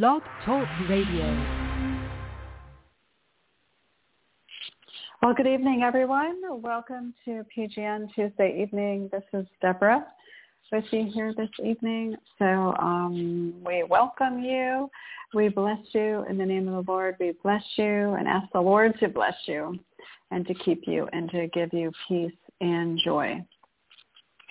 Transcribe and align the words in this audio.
Blog 0.00 0.22
Talk 0.46 0.66
Radio. 0.88 1.26
Well, 5.20 5.34
good 5.34 5.46
evening, 5.46 5.82
everyone. 5.82 6.40
Welcome 6.62 7.12
to 7.26 7.44
PGN 7.54 8.08
Tuesday 8.14 8.62
evening. 8.62 9.10
This 9.12 9.22
is 9.34 9.44
Deborah 9.60 10.06
with 10.72 10.84
you 10.92 11.10
here 11.12 11.34
this 11.36 11.50
evening. 11.62 12.16
So 12.38 12.74
um, 12.78 13.52
we 13.66 13.82
welcome 13.82 14.42
you. 14.42 14.88
We 15.34 15.48
bless 15.48 15.80
you 15.92 16.24
in 16.26 16.38
the 16.38 16.46
name 16.46 16.68
of 16.68 16.86
the 16.86 16.90
Lord. 16.90 17.16
We 17.20 17.34
bless 17.42 17.62
you 17.76 18.14
and 18.14 18.26
ask 18.26 18.50
the 18.54 18.62
Lord 18.62 18.98
to 19.00 19.10
bless 19.10 19.36
you 19.44 19.78
and 20.30 20.46
to 20.46 20.54
keep 20.54 20.84
you 20.86 21.06
and 21.12 21.30
to 21.32 21.48
give 21.48 21.74
you 21.74 21.92
peace 22.08 22.32
and 22.62 22.98
joy 23.04 23.44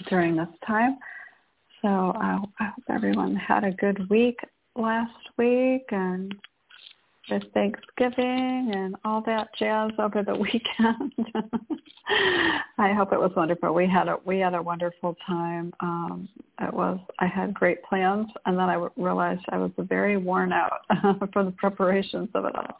during 0.08 0.36
this 0.36 0.50
time. 0.68 1.00
So 1.82 1.88
I 1.88 2.38
hope 2.60 2.84
everyone 2.92 3.36
had 3.36 3.64
a 3.64 3.71
good 3.71 4.08
week 4.08 4.38
last 4.76 5.30
week 5.38 5.86
and 5.92 6.34
with 7.29 7.43
Thanksgiving 7.54 8.71
and 8.74 8.96
all 9.06 9.21
that 9.25 9.50
jazz 9.57 9.92
over 10.00 10.24
the 10.24 10.36
weekend. 10.36 11.14
I 12.78 12.93
hope 12.93 13.14
it 13.14 13.20
was 13.20 13.32
wonderful. 13.36 13.74
We 13.74 13.88
had 13.88 14.07
a 14.07 14.18
we 14.26 14.39
had 14.39 14.54
a 14.54 14.62
wonderful 14.62 15.15
time. 15.26 15.74
Um, 15.79 16.28
it 16.60 16.74
was 16.74 17.00
I 17.20 17.28
had 17.28 17.54
great 17.54 17.84
plans, 17.84 18.28
and 18.46 18.57
then 18.57 18.70
I 18.70 18.88
realized 18.98 19.42
I 19.50 19.57
was 19.57 19.71
very 19.78 20.18
worn 20.18 20.52
out 20.52 20.82
from 21.32 21.46
the 21.46 21.54
preparations 21.54 22.29
of 22.34 22.46
it 22.46 22.56
all. 22.56 22.79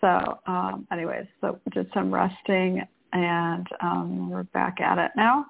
So, 0.00 0.38
um, 0.46 0.86
anyways, 0.92 1.26
so 1.40 1.60
did 1.72 1.88
some 1.94 2.12
resting, 2.12 2.82
and 3.12 3.66
um, 3.80 4.30
we're 4.30 4.42
back 4.42 4.80
at 4.80 4.98
it 4.98 5.12
now 5.16 5.46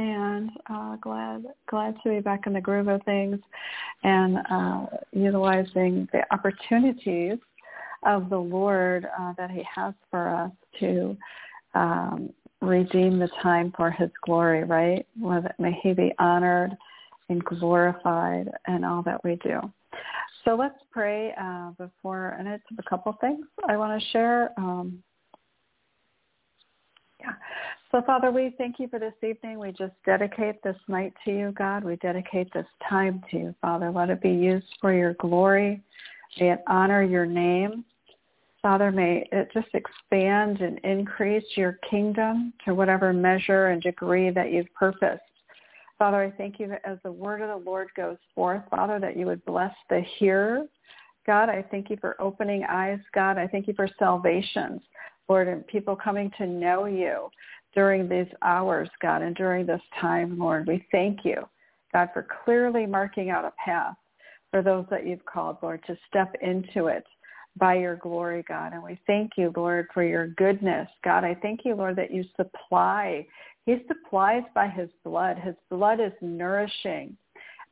and 0.00 0.50
uh, 0.70 0.96
glad 0.96 1.44
glad 1.68 1.94
to 2.02 2.08
be 2.08 2.20
back 2.20 2.46
in 2.46 2.54
the 2.54 2.60
groove 2.60 2.88
of 2.88 3.02
things 3.02 3.38
and 4.02 4.38
uh, 4.50 4.86
utilizing 5.12 6.08
the 6.12 6.22
opportunities 6.32 7.38
of 8.06 8.30
the 8.30 8.38
Lord 8.38 9.06
uh, 9.18 9.34
that 9.36 9.50
He 9.50 9.62
has 9.74 9.92
for 10.10 10.34
us 10.34 10.52
to 10.80 11.16
um, 11.74 12.30
redeem 12.62 13.18
the 13.18 13.28
time 13.42 13.74
for 13.76 13.90
His 13.90 14.08
glory. 14.24 14.64
Right? 14.64 15.06
May 15.58 15.78
He 15.82 15.92
be 15.92 16.14
honored 16.18 16.74
and 17.28 17.44
glorified 17.44 18.50
in 18.68 18.84
all 18.84 19.02
that 19.02 19.22
we 19.22 19.36
do. 19.36 19.60
So 20.46 20.54
let's 20.54 20.78
pray 20.90 21.34
uh, 21.38 21.72
before, 21.72 22.36
and 22.38 22.48
it's 22.48 22.64
a 22.78 22.82
couple 22.88 23.14
things 23.20 23.44
I 23.68 23.76
want 23.76 24.00
to 24.00 24.08
share. 24.08 24.52
Um, 24.56 25.02
yeah. 27.20 27.32
So 27.92 28.00
Father, 28.06 28.30
we 28.30 28.54
thank 28.56 28.78
you 28.78 28.86
for 28.86 29.00
this 29.00 29.14
evening. 29.20 29.58
We 29.58 29.72
just 29.72 29.94
dedicate 30.06 30.62
this 30.62 30.76
night 30.86 31.12
to 31.24 31.32
you, 31.32 31.52
God. 31.58 31.82
We 31.82 31.96
dedicate 31.96 32.52
this 32.52 32.66
time 32.88 33.20
to 33.30 33.36
you, 33.36 33.54
Father. 33.60 33.90
Let 33.90 34.10
it 34.10 34.22
be 34.22 34.30
used 34.30 34.66
for 34.80 34.92
your 34.92 35.14
glory. 35.14 35.82
May 36.38 36.52
it 36.52 36.62
honor 36.68 37.02
your 37.02 37.26
name. 37.26 37.84
Father, 38.62 38.92
may 38.92 39.26
it 39.32 39.50
just 39.52 39.66
expand 39.74 40.60
and 40.60 40.78
increase 40.84 41.44
your 41.56 41.78
kingdom 41.90 42.52
to 42.64 42.76
whatever 42.76 43.12
measure 43.12 43.68
and 43.68 43.82
degree 43.82 44.30
that 44.30 44.52
you've 44.52 44.72
purposed. 44.74 45.22
Father, 45.98 46.22
I 46.22 46.30
thank 46.30 46.60
you 46.60 46.68
that 46.68 46.82
as 46.84 46.98
the 47.02 47.10
word 47.10 47.42
of 47.42 47.48
the 47.48 47.68
Lord 47.68 47.88
goes 47.96 48.18
forth, 48.36 48.62
Father, 48.70 49.00
that 49.00 49.16
you 49.16 49.26
would 49.26 49.44
bless 49.44 49.74
the 49.88 50.02
hearer. 50.18 50.64
God, 51.26 51.48
I 51.48 51.64
thank 51.72 51.90
you 51.90 51.96
for 52.00 52.20
opening 52.20 52.64
eyes. 52.68 53.00
God, 53.12 53.36
I 53.36 53.48
thank 53.48 53.66
you 53.66 53.74
for 53.74 53.88
salvations. 53.98 54.80
Lord, 55.28 55.48
and 55.48 55.66
people 55.66 55.94
coming 55.94 56.30
to 56.38 56.46
know 56.46 56.86
you 56.86 57.30
during 57.74 58.08
these 58.08 58.32
hours, 58.42 58.88
God, 59.00 59.22
and 59.22 59.34
during 59.34 59.66
this 59.66 59.82
time, 60.00 60.38
Lord. 60.38 60.66
We 60.66 60.86
thank 60.90 61.24
you, 61.24 61.48
God, 61.92 62.08
for 62.12 62.26
clearly 62.44 62.86
marking 62.86 63.30
out 63.30 63.44
a 63.44 63.52
path 63.64 63.94
for 64.50 64.62
those 64.62 64.84
that 64.90 65.06
you've 65.06 65.24
called, 65.24 65.58
Lord, 65.62 65.82
to 65.86 65.96
step 66.08 66.34
into 66.42 66.86
it 66.86 67.04
by 67.56 67.74
your 67.74 67.96
glory, 67.96 68.44
God. 68.48 68.72
And 68.72 68.82
we 68.82 68.98
thank 69.06 69.32
you, 69.36 69.52
Lord, 69.56 69.88
for 69.92 70.02
your 70.02 70.28
goodness. 70.28 70.88
God, 71.04 71.24
I 71.24 71.36
thank 71.42 71.60
you, 71.64 71.74
Lord, 71.74 71.96
that 71.96 72.12
you 72.12 72.24
supply. 72.36 73.26
He 73.66 73.76
supplies 73.86 74.42
by 74.54 74.68
his 74.68 74.88
blood. 75.04 75.38
His 75.38 75.54
blood 75.70 76.00
is 76.00 76.12
nourishing. 76.20 77.16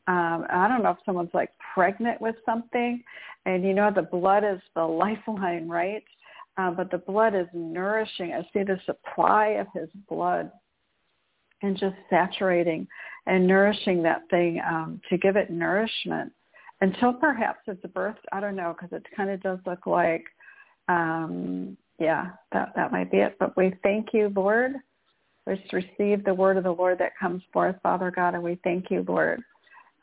Um, 0.06 0.46
I 0.48 0.68
don't 0.68 0.82
know 0.82 0.90
if 0.90 0.98
someone's 1.04 1.34
like 1.34 1.50
pregnant 1.74 2.20
with 2.20 2.36
something, 2.46 3.02
and 3.44 3.62
you 3.62 3.74
know 3.74 3.90
the 3.94 4.02
blood 4.02 4.42
is 4.42 4.60
the 4.74 4.82
lifeline, 4.84 5.68
right? 5.68 6.02
Uh, 6.58 6.70
but 6.72 6.90
the 6.90 6.98
blood 6.98 7.34
is 7.34 7.46
nourishing. 7.54 8.32
I 8.32 8.42
see 8.52 8.64
the 8.64 8.80
supply 8.84 9.58
of 9.60 9.68
his 9.74 9.88
blood 10.08 10.50
and 11.62 11.78
just 11.78 11.94
saturating 12.10 12.86
and 13.26 13.46
nourishing 13.46 14.02
that 14.02 14.22
thing 14.30 14.60
um, 14.68 15.00
to 15.08 15.18
give 15.18 15.36
it 15.36 15.50
nourishment 15.50 16.32
until 16.80 17.12
perhaps 17.12 17.60
it's 17.66 17.84
birthed. 17.86 18.16
I 18.32 18.40
don't 18.40 18.56
know 18.56 18.74
because 18.76 18.96
it 18.96 19.06
kind 19.16 19.30
of 19.30 19.42
does 19.42 19.58
look 19.66 19.86
like, 19.86 20.24
um, 20.88 21.76
yeah, 21.98 22.30
that 22.52 22.72
that 22.76 22.92
might 22.92 23.10
be 23.10 23.18
it. 23.18 23.36
But 23.38 23.56
we 23.56 23.74
thank 23.82 24.08
you, 24.12 24.32
Lord. 24.34 24.72
We 25.46 25.56
just 25.56 25.72
receive 25.72 26.24
the 26.24 26.34
word 26.34 26.56
of 26.56 26.64
the 26.64 26.72
Lord 26.72 26.98
that 26.98 27.18
comes 27.18 27.42
forth, 27.52 27.76
Father 27.82 28.12
God, 28.14 28.34
and 28.34 28.42
we 28.42 28.58
thank 28.64 28.90
you, 28.90 29.04
Lord 29.06 29.42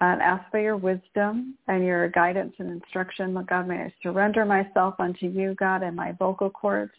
and 0.02 0.22
ask 0.22 0.50
for 0.52 0.60
your 0.60 0.78
wisdom 0.78 1.56
and 1.68 1.86
your 1.86 2.10
guidance 2.10 2.54
and 2.60 2.70
instruction. 2.70 3.34
Lord 3.34 3.48
God, 3.48 3.68
may 3.68 3.76
I 3.76 3.94
surrender 4.04 4.46
myself 4.46 4.96
unto 5.00 5.28
you, 5.28 5.56
God, 5.56 5.84
and 5.84 5.96
my 5.96 6.12
vocal 6.14 6.50
cords. 6.50 6.92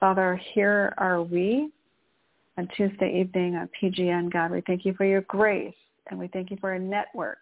Father, 0.00 0.40
here 0.54 0.94
are 0.98 1.22
we 1.22 1.70
on 2.58 2.68
Tuesday 2.76 3.20
evening 3.20 3.56
on 3.56 3.68
PGN, 3.80 4.32
God. 4.32 4.50
We 4.50 4.62
thank 4.66 4.84
you 4.84 4.94
for 4.94 5.04
your 5.04 5.20
grace 5.22 5.74
and 6.08 6.18
we 6.18 6.28
thank 6.28 6.50
you 6.50 6.56
for 6.60 6.72
a 6.72 6.78
network 6.78 7.38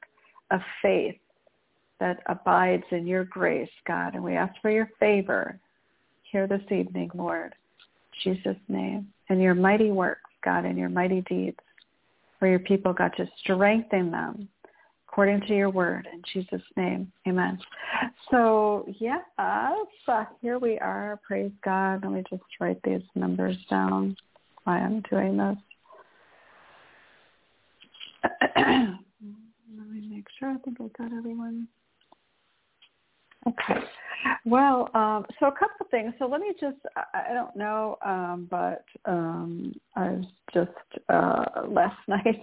of 0.50 0.60
faith 0.82 1.16
that 2.00 2.20
abides 2.26 2.84
in 2.90 3.06
your 3.06 3.24
grace, 3.24 3.70
God. 3.86 4.14
And 4.14 4.24
we 4.24 4.34
ask 4.34 4.54
for 4.60 4.70
your 4.70 4.90
favor 4.98 5.58
here 6.30 6.46
this 6.46 6.62
evening, 6.70 7.10
Lord. 7.14 7.54
Jesus' 8.24 8.56
name. 8.68 9.08
And 9.28 9.40
your 9.40 9.54
mighty 9.54 9.90
works, 9.90 10.30
God, 10.44 10.64
and 10.64 10.76
your 10.76 10.88
mighty 10.88 11.22
deeds 11.22 11.58
for 12.38 12.48
your 12.48 12.58
people, 12.58 12.92
God, 12.92 13.12
to 13.16 13.28
strengthen 13.38 14.10
them 14.10 14.48
according 15.10 15.40
to 15.40 15.54
your 15.54 15.70
word. 15.70 16.06
In 16.12 16.22
Jesus' 16.32 16.62
name, 16.76 17.10
amen. 17.26 17.58
So, 18.30 18.86
yes, 19.00 19.20
uh, 19.38 20.24
here 20.40 20.58
we 20.58 20.78
are. 20.78 21.18
Praise 21.26 21.50
God. 21.64 22.04
Let 22.04 22.12
me 22.12 22.22
just 22.30 22.42
write 22.60 22.80
these 22.84 23.02
numbers 23.16 23.56
down 23.68 24.16
while 24.64 24.80
I'm 24.80 25.02
doing 25.10 25.36
this. 25.36 25.56
Let 28.56 29.88
me 29.88 30.08
make 30.08 30.26
sure. 30.38 30.50
I 30.50 30.58
think 30.58 30.80
I 30.80 30.86
got 30.96 31.12
everyone. 31.16 31.66
Okay. 33.48 33.80
Well, 34.44 34.90
um, 34.94 35.24
so 35.38 35.46
a 35.46 35.52
couple 35.52 35.80
of 35.80 35.90
things. 35.90 36.12
So 36.18 36.26
let 36.26 36.40
me 36.40 36.52
just, 36.60 36.76
I, 36.96 37.32
don't 37.32 37.56
know, 37.56 37.96
um, 38.04 38.48
but 38.50 38.84
um, 39.06 39.72
I 39.96 40.10
was 40.10 40.24
just 40.52 40.70
uh, 41.08 41.44
last 41.68 41.96
night, 42.06 42.40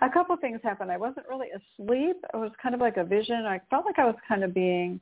a 0.00 0.10
couple 0.10 0.34
of 0.34 0.40
things 0.40 0.60
happened. 0.62 0.90
I 0.90 0.96
wasn't 0.96 1.28
really 1.28 1.48
asleep. 1.50 2.16
It 2.34 2.36
was 2.36 2.50
kind 2.60 2.74
of 2.74 2.80
like 2.80 2.96
a 2.96 3.04
vision. 3.04 3.44
I 3.46 3.60
felt 3.70 3.86
like 3.86 3.98
I 3.98 4.04
was 4.04 4.16
kind 4.26 4.42
of 4.42 4.52
being 4.52 5.00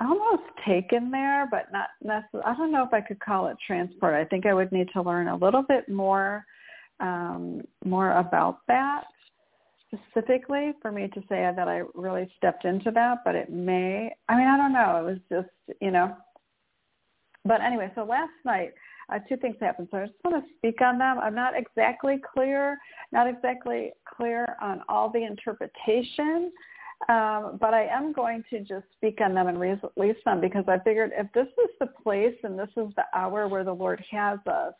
almost 0.00 0.44
taken 0.66 1.10
there, 1.10 1.48
but 1.50 1.72
not 1.72 1.88
necessarily. 2.02 2.46
I 2.46 2.56
don't 2.56 2.72
know 2.72 2.84
if 2.84 2.92
I 2.92 3.00
could 3.00 3.20
call 3.20 3.48
it 3.48 3.56
transport. 3.66 4.14
I 4.14 4.24
think 4.24 4.46
I 4.46 4.54
would 4.54 4.72
need 4.72 4.88
to 4.94 5.02
learn 5.02 5.28
a 5.28 5.36
little 5.36 5.62
bit 5.62 5.88
more, 5.88 6.44
um, 7.00 7.62
more 7.84 8.12
about 8.12 8.60
that 8.68 9.04
specifically 10.10 10.72
for 10.82 10.92
me 10.92 11.08
to 11.08 11.20
say 11.28 11.50
that 11.54 11.68
I 11.68 11.82
really 11.94 12.30
stepped 12.36 12.64
into 12.64 12.90
that, 12.92 13.18
but 13.24 13.34
it 13.34 13.50
may, 13.50 14.14
I 14.28 14.36
mean, 14.36 14.46
I 14.46 14.56
don't 14.56 14.72
know. 14.72 14.96
It 14.96 15.10
was 15.10 15.18
just, 15.30 15.80
you 15.80 15.90
know. 15.90 16.16
But 17.44 17.60
anyway, 17.60 17.90
so 17.94 18.04
last 18.04 18.32
night, 18.44 18.72
uh, 19.12 19.18
two 19.28 19.36
things 19.36 19.56
happened. 19.60 19.88
So 19.90 19.98
I 19.98 20.06
just 20.06 20.18
want 20.24 20.44
to 20.44 20.52
speak 20.56 20.80
on 20.80 20.98
them. 20.98 21.18
I'm 21.18 21.34
not 21.34 21.52
exactly 21.56 22.20
clear, 22.34 22.76
not 23.12 23.28
exactly 23.28 23.92
clear 24.04 24.56
on 24.60 24.82
all 24.88 25.10
the 25.10 25.24
interpretation, 25.24 26.50
um, 27.08 27.58
but 27.60 27.72
I 27.72 27.86
am 27.86 28.12
going 28.12 28.42
to 28.50 28.60
just 28.60 28.86
speak 28.96 29.20
on 29.20 29.34
them 29.34 29.46
and 29.46 29.60
release 29.60 30.16
them 30.24 30.40
because 30.40 30.64
I 30.66 30.78
figured 30.78 31.12
if 31.14 31.30
this 31.32 31.46
is 31.46 31.70
the 31.78 31.86
place 31.86 32.34
and 32.42 32.58
this 32.58 32.70
is 32.76 32.88
the 32.96 33.04
hour 33.14 33.46
where 33.48 33.64
the 33.64 33.72
Lord 33.72 34.02
has 34.10 34.38
us, 34.46 34.74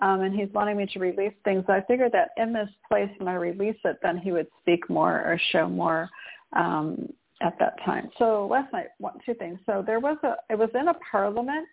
um, 0.00 0.22
and 0.22 0.34
he's 0.34 0.48
wanting 0.52 0.76
me 0.76 0.86
to 0.86 0.98
release 0.98 1.34
things. 1.44 1.64
I 1.68 1.82
figured 1.86 2.12
that 2.12 2.30
in 2.36 2.52
this 2.52 2.68
place, 2.88 3.10
when 3.18 3.28
I 3.28 3.34
release 3.34 3.76
it, 3.84 3.98
then 4.02 4.18
he 4.18 4.32
would 4.32 4.48
speak 4.60 4.88
more 4.88 5.18
or 5.20 5.38
show 5.52 5.68
more 5.68 6.08
um, 6.54 7.12
at 7.42 7.58
that 7.58 7.82
time. 7.84 8.10
So 8.18 8.46
last 8.50 8.72
night, 8.72 8.88
one, 8.98 9.18
two 9.24 9.34
things. 9.34 9.58
So 9.66 9.82
there 9.86 10.00
was 10.00 10.16
a, 10.22 10.36
it 10.48 10.58
was 10.58 10.70
in 10.74 10.88
a 10.88 10.94
parliament, 11.10 11.66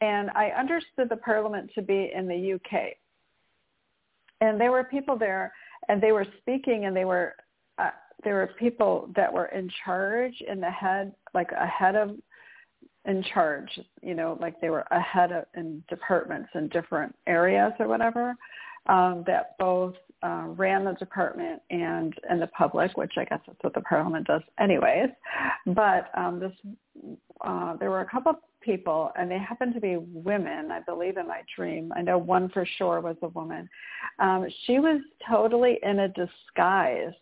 and 0.00 0.30
I 0.30 0.48
understood 0.50 1.08
the 1.10 1.16
parliament 1.16 1.70
to 1.74 1.82
be 1.82 2.10
in 2.14 2.26
the 2.26 2.54
UK. 2.54 2.94
And 4.40 4.60
there 4.60 4.70
were 4.70 4.84
people 4.84 5.18
there, 5.18 5.52
and 5.88 6.02
they 6.02 6.12
were 6.12 6.26
speaking, 6.40 6.86
and 6.86 6.96
they 6.96 7.04
were 7.04 7.34
uh, 7.78 7.90
there 8.24 8.34
were 8.34 8.50
people 8.58 9.10
that 9.14 9.32
were 9.32 9.46
in 9.46 9.70
charge 9.84 10.34
in 10.46 10.60
the 10.60 10.70
head, 10.70 11.12
like 11.34 11.50
a 11.52 11.66
head 11.66 11.94
of 11.94 12.16
in 13.08 13.24
charge, 13.34 13.80
you 14.02 14.14
know, 14.14 14.36
like 14.40 14.60
they 14.60 14.70
were 14.70 14.84
ahead 14.90 15.32
of 15.32 15.44
in 15.56 15.82
departments 15.88 16.50
in 16.54 16.68
different 16.68 17.14
areas 17.26 17.72
or 17.80 17.88
whatever, 17.88 18.36
um, 18.86 19.24
that 19.26 19.56
both 19.58 19.94
uh, 20.22 20.44
ran 20.48 20.84
the 20.84 20.92
department 20.92 21.62
and 21.70 22.14
and 22.28 22.40
the 22.40 22.46
public, 22.48 22.96
which 22.96 23.12
I 23.16 23.24
guess 23.24 23.40
that's 23.46 23.58
what 23.62 23.74
the 23.74 23.80
parliament 23.80 24.26
does, 24.26 24.42
anyways. 24.60 25.08
But 25.66 26.10
um, 26.16 26.38
this, 26.38 26.52
uh, 27.40 27.76
there 27.76 27.90
were 27.90 28.02
a 28.02 28.08
couple 28.08 28.30
of 28.30 28.36
people, 28.60 29.10
and 29.16 29.30
they 29.30 29.38
happened 29.38 29.74
to 29.74 29.80
be 29.80 29.96
women, 29.96 30.70
I 30.70 30.80
believe, 30.80 31.16
in 31.16 31.26
my 31.26 31.42
dream. 31.56 31.92
I 31.96 32.02
know 32.02 32.18
one 32.18 32.50
for 32.50 32.66
sure 32.76 33.00
was 33.00 33.16
a 33.22 33.28
woman. 33.28 33.68
Um, 34.18 34.46
she 34.66 34.80
was 34.80 35.00
totally 35.28 35.78
in 35.82 36.00
a 36.00 36.08
disguise. 36.08 37.14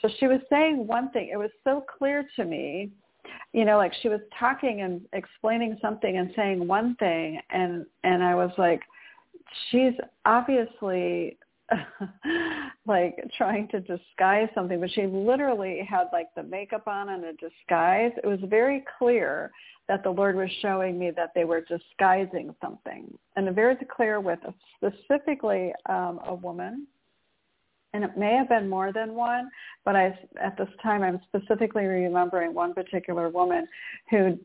So 0.00 0.08
she 0.18 0.26
was 0.26 0.40
saying 0.48 0.86
one 0.86 1.10
thing. 1.10 1.30
It 1.32 1.36
was 1.36 1.50
so 1.64 1.84
clear 1.98 2.26
to 2.36 2.44
me 2.44 2.90
you 3.52 3.64
know 3.64 3.76
like 3.76 3.92
she 4.02 4.08
was 4.08 4.20
talking 4.38 4.82
and 4.82 5.00
explaining 5.12 5.78
something 5.80 6.18
and 6.18 6.30
saying 6.36 6.66
one 6.66 6.94
thing 6.96 7.40
and 7.50 7.86
and 8.02 8.22
i 8.22 8.34
was 8.34 8.50
like 8.58 8.80
she's 9.70 9.94
obviously 10.24 11.36
like 12.86 13.16
trying 13.36 13.68
to 13.68 13.80
disguise 13.80 14.48
something, 14.54 14.80
but 14.80 14.90
she 14.90 15.06
literally 15.06 15.86
had 15.88 16.04
like 16.12 16.28
the 16.36 16.42
makeup 16.42 16.86
on 16.86 17.10
and 17.10 17.24
a 17.24 17.32
disguise. 17.34 18.12
It 18.22 18.26
was 18.26 18.40
very 18.44 18.84
clear 18.98 19.50
that 19.88 20.02
the 20.02 20.10
Lord 20.10 20.36
was 20.36 20.50
showing 20.62 20.98
me 20.98 21.10
that 21.16 21.32
they 21.34 21.44
were 21.44 21.62
disguising 21.62 22.54
something. 22.60 23.12
And 23.36 23.54
very 23.54 23.76
clear 23.94 24.20
with 24.20 24.38
specifically 24.76 25.72
um, 25.88 26.20
a 26.26 26.34
woman. 26.34 26.86
And 27.94 28.02
it 28.02 28.18
may 28.18 28.34
have 28.34 28.48
been 28.48 28.68
more 28.68 28.92
than 28.92 29.14
one, 29.14 29.48
but 29.84 29.94
I, 29.94 30.18
at 30.42 30.58
this 30.58 30.68
time 30.82 31.04
I'm 31.04 31.20
specifically 31.28 31.84
remembering 31.84 32.52
one 32.52 32.74
particular 32.74 33.28
woman 33.28 33.68
who 34.10 34.36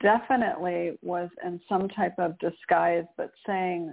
definitely 0.00 0.96
was 1.02 1.28
in 1.44 1.60
some 1.68 1.88
type 1.88 2.14
of 2.18 2.38
disguise, 2.38 3.04
but 3.16 3.32
saying 3.44 3.92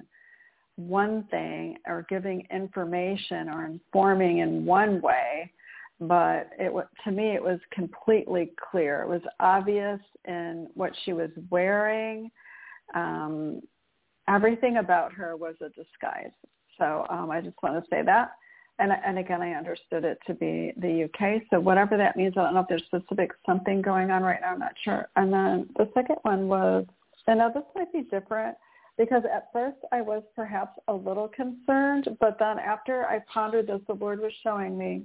one 0.75 1.25
thing 1.31 1.77
or 1.87 2.05
giving 2.07 2.47
information 2.53 3.49
or 3.49 3.65
informing 3.65 4.37
in 4.37 4.63
one 4.63 5.01
way, 5.01 5.51
but 5.99 6.51
it 6.59 6.71
to 7.03 7.11
me 7.11 7.35
it 7.35 7.43
was 7.43 7.59
completely 7.71 8.51
clear. 8.71 9.01
It 9.01 9.09
was 9.09 9.21
obvious 9.39 9.99
in 10.25 10.67
what 10.75 10.93
she 11.03 11.13
was 11.13 11.31
wearing. 11.49 12.29
Um, 12.93 13.61
everything 14.29 14.77
about 14.77 15.11
her 15.13 15.35
was 15.35 15.55
a 15.61 15.69
disguise. 15.69 16.31
So 16.77 17.07
um, 17.09 17.31
I 17.31 17.41
just 17.41 17.57
want 17.63 17.83
to 17.83 17.89
say 17.89 18.03
that. 18.05 18.33
And, 18.79 18.91
and 19.05 19.19
again, 19.19 19.41
I 19.41 19.51
understood 19.51 20.05
it 20.05 20.19
to 20.25 20.33
be 20.33 20.73
the 20.77 21.03
UK. 21.03 21.43
So 21.49 21.59
whatever 21.59 21.97
that 21.97 22.15
means, 22.15 22.33
I 22.37 22.43
don't 22.43 22.53
know 22.53 22.61
if 22.61 22.67
there's 22.69 22.83
specific 22.85 23.31
something 23.45 23.81
going 23.81 24.09
on 24.09 24.23
right 24.23 24.39
now. 24.41 24.53
I'm 24.53 24.59
not 24.59 24.73
sure. 24.83 25.09
And 25.17 25.31
then 25.33 25.69
the 25.77 25.89
second 25.93 26.15
one 26.21 26.47
was, 26.47 26.85
and 27.27 27.39
now 27.39 27.49
this 27.49 27.63
might 27.75 27.91
be 27.91 28.01
different 28.09 28.55
because 28.97 29.23
at 29.33 29.49
first 29.53 29.77
I 29.91 30.01
was 30.01 30.23
perhaps 30.35 30.79
a 30.87 30.93
little 30.93 31.27
concerned, 31.27 32.17
but 32.19 32.37
then 32.39 32.57
after 32.59 33.05
I 33.05 33.19
pondered 33.31 33.67
this, 33.67 33.81
the 33.87 33.93
Lord 33.93 34.19
was 34.19 34.31
showing 34.43 34.77
me 34.77 35.03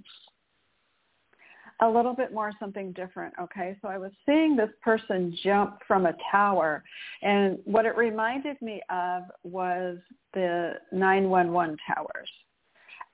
a 1.81 1.89
little 1.89 2.15
bit 2.15 2.33
more 2.33 2.53
something 2.61 2.93
different. 2.93 3.35
Okay, 3.41 3.77
so 3.83 3.89
I 3.89 3.99
was 3.99 4.13
seeing 4.25 4.57
this 4.57 4.71
person 4.83 5.37
jump 5.43 5.81
from 5.87 6.07
a 6.07 6.15
tower, 6.31 6.83
and 7.23 7.59
what 7.65 7.85
it 7.85 7.97
reminded 7.97 8.61
me 8.63 8.81
of 8.91 9.25
was 9.43 9.99
the 10.33 10.75
911 10.93 11.77
towers. 11.87 12.31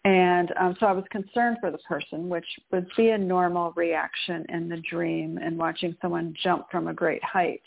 And 0.04 0.52
um, 0.58 0.76
so 0.80 0.86
I 0.86 0.92
was 0.92 1.04
concerned 1.10 1.58
for 1.60 1.70
the 1.70 1.78
person, 1.78 2.28
which 2.30 2.46
would 2.72 2.86
be 2.96 3.10
a 3.10 3.18
normal 3.18 3.72
reaction 3.76 4.46
in 4.48 4.68
the 4.68 4.78
dream 4.90 5.38
and 5.42 5.58
watching 5.58 5.94
someone 6.00 6.34
jump 6.42 6.70
from 6.70 6.88
a 6.88 6.94
great 6.94 7.22
height. 7.22 7.60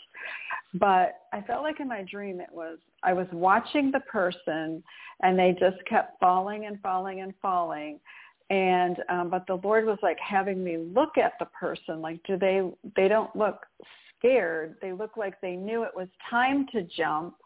But 0.74 1.20
I 1.32 1.40
felt 1.42 1.62
like 1.62 1.78
in 1.78 1.88
my 1.88 2.02
dream 2.02 2.40
it 2.40 2.50
was 2.52 2.78
I 3.04 3.12
was 3.12 3.28
watching 3.32 3.92
the 3.92 4.00
person 4.00 4.82
and 5.22 5.38
they 5.38 5.56
just 5.60 5.76
kept 5.88 6.18
falling 6.18 6.66
and 6.66 6.80
falling 6.80 7.20
and 7.20 7.32
falling. 7.40 8.00
And 8.50 8.96
um 9.08 9.30
but 9.30 9.46
the 9.46 9.60
Lord 9.62 9.86
was 9.86 9.98
like 10.02 10.18
having 10.18 10.64
me 10.64 10.78
look 10.78 11.16
at 11.16 11.34
the 11.38 11.46
person 11.46 12.02
like 12.02 12.20
do 12.24 12.36
they 12.36 12.68
they 12.96 13.06
don't 13.06 13.34
look 13.36 13.64
scared. 14.18 14.74
They 14.82 14.92
look 14.92 15.16
like 15.16 15.40
they 15.40 15.54
knew 15.54 15.84
it 15.84 15.92
was 15.94 16.08
time 16.28 16.66
to 16.72 16.82
jump 16.82 17.36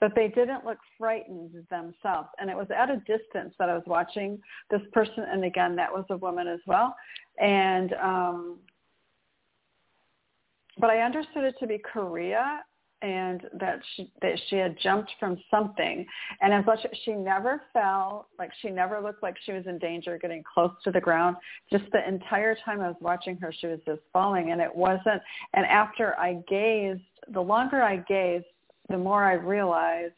but 0.00 0.12
they 0.14 0.28
didn't 0.28 0.64
look 0.64 0.78
frightened 0.98 1.52
themselves. 1.70 2.28
And 2.38 2.50
it 2.50 2.56
was 2.56 2.66
at 2.76 2.90
a 2.90 2.96
distance 2.98 3.54
that 3.58 3.68
I 3.68 3.74
was 3.74 3.84
watching 3.86 4.38
this 4.70 4.82
person. 4.92 5.24
And 5.30 5.44
again, 5.44 5.76
that 5.76 5.90
was 5.92 6.04
a 6.10 6.16
woman 6.16 6.46
as 6.46 6.60
well. 6.66 6.94
And, 7.40 7.94
um, 7.94 8.58
but 10.78 10.90
I 10.90 11.00
understood 11.00 11.44
it 11.44 11.54
to 11.60 11.66
be 11.66 11.78
Korea 11.78 12.62
and 13.02 13.42
that 13.60 13.80
she 13.94 14.10
that 14.22 14.38
she 14.48 14.56
had 14.56 14.76
jumped 14.82 15.10
from 15.20 15.36
something 15.50 16.06
and 16.40 16.54
as 16.54 16.64
much 16.64 16.78
she 17.04 17.12
never 17.12 17.60
fell 17.72 18.28
like 18.38 18.50
she 18.62 18.70
never 18.70 19.00
looked 19.00 19.22
like 19.22 19.36
she 19.44 19.52
was 19.52 19.64
in 19.66 19.78
danger 19.78 20.18
getting 20.18 20.42
close 20.54 20.70
to 20.82 20.90
the 20.90 21.00
ground 21.00 21.36
just 21.70 21.84
the 21.92 22.08
entire 22.08 22.56
time 22.64 22.80
i 22.80 22.88
was 22.88 22.96
watching 23.00 23.36
her 23.36 23.52
she 23.60 23.66
was 23.66 23.78
just 23.84 24.00
falling 24.14 24.50
and 24.50 24.62
it 24.62 24.74
wasn't 24.74 25.20
and 25.52 25.66
after 25.66 26.18
i 26.18 26.42
gazed 26.48 27.02
the 27.34 27.40
longer 27.40 27.82
i 27.82 27.96
gazed 28.08 28.46
the 28.88 28.98
more 28.98 29.24
I 29.24 29.34
realized 29.34 30.14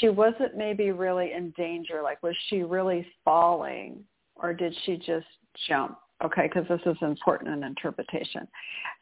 she 0.00 0.08
wasn't 0.08 0.56
maybe 0.56 0.90
really 0.90 1.32
in 1.32 1.50
danger. 1.56 2.00
Like, 2.02 2.22
was 2.22 2.36
she 2.48 2.62
really 2.62 3.06
falling 3.24 4.04
or 4.36 4.54
did 4.54 4.74
she 4.84 4.96
just 4.96 5.26
jump? 5.68 5.98
Okay, 6.24 6.48
because 6.48 6.68
this 6.68 6.80
is 6.86 6.96
important 7.02 7.52
in 7.52 7.64
interpretation. 7.64 8.46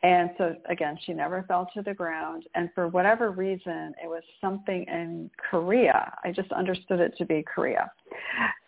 And 0.02 0.30
so 0.38 0.56
again, 0.70 0.98
she 1.04 1.12
never 1.12 1.44
fell 1.46 1.68
to 1.74 1.82
the 1.82 1.92
ground. 1.92 2.44
And 2.54 2.70
for 2.74 2.88
whatever 2.88 3.30
reason, 3.30 3.92
it 4.02 4.08
was 4.08 4.22
something 4.40 4.86
in 4.88 5.30
Korea. 5.50 6.12
I 6.24 6.32
just 6.32 6.50
understood 6.52 6.98
it 6.98 7.14
to 7.18 7.26
be 7.26 7.42
Korea. 7.42 7.90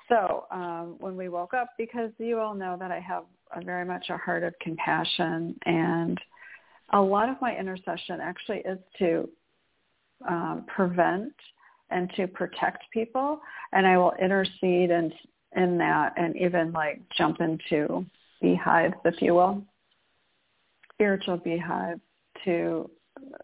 So 0.08 0.44
um, 0.50 0.96
when 0.98 1.16
we 1.16 1.30
woke 1.30 1.54
up, 1.54 1.70
because 1.78 2.10
you 2.18 2.38
all 2.38 2.54
know 2.54 2.76
that 2.78 2.90
I 2.90 3.00
have 3.00 3.24
a 3.56 3.64
very 3.64 3.86
much 3.86 4.06
a 4.10 4.18
heart 4.18 4.42
of 4.42 4.52
compassion 4.60 5.56
and 5.64 6.18
a 6.92 7.00
lot 7.00 7.30
of 7.30 7.36
my 7.40 7.56
intercession 7.56 8.20
actually 8.20 8.58
is 8.58 8.78
to 8.98 9.28
um, 10.28 10.64
prevent 10.66 11.32
and 11.90 12.10
to 12.16 12.26
protect 12.26 12.84
people. 12.92 13.40
And 13.72 13.86
I 13.86 13.96
will 13.96 14.14
intercede 14.20 14.90
in, 14.90 15.12
in 15.56 15.78
that 15.78 16.14
and 16.16 16.36
even 16.36 16.72
like 16.72 17.00
jump 17.16 17.40
into 17.40 18.06
beehives, 18.40 18.94
if 19.04 19.20
you 19.20 19.34
will, 19.34 19.62
spiritual 20.94 21.36
beehives 21.36 22.00
to 22.44 22.90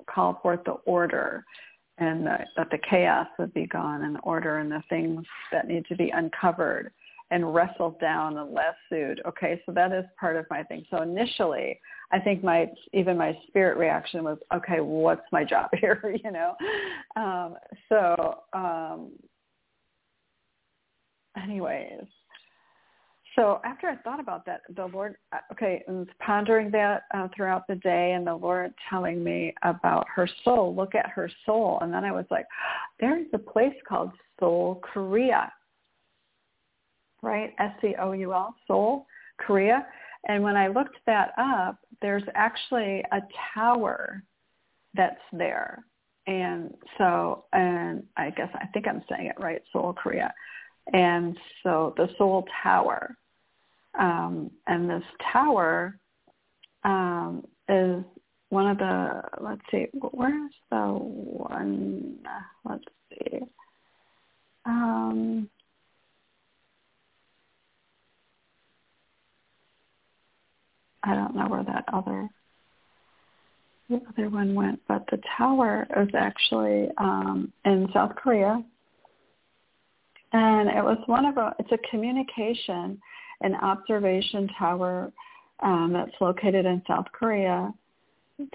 call 0.06 0.40
forth 0.42 0.60
the 0.64 0.72
order 0.86 1.44
and 1.98 2.26
the, 2.26 2.38
that 2.56 2.70
the 2.70 2.78
chaos 2.78 3.26
would 3.38 3.52
be 3.52 3.66
gone 3.66 4.02
and 4.02 4.14
the 4.16 4.20
order 4.20 4.58
and 4.58 4.70
the 4.70 4.82
things 4.88 5.24
that 5.52 5.66
need 5.66 5.84
to 5.86 5.96
be 5.96 6.10
uncovered 6.10 6.92
and 7.30 7.54
wrestled 7.54 8.00
down 8.00 8.38
and 8.38 8.54
lassoed. 8.54 9.20
Okay, 9.26 9.60
so 9.66 9.72
that 9.72 9.92
is 9.92 10.04
part 10.18 10.36
of 10.36 10.46
my 10.50 10.62
thing. 10.62 10.84
So 10.90 11.02
initially, 11.02 11.78
I 12.10 12.18
think 12.18 12.42
my 12.42 12.66
even 12.92 13.18
my 13.18 13.38
spirit 13.46 13.76
reaction 13.76 14.24
was, 14.24 14.38
okay, 14.54 14.80
what's 14.80 15.26
my 15.30 15.44
job 15.44 15.70
here? 15.80 16.16
you 16.24 16.30
know. 16.30 16.54
Um, 17.16 17.56
so, 17.88 18.40
um, 18.52 19.10
anyways, 21.42 22.06
so 23.38 23.60
after 23.62 23.88
I 23.88 23.96
thought 23.96 24.18
about 24.20 24.44
that, 24.46 24.62
the 24.74 24.86
Lord, 24.86 25.16
uh, 25.32 25.38
okay, 25.52 25.84
was 25.86 26.08
pondering 26.18 26.70
that 26.72 27.04
uh, 27.14 27.28
throughout 27.36 27.68
the 27.68 27.76
day, 27.76 28.12
and 28.12 28.26
the 28.26 28.34
Lord 28.34 28.72
telling 28.90 29.22
me 29.22 29.54
about 29.62 30.06
her 30.12 30.28
soul. 30.44 30.74
Look 30.74 30.94
at 30.94 31.08
her 31.10 31.30
soul, 31.46 31.78
and 31.82 31.92
then 31.92 32.04
I 32.04 32.10
was 32.10 32.24
like, 32.30 32.46
there 32.98 33.16
is 33.16 33.26
a 33.34 33.38
place 33.38 33.74
called 33.86 34.10
Seoul 34.40 34.80
Korea 34.82 35.52
right? 37.22 37.54
S-C-O-U-L, 37.58 38.54
Seoul, 38.66 39.06
Korea. 39.38 39.86
And 40.28 40.42
when 40.42 40.56
I 40.56 40.68
looked 40.68 40.98
that 41.06 41.32
up, 41.38 41.78
there's 42.02 42.22
actually 42.34 43.04
a 43.12 43.20
tower 43.54 44.22
that's 44.94 45.20
there. 45.32 45.84
And 46.26 46.74
so, 46.98 47.44
and 47.52 48.02
I 48.16 48.30
guess 48.30 48.50
I 48.54 48.66
think 48.66 48.86
I'm 48.86 49.02
saying 49.08 49.26
it 49.26 49.40
right, 49.40 49.62
Seoul, 49.72 49.94
Korea. 49.94 50.32
And 50.92 51.38
so 51.62 51.94
the 51.96 52.08
Seoul 52.18 52.46
Tower. 52.62 53.16
Um, 53.98 54.50
and 54.66 54.88
this 54.88 55.02
tower 55.32 55.98
um, 56.84 57.44
is 57.68 58.04
one 58.50 58.68
of 58.68 58.78
the, 58.78 59.22
let's 59.40 59.60
see, 59.70 59.86
where's 59.92 60.52
the 60.70 60.76
one, 60.76 62.18
let's 62.64 62.84
see. 63.10 63.40
Um, 64.64 65.48
I 71.02 71.14
don't 71.14 71.34
know 71.34 71.46
where 71.48 71.64
that 71.64 71.84
other 71.92 72.28
the 73.88 74.00
other 74.06 74.28
one 74.28 74.54
went, 74.54 74.80
but 74.86 75.04
the 75.10 75.18
tower 75.36 75.86
is 75.96 76.08
actually 76.14 76.88
um, 76.98 77.50
in 77.64 77.88
South 77.94 78.14
Korea, 78.16 78.62
and 80.32 80.68
it 80.68 80.84
was 80.84 80.98
one 81.06 81.24
of 81.24 81.38
a. 81.38 81.54
It's 81.58 81.72
a 81.72 81.78
communication 81.90 83.00
and 83.40 83.56
observation 83.62 84.48
tower 84.58 85.10
um, 85.60 85.92
that's 85.94 86.12
located 86.20 86.66
in 86.66 86.82
South 86.86 87.06
Korea, 87.12 87.72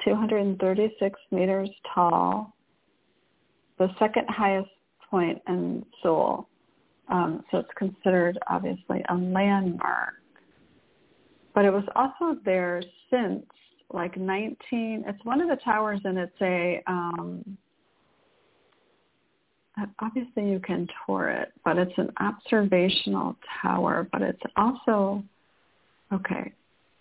236 0.05 1.19
meters 1.31 1.69
tall, 1.93 2.53
the 3.79 3.89
second 3.97 4.27
highest 4.29 4.69
point 5.09 5.41
in 5.47 5.83
Seoul. 6.01 6.47
Um, 7.09 7.43
so 7.51 7.57
it's 7.57 7.69
considered 7.75 8.37
obviously 8.47 9.03
a 9.09 9.15
landmark. 9.15 10.13
But 11.53 11.65
it 11.65 11.71
was 11.71 11.83
also 11.95 12.39
there 12.43 12.81
since 13.09 13.45
like 13.91 14.17
19, 14.17 15.03
it's 15.05 15.23
one 15.23 15.39
of 15.39 15.49
the 15.49 15.57
towers 15.63 16.01
and 16.03 16.17
it's 16.17 16.41
a, 16.41 16.81
um, 16.87 17.57
obviously 19.99 20.49
you 20.49 20.59
can 20.59 20.87
tour 21.05 21.29
it, 21.29 21.53
but 21.63 21.77
it's 21.77 21.93
an 21.97 22.11
observational 22.19 23.35
tower, 23.61 24.07
but 24.11 24.21
it's 24.21 24.41
also, 24.57 25.23
okay, 26.11 26.51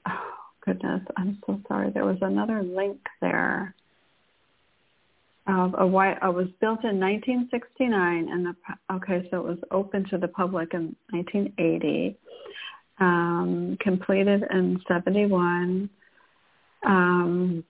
oh 0.06 0.32
goodness, 0.64 1.00
I'm 1.16 1.38
so 1.46 1.60
sorry. 1.66 1.90
There 1.90 2.04
was 2.04 2.18
another 2.20 2.62
link 2.62 2.98
there 3.20 3.74
of 5.48 5.74
a 5.78 5.86
white, 5.86 6.18
it 6.22 6.34
was 6.34 6.46
built 6.60 6.84
in 6.84 7.00
1969 7.00 8.28
and 8.30 8.46
the, 8.46 8.54
okay, 8.94 9.26
so 9.30 9.38
it 9.38 9.44
was 9.44 9.58
open 9.70 10.08
to 10.10 10.18
the 10.18 10.28
public 10.28 10.72
in 10.72 10.94
1980, 11.10 12.16
um, 13.00 13.76
completed 13.80 14.44
in 14.50 14.80
71. 14.88 15.90
Um, 16.86 17.64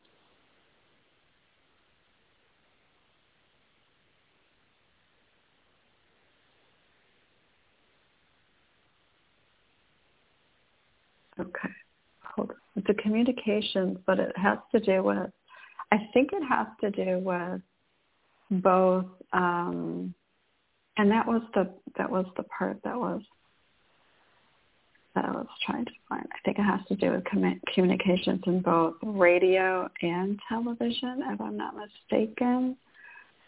Okay. 11.39 11.69
Hold 12.35 12.51
on. 12.51 12.57
It's 12.77 12.87
a 12.89 13.03
communications, 13.03 13.99
but 14.07 14.19
it 14.19 14.37
has 14.37 14.59
to 14.73 14.81
do 14.81 15.03
with, 15.03 15.31
I 15.91 16.09
think 16.13 16.31
it 16.33 16.43
has 16.49 16.67
to 16.81 16.91
do 16.91 17.19
with 17.19 17.61
both, 18.63 19.07
um, 19.33 20.15
and 20.97 21.11
that 21.11 21.27
was 21.27 21.43
the, 21.55 21.71
that 21.97 22.11
was 22.11 22.27
the 22.37 22.45
part 22.45 22.79
that 22.85 22.97
was, 22.97 23.23
was 25.21 25.47
trying 25.67 25.85
to 25.85 25.93
find. 26.09 26.27
I 26.33 26.39
think 26.45 26.59
it 26.59 26.63
has 26.63 26.81
to 26.89 26.97
do 26.97 27.13
with 27.13 27.25
com- 27.25 27.61
communications 27.75 28.43
in 28.47 28.61
both 28.61 28.95
radio 29.03 29.89
and 30.01 30.39
television, 30.49 31.23
if 31.27 31.41
I'm 31.41 31.57
not 31.57 31.75
mistaken. 31.77 32.77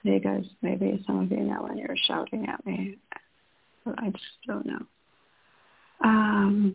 You 0.03 0.21
guys, 0.21 0.45
maybe 0.61 1.03
some 1.07 1.21
of 1.21 1.31
you 1.31 1.41
know 1.41 1.63
when 1.63 1.79
you're 1.79 1.97
shouting 2.07 2.47
at 2.47 2.65
me, 2.67 2.99
but 3.85 3.99
I 3.99 4.11
just 4.11 4.25
don't 4.47 4.67
know. 4.67 4.87
Um, 6.03 6.75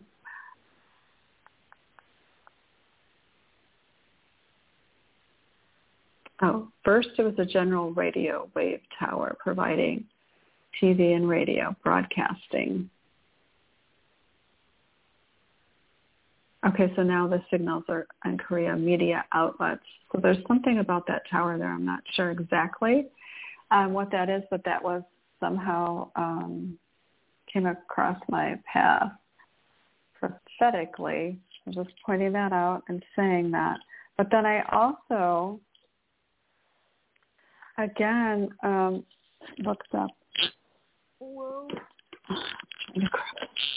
Oh, 6.42 6.68
first 6.84 7.10
it 7.18 7.22
was 7.22 7.34
a 7.38 7.44
general 7.44 7.92
radio 7.92 8.48
wave 8.54 8.80
tower 8.98 9.36
providing 9.38 10.06
TV 10.80 11.14
and 11.14 11.28
radio 11.28 11.76
broadcasting. 11.84 12.88
Okay, 16.66 16.92
so 16.94 17.02
now 17.02 17.26
the 17.26 17.42
signals 17.50 17.84
are 17.88 18.06
on 18.24 18.36
Korea 18.36 18.76
media 18.76 19.24
outlets. 19.32 19.82
So 20.12 20.20
there's 20.20 20.36
something 20.46 20.78
about 20.78 21.06
that 21.06 21.22
tower 21.30 21.56
there. 21.56 21.72
I'm 21.72 21.86
not 21.86 22.00
sure 22.12 22.30
exactly 22.30 23.06
um, 23.70 23.92
what 23.92 24.10
that 24.10 24.28
is, 24.28 24.42
but 24.50 24.62
that 24.64 24.82
was 24.82 25.02
somehow 25.38 26.10
um, 26.16 26.78
came 27.50 27.66
across 27.66 28.20
my 28.28 28.58
path 28.70 29.10
prophetically. 30.14 31.38
I'm 31.66 31.72
just 31.72 31.90
pointing 32.04 32.32
that 32.32 32.52
out 32.52 32.82
and 32.88 33.02
saying 33.16 33.50
that. 33.52 33.78
But 34.18 34.28
then 34.30 34.44
I 34.44 34.62
also 34.70 35.60
again 37.78 38.50
um, 38.62 39.04
looked 39.58 39.94
up. 39.94 40.10
Whoa. 41.18 41.68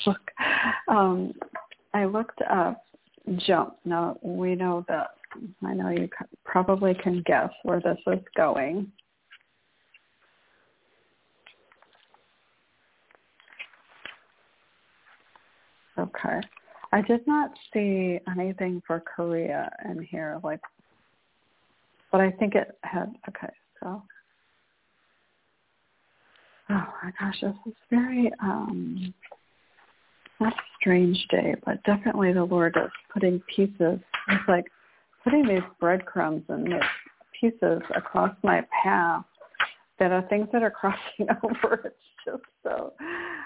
Look, 0.05 0.31
um, 0.89 1.33
I 1.93 2.05
looked 2.05 2.41
up 2.49 2.83
jump. 3.37 3.75
Now 3.85 4.17
we 4.21 4.55
know 4.55 4.85
that. 4.87 5.11
I 5.65 5.73
know 5.73 5.89
you 5.89 6.07
probably 6.45 6.93
can 6.93 7.23
guess 7.25 7.49
where 7.63 7.79
this 7.79 7.97
is 8.05 8.19
going. 8.35 8.91
Okay. 15.97 16.39
I 16.91 17.01
did 17.01 17.25
not 17.25 17.51
see 17.73 18.19
anything 18.31 18.81
for 18.85 18.99
Korea 18.99 19.71
in 19.85 20.03
here, 20.03 20.39
like, 20.43 20.59
but 22.11 22.21
I 22.21 22.29
think 22.31 22.53
it 22.53 22.77
had. 22.83 23.15
Okay, 23.27 23.51
so, 23.79 24.03
oh 26.69 26.85
my 27.03 27.11
gosh, 27.19 27.41
this 27.41 27.55
is 27.65 27.73
very 27.89 28.31
um, 28.39 29.11
not 30.39 30.53
a 30.53 30.61
strange 30.79 31.27
day, 31.29 31.55
but 31.65 31.83
definitely 31.83 32.33
the 32.33 32.43
Lord 32.43 32.75
is 32.77 32.91
putting 33.11 33.41
pieces. 33.55 33.99
It's 34.29 34.47
like 34.47 34.65
putting 35.23 35.47
these 35.47 35.63
breadcrumbs 35.79 36.43
and 36.49 36.67
these 36.67 36.81
pieces 37.39 37.81
across 37.95 38.35
my 38.43 38.65
path 38.83 39.25
that 39.99 40.11
are 40.11 40.23
things 40.23 40.47
that 40.53 40.63
are 40.63 40.71
crossing 40.71 41.27
over. 41.43 41.81
It's 41.85 41.95
just 42.25 42.43
so. 42.63 42.93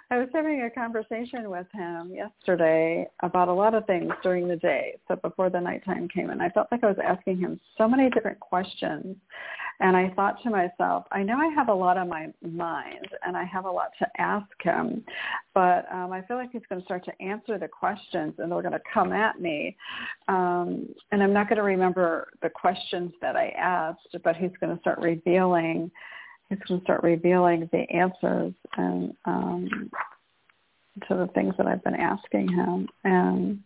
I 0.10 0.18
was 0.18 0.30
having 0.34 0.62
a 0.62 0.70
conversation 0.70 1.50
with 1.50 1.68
him 1.74 2.12
yesterday 2.13 3.08
about 3.24 3.48
a 3.50 3.54
lot 3.54 3.74
of 3.74 3.86
things 3.86 4.12
during 4.24 4.48
the 4.48 4.56
day. 4.56 4.98
So 5.08 5.16
before 5.16 5.50
the 5.50 5.60
nighttime 5.60 6.08
came, 6.08 6.30
and 6.30 6.42
I 6.42 6.50
felt 6.50 6.68
like 6.72 6.84
I 6.84 6.88
was 6.88 6.98
asking 7.04 7.39
him 7.39 7.60
so 7.77 7.88
many 7.88 8.10
different 8.10 8.39
questions 8.39 9.18
and 9.80 9.96
I 9.96 10.10
thought 10.16 10.42
to 10.44 10.50
myself, 10.50 11.06
I 11.12 11.22
know 11.22 11.38
I 11.38 11.54
have 11.54 11.70
a 11.70 11.74
lot 11.74 11.98
on 11.98 12.10
my 12.10 12.30
mind 12.42 13.08
and 13.25 13.38
I 13.38 13.44
have 13.44 13.66
a 13.66 13.72
lot 13.72 13.92
to 14.00 14.08
ask 14.18 14.48
him, 14.62 15.04
but 15.54 15.86
um, 15.92 16.12
I 16.12 16.24
feel 16.24 16.38
like 16.38 16.50
he's 16.51 16.63
going 16.68 16.82
to 16.82 16.86
start 16.86 17.06
to 17.06 17.22
answer 17.22 17.60
the 17.60 17.68
questions 17.68 18.34
and 18.39 18.51
they're 18.51 18.62
going 18.62 18.72
to 18.72 18.82
come 18.92 19.13
at 19.13 19.39
me. 19.39 19.77
Um, 20.27 20.88
and 21.12 21.22
I'm 21.22 21.34
not 21.34 21.48
going 21.48 21.58
to 21.58 21.63
remember 21.63 22.30
the 22.42 22.50
questions 22.50 23.12
that 23.22 23.36
I 23.36 23.50
asked, 23.50 24.18
but 24.24 24.36
he's 24.36 24.51
going 24.60 24.74
to 24.74 24.82
start 24.82 24.98
revealing, 25.00 25.92
he's 26.50 26.60
going 26.68 26.80
to 26.80 26.84
start 26.84 27.04
revealing 27.04 27.70
the 27.72 27.89
answers 27.94 28.54
and 28.77 29.13
um, 29.25 29.92
to 31.08 31.16
the 31.16 31.30
things 31.34 31.54
that 31.58 31.68
I've 31.68 31.84
been 31.84 31.96
asking 31.96 32.50
him. 32.50 32.88
And 33.04 33.60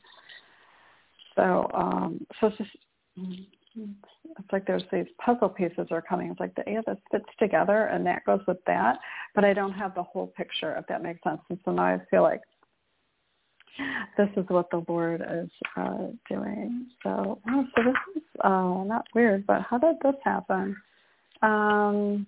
so, 1.36 1.70
um, 1.74 2.26
so 2.40 2.48
it's 2.48 2.58
just, 2.58 2.70
it's 3.18 4.52
like 4.52 4.66
there's 4.66 4.84
these 4.92 5.06
puzzle 5.24 5.50
pieces 5.50 5.88
are 5.92 6.02
coming. 6.02 6.32
It's 6.32 6.40
like, 6.40 6.56
the, 6.56 6.64
yeah, 6.68 6.82
this 6.86 6.98
fits 7.12 7.26
together 7.40 7.86
and 7.86 8.06
that 8.06 8.26
goes 8.26 8.42
with 8.48 8.58
that, 8.68 8.98
but 9.36 9.46
I 9.46 9.54
don't 9.54 9.74
have 9.74 9.96
the 9.96 10.04
whole 10.04 10.28
picture, 10.28 10.76
if 10.78 10.86
that 10.88 11.04
makes 11.04 11.24
sense. 11.24 11.42
And 11.50 11.60
so 11.64 11.72
now 11.72 11.84
I 11.84 12.00
feel 12.10 12.24
like 12.24 12.42
this 14.18 14.30
is 14.36 14.46
what 14.50 14.70
the 14.70 14.84
Lord 14.88 15.22
is 15.22 15.50
uh, 15.78 16.08
doing. 16.30 16.88
So, 17.04 17.40
oh, 17.48 17.66
so 17.76 17.84
this 17.84 17.96
is 18.18 18.24
uh, 18.44 18.84
not 18.84 19.06
weird, 19.16 19.48
but 19.48 19.62
how 19.62 19.78
did 19.78 19.96
this 20.04 20.16
happen? 20.24 20.76
Um, 21.42 22.28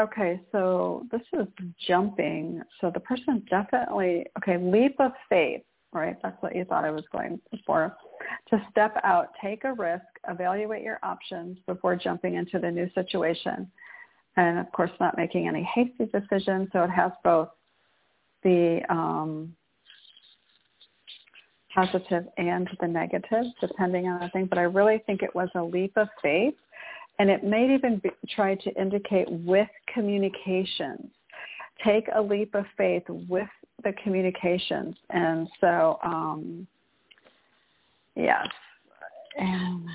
Okay, 0.00 0.40
so 0.52 1.04
this 1.10 1.22
is 1.32 1.46
jumping. 1.88 2.62
So 2.80 2.90
the 2.92 3.00
person 3.00 3.44
definitely, 3.50 4.26
okay, 4.38 4.56
leap 4.56 4.94
of 5.00 5.10
faith, 5.28 5.62
right? 5.92 6.16
That's 6.22 6.40
what 6.40 6.54
you 6.54 6.64
thought 6.64 6.84
I 6.84 6.92
was 6.92 7.04
going 7.10 7.40
for. 7.66 7.96
To 8.50 8.66
step 8.70 8.96
out, 9.02 9.30
take 9.42 9.64
a 9.64 9.72
risk, 9.72 10.04
evaluate 10.28 10.84
your 10.84 11.00
options 11.02 11.58
before 11.66 11.96
jumping 11.96 12.34
into 12.34 12.60
the 12.60 12.70
new 12.70 12.88
situation. 12.94 13.68
And 14.36 14.60
of 14.60 14.70
course, 14.70 14.92
not 15.00 15.16
making 15.16 15.48
any 15.48 15.64
hasty 15.74 16.06
decisions. 16.06 16.68
So 16.72 16.84
it 16.84 16.90
has 16.90 17.10
both 17.24 17.48
the 18.44 18.80
um, 18.88 19.52
positive 21.74 22.24
and 22.36 22.68
the 22.80 22.86
negative, 22.86 23.46
depending 23.60 24.06
on 24.06 24.20
the 24.20 24.28
thing. 24.28 24.46
But 24.46 24.58
I 24.58 24.62
really 24.62 25.02
think 25.06 25.22
it 25.22 25.34
was 25.34 25.48
a 25.56 25.62
leap 25.62 25.96
of 25.96 26.06
faith 26.22 26.54
and 27.18 27.30
it 27.30 27.44
may 27.44 27.74
even 27.74 27.98
be, 27.98 28.10
try 28.28 28.54
to 28.54 28.80
indicate 28.80 29.28
with 29.30 29.68
communications. 29.92 31.10
Take 31.84 32.08
a 32.14 32.20
leap 32.20 32.54
of 32.54 32.64
faith 32.76 33.04
with 33.08 33.48
the 33.84 33.92
communications. 34.02 34.96
And 35.10 35.48
so, 35.60 35.98
um, 36.02 36.66
yes. 38.16 38.46
And 39.36 39.86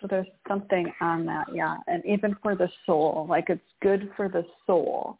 so 0.00 0.06
there's 0.08 0.26
something 0.46 0.92
on 1.00 1.26
that, 1.26 1.46
yeah. 1.52 1.76
And 1.86 2.04
even 2.04 2.36
for 2.42 2.54
the 2.54 2.68
soul, 2.86 3.26
like 3.28 3.46
it's 3.48 3.60
good 3.82 4.10
for 4.16 4.28
the 4.28 4.44
soul 4.66 5.18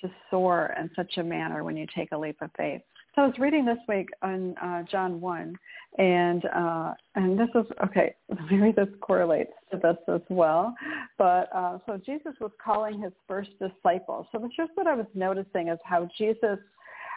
to 0.00 0.10
soar 0.30 0.74
in 0.78 0.90
such 0.94 1.16
a 1.16 1.22
manner 1.24 1.64
when 1.64 1.76
you 1.76 1.86
take 1.94 2.12
a 2.12 2.18
leap 2.18 2.36
of 2.40 2.50
faith. 2.56 2.82
So 3.18 3.24
I 3.24 3.26
was 3.26 3.38
reading 3.40 3.64
this 3.64 3.78
week 3.88 4.10
on 4.22 4.54
uh, 4.62 4.84
John 4.84 5.20
1, 5.20 5.58
and 5.98 6.44
uh, 6.54 6.92
and 7.16 7.36
this 7.36 7.48
is, 7.56 7.64
okay, 7.84 8.14
maybe 8.48 8.70
this 8.70 8.86
correlates 9.00 9.50
to 9.72 9.76
this 9.76 9.96
as 10.06 10.20
well. 10.28 10.72
But 11.18 11.50
uh, 11.52 11.78
so 11.84 12.00
Jesus 12.06 12.34
was 12.40 12.52
calling 12.64 13.02
his 13.02 13.10
first 13.26 13.50
disciples. 13.58 14.28
So 14.30 14.44
it's 14.44 14.54
just 14.54 14.70
what 14.76 14.86
I 14.86 14.94
was 14.94 15.06
noticing 15.14 15.66
is 15.66 15.80
how 15.82 16.08
Jesus 16.16 16.60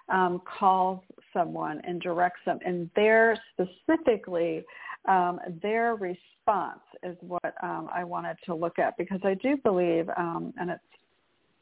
um, 0.09 0.41
calls 0.59 1.01
someone 1.33 1.79
and 1.83 2.01
directs 2.01 2.41
them. 2.47 2.57
And 2.65 2.89
their 2.95 3.37
specifically, 3.53 4.63
um, 5.07 5.39
their 5.61 5.93
response 5.93 6.81
is 7.03 7.15
what 7.21 7.53
um, 7.61 7.89
I 7.93 8.03
wanted 8.05 8.37
to 8.47 8.55
look 8.55 8.79
at 8.79 8.97
because 8.97 9.19
I 9.23 9.35
do 9.35 9.55
believe, 9.57 10.09
um, 10.17 10.51
and 10.59 10.71
it's 10.71 10.81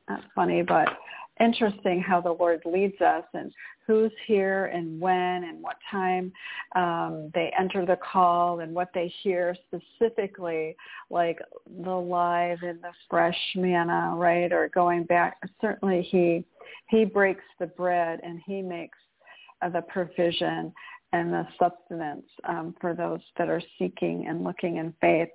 not 0.10 0.24
funny, 0.36 0.62
but 0.62 0.88
interesting 1.40 2.02
how 2.02 2.20
the 2.20 2.32
Lord 2.32 2.62
leads 2.66 3.00
us 3.02 3.24
and 3.34 3.52
who's 3.88 4.12
here 4.28 4.66
and 4.66 5.00
when 5.00 5.44
and 5.46 5.64
what 5.64 5.78
time 5.90 6.32
um, 6.76 7.32
they 7.34 7.52
enter 7.58 7.86
the 7.86 7.98
call 7.98 8.60
and 8.60 8.74
what 8.74 8.90
they 8.94 9.12
hear 9.24 9.56
specifically, 9.68 10.76
like 11.10 11.40
the 11.84 11.90
live 11.90 12.60
and 12.62 12.82
the 12.84 12.92
fresh 13.10 13.40
manna, 13.56 14.14
right? 14.16 14.52
Or 14.52 14.70
going 14.70 15.06
back, 15.06 15.38
certainly 15.62 16.02
he 16.02 16.46
he 16.88 17.06
breaks 17.06 17.44
the 17.60 17.68
bread 17.68 18.20
and 18.24 18.42
he 18.46 18.62
makes 18.62 18.98
uh, 19.62 19.70
the 19.70 19.82
provision 19.82 20.74
and 21.14 21.34
the 21.34 21.48
sustenance 21.58 22.28
um, 22.48 22.76
for 22.80 22.94
those 22.94 23.22
that 23.38 23.50
are 23.50 23.62
seeking 23.80 24.28
and 24.28 24.44
looking 24.44 24.78
in 24.78 24.94
faith. 25.02 25.30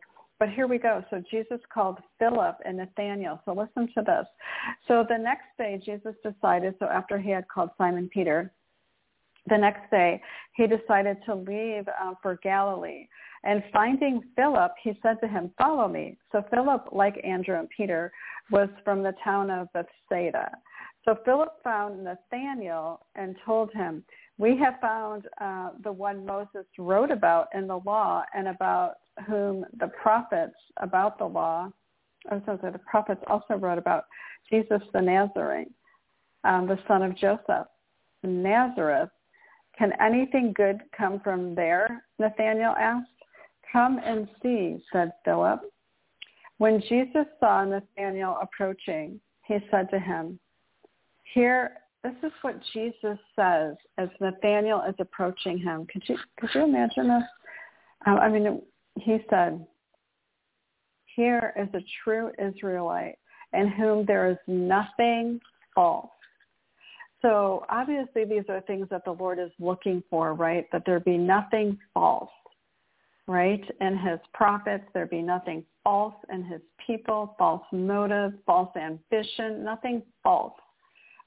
But 0.44 0.52
here 0.52 0.66
we 0.66 0.76
go. 0.76 1.02
So 1.08 1.22
Jesus 1.30 1.58
called 1.72 2.00
Philip 2.18 2.58
and 2.66 2.76
Nathaniel. 2.76 3.40
So 3.46 3.54
listen 3.54 3.88
to 3.94 4.04
this. 4.04 4.26
So 4.86 5.02
the 5.08 5.16
next 5.16 5.46
day, 5.56 5.80
Jesus 5.82 6.14
decided, 6.22 6.74
so 6.78 6.84
after 6.84 7.18
he 7.18 7.30
had 7.30 7.48
called 7.48 7.70
Simon 7.78 8.10
Peter, 8.12 8.52
the 9.48 9.56
next 9.56 9.90
day 9.90 10.20
he 10.54 10.66
decided 10.66 11.16
to 11.24 11.34
leave 11.34 11.88
uh, 11.88 12.12
for 12.20 12.38
Galilee. 12.42 13.08
And 13.42 13.64
finding 13.72 14.22
Philip, 14.36 14.72
he 14.82 14.92
said 15.02 15.18
to 15.22 15.28
him, 15.28 15.50
follow 15.56 15.88
me. 15.88 16.18
So 16.30 16.44
Philip, 16.50 16.88
like 16.92 17.18
Andrew 17.24 17.58
and 17.58 17.68
Peter, 17.74 18.12
was 18.50 18.68
from 18.84 19.02
the 19.02 19.14
town 19.24 19.48
of 19.48 19.68
Bethsaida. 19.72 20.50
So 21.06 21.16
Philip 21.24 21.54
found 21.64 22.04
Nathanael 22.04 23.00
and 23.14 23.34
told 23.46 23.72
him, 23.72 24.04
we 24.36 24.58
have 24.58 24.74
found 24.82 25.26
uh, 25.40 25.70
the 25.82 25.92
one 25.92 26.26
Moses 26.26 26.66
wrote 26.76 27.10
about 27.10 27.48
in 27.54 27.66
the 27.66 27.80
law 27.86 28.24
and 28.34 28.48
about 28.48 28.96
whom 29.26 29.64
the 29.78 29.88
prophets 29.88 30.54
about 30.78 31.18
the 31.18 31.24
law, 31.24 31.70
or 32.30 32.42
so 32.46 32.58
the 32.62 32.78
prophets 32.78 33.22
also 33.26 33.54
wrote 33.54 33.78
about 33.78 34.04
Jesus 34.50 34.80
the 34.92 35.00
Nazarene, 35.00 35.72
um, 36.44 36.66
the 36.66 36.78
son 36.88 37.02
of 37.02 37.16
Joseph, 37.16 37.66
Nazareth. 38.22 39.10
Can 39.78 39.92
anything 40.00 40.52
good 40.54 40.80
come 40.96 41.20
from 41.20 41.54
there? 41.54 42.04
Nathanael 42.18 42.74
asked. 42.78 43.08
Come 43.72 43.98
and 44.04 44.28
see, 44.40 44.78
said 44.92 45.12
Philip. 45.24 45.60
When 46.58 46.80
Jesus 46.88 47.26
saw 47.40 47.64
Nathanael 47.64 48.38
approaching, 48.40 49.20
he 49.46 49.58
said 49.70 49.90
to 49.90 49.98
him, 49.98 50.38
Here 51.34 51.72
this 52.04 52.14
is 52.22 52.32
what 52.42 52.60
Jesus 52.74 53.18
says 53.34 53.74
as 53.96 54.08
Nathaniel 54.20 54.82
is 54.86 54.94
approaching 54.98 55.58
him. 55.58 55.86
Could 55.90 56.02
you 56.06 56.18
could 56.38 56.50
you 56.54 56.64
imagine 56.64 57.08
this? 57.08 57.22
Um, 58.06 58.18
I 58.18 58.28
mean, 58.28 58.60
he 59.00 59.18
said, 59.30 59.66
"Here 61.16 61.52
is 61.56 61.68
a 61.74 61.84
true 62.02 62.32
Israelite 62.38 63.18
in 63.52 63.68
whom 63.68 64.04
there 64.04 64.28
is 64.28 64.38
nothing 64.46 65.40
false." 65.74 66.10
So 67.22 67.64
obviously, 67.70 68.24
these 68.24 68.44
are 68.50 68.60
things 68.62 68.88
that 68.90 69.04
the 69.04 69.12
Lord 69.12 69.38
is 69.38 69.50
looking 69.58 70.02
for, 70.10 70.34
right? 70.34 70.70
That 70.72 70.84
there 70.84 71.00
be 71.00 71.16
nothing 71.16 71.78
false, 71.94 72.30
right? 73.26 73.64
In 73.80 73.96
his 73.96 74.20
prophets, 74.34 74.84
there 74.92 75.06
be 75.06 75.22
nothing 75.22 75.64
false 75.82 76.14
in 76.30 76.44
his 76.44 76.60
people, 76.86 77.34
false 77.38 77.64
motive, 77.72 78.34
false 78.44 78.74
ambition, 78.76 79.64
nothing 79.64 80.02
false 80.22 80.58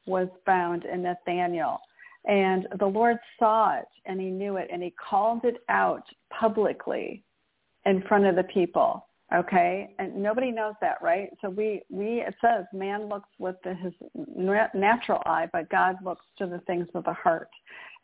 was 0.06 0.28
found 0.46 0.86
in 0.86 1.04
Nathaniel. 1.04 1.80
And 2.26 2.68
the 2.80 2.86
Lord 2.86 3.18
saw 3.40 3.78
it 3.78 3.88
and 4.06 4.20
he 4.20 4.30
knew 4.30 4.58
it 4.58 4.68
and 4.72 4.84
he 4.84 4.92
called 4.92 5.46
it 5.46 5.64
out 5.70 6.04
publicly 6.30 7.24
in 7.88 8.04
front 8.04 8.26
of 8.26 8.36
the 8.36 8.44
people. 8.44 9.08
Okay. 9.34 9.94
And 10.00 10.16
nobody 10.16 10.52
knows 10.52 10.76
that, 10.80 10.98
right? 11.02 11.30
So 11.42 11.50
we, 11.50 11.82
we, 11.90 12.22
it 12.22 12.36
says 12.40 12.66
man 12.72 13.10
looks 13.10 13.30
with 13.40 13.56
the, 13.64 13.74
his 13.74 13.94
natural 14.74 15.22
eye, 15.26 15.48
but 15.52 15.70
God 15.70 15.98
looks 16.04 16.26
to 16.38 16.46
the 16.46 16.60
things 16.60 16.88
of 16.94 17.04
the 17.04 17.14
heart. 17.14 17.50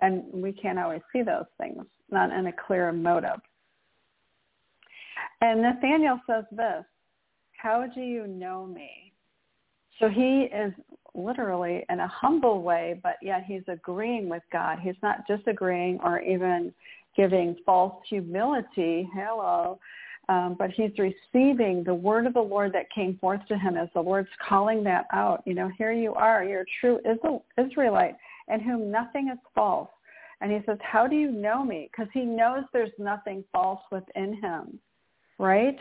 And 0.02 0.24
we 0.34 0.52
can't 0.52 0.80
always 0.80 1.02
see 1.14 1.22
those 1.22 1.46
things, 1.58 1.84
not 2.12 2.32
in 2.32 2.48
a 2.48 2.54
clear 2.68 2.92
motive. 2.92 3.40
And 5.40 5.62
Nathaniel 5.62 6.20
says 6.28 6.44
this, 6.52 6.84
how 7.54 7.86
do 7.94 8.02
you 8.02 8.28
know 8.28 8.66
me? 8.66 9.14
So 10.00 10.10
he 10.10 10.50
is 10.54 10.74
literally 11.16 11.86
in 11.90 12.00
a 12.00 12.08
humble 12.08 12.62
way, 12.62 13.00
but 13.02 13.16
yet 13.22 13.46
he's 13.46 13.64
agreeing 13.68 14.28
with 14.28 14.44
God. 14.52 14.80
He's 14.82 14.96
not 15.02 15.26
disagreeing 15.28 16.00
or 16.04 16.20
even 16.20 16.74
giving 17.16 17.56
false 17.66 17.96
humility. 18.10 19.10
Hello. 19.14 19.80
Um, 20.30 20.56
but 20.58 20.70
he's 20.72 20.92
receiving 20.98 21.84
the 21.84 21.94
word 21.94 22.26
of 22.26 22.34
the 22.34 22.42
Lord 22.42 22.72
that 22.74 22.90
came 22.92 23.18
forth 23.18 23.42
to 23.50 23.58
him 23.58 23.76
as 23.76 23.90
the 23.94 24.02
Lord's 24.02 24.30
calling 24.48 24.84
that 24.86 25.06
out. 25.12 25.44
You 25.46 25.54
know, 25.54 25.70
here 25.78 25.92
you 25.92 26.14
are, 26.14 26.46
you're 26.46 26.62
a 26.62 26.66
true 26.80 27.00
Israelite 27.58 28.16
in 28.48 28.62
whom 28.62 28.90
nothing 28.90 29.30
is 29.34 29.40
false. 29.54 29.90
And 30.40 30.52
he 30.52 30.60
says, 30.66 30.78
how 30.82 31.08
do 31.08 31.16
you 31.16 31.30
know 31.32 31.64
me? 31.64 31.90
Because 31.92 32.10
he 32.14 32.22
knows 32.22 32.64
there's 32.72 32.92
nothing 32.98 33.44
false 33.52 33.82
within 33.92 34.42
him, 34.42 34.80
right? 35.40 35.78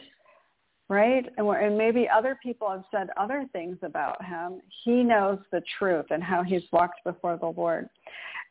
right? 0.88 1.24
And, 1.38 1.48
and 1.48 1.78
maybe 1.78 2.08
other 2.08 2.38
people 2.42 2.70
have 2.70 2.84
said 2.90 3.08
other 3.16 3.46
things 3.52 3.78
about 3.82 4.22
him. 4.24 4.60
He 4.84 5.02
knows 5.02 5.38
the 5.50 5.62
truth 5.78 6.06
and 6.10 6.22
how 6.22 6.42
he's 6.42 6.62
walked 6.70 7.02
before 7.04 7.38
the 7.38 7.46
Lord. 7.56 7.88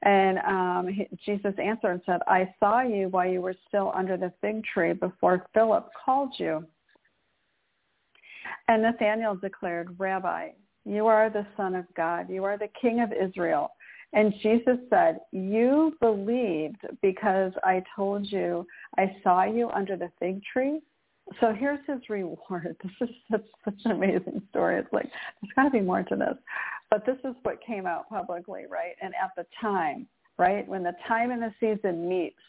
And 0.03 0.39
um, 0.39 0.87
he, 0.93 1.07
Jesus 1.25 1.53
answered 1.61 1.91
and 1.91 2.01
said, 2.05 2.21
I 2.27 2.53
saw 2.59 2.81
you 2.81 3.09
while 3.09 3.29
you 3.29 3.41
were 3.41 3.55
still 3.67 3.91
under 3.95 4.17
the 4.17 4.33
fig 4.41 4.63
tree 4.63 4.93
before 4.93 5.45
Philip 5.53 5.89
called 6.05 6.33
you. 6.37 6.65
And 8.67 8.81
Nathanael 8.81 9.35
declared, 9.35 9.95
Rabbi, 9.99 10.49
you 10.85 11.05
are 11.07 11.29
the 11.29 11.45
Son 11.55 11.75
of 11.75 11.85
God. 11.95 12.29
You 12.29 12.43
are 12.43 12.57
the 12.57 12.69
King 12.81 13.01
of 13.01 13.11
Israel. 13.13 13.71
And 14.13 14.33
Jesus 14.41 14.77
said, 14.89 15.19
you 15.31 15.95
believed 16.01 16.81
because 17.01 17.53
I 17.63 17.83
told 17.95 18.29
you 18.29 18.65
I 18.97 19.15
saw 19.23 19.43
you 19.43 19.69
under 19.69 19.95
the 19.95 20.11
fig 20.19 20.41
tree? 20.51 20.81
So 21.39 21.53
here's 21.53 21.79
his 21.87 21.99
reward. 22.09 22.75
This 22.83 23.09
is 23.09 23.15
such, 23.29 23.45
such 23.65 23.79
an 23.85 23.91
amazing 23.91 24.41
story. 24.49 24.79
It's 24.79 24.91
like 24.91 25.09
there's 25.41 25.53
got 25.55 25.63
to 25.63 25.69
be 25.69 25.81
more 25.81 26.03
to 26.03 26.15
this, 26.15 26.35
but 26.89 27.05
this 27.05 27.17
is 27.23 27.35
what 27.43 27.63
came 27.65 27.85
out 27.85 28.09
publicly, 28.09 28.63
right? 28.69 28.95
And 29.01 29.13
at 29.15 29.31
the 29.37 29.45
time, 29.59 30.07
right, 30.37 30.67
when 30.67 30.83
the 30.83 30.93
time 31.07 31.31
and 31.31 31.41
the 31.41 31.53
season 31.59 32.07
meets 32.07 32.39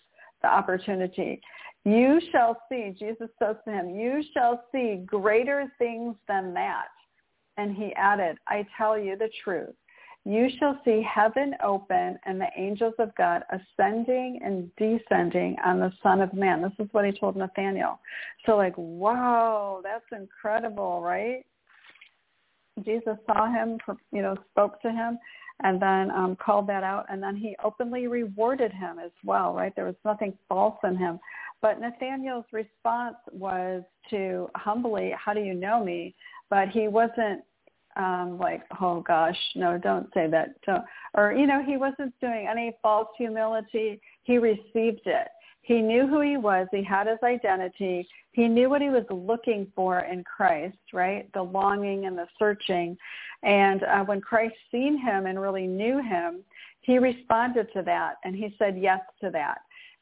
the 0.43 0.49
opportunity, 0.49 1.41
you 1.85 2.21
shall 2.31 2.61
see. 2.69 2.95
Jesus 2.99 3.29
says 3.39 3.57
to 3.65 3.73
him, 3.73 3.91
"You 3.91 4.23
shall 4.33 4.65
see 4.73 5.03
greater 5.07 5.73
things 5.79 6.17
than 6.29 6.55
that." 6.55 6.89
And 7.57 7.75
he 7.75 7.95
added, 7.95 8.39
"I 8.47 8.67
tell 8.77 8.99
you 8.99 9.17
the 9.17 9.31
truth 9.43 9.75
you 10.25 10.49
shall 10.59 10.81
see 10.85 11.03
heaven 11.03 11.55
open 11.65 12.19
and 12.25 12.41
the 12.41 12.47
angels 12.57 12.95
of 12.99 13.15
God 13.17 13.43
ascending 13.51 14.41
and 14.45 14.71
descending 14.77 15.57
on 15.65 15.81
the 15.81 15.93
Son 16.03 16.21
of 16.21 16.33
Man. 16.33 16.63
This 16.63 16.73
is 16.79 16.89
what 16.93 17.05
he 17.05 17.13
told 17.13 17.37
Nathaniel. 17.37 17.99
So 18.47 18.57
like, 18.57 18.75
wow, 18.77 19.81
that's 19.83 20.05
incredible, 20.13 21.03
right? 21.03 21.45
Jesus 22.85 23.17
saw 23.27 23.53
him, 23.53 23.79
you 24.13 24.23
know, 24.23 24.37
spoke 24.53 24.81
to 24.83 24.91
him, 24.91 25.19
and 25.63 25.81
then 25.81 26.11
um, 26.11 26.37
called 26.37 26.67
that 26.69 26.83
out, 26.83 27.07
and 27.11 27.23
then 27.23 27.37
he 27.37 27.55
openly 27.63 28.07
rewarded 28.07 28.73
him 28.73 28.99
as 28.99 29.11
well, 29.25 29.53
right? 29.53 29.75
There 29.77 29.85
was 29.85 29.95
nothing 30.05 30.33
false 30.49 30.79
in 30.83 30.97
him. 30.97 31.21
But 31.61 31.81
Nathaniel's 31.81 32.47
response 32.51 33.17
was 33.31 33.83
to 34.11 34.51
humbly, 34.57 35.13
how 35.17 35.33
do 35.35 35.41
you 35.41 35.55
know 35.55 35.85
me? 35.85 36.15
But 36.51 36.69
he 36.69 36.89
wasn't 36.89 37.45
um, 37.97 38.39
like, 38.39 38.63
oh 38.81 39.01
gosh, 39.01 39.39
no, 39.55 39.79
don't 39.79 40.09
say 40.15 40.29
that. 40.29 40.61
Don't. 40.65 40.85
Or, 41.15 41.33
you 41.33 41.47
know, 41.47 41.63
he 41.63 41.77
wasn't 41.77 42.19
doing 42.21 42.47
any 42.51 42.73
false 42.83 43.09
humility. 43.17 44.01
He 44.25 44.39
received 44.39 45.03
it. 45.07 45.29
He 45.63 45.81
knew 45.81 46.07
who 46.09 46.21
he 46.21 46.37
was. 46.37 46.67
He 46.73 46.83
had 46.83 47.07
his 47.07 47.19
identity. 47.23 48.07
He 48.33 48.49
knew 48.49 48.69
what 48.69 48.83
he 48.83 48.91
was 48.91 49.05
looking 49.11 49.71
for 49.77 50.01
in 50.01 50.25
Christ, 50.25 50.79
right? 50.93 51.33
The 51.35 51.43
longing 51.43 52.07
and 52.07 52.19
the 52.19 52.27
searching. 52.39 52.97
And 53.45 53.85
uh, 53.85 54.05
when 54.05 54.21
Christ 54.21 54.55
seen 54.73 54.99
him 54.99 55.27
and 55.27 55.41
really 55.41 55.67
knew 55.67 56.03
him, 56.03 56.43
he 56.81 56.99
responded 56.99 57.69
to 57.75 57.83
that 57.83 58.15
and 58.25 58.35
he 58.35 58.55
said 58.59 58.77
yes 58.77 59.01
to 59.21 59.31
that. 59.31 59.59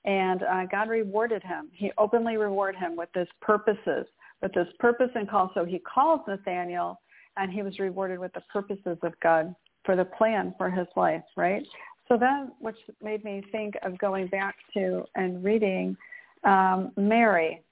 And 0.06 0.42
uh, 0.42 0.64
God 0.64 0.88
rewarded 0.88 1.42
him. 1.42 1.68
He 1.72 1.92
openly 1.98 2.38
rewarded 2.38 2.80
him 2.80 2.96
with 2.96 3.10
his 3.14 3.28
purposes, 3.42 4.06
with 4.40 4.54
his 4.54 4.68
purpose 4.78 5.10
and 5.14 5.28
call. 5.28 5.50
So 5.52 5.66
he 5.66 5.78
calls 5.80 6.20
Nathaniel 6.26 7.00
and 7.40 7.50
he 7.50 7.62
was 7.62 7.78
rewarded 7.78 8.18
with 8.18 8.32
the 8.34 8.42
purposes 8.52 8.98
of 9.02 9.12
God 9.22 9.54
for 9.84 9.96
the 9.96 10.04
plan 10.04 10.54
for 10.58 10.70
his 10.70 10.86
life, 10.94 11.22
right? 11.36 11.64
So 12.06 12.16
that 12.18 12.48
which 12.60 12.76
made 13.02 13.24
me 13.24 13.42
think 13.50 13.74
of 13.82 13.96
going 13.98 14.26
back 14.26 14.56
to 14.74 15.04
and 15.14 15.42
reading 15.42 15.96
um, 16.44 16.92
Mary. 16.96 17.62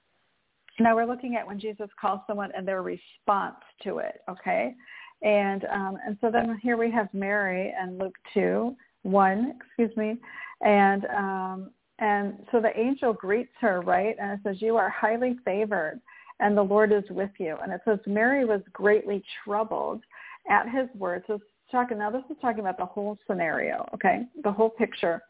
Now 0.79 0.95
we're 0.95 1.05
looking 1.05 1.35
at 1.35 1.45
when 1.45 1.59
Jesus 1.59 1.89
calls 1.99 2.21
someone 2.25 2.51
and 2.55 2.67
their 2.67 2.81
response 2.81 3.61
to 3.83 3.99
it, 3.99 4.21
okay? 4.29 4.75
And 5.21 5.65
um, 5.65 5.97
and 6.05 6.17
so 6.21 6.31
then 6.31 6.57
here 6.63 6.77
we 6.77 6.89
have 6.91 7.09
Mary 7.13 7.73
and 7.79 7.97
Luke 7.97 8.15
two 8.33 8.75
one, 9.03 9.55
excuse 9.57 9.95
me, 9.97 10.17
and 10.61 11.05
um, 11.15 11.69
and 11.99 12.25
so 12.51 12.61
the 12.61 12.77
angel 12.79 13.11
greets 13.11 13.51
her, 13.59 13.81
right? 13.81 14.15
And 14.21 14.31
it 14.31 14.39
says, 14.43 14.61
you 14.61 14.77
are 14.77 14.89
highly 14.89 15.35
favored 15.43 15.99
and 16.39 16.57
the 16.57 16.63
Lord 16.63 16.91
is 16.91 17.03
with 17.09 17.31
you. 17.37 17.57
And 17.61 17.71
it 17.71 17.81
says 17.85 17.99
Mary 18.05 18.45
was 18.45 18.61
greatly 18.73 19.23
troubled 19.43 20.01
at 20.49 20.69
his 20.69 20.87
words. 20.97 21.25
So 21.27 21.39
talking 21.71 21.97
now 21.99 22.09
this 22.09 22.23
is 22.29 22.37
talking 22.41 22.61
about 22.61 22.77
the 22.77 22.85
whole 22.85 23.17
scenario, 23.27 23.87
okay? 23.93 24.23
The 24.43 24.51
whole 24.51 24.69
picture 24.69 25.21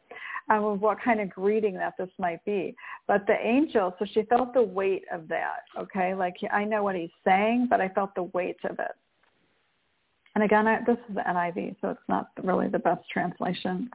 of 0.50 0.82
what 0.82 0.98
kind 1.04 1.20
of 1.22 1.30
greeting 1.30 1.76
that 1.76 1.94
this 1.98 2.10
might 2.18 2.44
be. 2.46 2.76
But 3.08 3.28
the 3.28 3.36
angel, 3.42 3.96
so 4.00 4.06
she 4.14 4.24
felt 4.24 4.54
the 4.54 4.64
weight 4.64 5.04
of 5.12 5.28
that, 5.28 5.62
okay? 5.78 6.16
Like 6.16 6.36
I 6.52 6.64
know 6.64 6.84
what 6.84 6.96
he's 6.96 7.10
saying, 7.26 7.68
but 7.70 7.82
I 7.82 7.90
felt 7.90 8.16
the 8.16 8.24
weight 8.24 8.58
of 8.64 8.80
it. 8.80 8.96
And 10.36 10.44
again, 10.44 10.68
I, 10.68 10.80
this 10.86 10.98
is 11.10 11.16
the 11.16 11.22
NIV, 11.22 11.76
so 11.82 11.90
it's 11.90 12.00
not 12.08 12.30
really 12.44 12.68
the 12.68 12.80
best 12.80 13.02
translation 13.12 13.90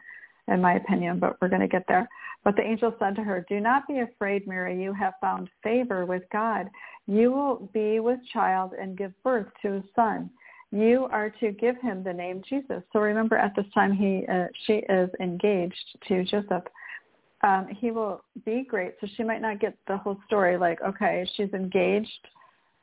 in 0.48 0.60
my 0.60 0.74
opinion, 0.74 1.18
but 1.18 1.40
we're 1.40 1.48
going 1.48 1.60
to 1.60 1.68
get 1.68 1.84
there. 1.88 2.08
But 2.42 2.56
the 2.56 2.62
angel 2.62 2.94
said 2.98 3.16
to 3.16 3.22
her, 3.22 3.44
do 3.48 3.60
not 3.60 3.88
be 3.88 4.00
afraid, 4.00 4.46
Mary. 4.46 4.80
You 4.82 4.92
have 4.92 5.14
found 5.20 5.48
favor 5.62 6.04
with 6.04 6.22
God. 6.30 6.68
You 7.06 7.32
will 7.32 7.70
be 7.72 8.00
with 8.00 8.18
child 8.32 8.72
and 8.80 8.96
give 8.96 9.12
birth 9.22 9.46
to 9.62 9.76
a 9.76 9.82
son. 9.94 10.30
You 10.70 11.06
are 11.12 11.30
to 11.40 11.52
give 11.52 11.76
him 11.80 12.02
the 12.02 12.12
name 12.12 12.42
Jesus. 12.48 12.82
So 12.92 12.98
remember, 12.98 13.36
at 13.36 13.54
this 13.54 13.66
time, 13.74 13.92
he 13.92 14.24
uh, 14.26 14.46
she 14.66 14.84
is 14.88 15.10
engaged 15.20 15.98
to 16.08 16.24
Joseph. 16.24 16.64
Um, 17.42 17.68
he 17.78 17.90
will 17.90 18.24
be 18.44 18.64
great. 18.68 18.94
So 19.00 19.06
she 19.16 19.22
might 19.22 19.42
not 19.42 19.60
get 19.60 19.76
the 19.86 19.98
whole 19.98 20.18
story. 20.26 20.56
Like, 20.56 20.80
okay, 20.82 21.28
she's 21.36 21.52
engaged 21.52 22.08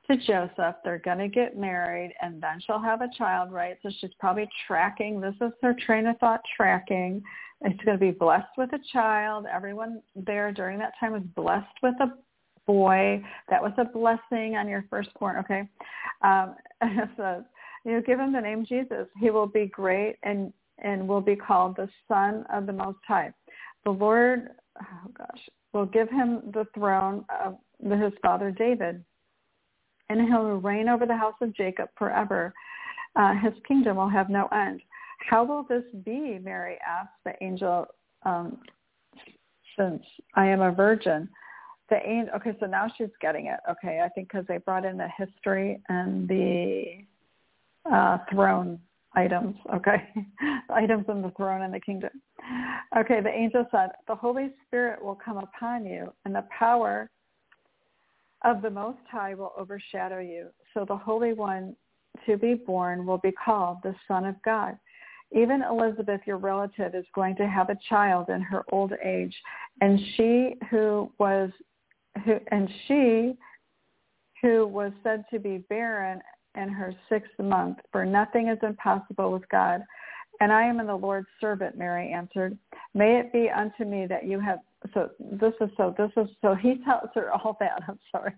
to 0.10 0.16
Joseph. 0.18 0.76
They're 0.84 1.00
going 1.04 1.18
to 1.18 1.28
get 1.28 1.58
married, 1.58 2.14
and 2.22 2.42
then 2.42 2.62
she'll 2.66 2.80
have 2.80 3.02
a 3.02 3.10
child, 3.18 3.52
right? 3.52 3.78
So 3.82 3.90
she's 4.00 4.12
probably 4.20 4.48
tracking. 4.68 5.20
This 5.20 5.36
is 5.42 5.52
her 5.62 5.76
train 5.86 6.06
of 6.08 6.18
thought 6.20 6.42
tracking 6.56 7.24
it's 7.64 7.84
going 7.84 7.98
to 7.98 8.04
be 8.04 8.12
blessed 8.12 8.58
with 8.58 8.74
a 8.74 8.80
child. 8.92 9.46
Everyone 9.52 10.02
there 10.16 10.52
during 10.52 10.80
that 10.80 10.94
time 11.00 11.14
was 11.14 11.22
blessed 11.36 11.78
with 11.84 11.94
a 12.02 12.14
boy. 12.68 13.24
That 13.50 13.62
was 13.62 13.74
a 13.78 13.86
blessing 13.86 14.56
on 14.56 14.68
your 14.68 14.86
firstborn. 14.90 15.38
Okay. 15.38 15.68
Um, 16.22 16.56
so 17.18 17.44
you 17.86 18.02
give 18.02 18.20
him 18.20 18.34
the 18.34 18.42
name 18.42 18.66
Jesus. 18.66 19.08
He 19.20 19.30
will 19.30 19.48
be 19.48 19.68
great 19.68 20.18
and, 20.24 20.54
and 20.80 21.08
will 21.08 21.22
be 21.22 21.36
called 21.36 21.76
the 21.76 21.90
Son 22.08 22.46
of 22.52 22.66
the 22.66 22.74
Most 22.74 23.00
High. 23.08 23.34
The 23.84 23.92
Lord, 23.92 24.50
oh 24.80 25.12
gosh, 25.18 25.50
will 25.74 25.86
give 25.86 26.10
him 26.10 26.42
the 26.54 26.66
throne 26.76 27.26
of 27.44 27.58
his 27.84 28.14
father 28.22 28.52
David, 28.52 29.04
and 30.10 30.28
he'll 30.28 30.58
reign 30.58 30.90
over 30.90 31.06
the 31.06 31.16
house 31.16 31.36
of 31.42 31.56
Jacob 31.56 31.90
forever. 31.98 32.54
Uh, 33.16 33.34
his 33.36 33.54
kingdom 33.68 33.98
will 33.98 34.10
have 34.10 34.30
no 34.30 34.48
end. 34.48 34.82
How 35.30 35.44
will 35.44 35.64
this 35.64 35.84
be, 36.06 36.40
Mary 36.42 36.78
asked 36.88 37.12
the 37.26 37.34
angel, 37.44 37.88
um, 38.24 38.60
since 39.78 40.04
I 40.36 40.48
am 40.48 40.62
a 40.62 40.72
virgin? 40.72 41.30
The 41.92 42.00
angel, 42.08 42.34
okay, 42.38 42.56
so 42.60 42.66
now 42.66 42.88
she's 42.98 43.10
getting 43.20 43.48
it. 43.48 43.60
Okay, 43.70 44.02
I 44.04 44.10
think 44.10 44.30
because 44.32 44.48
they 44.48 44.58
brought 44.58 44.86
in 44.86 44.98
the 44.98 45.10
history 45.18 45.80
and 45.90 46.28
the 46.28 47.04
uh, 47.92 48.18
throne 48.32 48.80
items, 49.14 49.58
okay, 49.76 50.08
items 50.70 51.06
in 51.10 51.22
the 51.22 51.32
throne 51.32 51.64
and 51.64 51.74
the 51.74 51.82
kingdom. 51.82 52.10
Okay, 52.98 53.20
the 53.22 53.30
angel 53.30 53.68
said, 53.72 53.90
the 54.08 54.16
Holy 54.16 54.52
Spirit 54.66 55.04
will 55.04 55.20
come 55.24 55.38
upon 55.38 55.86
you 55.86 56.14
and 56.24 56.34
the 56.34 56.46
power 56.58 57.10
of 58.46 58.62
the 58.62 58.70
Most 58.70 59.00
High 59.12 59.34
will 59.34 59.52
overshadow 59.58 60.20
you. 60.20 60.48
So 60.74 60.86
the 60.88 60.96
Holy 60.96 61.34
One 61.34 61.76
to 62.26 62.38
be 62.38 62.54
born 62.54 63.06
will 63.06 63.18
be 63.18 63.34
called 63.34 63.80
the 63.84 63.94
Son 64.08 64.26
of 64.26 64.36
God. 64.44 64.78
Even 65.34 65.62
Elizabeth, 65.62 66.22
your 66.26 66.38
relative, 66.38 66.96
is 66.96 67.06
going 67.16 67.36
to 67.38 67.48
have 67.48 67.70
a 67.70 67.78
child 67.88 68.30
in 68.30 68.42
her 68.42 68.64
old 68.72 68.94
age, 69.04 69.34
and 69.80 70.00
she 70.16 70.56
who 70.70 71.12
was 71.20 71.50
who 72.26 72.38
and 72.52 72.70
she 72.88 73.34
who 74.42 74.68
was 74.68 74.92
said 75.04 75.24
to 75.32 75.40
be 75.40 75.60
barren 75.70 76.20
in 76.56 76.68
her 76.70 76.94
sixth 77.10 77.32
month, 77.40 77.78
for 77.92 78.06
nothing 78.06 78.48
is 78.48 78.58
impossible 78.64 79.32
with 79.32 79.48
God. 79.50 79.82
And 80.40 80.52
I 80.52 80.64
am 80.64 80.80
in 80.80 80.88
the 80.88 80.96
Lord's 80.96 81.28
servant, 81.40 81.78
Mary 81.78 82.12
answered. 82.12 82.58
May 82.96 83.20
it 83.20 83.32
be 83.32 83.50
unto 83.50 83.86
me 83.86 84.08
that 84.08 84.26
you 84.26 84.40
have 84.40 84.60
so 84.94 85.10
this 85.20 85.54
is 85.62 85.70
so 85.78 85.94
this 85.98 86.10
is 86.18 86.28
so 86.42 86.56
he 86.56 86.76
tells 86.84 87.10
her 87.14 87.32
all 87.32 87.56
that 87.60 87.84
i'm 87.88 88.00
sorry 88.12 88.34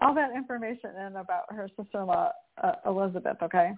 all 0.00 0.14
that 0.14 0.34
information 0.34 0.90
and 0.98 1.16
about 1.16 1.44
her 1.50 1.68
sister-in-law 1.76 2.30
uh, 2.64 2.72
elizabeth 2.86 3.36
okay 3.42 3.72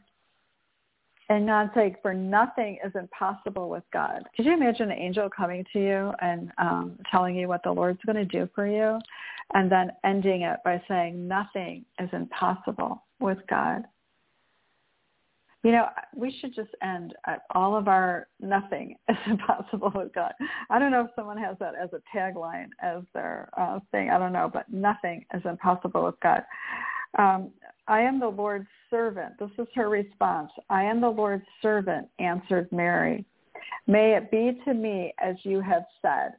and 1.31 1.47
God's 1.47 1.73
like, 1.77 2.01
for 2.01 2.15
nothing 2.15 2.79
is 2.85 2.93
impossible 2.95 3.69
with 3.69 3.85
God. 3.93 4.23
Could 4.35 4.47
you 4.47 4.55
imagine 4.55 4.91
an 4.91 4.99
angel 4.99 5.29
coming 5.29 5.65
to 5.75 5.79
you 5.79 6.13
and 6.23 6.51
um, 6.57 6.99
telling 7.11 7.37
you 7.37 7.49
what 7.49 7.63
the 7.63 7.71
Lord's 7.71 8.01
going 8.07 8.17
to 8.17 8.25
do 8.25 8.49
for 8.55 8.67
you 8.67 8.99
and 9.55 9.71
then 9.71 9.91
ending 10.05 10.43
it 10.43 10.59
by 10.65 10.83
saying 10.89 11.29
nothing 11.29 11.85
is 11.99 12.09
impossible 12.13 13.05
with 13.21 13.39
God? 13.49 13.85
You 15.65 15.73
know, 15.73 15.89
we 16.15 16.35
should 16.41 16.55
just 16.55 16.71
end 16.83 17.15
all 17.51 17.77
of 17.77 17.89
our 17.89 18.29
nothing 18.41 18.97
is 19.11 19.17
impossible 19.27 19.93
with 19.95 20.15
God. 20.15 20.33
I 20.71 20.79
don't 20.79 20.93
know 20.93 21.03
if 21.03 21.11
someone 21.15 21.37
has 21.37 21.57
that 21.61 21.75
as 21.75 21.91
a 21.93 22.17
tagline 22.17 22.69
as 22.81 23.03
their 23.13 23.51
uh, 23.55 23.81
thing. 23.91 24.09
I 24.09 24.19
don't 24.19 24.33
know, 24.33 24.49
but 24.51 24.73
nothing 24.73 25.27
is 25.35 25.43
impossible 25.45 26.05
with 26.05 26.19
God. 26.23 26.43
Um, 27.17 27.51
I 27.87 28.01
am 28.01 28.21
the 28.21 28.29
Lord's 28.29 28.69
servant. 28.91 29.35
This 29.39 29.51
is 29.59 29.67
her 29.75 29.89
response. 29.89 30.51
I 30.69 30.85
am 30.85 31.01
the 31.01 31.09
Lord's 31.09 31.47
servant, 31.63 32.09
answered 32.19 32.71
Mary. 32.71 33.25
May 33.87 34.17
it 34.17 34.31
be 34.31 34.61
to 34.67 34.75
me 34.75 35.15
as 35.19 35.37
you 35.43 35.61
have 35.61 35.85
said. 36.03 36.33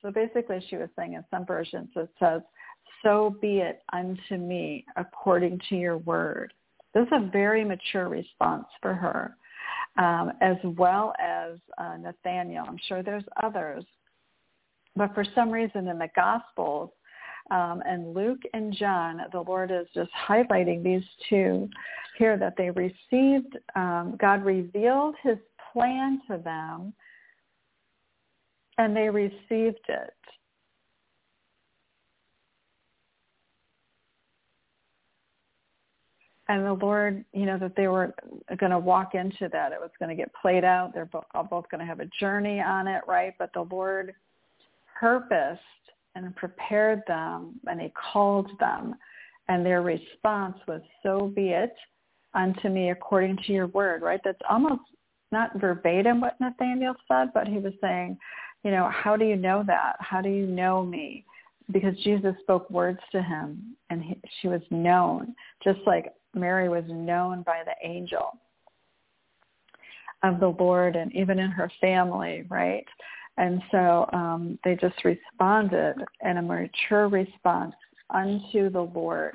So 0.00 0.10
basically 0.10 0.64
she 0.68 0.76
was 0.76 0.88
saying 0.96 1.12
in 1.12 1.24
some 1.30 1.44
versions 1.44 1.90
it 1.94 2.08
says, 2.18 2.40
so 3.02 3.36
be 3.40 3.58
it 3.58 3.82
unto 3.92 4.36
me 4.36 4.84
according 4.96 5.60
to 5.68 5.76
your 5.76 5.98
word. 5.98 6.52
This 6.94 7.06
is 7.06 7.12
a 7.12 7.30
very 7.30 7.64
mature 7.64 8.08
response 8.08 8.66
for 8.82 8.94
her, 8.94 9.36
um, 9.96 10.32
as 10.40 10.56
well 10.64 11.14
as 11.20 11.58
uh, 11.78 11.96
Nathaniel. 11.98 12.64
I'm 12.66 12.78
sure 12.88 13.02
there's 13.02 13.24
others. 13.42 13.84
But 14.96 15.14
for 15.14 15.24
some 15.34 15.50
reason 15.50 15.86
in 15.88 15.98
the 15.98 16.08
Gospels, 16.16 16.90
um, 17.50 17.82
and 17.86 18.14
Luke 18.14 18.40
and 18.54 18.74
John, 18.74 19.20
the 19.32 19.40
Lord 19.40 19.70
is 19.70 19.86
just 19.94 20.10
highlighting 20.28 20.82
these 20.82 21.04
two 21.28 21.68
here 22.18 22.36
that 22.36 22.54
they 22.56 22.70
received, 22.70 23.56
um, 23.76 24.16
God 24.20 24.44
revealed 24.44 25.14
his 25.22 25.38
plan 25.72 26.20
to 26.28 26.38
them 26.38 26.92
and 28.78 28.96
they 28.96 29.08
received 29.08 29.84
it. 29.88 30.14
and 36.50 36.66
the 36.66 36.72
Lord, 36.72 37.24
you 37.32 37.46
know, 37.46 37.58
that 37.58 37.76
they 37.76 37.86
were 37.86 38.12
going 38.58 38.72
to 38.72 38.78
walk 38.78 39.14
into 39.14 39.48
that. 39.52 39.70
It 39.70 39.78
was 39.80 39.90
going 40.00 40.08
to 40.08 40.16
get 40.16 40.32
played 40.34 40.64
out. 40.64 40.92
They're 40.92 41.04
both, 41.04 41.24
both 41.48 41.70
going 41.70 41.78
to 41.78 41.86
have 41.86 42.00
a 42.00 42.10
journey 42.18 42.60
on 42.60 42.88
it, 42.88 43.02
right? 43.06 43.34
But 43.38 43.52
the 43.54 43.68
Lord 43.70 44.14
purposed 44.98 45.60
and 46.14 46.34
prepared 46.36 47.02
them 47.06 47.54
and 47.66 47.80
he 47.80 47.92
called 48.12 48.50
them 48.58 48.94
and 49.48 49.64
their 49.64 49.82
response 49.82 50.56
was 50.66 50.80
so 51.02 51.32
be 51.34 51.48
it 51.50 51.74
unto 52.34 52.68
me 52.68 52.90
according 52.90 53.36
to 53.46 53.52
your 53.52 53.66
word 53.68 54.02
right? 54.02 54.20
That's 54.24 54.38
almost 54.48 54.82
not 55.32 55.60
verbatim 55.60 56.20
what 56.20 56.40
nathaniel 56.40 56.94
said 57.06 57.28
but 57.32 57.46
he 57.46 57.58
was 57.58 57.72
saying 57.80 58.18
you 58.64 58.70
know 58.70 58.90
how 58.92 59.16
do 59.16 59.24
you 59.24 59.36
know 59.36 59.62
that? 59.66 59.96
How 60.00 60.20
do 60.20 60.28
you 60.28 60.46
know 60.46 60.84
me? 60.84 61.24
Because 61.72 61.96
jesus 61.98 62.34
spoke 62.42 62.68
words 62.70 63.00
to 63.12 63.22
him 63.22 63.76
and 63.90 64.02
he, 64.02 64.20
she 64.40 64.48
was 64.48 64.62
known 64.70 65.34
just 65.62 65.80
like 65.86 66.12
mary 66.34 66.68
was 66.68 66.84
known 66.88 67.42
by 67.42 67.62
the 67.64 67.88
angel 67.88 68.38
of 70.22 70.40
the 70.40 70.48
lord 70.48 70.96
and 70.96 71.14
even 71.14 71.38
in 71.38 71.50
her 71.50 71.70
family 71.80 72.44
right 72.48 72.86
and 73.40 73.62
so 73.70 74.06
um, 74.12 74.58
they 74.64 74.76
just 74.76 75.02
responded 75.02 75.94
in 76.22 76.36
a 76.36 76.42
mature 76.42 77.08
response 77.08 77.74
unto 78.10 78.68
the 78.68 78.82
Lord, 78.94 79.34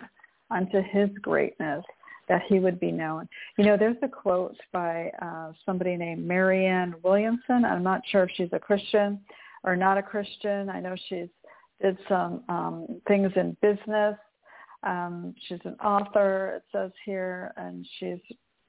unto 0.52 0.80
his 0.84 1.10
greatness, 1.24 1.84
that 2.30 2.44
he 2.48 2.60
would 2.60 2.80
be 2.80 2.92
known. 2.92 3.28
You 3.58 3.66
know, 3.66 3.78
there's 3.78 3.98
a 4.04 4.08
quote 4.08 4.58
by 4.72 5.12
uh, 5.20 5.54
somebody 5.66 5.96
named 5.96 6.24
Marianne 6.24 6.94
Williamson. 7.04 7.66
I'm 7.66 7.82
not 7.82 8.02
sure 8.12 8.24
if 8.24 8.30
she's 8.36 8.50
a 8.52 8.60
Christian 8.60 9.22
or 9.64 9.76
not 9.76 9.98
a 9.98 10.04
Christian. 10.04 10.70
I 10.70 10.80
know 10.80 10.96
she's 11.10 11.30
did 11.82 11.98
some 12.08 12.44
um, 12.48 13.02
things 13.08 13.32
in 13.36 13.58
business. 13.60 14.16
Um, 14.84 15.34
she's 15.48 15.60
an 15.66 15.78
author, 15.84 16.58
it 16.58 16.64
says 16.72 16.92
here, 17.06 17.54
and 17.58 17.84
she's 18.00 18.20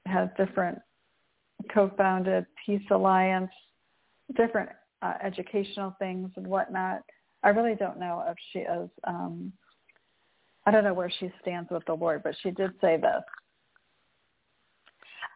has 0.07 0.29
different 0.35 0.79
co-founded 1.71 2.47
Peace 2.65 2.81
Alliance, 2.89 3.51
different 4.35 4.69
uh, 5.01 5.13
educational 5.23 5.95
things 5.99 6.29
and 6.35 6.47
whatnot. 6.47 7.01
I 7.43 7.49
really 7.49 7.75
don't 7.75 7.99
know 7.99 8.23
if 8.27 8.37
she 8.51 8.59
is. 8.59 8.89
Um, 9.05 9.51
I 10.65 10.71
don't 10.71 10.83
know 10.83 10.93
where 10.93 11.11
she 11.19 11.31
stands 11.41 11.69
with 11.69 11.85
the 11.85 11.93
Lord, 11.93 12.23
but 12.23 12.35
she 12.41 12.51
did 12.51 12.71
say 12.81 12.97
this. 12.97 13.23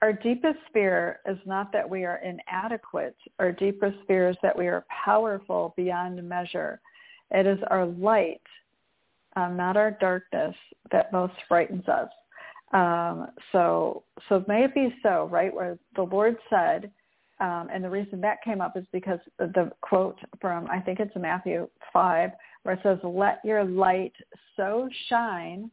our 0.02 0.12
deepest 0.12 0.60
fear 0.74 1.20
is 1.28 1.38
not 1.46 1.72
that 1.72 1.88
we 1.88 2.06
are 2.06 2.18
inadequate. 2.24 3.16
Our 3.40 3.52
deepest 3.52 3.98
fear 4.08 4.30
is 4.30 4.38
that 4.42 4.58
we 4.58 4.68
are 4.68 4.86
powerful 5.06 5.74
beyond 5.78 6.22
measure. 6.28 6.82
It 7.30 7.46
is 7.46 7.60
our 7.70 7.86
light, 7.86 8.42
um, 9.36 9.56
not 9.56 9.78
our 9.78 9.92
darkness, 9.92 10.56
that 10.92 11.14
most 11.14 11.34
frightens 11.48 11.88
us. 11.88 12.10
Um, 12.74 13.28
so, 13.52 14.04
so 14.28 14.44
maybe 14.48 14.94
so, 15.04 15.30
right? 15.32 15.54
Where 15.54 15.78
the 15.96 16.04
Lord 16.04 16.38
said, 16.50 16.92
um, 17.42 17.70
and 17.74 17.84
the 17.84 17.90
reason 17.90 18.22
that 18.22 18.44
came 18.44 18.62
up 18.62 18.78
is 18.78 18.86
because 18.92 19.20
the 19.40 19.72
quote 19.82 20.20
from 20.40 20.68
I 20.70 20.80
think 20.80 21.00
it's 21.00 21.16
Matthew 21.16 21.68
five, 21.92 22.32
where 22.64 22.76
it 22.76 22.82
says, 22.84 23.00
"Let 23.04 23.44
your 23.44 23.64
light 23.64 24.14
so 24.56 24.88
shine 25.10 25.72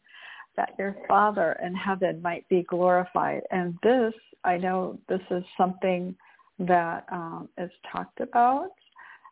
that 0.56 0.74
your 0.78 0.96
Father 1.06 1.56
in 1.62 1.74
heaven 1.74 2.22
might 2.22 2.48
be 2.48 2.62
glorified." 2.62 3.42
And 3.50 3.78
this, 3.82 4.14
I 4.44 4.56
know, 4.56 4.98
this 5.08 5.20
is 5.30 5.44
something 5.56 6.16
that 6.58 7.04
um, 7.12 7.48
is 7.58 7.70
talked 7.92 8.20
about 8.20 8.72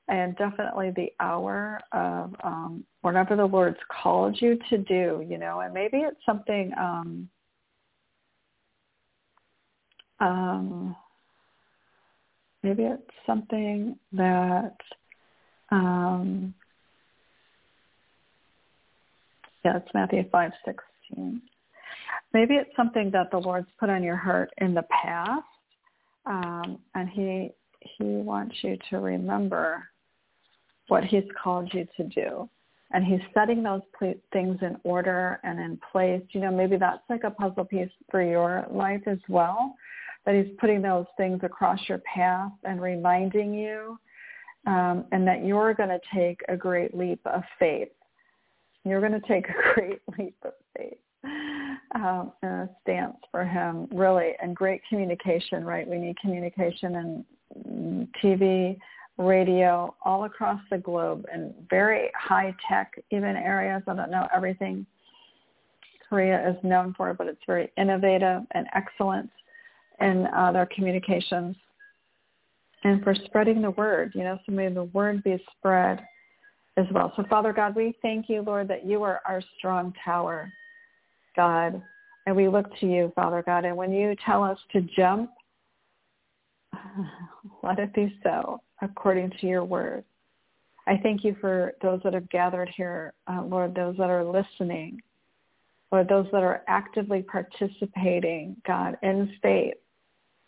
and 0.09 0.37
definitely 0.37 0.93
the 0.95 1.13
hour 1.19 1.81
of 1.93 2.35
um, 2.45 2.85
whatever 3.01 3.35
the 3.35 3.45
Lord's 3.45 3.79
called 4.03 4.41
you 4.41 4.59
to 4.71 4.79
do, 4.79 5.25
you 5.29 5.37
know, 5.37 5.61
and 5.61 5.75
maybe 5.75 5.99
it's 5.99 6.21
something 6.25 6.71
um, 6.79 7.29
um, 10.21 10.97
maybe 12.67 12.83
it's 12.83 13.11
something 13.25 13.97
that 14.13 14.77
um, 15.71 16.53
yeah, 19.65 19.77
it's 19.77 19.89
Matthew 19.95 20.25
five 20.31 20.53
sixteen. 20.65 21.43
Maybe 22.33 22.55
it's 22.55 22.75
something 22.77 23.11
that 23.13 23.31
the 23.31 23.39
Lord's 23.39 23.69
put 23.79 23.89
on 23.89 24.03
your 24.03 24.17
heart 24.17 24.51
in 24.59 24.75
the 24.75 24.85
past, 24.91 25.43
um, 26.27 26.79
and 26.95 27.09
He 27.09 27.51
He 27.99 28.05
wants 28.05 28.57
you 28.63 28.77
to 28.91 28.99
remember 28.99 29.85
what 30.89 31.05
he's 31.05 31.25
called 31.43 31.73
you 31.73 31.87
to 31.97 32.05
do. 32.05 32.49
And 32.93 33.05
he's 33.05 33.21
setting 33.35 33.65
those 33.65 33.81
things 34.33 34.59
in 34.63 34.77
order 34.85 35.41
and 35.43 35.59
in 35.59 35.79
place. 35.91 36.23
You 36.31 36.43
know, 36.43 36.53
maybe 36.53 36.77
that's 36.77 37.03
like 37.11 37.25
a 37.25 37.31
puzzle 37.31 37.65
piece 37.65 37.91
for 38.11 38.23
your 38.23 38.65
life 38.71 39.03
as 39.07 39.19
well, 39.29 39.75
that 40.27 40.35
he's 40.35 40.53
putting 40.59 40.83
those 40.83 41.07
things 41.17 41.41
across 41.45 41.79
your 41.89 41.99
path 41.99 42.53
and 42.65 42.83
reminding 42.83 43.55
you 43.55 43.99
um, 44.67 45.05
and 45.13 45.27
that 45.27 45.45
you're 45.45 45.73
going 45.73 45.89
to 45.89 46.01
take 46.13 46.41
a 46.49 46.57
great 46.57 46.97
leap 46.97 47.21
of 47.25 47.43
faith. 47.59 47.89
You're 48.85 49.01
going 49.01 49.19
to 49.19 49.27
take 49.27 49.47
a 49.49 49.75
great 49.75 50.01
leap 50.19 50.37
of 50.45 50.53
faith 50.77 50.99
um, 51.95 52.33
and 52.43 52.53
a 52.53 52.71
stance 52.83 53.17
for 53.31 53.45
him, 53.45 53.87
really, 53.93 54.33
and 54.43 54.55
great 54.55 54.83
communication, 54.89 55.65
right? 55.65 55.87
We 55.87 55.99
need 55.99 56.19
communication 56.19 57.25
and 57.65 58.09
TV 58.23 58.77
radio 59.19 59.95
all 60.05 60.25
across 60.25 60.61
the 60.71 60.77
globe 60.77 61.25
and 61.33 61.55
very 61.71 62.11
high 62.15 62.55
tech 62.69 62.93
even 63.11 63.37
areas. 63.37 63.83
I 63.87 63.95
don't 63.95 64.11
know 64.11 64.29
everything 64.35 64.85
Korea 66.09 66.51
is 66.51 66.57
known 66.63 66.95
for, 66.97 67.15
but 67.15 67.27
it's 67.27 67.41
very 67.47 67.73
innovative 67.79 68.43
and 68.53 68.67
excellent 68.75 69.31
in 70.01 70.27
uh, 70.35 70.53
their 70.53 70.67
communications 70.67 71.57
and 72.85 73.03
for 73.03 73.15
spreading 73.15 73.63
the 73.63 73.71
word. 73.73 74.13
You 74.15 74.23
know, 74.23 74.39
so 74.47 74.53
may 74.53 74.69
the 74.69 74.85
word 74.85 75.23
be 75.23 75.43
spread 75.57 76.01
as 76.77 76.87
well. 76.93 77.13
So 77.17 77.25
Father 77.29 77.53
God, 77.53 77.75
we 77.75 77.97
thank 78.03 78.29
you, 78.29 78.43
Lord, 78.43 78.69
that 78.69 78.87
you 78.87 79.03
are 79.03 79.21
our 79.27 79.43
strong 79.59 79.93
tower, 80.05 80.51
God. 81.35 81.83
And 82.27 82.37
we 82.37 82.49
look 82.49 82.67
to 82.81 82.87
you, 82.87 83.13
Father 83.15 83.43
God. 83.45 83.65
And 83.65 83.77
when 83.77 83.93
you 83.93 84.15
tell 84.25 84.43
us 84.43 84.59
to 84.73 84.81
jump, 84.97 85.31
let 87.63 87.79
it 87.79 87.95
be 87.95 88.17
so 88.23 88.61
according 88.83 89.31
to 89.41 89.47
your 89.47 89.65
word. 89.65 90.05
I 90.87 90.99
thank 91.03 91.25
you 91.25 91.37
for 91.41 91.73
those 91.83 92.01
that 92.05 92.15
have 92.15 92.29
gathered 92.31 92.69
here, 92.77 93.13
uh, 93.27 93.43
Lord, 93.43 93.75
those 93.75 93.97
that 93.97 94.11
are 94.11 94.25
listening, 94.25 95.01
or 95.91 96.05
those 96.05 96.27
that 96.33 96.45
are 96.45 96.63
actively 96.69 97.23
participating, 97.23 98.57
God, 98.67 98.97
in 99.03 99.33
faith, 99.43 99.75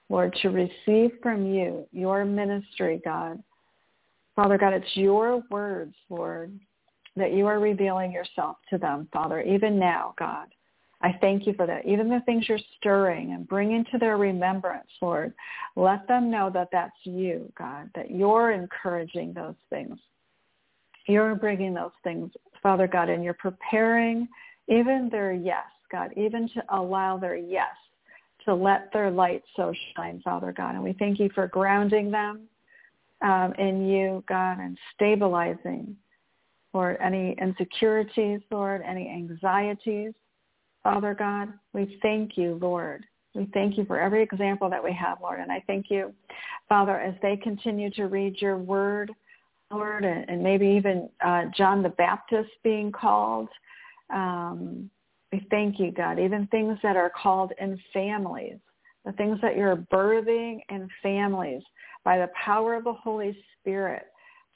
Lord, 0.09 0.37
to 0.43 0.49
receive 0.49 1.19
from 1.23 1.47
you 1.47 1.87
your 1.93 2.25
ministry, 2.25 3.01
God. 3.05 3.43
Father 4.35 4.57
God, 4.57 4.73
it's 4.73 4.97
your 4.97 5.43
words, 5.51 5.95
Lord, 6.09 6.59
that 7.17 7.33
you 7.33 7.47
are 7.47 7.59
revealing 7.59 8.13
yourself 8.13 8.57
to 8.71 8.79
them, 8.79 9.09
Father, 9.13 9.43
even 9.43 9.79
now, 9.79 10.15
God. 10.19 10.47
I 11.01 11.17
thank 11.21 11.47
you 11.47 11.53
for 11.55 11.67
that. 11.67 11.87
Even 11.87 12.09
the 12.09 12.23
things 12.27 12.49
you're 12.49 12.59
stirring 12.79 13.33
and 13.33 13.47
bringing 13.47 13.85
to 13.93 13.99
their 13.99 14.17
remembrance, 14.17 14.89
Lord, 15.01 15.33
let 15.77 16.09
them 16.09 16.31
know 16.31 16.51
that 16.53 16.69
that's 16.73 16.97
you, 17.05 17.53
God, 17.57 17.91
that 17.95 18.11
you're 18.11 18.53
encouraging 18.53 19.33
those 19.33 19.55
things. 19.71 19.99
You're 21.07 21.37
bringing 21.37 21.73
those 21.73 21.93
things, 22.03 22.33
Father 22.63 22.89
God, 22.89 23.09
and 23.09 23.23
you're 23.23 23.35
preparing 23.35 24.29
even 24.67 25.09
their 25.11 25.33
yes, 25.33 25.67
God, 25.91 26.11
even 26.17 26.49
to 26.51 26.63
allow 26.71 27.17
their 27.17 27.37
yes 27.37 27.75
to 28.49 28.55
let 28.55 28.93
their 28.93 29.11
light 29.11 29.43
so 29.57 29.73
shine, 29.95 30.21
Father 30.23 30.53
God. 30.53 30.75
And 30.75 30.83
we 30.83 30.95
thank 30.95 31.21
you 31.21 31.31
for 31.35 31.47
grounding 31.47 32.11
them 32.11 32.49
um, 33.23 33.53
in 33.59 33.87
you, 33.89 34.25
God, 34.29 34.59
and 34.59 34.79
stabilizing, 34.95 35.97
Lord, 36.73 36.99
any 37.03 37.37
insecurities, 37.41 38.41
Lord, 38.51 38.83
any 38.87 39.09
anxieties. 39.09 40.13
Father 40.83 41.15
God. 41.15 41.53
We 41.75 41.99
thank 42.01 42.39
you, 42.39 42.59
Lord. 42.63 43.05
We 43.35 43.47
thank 43.53 43.77
you 43.77 43.85
for 43.85 44.01
every 44.01 44.23
example 44.23 44.71
that 44.71 44.83
we 44.83 44.93
have, 44.95 45.19
Lord. 45.21 45.41
And 45.41 45.53
I 45.53 45.63
thank 45.67 45.91
you, 45.91 46.15
Father, 46.69 46.99
as 46.99 47.15
they 47.21 47.37
continue 47.37 47.91
to 47.91 48.07
read 48.07 48.41
your 48.41 48.57
word, 48.57 49.13
Lord, 49.71 50.05
and, 50.05 50.29
and 50.31 50.43
maybe 50.43 50.67
even 50.67 51.11
uh, 51.25 51.45
John 51.55 51.83
the 51.83 51.91
Baptist 51.91 52.51
being 52.65 52.91
called. 52.91 53.49
Um, 54.11 54.91
we 55.33 55.47
thank 55.51 55.79
you, 55.79 55.91
God. 55.91 56.19
Even 56.19 56.47
things 56.47 56.79
that 56.83 56.97
are 56.97 57.11
called 57.11 57.53
in 57.61 57.79
families, 57.93 58.59
the 59.05 59.13
things 59.13 59.39
that 59.43 59.57
you're 59.57 59.77
birthing 59.77 60.61
in 60.71 60.89
families 61.03 61.63
by 62.05 62.19
the 62.19 62.31
power 62.45 62.75
of 62.75 62.85
the 62.85 62.93
Holy 62.93 63.37
Spirit 63.61 64.07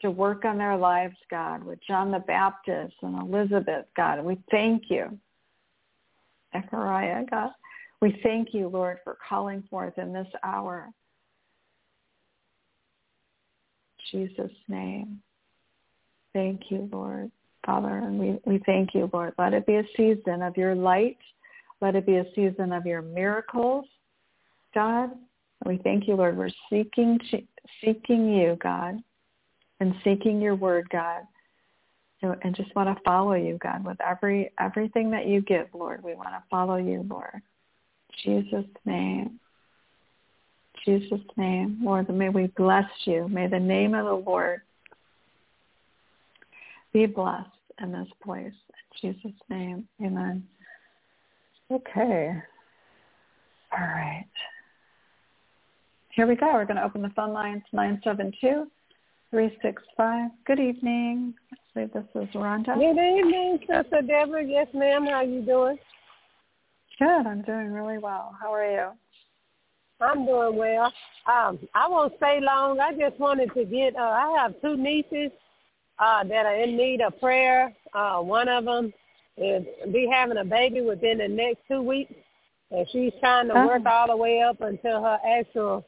to 0.01 0.11
work 0.11 0.45
on 0.45 0.59
their 0.59 0.77
lives, 0.77 1.17
God, 1.31 1.63
with 1.63 1.79
John 1.87 2.11
the 2.11 2.19
Baptist 2.21 2.95
and 3.03 3.21
Elizabeth, 3.21 3.87
God. 3.97 4.25
We 4.25 4.39
thank 4.51 4.85
you. 4.89 5.19
Zechariah, 6.53 7.25
God. 7.31 7.51
We 8.01 8.19
thank 8.23 8.53
you, 8.53 8.69
Lord, 8.69 8.99
for 9.05 9.17
calling 9.29 9.63
forth 9.71 9.97
in 9.97 10.13
this 10.13 10.27
hour. 10.43 10.89
Jesus' 14.11 14.51
name. 14.69 15.23
Thank 16.33 16.71
you, 16.71 16.89
Lord. 16.93 17.31
Father, 17.65 17.99
and 17.99 18.19
we, 18.19 18.39
we 18.45 18.61
thank 18.67 18.95
you, 18.95 19.09
Lord. 19.13 19.35
Let 19.39 19.55
it 19.55 19.67
be 19.67 19.77
a 19.77 19.85
season 19.97 20.43
of 20.43 20.57
your 20.57 20.75
light. 20.75 21.19
Let 21.81 21.95
it 21.95 22.07
be 22.07 22.17
a 22.17 22.25
season 22.35 22.73
of 22.73 22.87
your 22.87 23.03
miracles, 23.03 23.87
God. 24.75 25.11
We 25.65 25.79
thank 25.79 26.09
you, 26.09 26.15
Lord. 26.15 26.37
We're 26.37 26.51
seeking 26.69 27.19
seeking 27.85 28.33
you, 28.33 28.57
God, 28.61 28.99
and 29.81 29.95
seeking 30.03 30.41
your 30.41 30.57
word, 30.57 30.89
God 30.91 31.23
and 32.23 32.55
just 32.55 32.75
want 32.75 32.95
to 32.95 33.03
follow 33.05 33.35
you, 33.35 33.59
God, 33.63 33.85
with 33.85 34.01
every 34.01 34.53
everything 34.61 35.11
that 35.11 35.27
you 35.27 35.41
give, 35.43 35.67
Lord. 35.73 36.03
We 36.03 36.15
want 36.15 36.29
to 36.29 36.43
follow 36.51 36.77
you, 36.77 37.05
Lord. 37.09 37.43
Jesus' 38.25 38.65
name. 38.85 39.41
Jesus' 40.85 41.21
name. 41.37 41.79
Lord, 41.83 42.09
may 42.09 42.29
we 42.29 42.47
bless 42.57 42.89
you. 43.05 43.29
May 43.29 43.49
the 43.49 43.59
name 43.59 43.95
of 43.95 44.05
the 44.05 44.31
Lord 44.31 44.63
be 46.93 47.07
blessed 47.07 47.49
in 47.83 47.93
this 47.93 48.09
place. 48.23 48.53
In 49.03 49.15
Jesus' 49.15 49.41
name. 49.49 49.89
Amen. 50.05 50.45
Okay. 51.71 52.33
All 53.73 53.87
right. 53.87 54.27
Here 56.15 56.27
we 56.27 56.37
go. 56.37 56.53
We're 56.53 56.67
going 56.67 56.77
to 56.77 56.85
open 56.85 57.01
the 57.01 57.11
phone 57.11 57.33
lines 57.33 57.63
972 57.73 58.67
365. 59.31 60.31
Good 60.47 60.61
evening. 60.61 61.35
I 61.53 61.57
believe 61.75 61.93
this 61.95 62.05
is 62.15 62.35
Rhonda. 62.35 62.75
Good 62.75 62.91
evening, 62.91 63.59
Sister 63.61 64.03
Deborah. 64.07 64.45
Yes, 64.45 64.67
ma'am. 64.75 65.07
How 65.07 65.23
you 65.23 65.41
doing? 65.41 65.79
Good. 66.99 67.27
I'm 67.27 67.41
doing 67.43 67.73
really 67.73 67.97
well. 67.97 68.37
How 68.39 68.53
are 68.53 68.71
you? 68.71 68.89
I'm 70.03 70.27
doing 70.27 70.57
well. 70.57 70.93
Um, 71.27 71.59
I 71.75 71.89
won't 71.89 72.13
stay 72.19 72.41
long. 72.43 72.79
I 72.81 72.93
just 72.93 73.19
wanted 73.19 73.55
to 73.55 73.65
get. 73.65 73.97
Uh, 73.97 74.01
I 74.01 74.37
have 74.43 74.61
two 74.61 74.77
nieces 74.77 75.31
uh, 76.03 76.25
that 76.25 76.47
are 76.47 76.57
in 76.57 76.77
need 76.77 77.01
of 77.01 77.19
prayer. 77.21 77.73
Uh, 77.95 78.19
one 78.19 78.49
of 78.49 78.65
them 78.65 78.93
is 79.37 79.65
be 79.93 80.09
having 80.13 80.39
a 80.39 80.45
baby 80.45 80.81
within 80.81 81.19
the 81.19 81.29
next 81.29 81.61
two 81.69 81.81
weeks, 81.81 82.13
and 82.71 82.87
she's 82.91 83.13
trying 83.21 83.49
to 83.49 83.55
work 83.55 83.83
all 83.87 84.09
the 84.09 84.17
way 84.17 84.43
up 84.43 84.61
until 84.61 85.01
her 85.03 85.19
actual 85.27 85.85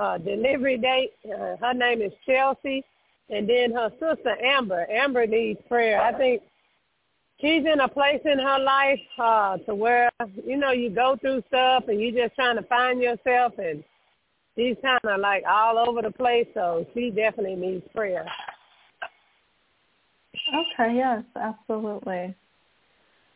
uh, 0.00 0.16
delivery 0.18 0.78
date. 0.78 1.10
Uh, 1.26 1.56
her 1.60 1.74
name 1.74 2.02
is 2.02 2.12
Chelsea, 2.24 2.84
and 3.30 3.48
then 3.48 3.72
her 3.72 3.90
sister 3.98 4.36
Amber. 4.44 4.86
Amber 4.88 5.26
needs 5.26 5.58
prayer. 5.68 6.00
I 6.00 6.16
think 6.16 6.42
she's 7.40 7.64
in 7.66 7.80
a 7.80 7.88
place 7.88 8.20
in 8.24 8.38
her 8.38 8.58
life 8.60 9.00
uh, 9.18 9.56
to 9.58 9.74
where 9.74 10.08
you 10.46 10.56
know 10.56 10.70
you 10.70 10.88
go 10.88 11.16
through 11.20 11.42
stuff 11.48 11.84
and 11.88 12.00
you're 12.00 12.26
just 12.26 12.36
trying 12.36 12.56
to 12.56 12.62
find 12.68 13.02
yourself, 13.02 13.54
and 13.58 13.82
she's 14.56 14.76
kind 14.82 15.00
of 15.02 15.20
like 15.20 15.42
all 15.48 15.78
over 15.78 16.00
the 16.00 16.12
place. 16.12 16.46
So 16.54 16.86
she 16.94 17.10
definitely 17.10 17.56
needs 17.56 17.84
prayer. 17.92 18.24
Okay. 20.52 20.94
Yes. 20.94 21.22
Absolutely. 21.36 22.34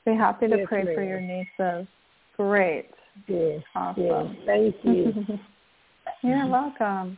Be 0.05 0.15
happy 0.15 0.49
to 0.49 0.59
yes, 0.59 0.67
pray 0.69 0.85
ma'am. 0.85 0.95
for 0.95 1.03
your 1.03 1.21
nieces. 1.21 1.89
Great. 2.37 2.91
Yes. 3.27 3.63
Awesome. 3.75 4.05
Yes. 4.05 4.27
Thank 4.47 4.77
you. 4.83 5.39
You're 6.23 6.47
welcome. 6.47 7.17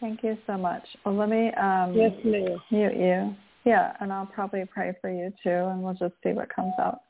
Thank 0.00 0.22
you 0.22 0.36
so 0.46 0.56
much. 0.56 0.82
Well, 1.04 1.16
let 1.16 1.28
me 1.28 1.48
um, 1.54 1.94
yes, 1.94 2.12
ma'am. 2.24 2.58
mute 2.70 2.96
you. 2.96 3.34
Yeah, 3.64 3.92
and 4.00 4.12
I'll 4.12 4.26
probably 4.26 4.64
pray 4.64 4.94
for 5.00 5.10
you 5.10 5.32
too, 5.42 5.50
and 5.50 5.82
we'll 5.82 5.94
just 5.94 6.14
see 6.22 6.30
what 6.30 6.54
comes 6.54 6.72
out. 6.78 7.02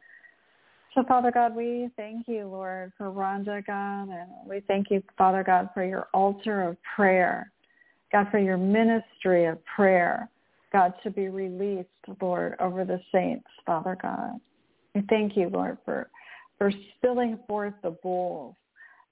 So, 0.95 1.05
Father 1.07 1.31
God, 1.31 1.55
we 1.55 1.89
thank 1.97 2.27
you, 2.27 2.49
Lord, 2.49 2.93
for 2.99 3.13
Rhonda, 3.13 3.65
God, 3.65 4.09
and 4.09 4.29
we 4.45 4.61
thank 4.67 4.91
you, 4.91 5.03
Father 5.17 5.45
God, 5.45 5.69
for 5.73 5.85
your 5.85 6.09
altar 6.13 6.63
of 6.63 6.77
prayer. 6.97 7.53
God, 8.11 8.27
for 8.33 8.39
your 8.41 8.57
ministry 8.57 9.45
of 9.45 9.59
prayer, 9.65 10.29
God, 10.73 10.95
to 11.03 11.11
be 11.11 11.29
released, 11.29 11.89
Lord, 12.21 12.55
over 12.61 12.85
the 12.85 13.01
saints, 13.13 13.47
Father 13.67 13.97
God. 14.01 14.41
We 14.95 15.03
thank 15.09 15.37
you, 15.37 15.49
Lord, 15.49 15.79
for, 15.85 16.11
for 16.59 16.73
spilling 16.97 17.39
forth 17.49 17.75
the 17.83 17.97
bowls, 18.03 18.55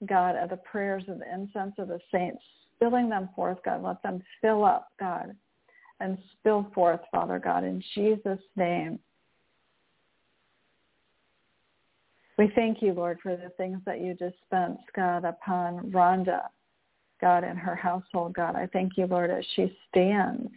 God, 0.07 0.37
of 0.37 0.51
the 0.51 0.57
prayers 0.57 1.05
of 1.09 1.18
the 1.18 1.33
incense 1.33 1.75
of 1.79 1.88
the 1.88 2.01
saints, 2.12 2.42
spilling 2.77 3.09
them 3.09 3.29
forth, 3.35 3.59
God. 3.64 3.83
Let 3.83 4.03
them 4.03 4.23
fill 4.40 4.64
up, 4.64 4.88
God, 5.01 5.35
and 6.01 6.18
spill 6.38 6.71
forth, 6.75 7.01
Father 7.11 7.38
God, 7.38 7.64
in 7.64 7.83
Jesus' 7.94 8.38
name. 8.57 8.99
We 12.38 12.53
thank 12.55 12.83
you, 12.83 12.92
Lord, 12.92 13.18
for 13.21 13.37
the 13.37 13.51
things 13.57 13.81
that 13.85 14.01
you 14.01 14.14
dispense, 14.14 14.79
God, 14.94 15.25
upon 15.25 15.90
Rhonda, 15.90 16.42
God, 17.21 17.42
and 17.42 17.59
her 17.59 17.75
household, 17.75 18.35
God. 18.35 18.55
I 18.55 18.68
thank 18.73 18.92
you, 18.97 19.07
Lord, 19.07 19.31
as 19.31 19.44
she 19.57 19.77
stands, 19.88 20.49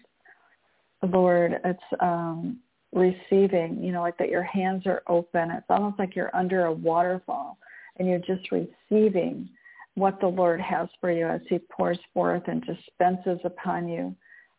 Lord, 1.08 1.60
it's 1.64 1.80
um, 2.00 2.60
receiving, 2.94 3.82
you 3.82 3.92
know, 3.92 4.02
like 4.02 4.18
that 4.18 4.30
your 4.30 4.44
hands 4.44 4.86
are 4.86 5.04
open. 5.08 5.52
It's 5.52 5.66
almost 5.70 6.00
like 6.00 6.16
you're 6.16 6.36
under 6.36 6.66
a 6.66 6.74
waterfall 6.74 7.58
and 7.98 8.08
you're 8.08 8.20
just 8.20 8.50
receiving 8.52 9.50
what 9.96 10.20
the 10.22 10.28
Lord 10.28 10.62
has 10.62 10.88
for 11.00 11.12
you 11.12 11.28
as 11.28 11.42
he 11.50 11.60
pours 11.60 12.00
forth 12.14 12.44
and 12.48 12.64
dispenses 12.64 13.40
upon 13.44 13.88
you. 13.88 14.16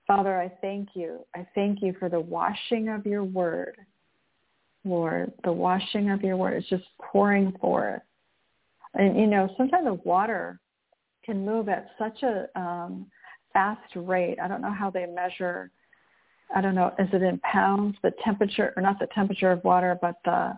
Father, 0.07 0.39
I 0.39 0.51
thank 0.61 0.91
you. 0.95 1.25
I 1.35 1.47
thank 1.55 1.81
you 1.81 1.95
for 1.99 2.09
the 2.09 2.21
washing 2.21 2.89
of 2.89 3.07
your 3.07 3.25
word, 3.25 3.77
Lord. 4.85 5.33
The 5.45 5.53
washing 5.53 6.11
of 6.11 6.23
your 6.23 6.37
word 6.37 6.57
is 6.59 6.69
just 6.69 6.85
pouring 7.01 7.53
forth. 7.61 8.03
And, 8.95 9.19
you 9.19 9.27
know, 9.27 9.49
sometimes 9.57 9.87
the 9.87 9.95
water 9.95 10.61
can 11.25 11.47
move 11.47 11.69
at 11.69 11.89
such 11.99 12.23
a 12.23 12.49
um, 12.59 13.07
fast 13.53 13.81
rate. 13.95 14.39
I 14.43 14.49
don't 14.49 14.61
know 14.61 14.73
how 14.73 14.91
they 14.91 15.07
measure, 15.07 15.71
I 16.55 16.61
don't 16.61 16.75
know, 16.75 16.93
is 16.99 17.09
it 17.13 17.23
in 17.23 17.39
pounds, 17.41 17.97
the 18.03 18.13
temperature, 18.25 18.73
or 18.77 18.83
not 18.83 18.99
the 18.99 19.09
temperature 19.15 19.51
of 19.51 19.65
water, 19.65 19.99
but 20.01 20.17
the 20.25 20.57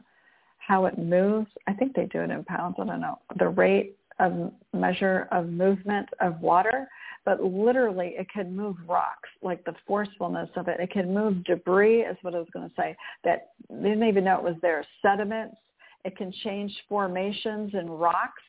how 0.59 0.87
it 0.87 0.99
moves. 0.99 1.49
I 1.67 1.75
think 1.75 1.95
they 1.95 2.07
do 2.07 2.21
it 2.21 2.31
in 2.31 2.45
pounds. 2.45 2.77
I 2.81 2.87
don't 2.87 3.01
know. 3.01 3.19
The 3.39 3.49
rate 3.49 3.97
of 4.19 4.53
measure 4.73 5.29
of 5.31 5.49
movement 5.49 6.09
of 6.21 6.41
water, 6.41 6.89
but 7.25 7.43
literally 7.43 8.15
it 8.17 8.31
can 8.31 8.57
move 8.57 8.77
rocks, 8.87 9.29
like 9.43 9.65
the 9.65 9.75
forcefulness 9.87 10.49
of 10.57 10.69
it. 10.69 10.81
It 10.81 10.91
can 10.91 11.13
move 11.13 11.45
debris, 11.45 12.03
is 12.03 12.17
what 12.23 12.35
I 12.35 12.39
was 12.39 12.49
going 12.53 12.69
to 12.69 12.75
say, 12.77 12.97
that 13.25 13.51
they 13.69 13.91
didn't 13.91 14.09
even 14.09 14.25
know 14.25 14.39
it 14.39 14.43
was 14.43 14.57
there. 14.63 14.85
Sediments. 15.03 15.57
It 16.05 16.17
can 16.17 16.33
change 16.43 16.73
formations 16.89 17.73
in 17.75 17.89
rocks. 17.89 18.43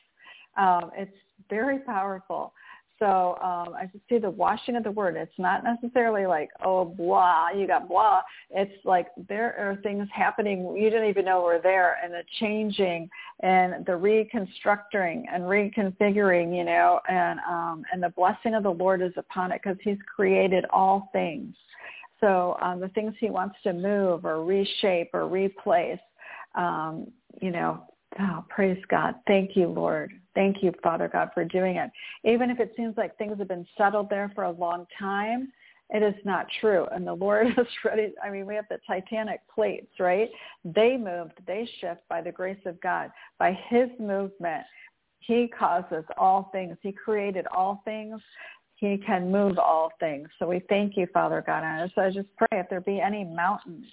Um, 0.56 0.90
it's 0.96 1.16
very 1.48 1.78
powerful. 1.80 2.52
So 2.98 3.36
um, 3.42 3.74
I 3.74 3.88
just 3.92 4.08
see 4.08 4.18
the 4.18 4.30
washing 4.30 4.76
of 4.76 4.84
the 4.84 4.90
word. 4.90 5.16
It's 5.16 5.38
not 5.38 5.62
necessarily 5.64 6.26
like, 6.26 6.48
oh, 6.64 6.84
blah, 6.84 7.50
you 7.50 7.66
got 7.66 7.88
blah. 7.88 8.22
It's 8.50 8.72
like 8.84 9.08
there 9.28 9.54
are 9.58 9.76
things 9.82 10.08
happening 10.14 10.74
you 10.76 10.88
didn't 10.88 11.08
even 11.08 11.26
know 11.26 11.42
were 11.42 11.60
there 11.62 11.98
and 12.02 12.12
the 12.12 12.22
changing 12.40 13.10
and 13.40 13.84
the 13.84 13.96
reconstructing 13.96 15.26
and 15.30 15.42
reconfiguring, 15.42 16.56
you 16.56 16.64
know, 16.64 17.00
and, 17.08 17.38
um, 17.40 17.82
and 17.92 18.02
the 18.02 18.10
blessing 18.10 18.54
of 18.54 18.62
the 18.62 18.70
Lord 18.70 19.02
is 19.02 19.12
upon 19.16 19.52
it 19.52 19.60
because 19.62 19.78
he's 19.82 19.98
created 20.14 20.64
all 20.70 21.10
things. 21.12 21.54
So 22.20 22.56
um, 22.62 22.80
the 22.80 22.88
things 22.88 23.12
he 23.20 23.28
wants 23.28 23.56
to 23.64 23.74
move 23.74 24.24
or 24.24 24.42
reshape 24.42 25.10
or 25.12 25.28
replace, 25.28 25.98
um, 26.54 27.08
you 27.42 27.50
know, 27.50 27.84
Oh, 28.18 28.44
praise 28.48 28.82
God. 28.88 29.14
Thank 29.26 29.56
you, 29.56 29.68
Lord. 29.68 30.12
Thank 30.34 30.62
you, 30.62 30.72
Father 30.82 31.08
God, 31.08 31.30
for 31.34 31.44
doing 31.44 31.76
it. 31.76 31.90
Even 32.24 32.50
if 32.50 32.60
it 32.60 32.72
seems 32.76 32.96
like 32.96 33.16
things 33.16 33.38
have 33.38 33.48
been 33.48 33.66
settled 33.76 34.08
there 34.08 34.32
for 34.34 34.44
a 34.44 34.50
long 34.50 34.86
time, 34.98 35.52
it 35.90 36.02
is 36.02 36.14
not 36.24 36.46
true. 36.60 36.86
And 36.92 37.06
the 37.06 37.12
Lord 37.12 37.46
is 37.58 37.66
ready. 37.84 38.12
I 38.24 38.30
mean, 38.30 38.46
we 38.46 38.54
have 38.54 38.64
the 38.70 38.78
Titanic 38.86 39.40
plates, 39.52 39.92
right? 40.00 40.30
They 40.64 40.96
moved, 40.96 41.32
they 41.46 41.68
shift 41.80 42.00
by 42.08 42.22
the 42.22 42.32
grace 42.32 42.60
of 42.64 42.80
God. 42.80 43.10
By 43.38 43.58
his 43.68 43.88
movement, 44.00 44.64
he 45.20 45.48
causes 45.48 46.04
all 46.16 46.48
things. 46.52 46.76
He 46.82 46.92
created 46.92 47.46
all 47.54 47.82
things. 47.84 48.20
He 48.76 48.98
can 48.98 49.30
move 49.30 49.58
all 49.58 49.90
things. 50.00 50.28
So 50.38 50.46
we 50.46 50.62
thank 50.68 50.96
you, 50.96 51.06
Father 51.12 51.42
God. 51.46 51.64
And 51.64 51.90
so 51.94 52.02
I 52.02 52.10
just 52.10 52.28
pray 52.36 52.60
if 52.60 52.68
there 52.68 52.80
be 52.80 53.00
any 53.00 53.24
mountains 53.24 53.86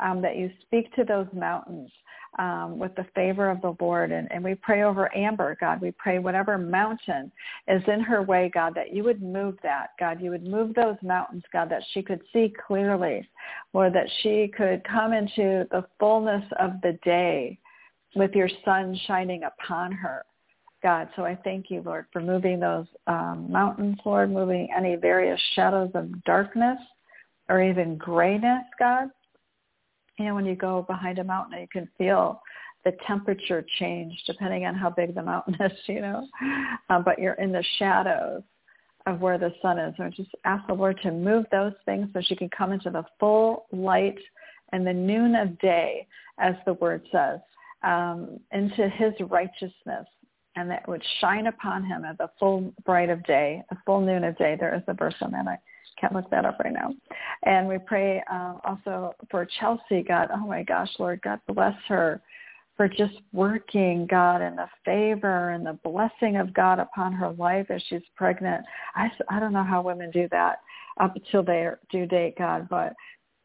um, 0.00 0.22
that 0.22 0.36
you 0.36 0.50
speak 0.62 0.92
to 0.94 1.04
those 1.04 1.26
mountains 1.32 1.90
um, 2.38 2.78
with 2.78 2.94
the 2.94 3.06
favor 3.14 3.50
of 3.50 3.60
the 3.60 3.76
Lord. 3.80 4.10
And, 4.12 4.30
and 4.32 4.42
we 4.42 4.54
pray 4.54 4.82
over 4.82 5.14
Amber, 5.16 5.56
God. 5.60 5.80
We 5.80 5.90
pray 5.92 6.18
whatever 6.18 6.56
mountain 6.56 7.30
is 7.68 7.82
in 7.86 8.00
her 8.00 8.22
way, 8.22 8.50
God, 8.52 8.74
that 8.74 8.94
you 8.94 9.04
would 9.04 9.22
move 9.22 9.56
that, 9.62 9.90
God. 9.98 10.20
You 10.20 10.30
would 10.30 10.46
move 10.46 10.74
those 10.74 10.96
mountains, 11.02 11.44
God, 11.52 11.70
that 11.70 11.82
she 11.92 12.02
could 12.02 12.20
see 12.32 12.52
clearly, 12.66 13.28
or 13.72 13.90
that 13.90 14.08
she 14.22 14.50
could 14.56 14.82
come 14.84 15.12
into 15.12 15.66
the 15.70 15.84
fullness 15.98 16.44
of 16.58 16.72
the 16.82 16.98
day 17.04 17.58
with 18.14 18.32
your 18.32 18.48
sun 18.64 18.98
shining 19.06 19.42
upon 19.44 19.92
her. 19.92 20.24
God. 20.82 21.08
So 21.14 21.24
I 21.24 21.38
thank 21.44 21.70
you, 21.70 21.80
Lord, 21.82 22.06
for 22.12 22.20
moving 22.20 22.58
those 22.58 22.86
um, 23.06 23.46
mountains, 23.48 23.98
Lord, 24.04 24.32
moving 24.32 24.68
any 24.76 24.96
various 24.96 25.40
shadows 25.54 25.90
of 25.94 26.24
darkness 26.24 26.78
or 27.48 27.62
even 27.62 27.96
grayness, 27.96 28.64
God 28.80 29.10
you 30.22 30.28
know, 30.28 30.34
when 30.34 30.46
you 30.46 30.54
go 30.54 30.82
behind 30.82 31.18
a 31.18 31.24
mountain, 31.24 31.60
you 31.60 31.68
can 31.72 31.88
feel 31.98 32.40
the 32.84 32.92
temperature 33.06 33.64
change 33.78 34.12
depending 34.26 34.66
on 34.66 34.74
how 34.74 34.90
big 34.90 35.14
the 35.14 35.22
mountain 35.22 35.54
is, 35.60 35.72
you 35.86 36.00
know. 36.00 36.26
Um, 36.90 37.02
but 37.04 37.18
you're 37.18 37.34
in 37.34 37.52
the 37.52 37.64
shadows 37.78 38.42
of 39.06 39.20
where 39.20 39.38
the 39.38 39.52
sun 39.60 39.78
is. 39.78 39.94
So 39.96 40.08
just 40.14 40.30
ask 40.44 40.66
the 40.66 40.74
Lord 40.74 40.98
to 41.02 41.10
move 41.10 41.46
those 41.50 41.72
things 41.84 42.08
so 42.12 42.20
she 42.22 42.36
can 42.36 42.48
come 42.56 42.72
into 42.72 42.90
the 42.90 43.04
full 43.18 43.66
light 43.72 44.18
and 44.72 44.86
the 44.86 44.92
noon 44.92 45.34
of 45.34 45.58
day, 45.58 46.06
as 46.38 46.54
the 46.64 46.74
word 46.74 47.02
says, 47.12 47.40
um, 47.82 48.38
into 48.52 48.88
his 48.88 49.12
righteousness. 49.28 50.06
And 50.54 50.70
that 50.70 50.86
would 50.86 51.02
shine 51.20 51.46
upon 51.46 51.84
him 51.84 52.04
at 52.04 52.18
the 52.18 52.30
full 52.38 52.72
bright 52.84 53.08
of 53.08 53.24
day, 53.24 53.62
the 53.70 53.76
full 53.86 54.00
noon 54.00 54.22
of 54.22 54.36
day. 54.36 54.56
There 54.58 54.74
is 54.74 54.82
a 54.86 54.94
verse 54.94 55.14
on 55.22 55.32
that. 55.32 55.48
I 55.48 55.58
can't 56.02 56.12
look 56.12 56.28
that 56.30 56.44
up 56.44 56.58
right 56.58 56.72
now. 56.72 56.92
And 57.44 57.68
we 57.68 57.78
pray 57.78 58.22
uh, 58.30 58.54
also 58.64 59.14
for 59.30 59.46
Chelsea, 59.60 60.02
God. 60.02 60.28
Oh 60.34 60.46
my 60.46 60.64
gosh, 60.64 60.90
Lord, 60.98 61.22
God 61.22 61.40
bless 61.46 61.76
her 61.88 62.20
for 62.76 62.88
just 62.88 63.14
working, 63.32 64.06
God, 64.10 64.42
and 64.42 64.58
the 64.58 64.66
favor 64.84 65.50
and 65.50 65.64
the 65.64 65.78
blessing 65.84 66.36
of 66.36 66.52
God 66.52 66.80
upon 66.80 67.12
her 67.12 67.30
life 67.30 67.70
as 67.70 67.80
she's 67.88 68.02
pregnant. 68.16 68.64
I, 68.96 69.10
I 69.30 69.38
don't 69.38 69.52
know 69.52 69.62
how 69.62 69.82
women 69.82 70.10
do 70.10 70.26
that 70.32 70.58
up 71.00 71.14
until 71.14 71.42
their 71.42 71.78
due 71.90 72.06
date, 72.06 72.36
God, 72.36 72.68
but 72.68 72.94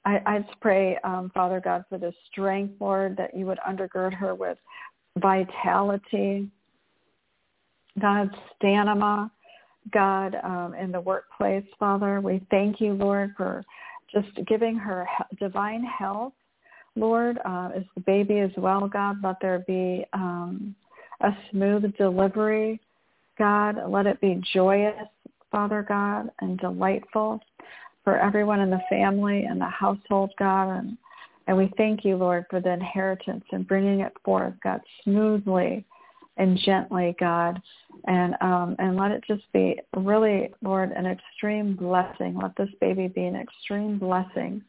I, 0.06 0.22
I 0.26 0.40
just 0.40 0.60
pray, 0.62 0.98
um, 1.04 1.32
Father 1.34 1.62
God, 1.64 1.84
for 1.90 1.98
the 1.98 2.14
strength, 2.32 2.76
Lord, 2.80 3.18
that 3.18 3.36
you 3.36 3.46
would 3.46 3.60
undergird 3.68 4.14
her 4.14 4.34
with 4.34 4.58
vitality, 5.20 6.50
God's 8.00 8.34
stamina, 8.56 9.32
God, 9.92 10.36
um, 10.44 10.74
in 10.80 10.92
the 10.92 11.02
workplace, 11.02 11.66
Father. 11.80 12.22
We 12.22 12.42
thank 12.50 12.82
you, 12.82 12.94
Lord, 12.94 13.34
for 13.38 13.64
just 14.12 14.28
giving 14.48 14.76
her 14.76 15.08
divine 15.40 15.84
health, 15.84 16.34
Lord, 16.96 17.38
uh, 17.46 17.70
as 17.76 17.84
the 17.96 18.02
baby 18.02 18.40
as 18.40 18.52
well, 18.58 18.88
God. 18.88 19.18
Let 19.24 19.38
there 19.42 19.64
be 19.68 20.06
um, 20.14 20.76
a 21.22 21.32
smooth 21.52 21.96
delivery, 21.98 22.80
God. 23.38 23.78
Let 23.88 24.08
it 24.08 24.20
be 24.22 24.42
joyous, 24.54 25.08
Father 25.52 25.86
God, 25.88 26.30
and 26.42 26.60
delightful 26.60 27.40
for 28.04 28.18
everyone 28.18 28.62
in 28.62 28.70
the 28.70 28.82
family 28.90 29.44
and 29.44 29.60
the 29.60 29.66
household, 29.66 30.32
God. 30.40 30.78
And, 30.78 30.98
and 31.48 31.58
we 31.58 31.72
thank 31.78 32.06
you, 32.06 32.16
Lord, 32.16 32.46
for 32.50 32.62
the 32.62 32.72
inheritance 32.72 33.44
and 33.52 33.68
bringing 33.68 34.02
it 34.02 34.14
forth, 34.24 34.54
God, 34.64 34.82
smoothly 35.04 35.86
and 36.38 36.58
gently, 36.58 37.16
God, 37.20 37.62
and 38.06 38.36
um, 38.42 38.76
and 38.80 38.96
let 38.96 39.12
it 39.12 39.24
just 39.28 39.44
be 39.54 39.80
really, 39.96 40.54
Lord, 40.62 40.92
an 40.92 41.06
extreme 41.06 41.76
blessing. 41.76 42.38
Let 42.42 42.56
this 42.56 42.70
baby 42.80 43.08
be 43.08 43.26
an 43.26 43.36
extreme 43.36 43.98
blessing 43.98 44.62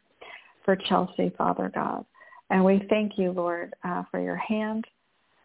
for 0.65 0.77
Chelsea, 0.77 1.33
Father 1.37 1.71
God. 1.75 2.05
And 2.51 2.65
we 2.65 2.87
thank 2.89 3.19
you, 3.19 3.33
Lord, 3.33 3.75
uh, 3.85 4.05
for 4.11 4.21
your 4.21 4.37
hand 4.37 4.87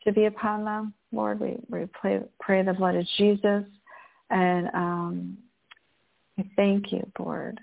to 0.04 0.12
be 0.12 0.26
upon 0.26 0.66
them. 0.66 0.94
Lord, 1.12 1.40
we, 1.40 1.58
we 1.70 1.86
pray, 1.94 2.22
pray 2.40 2.64
the 2.64 2.74
blood 2.74 2.96
of 2.96 3.06
Jesus. 3.18 3.64
And 4.30 4.68
um, 4.74 5.38
we 6.38 6.50
thank 6.56 6.92
you, 6.92 7.10
Lord. 7.20 7.60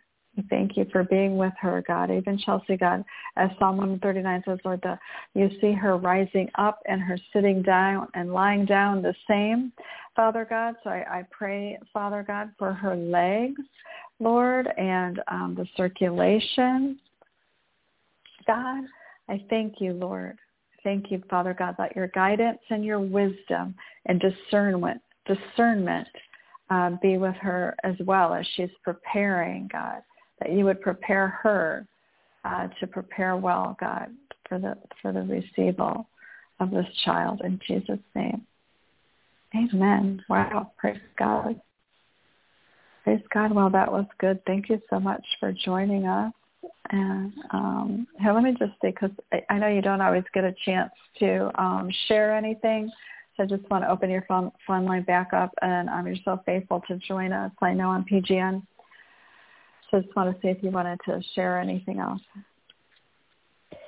Thank 0.49 0.76
you 0.76 0.87
for 0.93 1.05
being 1.05 1.37
with 1.37 1.53
her, 1.61 1.83
God. 1.87 2.11
Even 2.11 2.39
Chelsea, 2.39 2.76
God, 2.76 3.05
as 3.37 3.51
Psalm 3.59 3.76
139 3.78 4.43
says, 4.47 4.59
Lord, 4.64 4.81
the, 4.83 4.99
you 5.35 5.51
see 5.61 5.72
her 5.72 5.97
rising 5.97 6.49
up 6.57 6.81
and 6.87 7.01
her 7.03 7.18
sitting 7.33 7.62
down 7.62 8.07
and 8.14 8.33
lying 8.33 8.64
down 8.64 9.03
the 9.03 9.14
same, 9.28 9.72
Father 10.14 10.47
God. 10.49 10.76
So 10.85 10.91
I, 10.91 11.05
I 11.18 11.26
pray, 11.31 11.78
Father 11.93 12.24
God, 12.26 12.51
for 12.59 12.72
her 12.72 12.97
legs, 12.97 13.61
Lord, 14.20 14.68
and 14.78 15.20
um, 15.28 15.57
the 15.59 15.66
circulation. 15.76 16.99
God, 18.47 18.85
I 19.28 19.45
thank 19.51 19.81
you, 19.81 19.93
Lord. 19.93 20.39
Thank 20.85 21.11
you, 21.11 21.22
Father 21.28 21.55
God, 21.59 21.74
that 21.78 21.95
your 21.97 22.09
guidance 22.09 22.61
and 22.70 22.85
your 22.85 23.01
wisdom 23.01 23.74
and 24.07 24.20
discernment, 24.20 25.03
discernment 25.26 26.09
uh, 26.70 26.91
be 27.03 27.18
with 27.18 27.35
her 27.37 27.74
as 27.85 27.95
well 28.05 28.33
as 28.33 28.47
she's 28.55 28.70
preparing, 28.85 29.68
God, 29.70 30.03
that 30.41 30.53
you 30.53 30.64
would 30.64 30.80
prepare 30.80 31.28
her 31.43 31.86
uh, 32.45 32.68
to 32.80 32.86
prepare 32.86 33.36
well, 33.36 33.76
God, 33.80 34.09
for 34.49 34.59
the 34.59 34.76
for 35.01 35.12
the 35.12 35.22
receival 35.22 36.09
of 36.59 36.70
this 36.70 36.86
child 37.05 37.41
in 37.45 37.59
Jesus' 37.66 37.99
name. 38.14 38.47
Amen. 39.55 40.22
Wow. 40.28 40.72
Praise 40.78 41.01
God. 41.18 41.61
Praise 43.05 43.22
God. 43.32 43.53
Well, 43.53 43.70
that 43.70 43.91
was 43.91 44.05
good. 44.18 44.45
Thank 44.47 44.68
you 44.68 44.80
so 44.91 45.01
much 45.01 45.24
for 45.41 45.53
joining 45.53 46.07
us. 46.07 46.32
And 46.91 47.32
um, 47.51 48.07
here, 48.20 48.32
let 48.32 48.43
me 48.43 48.55
just 48.59 48.72
say, 48.82 48.91
because 48.91 49.11
I, 49.32 49.43
I 49.49 49.59
know 49.59 49.68
you 49.68 49.80
don't 49.80 50.01
always 50.01 50.24
get 50.34 50.45
a 50.45 50.55
chance 50.64 50.91
to 51.18 51.51
um, 51.61 51.91
share 52.09 52.36
anything. 52.36 52.91
So 53.36 53.45
I 53.45 53.47
just 53.47 53.68
want 53.70 53.84
to 53.84 53.91
open 53.91 54.11
your 54.11 54.24
phone, 54.28 54.53
phone 54.66 54.84
line 54.84 55.03
back 55.05 55.32
up. 55.32 55.51
And 55.62 55.88
um, 55.88 56.07
you're 56.07 56.16
so 56.24 56.41
faithful 56.45 56.82
to 56.88 56.99
join 56.99 57.32
us. 57.32 57.51
I 57.62 57.72
know 57.72 57.88
on 57.88 58.05
PGN. 58.05 58.62
So 59.91 59.99
I 59.99 60.01
just 60.03 60.16
want 60.16 60.34
to 60.34 60.41
see 60.41 60.49
if 60.49 60.62
you 60.62 60.70
wanted 60.70 61.01
to 61.07 61.20
share 61.34 61.59
anything 61.59 61.99
else. 61.99 62.20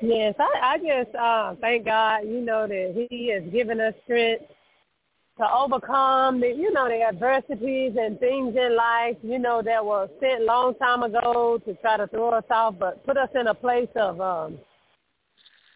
Yes, 0.01 0.35
I, 0.39 0.75
I 0.75 0.79
just 0.79 1.15
uh, 1.15 1.55
thank 1.61 1.85
God, 1.85 2.21
you 2.25 2.41
know, 2.41 2.67
that 2.67 3.07
he 3.09 3.29
has 3.29 3.43
given 3.53 3.81
us 3.81 3.95
strength 4.05 4.45
to 5.39 5.51
overcome 5.51 6.41
the 6.41 6.49
you 6.49 6.73
know 6.73 6.89
the 6.89 7.03
adversities 7.03 7.93
and 7.99 8.21
things 8.21 8.55
in 8.55 8.77
life 8.77 9.17
you 9.23 9.39
know 9.39 9.63
that 9.63 9.85
were 9.85 10.09
sent 10.21 10.45
long 10.45 10.75
time 10.75 11.03
ago 11.03 11.59
to 11.65 11.75
try 11.77 11.97
to 11.97 12.07
throw 12.09 12.31
us 12.31 12.45
off 12.51 12.75
but 12.79 13.05
put 13.07 13.17
us 13.17 13.31
in 13.35 13.47
a 13.47 13.55
place 13.55 13.89
of 13.97 14.21
um 14.21 14.59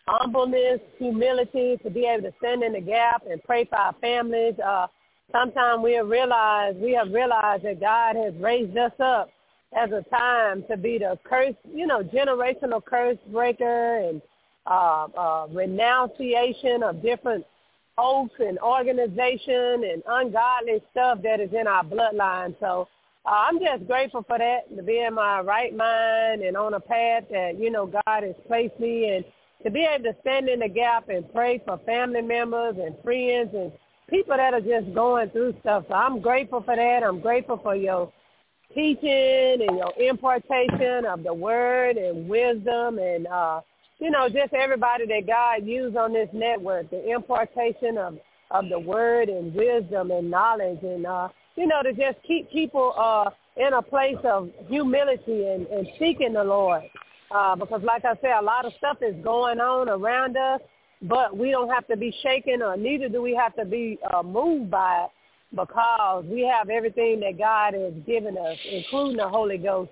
humbleness 0.07 0.81
humility 0.99 1.79
to 1.83 1.91
be 1.91 2.05
able 2.05 2.31
to 2.31 2.35
stand 2.39 2.62
in 2.62 2.74
the 2.74 2.81
gap 2.81 3.22
and 3.29 3.43
pray 3.45 3.64
for 3.64 3.77
our 3.77 3.95
families 4.01 4.55
uh 4.64 4.87
sometimes 5.33 5.83
we 5.83 5.95
have 5.95 6.09
realized 6.09 6.77
we 6.79 6.93
have 6.93 7.11
realized 7.11 7.64
that 7.64 7.81
god 7.81 8.14
has 8.14 8.35
raised 8.35 8.77
us 8.77 8.93
up 9.01 9.31
as 9.75 9.91
a 9.91 10.03
time 10.11 10.64
to 10.71 10.77
be 10.77 10.99
the 10.99 11.19
curse 11.25 11.55
you 11.73 11.87
know 11.87 12.03
generational 12.03 12.85
curse 12.85 13.19
breaker 13.33 13.99
and 13.99 14.23
uh 14.67 15.07
uh 15.17 15.47
renunciation 15.51 16.83
of 16.83 17.03
different 17.03 17.45
oaths 17.99 18.35
and 18.39 18.59
organization 18.59 19.85
and 19.85 20.03
ungodly 20.07 20.83
stuff 20.91 21.19
that 21.23 21.41
is 21.41 21.51
in 21.53 21.67
our 21.67 21.85
bloodline. 21.85 22.55
So 22.61 22.89
uh, 23.25 23.31
I'm 23.49 23.59
just 23.59 23.87
grateful 23.87 24.23
for 24.23 24.39
that, 24.39 24.75
to 24.77 24.83
be 24.83 25.01
in 25.01 25.14
my 25.14 25.41
right 25.41 25.75
mind 25.75 26.43
and 26.43 26.57
on 26.57 26.75
a 26.75 26.81
path 26.81 27.25
that, 27.31 27.59
you 27.59 27.71
know, 27.71 27.87
God 27.87 28.23
has 28.23 28.35
placed 28.47 28.79
me 28.79 29.17
and 29.17 29.25
to 29.64 29.71
be 29.71 29.85
able 29.85 30.05
to 30.05 30.17
stand 30.21 30.49
in 30.49 30.61
the 30.61 30.69
gap 30.69 31.09
and 31.09 31.31
pray 31.33 31.61
for 31.64 31.79
family 31.87 32.23
members 32.23 32.77
and 32.79 32.95
friends 33.03 33.51
and 33.55 33.73
people 34.09 34.37
that 34.37 34.55
are 34.55 34.61
just 34.61 34.95
going 34.95 35.31
through 35.31 35.55
stuff. 35.61 35.85
So 35.89 35.95
I'm 35.95 36.21
grateful 36.21 36.62
for 36.62 36.77
that. 36.77 37.03
I'm 37.03 37.21
grateful 37.21 37.59
for 37.62 37.75
your 37.75 38.12
teaching 38.77 39.66
and 39.66 39.77
your 39.77 39.93
impartation 39.99 41.05
of 41.05 41.24
the 41.24 41.35
word 41.35 41.97
and 41.97 42.29
wisdom 42.29 42.99
and 42.99 43.27
uh 43.27 43.61
you 43.99 44.11
know, 44.11 44.29
just 44.29 44.53
everybody 44.53 45.07
that 45.07 45.27
God 45.27 45.66
used 45.66 45.97
on 45.97 46.12
this 46.12 46.29
network, 46.33 46.91
the 46.91 47.11
impartation 47.11 47.97
of, 47.97 48.18
of 48.51 48.68
the 48.68 48.79
word 48.79 49.29
and 49.29 49.55
wisdom 49.55 50.11
and 50.11 50.31
knowledge 50.31 50.81
and, 50.83 51.07
uh, 51.07 51.29
you 51.57 51.66
know, 51.66 51.83
to 51.83 51.93
just 51.93 52.22
keep 52.27 52.51
people 52.51 52.93
uh, 52.97 53.31
in 53.57 53.72
a 53.72 53.83
place 53.83 54.18
of 54.24 54.51
humility 54.68 55.47
and, 55.47 55.66
and 55.68 55.87
seeking 55.99 56.35
the 56.35 56.45
Lord. 56.45 56.83
Uh, 57.35 57.57
because 57.57 57.83
like 57.83 58.05
I 58.05 58.14
said, 58.20 58.33
a 58.39 58.45
lot 58.45 58.66
of 58.66 58.72
stuff 58.77 58.99
is 59.01 59.14
going 59.24 59.61
on 59.61 59.89
around 59.89 60.37
us, 60.37 60.61
but 61.03 61.37
we 61.37 61.51
don't 61.51 61.70
have 61.70 61.87
to 61.89 61.97
be 61.97 62.14
shaken 62.22 62.62
or 62.62 62.77
neither 62.77 63.09
do 63.09 63.22
we 63.22 63.35
have 63.35 63.57
to 63.57 63.64
be 63.64 63.99
uh, 64.12 64.22
moved 64.22 64.70
by 64.70 65.05
it 65.05 65.11
because 65.55 66.24
we 66.26 66.42
have 66.42 66.68
everything 66.68 67.20
that 67.20 67.38
God 67.38 67.74
has 67.74 67.92
given 68.07 68.36
us, 68.36 68.57
including 68.70 69.16
the 69.16 69.28
Holy 69.28 69.59
Ghost 69.59 69.90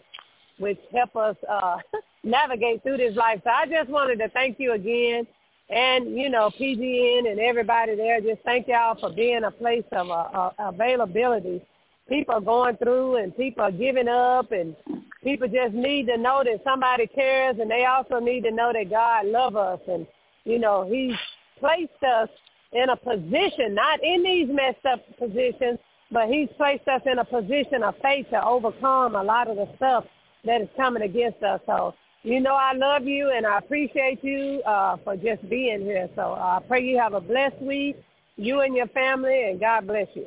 which 0.59 0.78
help 0.92 1.16
us 1.16 1.36
uh, 1.48 1.78
navigate 2.24 2.82
through 2.82 2.98
this 2.98 3.16
life. 3.16 3.40
So 3.44 3.50
I 3.50 3.66
just 3.66 3.90
wanted 3.90 4.18
to 4.20 4.28
thank 4.30 4.59
you 4.59 4.72
again. 4.72 5.26
And, 5.70 6.16
you 6.16 6.28
know, 6.28 6.50
PGN 6.61 7.30
and 7.30 7.40
everybody 7.40 7.96
there, 7.96 8.20
just 8.20 8.42
thank 8.44 8.68
y'all 8.68 8.98
for 9.00 9.11
being 9.11 9.44
a 9.44 9.50
place 9.50 9.84
of 9.92 10.11
uh, 10.11 10.12
uh, 10.12 10.50
availability. 10.59 11.62
People 12.07 12.34
are 12.34 12.40
going 12.40 12.76
through 12.76 13.16
and 13.16 13.34
people 13.34 13.64
are 13.64 13.72
giving 13.72 14.09
up 14.09 14.52
and 14.52 14.76
people 15.22 15.48
just 15.48 15.72
need 15.72 16.07
to 16.09 16.18
know 16.18 16.42
that 16.44 16.61
somebody 16.64 17.07
cares 17.07 17.57
and 17.59 17.70
they 17.70 17.86
also 17.86 18.18
need 18.18 18.42
to 18.42 18.50
know 18.50 18.72
that 18.74 18.90
God 18.90 19.26
loves 19.26 19.57
us. 19.57 19.80
And, 19.88 20.07
you 20.44 20.59
know, 20.59 20.86
he's 20.86 21.16
placed 21.59 22.02
us 22.07 22.28
in 22.75 22.91
a 22.91 22.97
position, 22.97 23.75
not 23.75 24.03
in 24.03 24.22
these 24.22 24.49
messed 24.49 24.85
up 24.85 25.01
positions, 25.18 25.79
but 26.11 26.29
he's 26.29 26.49
placed 26.57 26.87
us 26.89 27.01
in 27.07 27.18
a 27.18 27.25
position 27.25 27.83
of 27.83 27.95
faith 28.03 28.27
to 28.31 28.45
overcome 28.45 29.14
a 29.16 29.22
lot 29.22 29.49
of 29.49 29.57
the 29.57 29.68
stuff 29.77 30.05
that 30.45 30.61
is 30.61 30.68
coming 30.77 31.03
against 31.03 31.43
us. 31.43 31.61
So 31.66 31.95
you 32.22 32.41
know 32.41 32.55
I 32.55 32.72
love 32.75 33.05
you 33.05 33.33
and 33.35 33.47
I 33.47 33.59
appreciate 33.59 34.22
you 34.22 34.62
uh, 34.66 34.97
for 35.03 35.16
just 35.16 35.49
being 35.49 35.81
here. 35.83 36.09
So 36.14 36.33
uh, 36.33 36.61
I 36.61 36.62
pray 36.66 36.83
you 36.85 36.99
have 36.99 37.14
a 37.14 37.20
blessed 37.20 37.61
week, 37.61 37.97
you 38.37 38.61
and 38.61 38.75
your 38.75 38.89
family, 38.89 39.51
and 39.51 39.61
God 39.61 39.87
bless 39.87 40.09
you. 40.14 40.27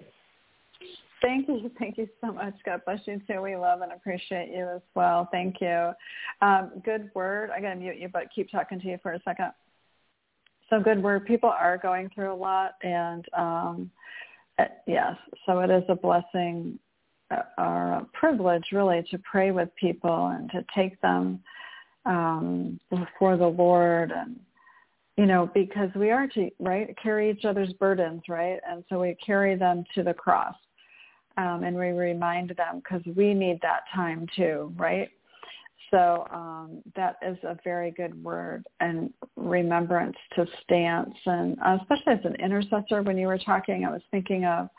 Thank 1.22 1.48
you. 1.48 1.72
Thank 1.80 1.98
you 1.98 2.08
so 2.22 2.32
much. 2.32 2.54
God 2.66 2.82
bless 2.86 3.00
you 3.06 3.22
too. 3.28 3.41
We 3.41 3.56
love 3.56 3.82
and 3.82 3.91
appreciate 3.91 4.50
you 4.54 4.68
as 4.76 4.82
well. 4.95 5.28
Thank 5.32 5.62
you. 5.62 5.91
Um, 6.41 6.72
good 6.86 7.10
word. 7.14 7.50
I'm 7.54 7.62
going 7.62 7.78
to 7.78 7.84
mute 7.84 7.98
you, 7.98 8.10
but 8.10 8.24
keep 8.34 8.52
talking 8.52 8.80
to 8.80 8.88
you 8.88 9.00
for 9.02 9.14
a 9.14 9.22
second. 9.24 9.52
So 10.70 10.80
good 10.80 11.01
word. 11.01 11.26
People 11.26 11.49
are 11.49 11.78
going 11.78 12.09
through 12.13 12.34
a 12.34 12.36
lot 12.36 12.74
and 12.84 13.26
um, 13.38 13.91
uh, 14.59 14.65
yes, 14.86 15.15
so 15.45 15.59
it 15.59 15.70
is 15.70 15.84
a 15.88 15.95
blessing 15.95 16.80
our 17.57 18.05
privilege 18.13 18.63
really 18.72 19.05
to 19.11 19.18
pray 19.20 19.51
with 19.51 19.70
people 19.80 20.28
and 20.28 20.49
to 20.51 20.63
take 20.76 20.99
them 21.01 21.39
um, 22.05 22.80
before 22.89 23.38
the 23.38 23.47
Lord 23.47 24.11
and 24.11 24.39
you 25.18 25.26
know 25.26 25.49
because 25.53 25.89
we 25.95 26.11
are 26.11 26.28
to 26.28 26.49
right 26.59 26.95
carry 27.01 27.30
each 27.30 27.43
other's 27.43 27.74
burdens 27.74 28.22
right 28.30 28.59
and 28.70 28.84
so 28.88 29.01
we 29.01 29.15
carry 29.26 29.55
them 29.55 29.84
to 29.95 30.03
the 30.03 30.13
cross 30.13 30.55
um, 31.38 31.63
and 31.63 31.76
we 31.76 31.88
remind 31.88 32.49
them 32.51 32.82
because 32.82 33.01
we 33.15 33.34
need 33.34 33.59
that 33.61 33.82
time 33.93 34.26
too 34.36 34.72
right 34.78 35.09
so 35.92 36.28
um, 36.32 36.82
that 36.96 37.18
is 37.26 37.38
a 37.44 37.58
very 37.64 37.92
good 37.92 38.22
word 38.24 38.66
and 38.80 39.14
remembrance 39.36 40.18
to 40.36 40.46
stance 40.64 41.16
and 41.26 41.58
uh, 41.66 41.78
especially 41.82 42.14
as 42.14 42.26
an 42.26 42.36
intercessor 42.36 43.02
when 43.04 43.18
you 43.18 43.28
were 43.28 43.38
talking 43.38 43.86
i 43.86 43.92
was 43.92 44.02
thinking 44.12 44.46
of 44.46 44.70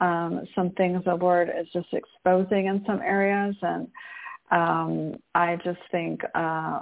um, 0.00 0.46
some 0.54 0.70
things 0.70 1.02
the 1.04 1.14
Lord 1.14 1.48
is 1.48 1.66
just 1.72 1.88
exposing 1.92 2.66
in 2.66 2.82
some 2.86 3.00
areas. 3.00 3.56
And 3.62 3.88
um, 4.50 5.16
I 5.34 5.56
just 5.64 5.78
think 5.90 6.20
uh, 6.34 6.80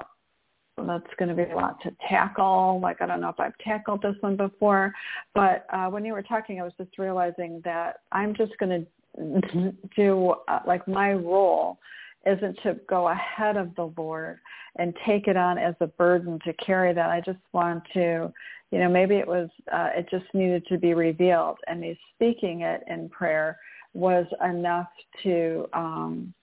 that's 0.77 1.07
going 1.19 1.29
to 1.29 1.35
be 1.35 1.51
a 1.51 1.55
lot 1.55 1.81
to 1.83 1.93
tackle. 2.09 2.81
Like, 2.83 3.01
I 3.01 3.07
don't 3.07 3.21
know 3.21 3.29
if 3.29 3.39
I've 3.41 3.57
tackled 3.59 4.03
this 4.03 4.17
one 4.21 4.37
before, 4.37 4.93
but 5.35 5.67
uh, 5.73 5.87
when 5.89 6.05
you 6.05 6.13
were 6.13 6.23
talking, 6.23 6.61
I 6.61 6.65
was 6.65 6.73
just 6.77 6.99
realizing 6.99 7.61
that 7.65 8.01
I'm 8.13 8.35
just 8.35 8.53
going 8.59 8.87
to 9.17 9.73
do 9.97 10.35
uh, 10.49 10.61
like 10.67 10.87
my 10.89 11.13
role 11.13 11.79
isn't 12.27 12.59
to 12.63 12.77
go 12.89 13.09
ahead 13.09 13.57
of 13.57 13.75
the 13.75 13.93
Lord 13.97 14.39
and 14.77 14.95
take 15.07 15.29
it 15.29 15.37
on 15.37 15.59
as 15.59 15.75
a 15.81 15.87
burden 15.87 16.39
to 16.45 16.53
carry 16.55 16.93
that. 16.93 17.11
I 17.11 17.21
just 17.21 17.39
want 17.53 17.83
to, 17.95 18.33
you 18.71 18.79
know, 18.79 18.89
maybe 18.89 19.17
it 19.17 19.27
was, 19.27 19.49
uh, 19.73 19.91
it 19.95 20.09
just 20.11 20.27
needed 20.35 20.67
to 20.67 20.79
be 20.79 20.95
revealed 20.95 21.59
and 21.67 21.81
me 21.81 21.99
speaking 22.15 22.63
it 22.63 22.83
in 22.89 23.09
prayer 23.09 23.59
was 23.93 24.27
enough 24.45 24.89
to, 25.23 25.67
um, 25.73 26.35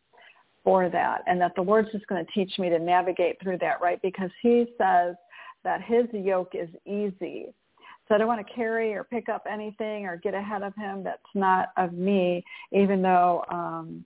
for 0.64 0.90
that 0.90 1.24
and 1.28 1.42
that 1.42 1.54
the 1.56 1.62
Lord's 1.62 1.92
just 1.92 2.08
going 2.08 2.24
to 2.24 2.32
teach 2.32 2.60
me 2.60 2.70
to 2.70 2.80
navigate 2.80 3.42
through 3.42 3.58
that, 3.58 3.82
right? 3.82 4.02
Because 4.02 4.30
he 4.42 4.66
says 4.78 5.16
that 5.64 5.82
his 5.82 6.06
yoke 6.14 6.54
is 6.54 6.70
easy. 6.86 7.54
So 8.08 8.16
I 8.16 8.18
don't 8.18 8.28
want 8.28 8.46
to 8.46 8.54
carry 8.54 8.94
or 8.94 9.04
pick 9.04 9.30
up 9.30 9.46
anything 9.50 10.06
or 10.06 10.18
get 10.18 10.34
ahead 10.34 10.64
of 10.64 10.76
him 10.76 11.04
that's 11.04 11.22
not 11.34 11.70
of 11.78 11.94
me, 11.94 12.44
even 12.72 13.02
though, 13.02 13.44
um, 13.50 14.06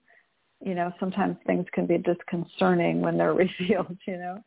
you 0.65 0.73
know, 0.73 0.91
sometimes 0.99 1.37
things 1.45 1.65
can 1.71 1.85
be 1.85 1.99
disconcerting 1.99 2.99
when 2.99 3.17
they're 3.17 3.33
revealed, 3.59 3.97
you 4.05 4.17
know. 4.17 4.43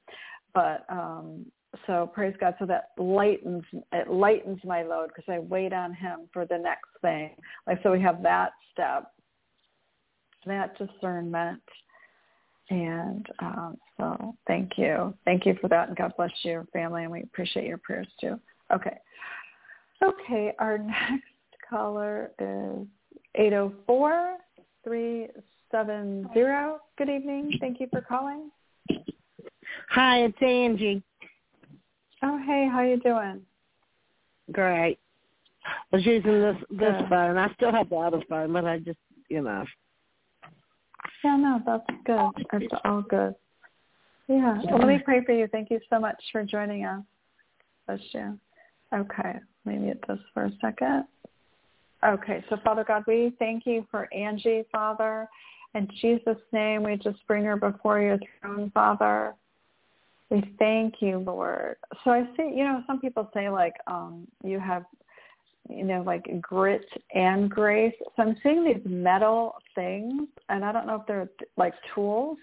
But 0.52 0.84
um 0.90 1.46
so 1.86 2.10
praise 2.12 2.34
God. 2.40 2.54
So 2.58 2.66
that 2.66 2.90
lightens 2.98 3.62
it 3.92 4.10
lightens 4.10 4.58
my 4.64 4.82
load 4.82 5.08
because 5.08 5.32
I 5.32 5.38
wait 5.38 5.72
on 5.72 5.94
Him 5.94 6.20
for 6.32 6.44
the 6.44 6.58
next 6.58 6.88
thing. 7.00 7.30
Like 7.66 7.80
so, 7.82 7.92
we 7.92 8.00
have 8.00 8.22
that 8.22 8.52
step, 8.72 9.12
that 10.46 10.76
discernment, 10.78 11.62
and 12.70 13.26
um, 13.40 13.76
so 13.98 14.34
thank 14.46 14.72
you, 14.76 15.14
thank 15.24 15.44
you 15.44 15.56
for 15.60 15.68
that, 15.68 15.88
and 15.88 15.96
God 15.96 16.12
bless 16.16 16.32
your 16.42 16.64
family, 16.72 17.02
and 17.02 17.12
we 17.12 17.22
appreciate 17.22 17.66
your 17.66 17.78
prayers 17.78 18.08
too. 18.20 18.40
Okay, 18.74 18.96
okay. 20.02 20.54
Our 20.58 20.78
next 21.10 21.24
caller 21.68 22.30
is 22.38 22.86
eight 23.34 23.50
zero 23.50 23.72
oh 23.74 23.82
four 23.86 24.36
three 24.84 25.28
seven 25.70 26.28
zero. 26.34 26.80
Good 26.96 27.08
evening. 27.08 27.52
Thank 27.60 27.80
you 27.80 27.88
for 27.90 28.00
calling. 28.00 28.50
Hi, 29.90 30.24
it's 30.24 30.42
Angie. 30.42 31.02
Oh, 32.22 32.38
hey, 32.46 32.68
how 32.70 32.82
you 32.82 32.98
doing? 33.00 33.42
Great. 34.52 34.98
I 35.64 35.96
was 35.96 36.06
using 36.06 36.40
this 36.40 36.56
this 36.70 36.78
good. 36.78 37.08
phone. 37.08 37.38
I 37.38 37.52
still 37.54 37.72
have 37.72 37.90
the 37.90 37.96
other 37.96 38.22
phone, 38.28 38.52
but 38.52 38.64
I 38.64 38.78
just, 38.78 38.98
you 39.28 39.42
know. 39.42 39.64
Yeah, 41.22 41.36
no, 41.36 41.60
that's 41.64 41.84
good. 42.04 42.62
It's 42.62 42.74
all 42.84 43.02
good. 43.02 43.34
Yeah. 44.28 44.60
Well, 44.64 44.78
let 44.78 44.88
me 44.88 44.98
pray 45.04 45.24
for 45.24 45.32
you. 45.32 45.46
Thank 45.48 45.70
you 45.70 45.80
so 45.90 45.98
much 45.98 46.16
for 46.32 46.44
joining 46.44 46.84
us. 46.84 47.02
Bless 47.86 48.00
you. 48.12 48.38
Okay. 48.94 49.34
Let 49.64 49.74
me 49.74 49.78
mute 49.78 50.04
this 50.06 50.18
for 50.34 50.44
a 50.44 50.52
second. 50.60 51.04
Okay. 52.04 52.44
So, 52.48 52.56
Father 52.64 52.84
God, 52.86 53.04
we 53.06 53.32
thank 53.38 53.66
you 53.66 53.86
for 53.90 54.12
Angie, 54.14 54.64
Father. 54.70 55.28
In 55.74 55.88
Jesus' 56.00 56.38
name, 56.52 56.82
we 56.82 56.96
just 56.96 57.24
bring 57.26 57.44
her 57.44 57.56
before 57.56 58.00
your 58.00 58.18
throne, 58.40 58.70
Father. 58.72 59.34
We 60.30 60.42
thank 60.58 60.96
you, 61.00 61.18
Lord. 61.18 61.76
So 62.04 62.10
I 62.10 62.24
see, 62.36 62.52
you 62.54 62.64
know, 62.64 62.82
some 62.86 63.00
people 63.00 63.30
say 63.32 63.48
like 63.48 63.74
um 63.86 64.26
you 64.42 64.58
have 64.60 64.84
you 65.68 65.84
know, 65.84 66.02
like 66.02 66.26
grit 66.40 66.86
and 67.14 67.50
grace. 67.50 67.94
So 68.16 68.22
I'm 68.22 68.36
seeing 68.42 68.64
these 68.64 68.82
metal 68.84 69.56
things, 69.74 70.28
and 70.48 70.64
I 70.64 70.72
don't 70.72 70.86
know 70.86 70.96
if 70.96 71.06
they're 71.06 71.28
like 71.56 71.74
tools 71.94 72.38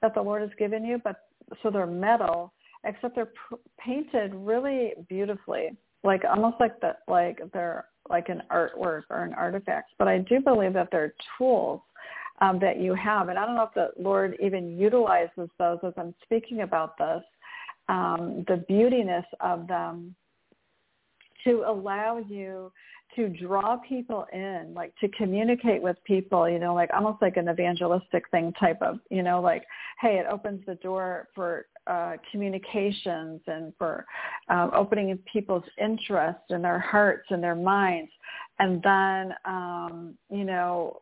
that 0.00 0.14
the 0.14 0.22
Lord 0.22 0.42
has 0.42 0.50
given 0.58 0.84
you, 0.84 1.00
but 1.02 1.16
so 1.62 1.70
they're 1.70 1.86
metal, 1.86 2.52
except 2.84 3.16
they're 3.16 3.32
pr- 3.48 3.56
painted 3.78 4.34
really 4.34 4.92
beautifully, 5.08 5.76
like 6.04 6.22
almost 6.24 6.56
like 6.60 6.80
that, 6.80 7.00
like 7.08 7.40
they're 7.52 7.86
like 8.08 8.28
an 8.28 8.42
artwork 8.50 9.02
or 9.10 9.24
an 9.24 9.34
artifact. 9.34 9.90
But 9.98 10.08
I 10.08 10.18
do 10.18 10.40
believe 10.40 10.72
that 10.74 10.88
they're 10.92 11.14
tools 11.36 11.80
um, 12.40 12.58
that 12.60 12.80
you 12.80 12.94
have. 12.94 13.28
And 13.28 13.38
I 13.38 13.46
don't 13.46 13.56
know 13.56 13.64
if 13.64 13.74
the 13.74 13.90
Lord 14.00 14.36
even 14.42 14.78
utilizes 14.78 15.48
those 15.58 15.78
as 15.82 15.92
I'm 15.96 16.14
speaking 16.22 16.62
about 16.62 16.96
this, 16.98 17.22
um, 17.88 18.44
the 18.48 18.64
beautiness 18.68 19.24
of 19.40 19.66
them 19.66 20.14
to 21.44 21.64
allow 21.66 22.18
you 22.18 22.72
to 23.16 23.28
draw 23.28 23.76
people 23.76 24.26
in, 24.32 24.72
like 24.74 24.92
to 25.00 25.08
communicate 25.08 25.82
with 25.82 25.96
people, 26.04 26.48
you 26.48 26.58
know, 26.58 26.74
like 26.74 26.90
almost 26.94 27.20
like 27.22 27.36
an 27.36 27.48
evangelistic 27.48 28.28
thing 28.30 28.52
type 28.60 28.80
of, 28.82 28.98
you 29.10 29.22
know, 29.22 29.40
like, 29.40 29.64
hey, 30.00 30.18
it 30.18 30.26
opens 30.30 30.64
the 30.66 30.74
door 30.76 31.28
for 31.34 31.66
uh, 31.86 32.16
communications 32.30 33.40
and 33.46 33.72
for 33.78 34.04
um, 34.50 34.70
opening 34.74 35.18
people's 35.32 35.64
interest 35.82 36.38
in 36.50 36.60
their 36.60 36.78
hearts 36.78 37.26
and 37.30 37.42
their 37.42 37.54
minds. 37.54 38.10
And 38.58 38.82
then, 38.82 39.34
um, 39.46 40.14
you 40.30 40.44
know, 40.44 41.00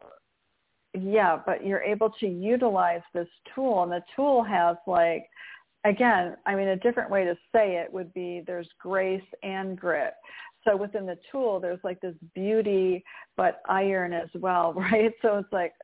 yeah, 1.00 1.38
but 1.44 1.66
you're 1.66 1.82
able 1.82 2.10
to 2.20 2.26
utilize 2.26 3.02
this 3.14 3.28
tool 3.54 3.82
and 3.82 3.92
the 3.92 4.02
tool 4.14 4.42
has 4.42 4.76
like, 4.86 5.28
again, 5.84 6.36
I 6.46 6.54
mean, 6.54 6.68
a 6.68 6.76
different 6.76 7.10
way 7.10 7.24
to 7.24 7.34
say 7.52 7.76
it 7.76 7.92
would 7.92 8.12
be 8.14 8.42
there's 8.46 8.68
grace 8.80 9.22
and 9.42 9.78
grit. 9.78 10.14
So 10.64 10.76
within 10.76 11.06
the 11.06 11.18
tool, 11.30 11.60
there's 11.60 11.80
like 11.84 12.00
this 12.00 12.14
beauty, 12.34 13.04
but 13.36 13.62
iron 13.68 14.12
as 14.12 14.28
well, 14.34 14.72
right? 14.76 15.12
So 15.22 15.38
it's 15.38 15.52
like 15.52 15.74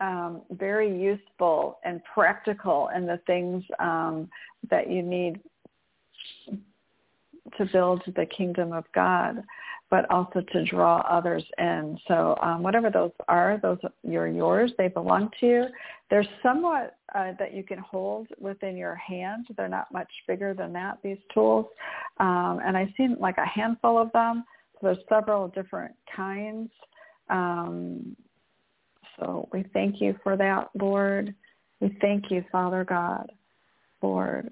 um, 0.00 0.42
very 0.52 0.96
useful 1.00 1.78
and 1.84 2.00
practical 2.14 2.90
in 2.94 3.06
the 3.06 3.20
things 3.26 3.64
um, 3.78 4.28
that 4.70 4.90
you 4.90 5.02
need 5.02 5.40
to 7.56 7.64
build 7.72 8.02
the 8.14 8.26
kingdom 8.26 8.72
of 8.72 8.84
God 8.94 9.42
but 9.90 10.10
also 10.10 10.42
to 10.52 10.64
draw 10.64 10.98
others 11.08 11.44
in. 11.58 11.98
So 12.08 12.36
um, 12.42 12.62
whatever 12.62 12.90
those 12.90 13.12
are, 13.26 13.58
those 13.62 13.78
are 13.82 14.28
yours. 14.28 14.72
They 14.76 14.88
belong 14.88 15.30
to 15.40 15.46
you. 15.46 15.64
They're 16.10 16.26
somewhat 16.42 16.96
uh, 17.14 17.32
that 17.38 17.54
you 17.54 17.62
can 17.62 17.78
hold 17.78 18.28
within 18.38 18.76
your 18.76 18.96
hand. 18.96 19.46
They're 19.56 19.68
not 19.68 19.92
much 19.92 20.10
bigger 20.26 20.52
than 20.52 20.72
that. 20.74 20.98
These 21.02 21.18
tools, 21.32 21.66
um, 22.18 22.60
and 22.64 22.76
I've 22.76 22.92
seen 22.96 23.16
like 23.18 23.38
a 23.38 23.46
handful 23.46 23.98
of 23.98 24.12
them. 24.12 24.44
So 24.74 24.78
there's 24.88 24.98
several 25.08 25.48
different 25.48 25.94
kinds. 26.14 26.70
Um, 27.30 28.16
so 29.18 29.48
we 29.52 29.64
thank 29.72 30.00
you 30.00 30.16
for 30.22 30.36
that, 30.36 30.70
Lord. 30.78 31.34
We 31.80 31.96
thank 32.00 32.30
you, 32.30 32.44
Father 32.52 32.84
God, 32.84 33.30
Lord. 34.02 34.50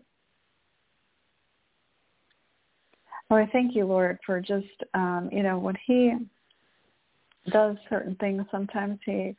Well, 3.28 3.40
I 3.40 3.50
thank 3.50 3.74
you, 3.74 3.86
Lord, 3.86 4.18
for 4.24 4.40
just, 4.40 4.66
um, 4.94 5.28
you 5.32 5.42
know, 5.42 5.58
when 5.58 5.76
he 5.84 6.14
does 7.50 7.76
certain 7.90 8.14
things, 8.16 8.44
sometimes 8.50 8.98
he 9.04 9.34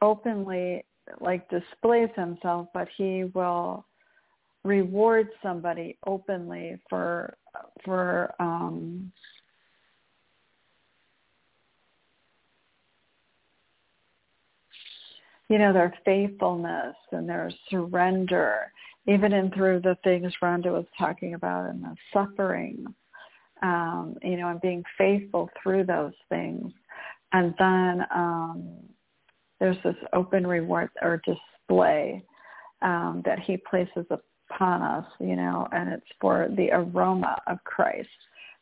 openly 0.00 0.84
like 1.20 1.48
displays 1.50 2.10
himself, 2.14 2.68
but 2.72 2.88
he 2.96 3.24
will 3.34 3.84
reward 4.64 5.28
somebody 5.42 5.98
openly 6.06 6.78
for 6.88 7.36
for 7.84 8.32
um 8.38 9.10
you 15.48 15.58
know 15.58 15.72
their 15.72 15.92
faithfulness 16.04 16.94
and 17.10 17.28
their 17.28 17.50
surrender 17.68 18.72
even 19.08 19.32
in 19.32 19.50
through 19.50 19.80
the 19.80 19.96
things 20.04 20.32
Rhonda 20.40 20.70
was 20.70 20.86
talking 20.96 21.34
about 21.34 21.68
and 21.68 21.82
the 21.82 21.96
suffering 22.12 22.86
um, 23.62 24.16
you 24.22 24.36
know, 24.36 24.48
and 24.48 24.60
being 24.60 24.82
faithful 24.98 25.48
through 25.62 25.84
those 25.84 26.12
things. 26.28 26.72
And 27.32 27.54
then 27.58 28.06
um, 28.14 28.68
there's 29.60 29.76
this 29.84 29.96
open 30.12 30.46
reward 30.46 30.90
or 31.00 31.22
display 31.24 32.24
um, 32.82 33.22
that 33.24 33.38
he 33.38 33.56
places 33.56 34.04
upon 34.10 34.82
us, 34.82 35.06
you 35.20 35.36
know, 35.36 35.66
and 35.72 35.92
it's 35.92 36.06
for 36.20 36.48
the 36.56 36.70
aroma 36.72 37.38
of 37.46 37.62
Christ 37.64 38.08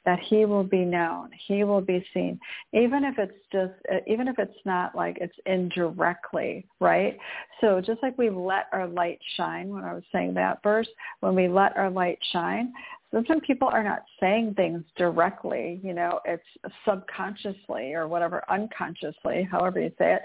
that 0.05 0.19
he 0.21 0.45
will 0.45 0.65
be 0.65 0.85
known 0.85 1.31
he 1.47 1.65
will 1.65 1.81
be 1.81 2.05
seen 2.15 2.39
even 2.73 3.05
if 3.05 3.19
it's 3.19 3.33
just 3.53 3.73
even 4.07 4.29
if 4.29 4.39
it's 4.39 4.53
not 4.65 4.95
like 4.95 5.19
it's 5.21 5.37
indirectly 5.47 6.67
right 6.81 7.19
so 7.61 7.81
just 7.81 8.03
like 8.03 8.17
we 8.17 8.31
let 8.31 8.67
our 8.73 8.87
light 8.87 9.19
shine 9.37 9.69
when 9.69 9.85
i 9.85 9.93
was 9.93 10.05
saying 10.13 10.33
that 10.35 10.63
verse 10.63 10.89
when 11.21 11.35
we 11.35 11.49
let 11.49 11.77
our 11.77 11.91
light 11.91 12.19
shine 12.33 12.73
sometimes 13.13 13.43
people 13.47 13.69
are 13.69 13.83
not 13.83 14.05
saying 14.21 14.55
things 14.55 14.85
directly, 14.97 15.81
you 15.83 15.93
know, 15.93 16.21
it's 16.25 16.43
subconsciously 16.85 17.93
or 17.93 18.09
whatever, 18.09 18.43
unconsciously, 18.51 19.47
however 19.51 19.81
you 19.81 19.91
say 19.99 20.15
it. 20.15 20.23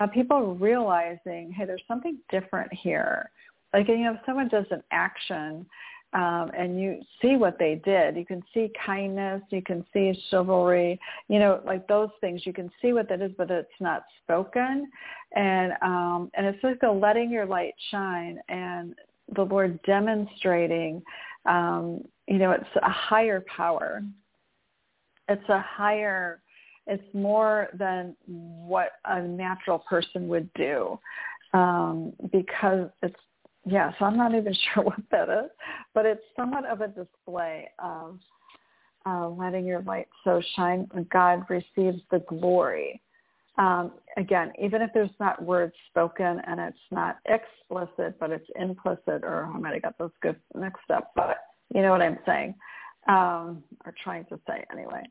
Uh, 0.00 0.06
people 0.06 0.54
realizing, 0.54 1.52
hey, 1.52 1.64
there's 1.64 1.82
something 1.88 2.18
different 2.30 2.72
here. 2.72 3.30
Like, 3.74 3.88
you 3.88 3.98
know, 3.98 4.12
if 4.12 4.20
someone 4.24 4.48
does 4.48 4.66
an 4.70 4.82
action 4.92 5.66
um, 6.14 6.50
and 6.56 6.80
you 6.80 7.00
see 7.20 7.36
what 7.36 7.58
they 7.58 7.80
did, 7.84 8.16
you 8.16 8.24
can 8.24 8.42
see 8.54 8.72
kindness, 8.84 9.42
you 9.50 9.62
can 9.62 9.84
see 9.92 10.18
chivalry, 10.30 10.98
you 11.28 11.38
know, 11.38 11.60
like 11.66 11.86
those 11.86 12.08
things. 12.20 12.46
You 12.46 12.52
can 12.52 12.70
see 12.80 12.92
what 12.92 13.08
that 13.10 13.20
is, 13.20 13.32
but 13.36 13.50
it's 13.50 13.68
not 13.78 14.04
spoken. 14.22 14.90
And 15.36 15.72
um, 15.82 16.30
and 16.34 16.46
it's 16.46 16.62
like 16.64 16.82
a 16.82 16.90
letting 16.90 17.30
your 17.30 17.44
light 17.44 17.74
shine 17.90 18.38
and 18.48 18.94
the 19.34 19.42
Lord 19.42 19.78
demonstrating 19.82 21.02
um, 21.48 22.04
you 22.26 22.38
know, 22.38 22.52
it's 22.52 22.64
a 22.82 22.90
higher 22.90 23.44
power. 23.54 24.02
It's 25.28 25.48
a 25.48 25.60
higher, 25.60 26.40
it's 26.86 27.02
more 27.14 27.68
than 27.74 28.14
what 28.26 28.92
a 29.04 29.22
natural 29.22 29.78
person 29.78 30.28
would 30.28 30.52
do 30.54 30.98
um, 31.54 32.12
because 32.32 32.88
it's, 33.02 33.16
yeah, 33.64 33.92
so 33.98 34.04
I'm 34.04 34.16
not 34.16 34.34
even 34.34 34.54
sure 34.74 34.84
what 34.84 35.00
that 35.10 35.28
is, 35.28 35.50
but 35.94 36.06
it's 36.06 36.22
somewhat 36.36 36.64
of 36.66 36.80
a 36.80 36.88
display 36.88 37.68
of 37.78 38.18
uh, 39.06 39.28
letting 39.28 39.64
your 39.66 39.82
light 39.82 40.08
so 40.24 40.42
shine. 40.56 40.88
God 41.10 41.44
receives 41.48 42.02
the 42.10 42.22
glory. 42.28 43.00
Um, 43.56 43.92
again, 44.16 44.52
even 44.62 44.82
if 44.82 44.90
there's 44.94 45.10
not 45.18 45.42
words 45.42 45.72
spoken 45.90 46.40
and 46.46 46.60
it's 46.60 46.78
not 46.90 47.18
explicit, 47.26 48.18
but 48.20 48.30
it's 48.30 48.48
implicit, 48.58 49.24
or 49.24 49.50
I 49.52 49.58
might 49.58 49.74
have 49.74 49.82
got 49.82 49.98
those 49.98 50.12
good 50.22 50.36
mixed 50.54 50.90
up, 50.94 51.10
but 51.16 51.38
you 51.74 51.82
know 51.82 51.90
what 51.90 52.02
I'm 52.02 52.18
saying, 52.24 52.54
um, 53.08 53.64
or 53.84 53.92
trying 54.02 54.26
to 54.26 54.38
say 54.46 54.64
anyway. 54.72 55.02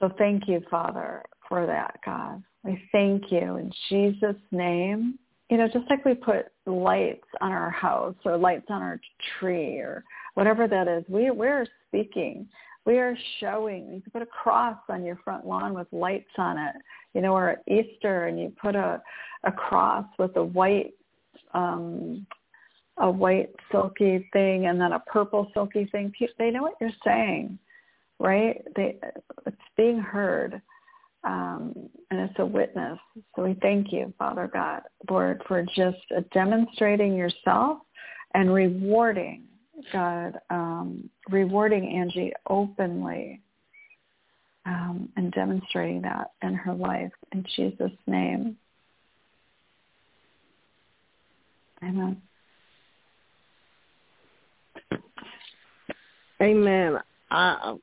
So 0.00 0.10
thank 0.18 0.48
you, 0.48 0.60
Father, 0.70 1.22
for 1.48 1.66
that, 1.66 2.00
God. 2.04 2.42
We 2.64 2.82
thank 2.90 3.30
you 3.30 3.56
in 3.56 3.70
Jesus' 3.88 4.40
name. 4.50 5.18
You 5.50 5.58
know, 5.58 5.68
just 5.68 5.88
like 5.88 6.04
we 6.04 6.14
put 6.14 6.46
lights 6.70 7.26
on 7.40 7.52
our 7.52 7.70
house 7.70 8.14
or 8.24 8.36
lights 8.36 8.66
on 8.68 8.82
our 8.82 9.00
tree 9.38 9.78
or 9.78 10.04
whatever 10.34 10.66
that 10.68 10.88
is. 10.88 11.04
We 11.08 11.30
we're 11.30 11.66
speaking. 11.88 12.48
We 12.86 12.98
are 12.98 13.16
showing. 13.40 13.92
You 13.92 14.00
can 14.00 14.10
put 14.12 14.22
a 14.22 14.26
cross 14.26 14.78
on 14.88 15.04
your 15.04 15.16
front 15.16 15.46
lawn 15.46 15.74
with 15.74 15.86
lights 15.92 16.30
on 16.38 16.58
it, 16.58 16.74
you 17.14 17.20
know, 17.20 17.34
or 17.34 17.50
at 17.50 17.62
Easter, 17.68 18.26
and 18.26 18.40
you 18.40 18.52
put 18.60 18.74
a 18.74 19.02
a 19.44 19.52
cross 19.52 20.06
with 20.18 20.36
a 20.36 20.44
white 20.44 20.94
um 21.54 22.26
a 22.98 23.10
white 23.10 23.50
silky 23.72 24.28
thing 24.32 24.66
and 24.66 24.80
then 24.80 24.92
a 24.92 25.00
purple 25.00 25.50
silky 25.54 25.86
thing. 25.86 26.12
They 26.38 26.50
know 26.50 26.62
what 26.62 26.74
you're 26.80 26.90
saying, 27.04 27.58
right? 28.18 28.62
They 28.76 28.96
it's 29.46 29.56
being 29.76 29.98
heard 29.98 30.60
um, 31.24 31.74
and 32.10 32.20
it's 32.20 32.38
a 32.38 32.46
witness. 32.46 32.98
So 33.36 33.44
we 33.44 33.54
thank 33.60 33.92
you, 33.92 34.12
Father 34.18 34.50
God, 34.52 34.82
Lord, 35.08 35.42
for 35.46 35.64
just 35.76 35.98
demonstrating 36.32 37.14
yourself 37.14 37.78
and 38.34 38.52
rewarding, 38.52 39.44
God, 39.92 40.38
um, 40.50 41.10
rewarding 41.28 41.88
Angie 41.88 42.32
openly 42.48 43.42
um, 44.66 45.08
and 45.16 45.32
demonstrating 45.32 46.02
that 46.02 46.32
in 46.42 46.54
her 46.54 46.74
life. 46.74 47.12
In 47.32 47.44
Jesus' 47.56 47.90
name. 48.06 48.56
Amen. 51.82 52.20
Amen. 56.42 56.98
I 57.30 57.74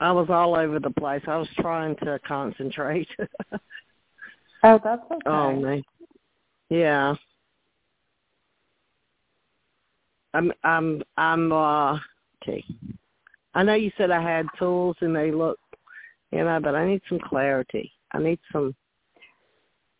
I 0.00 0.12
was 0.12 0.28
all 0.28 0.56
over 0.56 0.78
the 0.78 0.90
place. 0.90 1.22
I 1.26 1.36
was 1.36 1.48
trying 1.58 1.96
to 1.96 2.18
concentrate. 2.26 3.08
oh, 4.62 4.80
that's 4.82 5.02
okay. 5.10 5.20
Oh 5.26 5.56
man. 5.56 5.82
Yeah. 6.68 7.14
I'm 10.34 10.52
I'm 10.64 11.02
I'm 11.16 11.52
uh 11.52 11.98
okay. 12.42 12.62
I 13.54 13.62
know 13.62 13.74
you 13.74 13.90
said 13.96 14.10
I 14.10 14.20
had 14.20 14.46
tools 14.58 14.96
and 15.00 15.16
they 15.16 15.30
look 15.30 15.58
you 16.30 16.44
know, 16.44 16.60
but 16.62 16.74
I 16.74 16.86
need 16.86 17.00
some 17.08 17.20
clarity. 17.20 17.92
I 18.12 18.18
need 18.18 18.38
some 18.52 18.74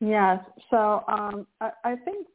Yes. 0.01 0.41
So 0.71 1.05
um 1.09 1.47
I, 1.63 1.71
I 1.85 1.97
think 1.97 2.27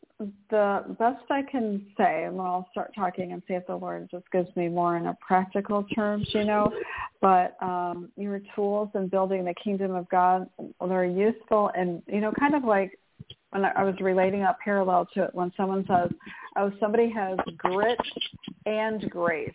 the 0.50 0.96
best 1.00 1.24
I 1.30 1.42
can 1.42 1.86
say, 1.98 2.26
and 2.26 2.40
I'll 2.40 2.68
start 2.72 2.92
talking 2.96 3.32
and 3.34 3.42
see 3.48 3.54
if 3.54 3.66
the 3.68 3.76
Lord 3.76 4.08
just 4.12 4.30
gives 4.32 4.54
me 4.56 4.68
more 4.68 4.98
in 4.98 5.08
a 5.08 5.18
practical 5.26 5.84
terms, 5.96 6.28
you 6.34 6.44
know. 6.44 6.72
But 7.22 7.56
um, 7.62 8.10
your 8.18 8.42
tools 8.56 8.90
in 8.96 9.08
building 9.08 9.46
the 9.46 9.54
kingdom 9.64 9.96
of 9.96 10.10
God, 10.10 10.50
they're 10.86 11.06
useful, 11.06 11.72
and 11.76 12.02
you 12.08 12.22
know, 12.22 12.32
kind 12.40 12.56
of 12.56 12.64
like 12.64 12.98
when 13.52 13.66
I 13.66 13.84
was 13.84 13.96
relating 14.00 14.44
a 14.44 14.56
parallel 14.64 15.08
to 15.14 15.24
it 15.24 15.36
when 15.36 15.52
someone 15.58 15.86
says, 15.88 16.12
"Oh, 16.58 16.72
somebody 16.80 17.10
has 17.12 17.38
grit 17.58 18.00
and 18.66 19.10
grace," 19.10 19.54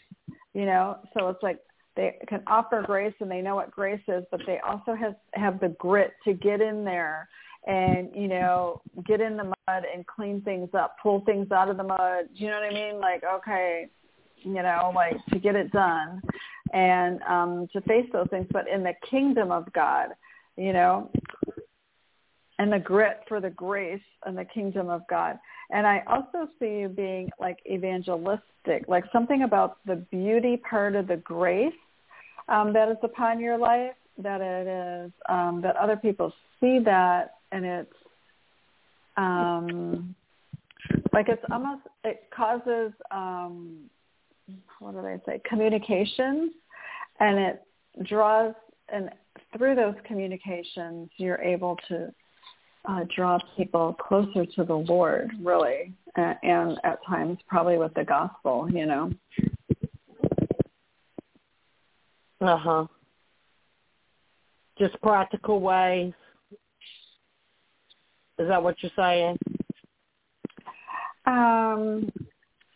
you 0.55 0.67
know. 0.67 0.99
So 1.17 1.29
it's 1.29 1.43
like 1.43 1.61
they 1.97 2.17
can 2.29 2.43
offer 2.47 2.83
grace 2.87 3.14
and 3.21 3.31
they 3.31 3.41
know 3.41 3.55
what 3.57 3.71
grace 3.71 4.03
is, 4.09 4.25
but 4.31 4.41
they 4.47 4.59
also 4.59 4.95
have 4.95 5.17
have 5.35 5.61
the 5.61 5.71
grit 5.79 6.12
to 6.25 6.35
get 6.35 6.61
in 6.61 6.85
there 6.85 7.29
and 7.67 8.09
you 8.14 8.29
know 8.29 8.81
get 9.05 9.21
in 9.21 9.37
the 9.37 9.45
mud 9.45 9.85
and 9.93 10.07
clean 10.07 10.41
things 10.43 10.69
up 10.75 10.97
pull 11.03 11.21
things 11.27 11.51
out 11.51 11.69
of 11.69 11.77
the 11.77 11.83
mud. 11.83 12.27
You 12.35 12.49
know 12.49 12.61
what 12.61 12.71
i 12.71 12.75
mean? 12.75 13.01
Like 13.01 13.23
okay 13.25 13.89
you 14.39 14.55
know 14.55 14.93
like 14.95 15.17
to 15.33 15.39
get 15.39 15.57
it 15.57 15.73
done 15.73 16.23
and 16.73 17.21
um 17.23 17.69
to 17.73 17.81
face 17.83 18.07
those 18.12 18.29
things. 18.31 18.47
But 18.53 18.69
in 18.69 18.83
the 18.83 18.95
kingdom 19.11 19.51
of 19.51 19.73
god 19.73 20.11
you 20.57 20.73
know 20.73 21.11
and 22.59 22.73
the 22.73 22.79
grit 22.79 23.21
for 23.29 23.41
the 23.41 23.51
grace 23.51 24.01
and 24.25 24.37
the 24.39 24.45
kingdom 24.45 24.89
of 24.89 25.03
god. 25.09 25.39
And 25.71 25.87
i 25.87 26.03
also 26.07 26.49
see 26.59 26.81
you 26.81 26.89
being 26.89 27.31
like 27.41 27.59
evangelistic 27.71 28.87
like 28.87 29.05
something 29.12 29.43
about 29.43 29.79
the 29.87 29.97
beauty 29.97 30.57
part 30.69 30.95
of 30.95 31.09
the 31.09 31.17
grace 31.17 31.73
um 32.49 32.73
that 32.73 32.89
is 32.89 32.97
upon 33.03 33.41
your 33.41 33.59
life 33.59 33.95
that 34.19 34.41
it 34.41 34.67
is 34.69 35.12
um 35.29 35.61
that 35.62 35.77
other 35.77 35.97
people 35.97 36.33
see 36.61 36.79
that 36.85 37.36
and 37.57 37.65
it's 37.65 37.93
um 39.17 40.15
like 41.13 41.29
it's 41.29 41.43
almost 41.51 41.83
it 42.05 42.25
causes 42.35 42.93
um 43.11 43.79
what 44.79 44.93
do 44.93 45.03
they 45.03 45.19
say 45.25 45.41
communications 45.49 46.53
and 47.19 47.39
it 47.39 47.63
draws 48.05 48.55
and 48.91 49.11
through 49.57 49.75
those 49.75 49.95
communications 50.05 51.09
you're 51.17 51.41
able 51.41 51.77
to 51.89 52.13
uh, 52.89 53.01
draw 53.17 53.37
people 53.57 53.95
closer 53.95 54.47
to 54.47 54.63
the 54.63 54.77
Lord, 54.77 55.33
really, 55.43 55.93
and, 56.15 56.37
and 56.45 56.79
at 56.85 57.01
times 57.05 57.37
probably 57.49 57.79
with 57.79 57.93
the 57.95 58.05
gospel, 58.05 58.69
you 58.71 58.87
know. 58.87 59.11
Uh 62.41 62.57
huh. 62.57 62.87
Just 64.79 65.03
practical 65.03 65.59
ways 65.59 66.13
is 68.39 68.49
that 68.49 68.62
what 68.62 68.76
you're 68.82 68.93
saying? 68.97 69.39
Um, 71.26 72.11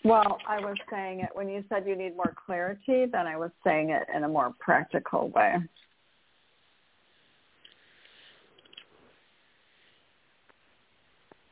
well, 0.05 0.39
I 0.49 0.59
was 0.59 0.77
saying 0.91 1.21
it 1.21 1.31
when 1.35 1.49
you 1.49 1.63
said 1.69 1.85
you 1.87 1.97
need 1.97 2.17
more 2.17 2.35
clarity, 2.47 3.07
then 3.11 3.27
I 3.27 3.37
was 3.37 3.51
saying 3.65 3.91
it 3.91 4.07
in 4.15 4.25
a 4.25 4.29
more 4.29 4.55
practical 4.59 5.29
way. 5.31 5.57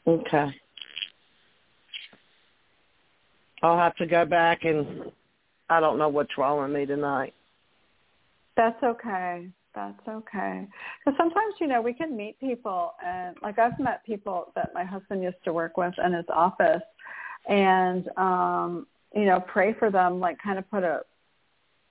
Okay. 0.07 0.55
I'll 3.63 3.77
have 3.77 3.97
to 3.97 4.07
go 4.07 4.25
back 4.25 4.65
and 4.65 5.11
I 5.69 5.81
don't 5.81 5.99
know 5.99 6.09
what's 6.09 6.39
wrong 6.39 6.63
with 6.63 6.71
me 6.71 6.87
tonight. 6.87 7.35
That's 8.57 8.83
okay 8.83 9.49
that's 9.79 10.09
okay. 10.09 10.67
Because 10.99 11.17
sometimes, 11.17 11.55
you 11.61 11.69
know, 11.69 11.81
we 11.81 11.93
can 11.93 12.17
meet 12.17 12.39
people, 12.41 12.95
and 13.05 13.37
like 13.43 13.59
I've 13.59 13.79
met 13.79 14.05
people 14.05 14.53
that 14.57 14.75
my 14.75 14.85
husband 14.85 15.23
used 15.23 15.43
to 15.45 15.53
work 15.53 15.77
with 15.77 15.95
in 16.05 16.13
his 16.13 16.25
office, 16.29 16.83
and 17.49 18.09
um, 18.17 18.87
you 19.15 19.25
know, 19.25 19.41
pray 19.41 19.75
for 19.79 19.91
them, 19.91 20.19
like 20.19 20.37
kind 20.43 20.59
of 20.59 20.69
put 20.69 20.83
a 20.83 21.03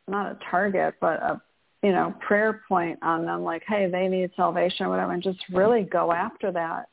not 0.07 0.25
a 0.31 0.37
target, 0.51 0.95
but 0.99 1.21
a 1.21 1.41
you 1.81 1.93
know 1.93 2.13
prayer 2.19 2.61
point 2.67 2.99
on 3.01 3.25
them, 3.25 3.43
like, 3.43 3.63
hey, 3.67 3.89
they 3.89 4.09
need 4.09 4.31
salvation 4.35 4.85
or 4.85 4.89
whatever, 4.89 5.13
and 5.13 5.23
just 5.23 5.39
really 5.49 5.83
go 5.83 6.11
after 6.11 6.51
that 6.51 6.89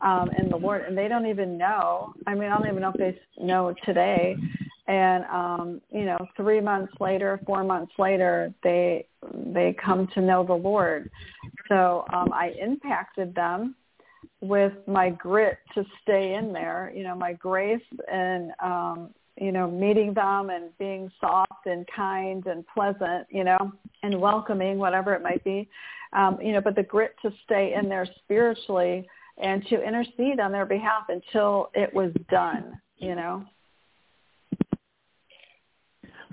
um, 0.00 0.28
in 0.38 0.48
the 0.48 0.56
Lord, 0.56 0.82
and 0.82 0.98
they 0.98 1.06
don't 1.06 1.26
even 1.26 1.56
know. 1.56 2.14
I 2.26 2.34
mean, 2.34 2.50
I 2.50 2.58
don't 2.58 2.68
even 2.68 2.82
know 2.82 2.92
if 2.92 2.98
they 2.98 3.16
know 3.38 3.74
today 3.84 4.36
and 4.88 5.24
um 5.26 5.80
you 5.90 6.04
know 6.04 6.18
three 6.36 6.60
months 6.60 6.92
later 7.00 7.40
four 7.46 7.62
months 7.62 7.92
later 7.98 8.52
they 8.62 9.06
they 9.46 9.74
come 9.84 10.08
to 10.14 10.20
know 10.20 10.44
the 10.44 10.52
lord. 10.54 11.10
So 11.68 12.04
um 12.12 12.32
i 12.32 12.52
impacted 12.60 13.34
them 13.34 13.76
with 14.40 14.72
my 14.86 15.10
grit 15.10 15.58
to 15.74 15.84
stay 16.02 16.34
in 16.34 16.52
there 16.52 16.92
you 16.94 17.04
know 17.04 17.14
my 17.14 17.32
grace 17.32 17.82
and 18.12 18.50
um 18.62 19.10
you 19.40 19.52
know 19.52 19.70
meeting 19.70 20.12
them 20.12 20.50
and 20.50 20.76
being 20.78 21.10
soft 21.20 21.66
and 21.66 21.86
kind 21.94 22.46
and 22.46 22.64
pleasant 22.66 23.26
you 23.30 23.44
know 23.44 23.72
and 24.02 24.20
welcoming 24.20 24.78
whatever 24.78 25.14
it 25.14 25.22
might 25.22 25.42
be. 25.44 25.68
Um 26.12 26.38
you 26.42 26.52
know 26.52 26.60
but 26.60 26.74
the 26.74 26.82
grit 26.82 27.14
to 27.22 27.30
stay 27.44 27.74
in 27.80 27.88
there 27.88 28.06
spiritually 28.24 29.08
and 29.38 29.64
to 29.68 29.80
intercede 29.80 30.40
on 30.40 30.52
their 30.52 30.66
behalf 30.66 31.04
until 31.08 31.70
it 31.74 31.94
was 31.94 32.12
done 32.28 32.80
you 32.98 33.14
know 33.14 33.44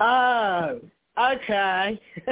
Oh, 0.01 0.79
okay. 1.17 1.99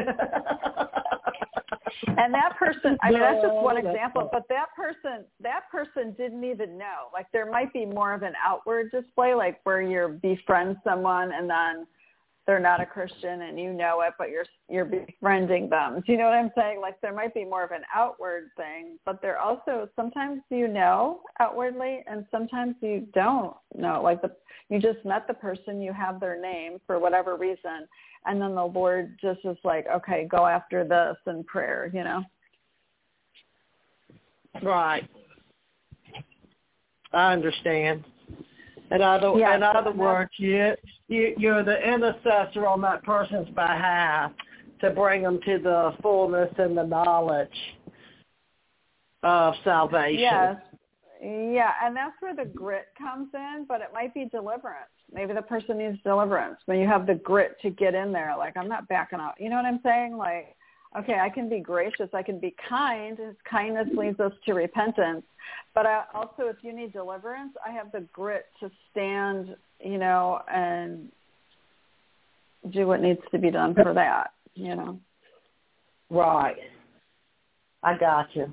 and 2.17 2.33
that 2.33 2.57
person 2.57 2.97
i 3.01 3.09
mean 3.09 3.19
that's 3.19 3.41
just 3.41 3.53
one 3.53 3.77
example 3.77 4.29
but 4.31 4.43
that 4.49 4.67
person 4.75 5.25
that 5.39 5.61
person 5.71 6.13
didn't 6.17 6.43
even 6.43 6.77
know 6.77 7.07
like 7.13 7.25
there 7.31 7.49
might 7.49 7.71
be 7.73 7.85
more 7.85 8.13
of 8.13 8.23
an 8.23 8.33
outward 8.43 8.91
display 8.91 9.33
like 9.33 9.59
where 9.63 9.81
you 9.81 10.19
befriend 10.21 10.75
someone 10.83 11.31
and 11.33 11.49
then 11.49 11.87
they're 12.47 12.59
not 12.59 12.81
a 12.81 12.85
christian 12.85 13.43
and 13.43 13.59
you 13.59 13.71
know 13.71 14.01
it 14.01 14.13
but 14.17 14.29
you're 14.29 14.45
you're 14.69 14.85
befriending 14.85 15.69
them 15.69 16.01
do 16.05 16.11
you 16.11 16.17
know 16.17 16.25
what 16.25 16.33
i'm 16.33 16.51
saying 16.57 16.81
like 16.81 16.99
there 17.01 17.13
might 17.13 17.33
be 17.33 17.45
more 17.45 17.63
of 17.63 17.71
an 17.71 17.83
outward 17.93 18.49
thing 18.57 18.97
but 19.05 19.21
there 19.21 19.37
also 19.37 19.87
sometimes 19.95 20.41
you 20.49 20.67
know 20.67 21.19
outwardly 21.39 22.03
and 22.07 22.25
sometimes 22.31 22.73
you 22.81 23.05
don't 23.13 23.55
know 23.75 24.01
like 24.01 24.21
the 24.21 24.31
you 24.69 24.79
just 24.79 25.03
met 25.05 25.27
the 25.27 25.33
person 25.33 25.81
you 25.81 25.93
have 25.93 26.19
their 26.19 26.41
name 26.41 26.79
for 26.87 26.97
whatever 26.97 27.35
reason 27.35 27.87
and 28.27 28.41
then 28.41 28.55
the 28.55 28.65
Lord 28.65 29.17
just 29.21 29.39
is 29.45 29.57
like, 29.63 29.87
okay, 29.87 30.27
go 30.29 30.45
after 30.45 30.83
this 30.83 31.15
in 31.33 31.43
prayer, 31.45 31.89
you 31.93 32.03
know. 32.03 32.23
Right. 34.61 35.07
I 37.13 37.31
understand. 37.31 38.03
In 38.91 39.01
other, 39.01 39.33
yeah, 39.37 39.55
in 39.55 39.63
other 39.63 39.91
words, 39.91 40.31
you, 40.37 40.73
you 41.09 41.35
you're 41.37 41.63
the 41.63 41.77
intercessor 41.77 42.65
on 42.65 42.81
that 42.81 43.03
person's 43.03 43.49
behalf 43.49 44.31
to 44.79 44.91
bring 44.91 45.23
them 45.23 45.39
to 45.45 45.57
the 45.57 45.93
fullness 46.01 46.53
and 46.57 46.77
the 46.77 46.83
knowledge 46.83 47.49
of 49.23 49.55
salvation. 49.63 50.19
Yes, 50.19 50.55
yeah, 51.21 51.71
and 51.83 51.95
that's 51.95 52.15
where 52.21 52.35
the 52.35 52.45
grit 52.45 52.87
comes 52.97 53.29
in, 53.33 53.65
but 53.67 53.81
it 53.81 53.87
might 53.93 54.13
be 54.13 54.25
deliverance. 54.25 54.91
Maybe 55.11 55.33
the 55.33 55.41
person 55.41 55.79
needs 55.79 55.97
deliverance 56.03 56.57
when 56.65 56.79
you 56.79 56.87
have 56.87 57.07
the 57.07 57.15
grit 57.15 57.57
to 57.61 57.69
get 57.69 57.95
in 57.95 58.11
there. 58.11 58.35
Like 58.37 58.55
I'm 58.55 58.69
not 58.69 58.87
backing 58.87 59.19
out. 59.19 59.33
You 59.39 59.49
know 59.49 59.55
what 59.55 59.65
I'm 59.65 59.79
saying? 59.83 60.15
Like, 60.15 60.55
okay, 60.97 61.19
I 61.19 61.29
can 61.29 61.49
be 61.49 61.59
gracious. 61.59 62.09
I 62.13 62.21
can 62.23 62.39
be 62.39 62.55
kind. 62.69 63.17
His 63.17 63.35
kindness 63.49 63.87
leads 63.95 64.19
us 64.19 64.33
to 64.45 64.53
repentance. 64.53 65.23
But 65.73 65.85
I, 65.85 66.03
also, 66.13 66.47
if 66.47 66.57
you 66.61 66.75
need 66.75 66.93
deliverance, 66.93 67.53
I 67.65 67.71
have 67.71 67.91
the 67.91 68.01
grit 68.13 68.45
to 68.59 68.69
stand. 68.91 69.55
You 69.83 69.99
know, 69.99 70.41
and 70.51 71.09
do 72.71 72.87
what 72.87 73.01
needs 73.01 73.21
to 73.31 73.37
be 73.37 73.51
done 73.51 73.75
for 73.75 73.93
that. 73.93 74.31
You 74.55 74.75
know. 74.75 74.99
Right. 76.09 76.55
I 77.83 77.97
got 77.97 78.27
you. 78.35 78.51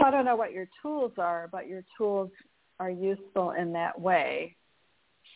I 0.00 0.10
don't 0.10 0.24
know 0.24 0.36
what 0.36 0.52
your 0.52 0.68
tools 0.80 1.12
are, 1.18 1.48
but 1.50 1.66
your 1.66 1.82
tools 1.96 2.30
are 2.78 2.90
useful 2.90 3.52
in 3.52 3.72
that 3.72 4.00
way, 4.00 4.54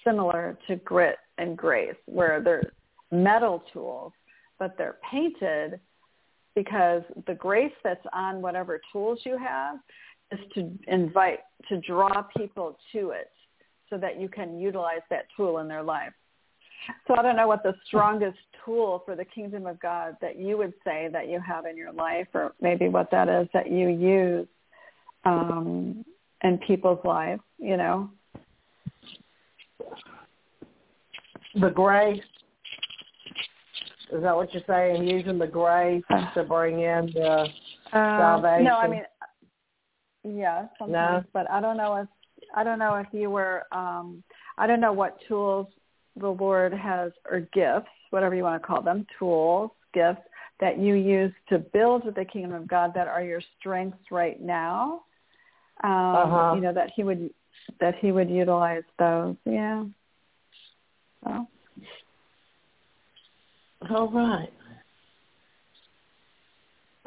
similar 0.05 0.59
to 0.67 0.77
grit 0.77 1.17
and 1.39 1.57
grace, 1.57 1.97
where 2.07 2.41
they're 2.41 2.73
metal 3.11 3.63
tools, 3.73 4.13
but 4.59 4.77
they're 4.79 4.99
painted 5.11 5.81
because 6.55 7.03
the 7.27 7.35
grace 7.35 7.73
that's 7.83 8.05
on 8.13 8.43
whatever 8.43 8.81
tools 8.93 9.21
you 9.25 9.39
have 9.39 9.77
is 10.31 10.41
to 10.55 10.71
invite, 10.87 11.41
to 11.69 11.81
draw 11.81 12.23
people 12.37 12.79
to 12.93 13.11
it 13.11 13.31
so 13.91 13.99
that 13.99 14.21
you 14.21 14.29
can 14.29 14.59
utilize 14.59 15.03
that 15.11 15.27
tool 15.37 15.59
in 15.59 15.69
their 15.69 15.83
life. 15.83 16.13
So 17.07 17.15
I 17.17 17.23
don't 17.23 17.37
know 17.37 17.47
what 17.47 17.63
the 17.63 17.75
strongest 17.87 18.39
tool 18.65 19.03
for 19.05 19.15
the 19.15 19.25
kingdom 19.25 19.67
of 19.67 19.79
God 19.81 20.17
that 20.21 20.39
you 20.39 20.57
would 20.59 20.73
say 20.85 21.09
that 21.13 21.29
you 21.29 21.41
have 21.41 21.67
in 21.67 21.77
your 21.77 21.93
life, 21.93 22.27
or 22.35 22.55
maybe 22.61 22.89
what 22.89 23.11
that 23.13 23.29
is 23.29 23.47
that 23.55 23.71
you 23.71 23.89
use 23.89 24.49
um, 25.25 26.05
in 26.43 26.59
people's 26.59 26.99
lives. 27.05 27.43
You 27.59 27.77
know, 27.77 28.11
the 31.61 31.71
grace. 31.71 32.23
Is 34.13 34.23
that 34.23 34.37
what 34.37 34.53
you're 34.53 34.63
saying? 34.67 35.09
Using 35.09 35.39
the 35.39 35.47
grace 35.47 36.05
to 36.35 36.45
bring 36.45 36.81
in 36.81 37.11
the 37.15 37.47
uh, 37.93 38.19
salvation? 38.19 38.65
No, 38.65 38.77
I 38.77 38.89
mean, 38.89 39.05
yeah, 40.25 40.67
sometimes, 40.79 41.25
no? 41.25 41.31
but 41.33 41.51
I 41.51 41.61
don't 41.61 41.77
know 41.77 41.97
if 41.97 42.09
I 42.55 42.65
don't 42.65 42.79
know 42.79 42.97
if 42.97 43.07
you 43.13 43.31
were. 43.31 43.65
um 43.73 44.23
I 44.59 44.67
don't 44.67 44.81
know 44.81 44.93
what 44.93 45.19
tools 45.27 45.67
the 46.17 46.29
Lord 46.29 46.75
has, 46.75 47.13
or 47.31 47.41
gifts, 47.55 47.89
whatever 48.11 48.35
you 48.35 48.43
want 48.43 48.61
to 48.61 48.67
call 48.67 48.83
them, 48.83 49.07
tools, 49.19 49.71
gifts 49.95 50.21
that 50.61 50.79
you 50.79 50.95
use 50.95 51.33
to 51.49 51.59
build 51.59 52.03
the 52.15 52.25
kingdom 52.25 52.53
of 52.53 52.69
God 52.69 52.93
that 52.95 53.09
are 53.09 53.23
your 53.23 53.41
strengths 53.59 54.11
right 54.11 54.41
now. 54.41 55.03
Um, 55.83 55.91
uh-huh. 55.91 56.53
You 56.55 56.61
know 56.61 56.73
that 56.75 56.91
He 56.95 57.03
would 57.03 57.31
that 57.81 57.95
He 58.01 58.13
would 58.13 58.31
utilize 58.31 58.83
those. 58.99 59.37
Yeah. 59.45 59.85
So. 61.25 61.47
All 63.91 64.11
right. 64.11 64.53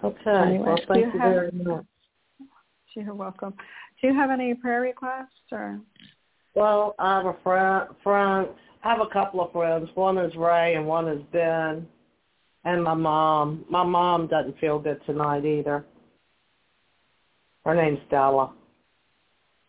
Okay. 0.03 0.19
Anyway, 0.27 0.65
well, 0.65 0.79
thank 0.87 1.05
you, 1.05 1.13
you 1.13 1.19
have, 1.19 1.33
very 1.33 1.51
much. 1.51 1.85
You're 2.95 3.13
welcome. 3.13 3.53
Do 4.01 4.07
you 4.07 4.13
have 4.13 4.29
any 4.29 4.53
prayer 4.53 4.81
requests 4.81 5.51
or? 5.51 5.79
Well, 6.53 6.95
I 6.99 7.17
have 7.17 7.25
a 7.25 7.35
friend, 7.43 7.89
friend 8.03 8.47
I 8.85 8.89
have 8.89 9.01
a 9.01 9.11
couple 9.11 9.41
of 9.41 9.51
friends. 9.51 9.89
One 9.95 10.19
is 10.19 10.35
Ray 10.35 10.75
and 10.75 10.85
one 10.85 11.07
is 11.07 11.21
Ben. 11.33 11.87
And 12.65 12.83
my 12.83 12.93
mom. 12.93 13.65
My 13.69 13.83
mom 13.83 14.27
doesn't 14.27 14.59
feel 14.59 14.77
good 14.77 14.99
tonight 15.05 15.43
either. 15.43 15.83
Her 17.65 17.73
name's 17.73 17.99
Della. 18.11 18.53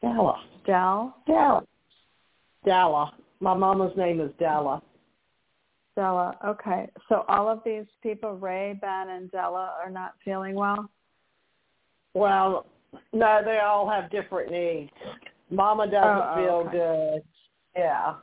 Della. 0.03 0.37
Dell? 0.67 1.17
Della. 1.27 1.62
Della. 2.64 3.12
My 3.41 3.55
mama's 3.55 3.97
name 3.97 4.21
is 4.21 4.31
Della. 4.39 4.83
Della. 5.95 6.37
Okay. 6.45 6.89
So 7.09 7.25
all 7.29 7.49
of 7.49 7.61
these 7.64 7.87
people, 8.03 8.37
Ray, 8.37 8.79
Ben, 8.81 9.09
and 9.11 9.31
Della, 9.31 9.75
are 9.83 9.91
not 9.91 10.14
feeling 10.25 10.55
well? 10.55 10.91
Well, 12.14 12.67
no, 13.12 13.41
they 13.45 13.59
all 13.59 13.89
have 13.89 14.11
different 14.11 14.51
needs. 14.51 14.91
Mama 15.51 15.87
doesn't 15.87 16.03
oh 16.03 16.35
feel 16.37 16.69
okay. 16.69 16.73
good. 16.73 17.23
Yeah. 17.77 18.14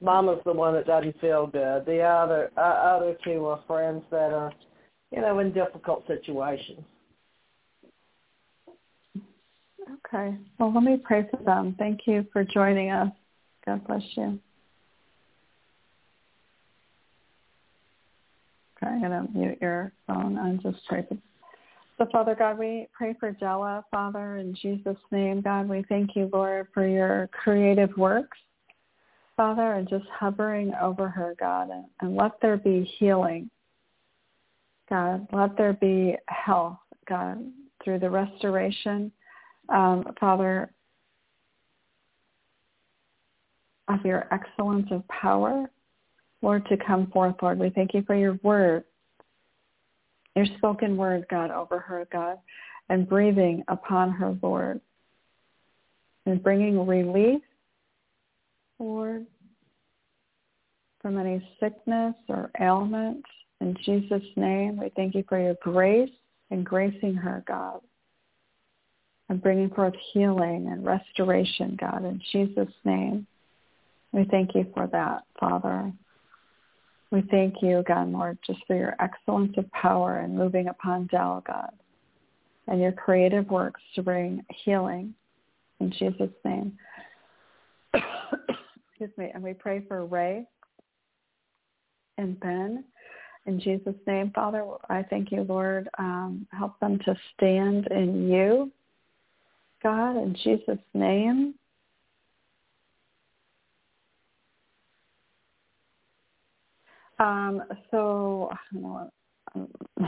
Mama's 0.00 0.40
the 0.44 0.52
one 0.52 0.74
that 0.74 0.86
doesn't 0.86 1.20
feel 1.20 1.46
good. 1.46 1.84
The 1.86 2.00
other 2.00 2.50
uh, 2.56 2.60
other 2.60 3.16
two 3.24 3.46
are 3.46 3.62
friends 3.66 4.02
that 4.10 4.32
are, 4.32 4.52
you 5.12 5.20
know, 5.20 5.38
in 5.38 5.52
difficult 5.52 6.04
situations. 6.06 6.80
Okay. 9.90 10.36
Well, 10.58 10.72
let 10.72 10.82
me 10.82 10.96
pray 11.02 11.26
for 11.30 11.42
them. 11.42 11.74
Thank 11.78 12.06
you 12.06 12.26
for 12.32 12.44
joining 12.44 12.90
us. 12.90 13.10
God 13.66 13.86
bless 13.86 14.02
you. 14.16 14.38
Okay, 18.76 18.92
I'm 18.92 19.00
going 19.00 19.26
to 19.26 19.38
mute 19.38 19.58
your 19.60 19.92
phone 20.06 20.38
and 20.38 20.60
just 20.62 20.78
pray 20.88 21.04
for 21.08 21.16
so, 22.02 22.08
Father 22.10 22.34
God, 22.34 22.58
we 22.58 22.88
pray 22.92 23.14
for 23.20 23.30
Della, 23.32 23.84
Father, 23.90 24.38
in 24.38 24.54
Jesus' 24.54 24.96
name. 25.10 25.40
God, 25.40 25.68
we 25.68 25.84
thank 25.88 26.16
you, 26.16 26.28
Lord, 26.32 26.66
for 26.72 26.86
your 26.86 27.28
creative 27.32 27.96
works. 27.96 28.38
Father, 29.36 29.74
and 29.74 29.88
just 29.88 30.06
hovering 30.06 30.72
over 30.80 31.08
her, 31.08 31.34
God, 31.38 31.70
and, 31.70 31.84
and 32.00 32.16
let 32.16 32.32
there 32.40 32.56
be 32.56 32.90
healing. 32.98 33.48
God, 34.90 35.26
let 35.32 35.56
there 35.56 35.74
be 35.74 36.16
health, 36.26 36.78
God, 37.08 37.44
through 37.84 38.00
the 38.00 38.10
restoration, 38.10 39.12
um, 39.68 40.04
Father, 40.18 40.70
of 43.88 44.04
your 44.04 44.26
excellence 44.32 44.86
of 44.90 45.06
power, 45.08 45.70
Lord, 46.40 46.66
to 46.66 46.76
come 46.76 47.08
forth, 47.10 47.36
Lord. 47.42 47.58
We 47.58 47.70
thank 47.70 47.94
you 47.94 48.02
for 48.06 48.14
your 48.14 48.38
word, 48.42 48.84
your 50.34 50.46
spoken 50.58 50.96
word, 50.96 51.26
God, 51.30 51.50
over 51.50 51.78
her, 51.78 52.06
God, 52.12 52.38
and 52.88 53.08
breathing 53.08 53.62
upon 53.68 54.10
her, 54.12 54.36
Lord, 54.42 54.80
and 56.26 56.42
bringing 56.42 56.86
relief 56.86 57.42
Lord, 58.82 59.26
from 61.00 61.18
any 61.18 61.46
sickness 61.60 62.14
or 62.28 62.50
ailment. 62.60 63.24
In 63.60 63.76
Jesus' 63.84 64.22
name, 64.36 64.76
we 64.76 64.90
thank 64.96 65.14
you 65.14 65.24
for 65.28 65.40
your 65.40 65.54
grace 65.62 66.10
and 66.50 66.66
gracing 66.66 67.14
her, 67.14 67.44
God, 67.46 67.80
and 69.32 69.42
bringing 69.42 69.70
forth 69.70 69.94
healing 70.12 70.68
and 70.70 70.84
restoration, 70.84 71.74
God, 71.80 72.04
in 72.04 72.20
Jesus' 72.32 72.68
name. 72.84 73.26
We 74.12 74.26
thank 74.30 74.54
you 74.54 74.66
for 74.74 74.86
that, 74.88 75.22
Father. 75.40 75.90
We 77.10 77.22
thank 77.30 77.54
you, 77.62 77.82
God, 77.88 78.08
Lord, 78.08 78.36
just 78.46 78.60
for 78.66 78.76
your 78.76 78.94
excellence 79.00 79.54
of 79.56 79.70
power 79.72 80.18
and 80.18 80.36
moving 80.36 80.68
upon 80.68 81.06
Dell, 81.06 81.42
God, 81.46 81.70
and 82.68 82.78
your 82.78 82.92
creative 82.92 83.48
works 83.48 83.80
to 83.94 84.02
bring 84.02 84.44
healing 84.64 85.14
in 85.80 85.90
Jesus' 85.92 86.28
name. 86.44 86.76
excuse 87.94 89.16
me, 89.16 89.30
and 89.32 89.42
we 89.42 89.54
pray 89.54 89.82
for 89.88 90.04
Ray 90.04 90.46
and 92.18 92.38
Ben. 92.38 92.84
In 93.46 93.58
Jesus' 93.58 93.94
name, 94.06 94.30
Father, 94.34 94.62
I 94.90 95.02
thank 95.04 95.32
you, 95.32 95.40
Lord. 95.44 95.88
Um, 95.98 96.46
help 96.52 96.78
them 96.80 96.98
to 97.06 97.16
stand 97.34 97.86
in 97.86 98.30
you, 98.30 98.70
God, 99.82 100.16
in 100.16 100.34
Jesus' 100.42 100.78
name. 100.94 101.54
Um, 107.18 107.62
so, 107.90 108.50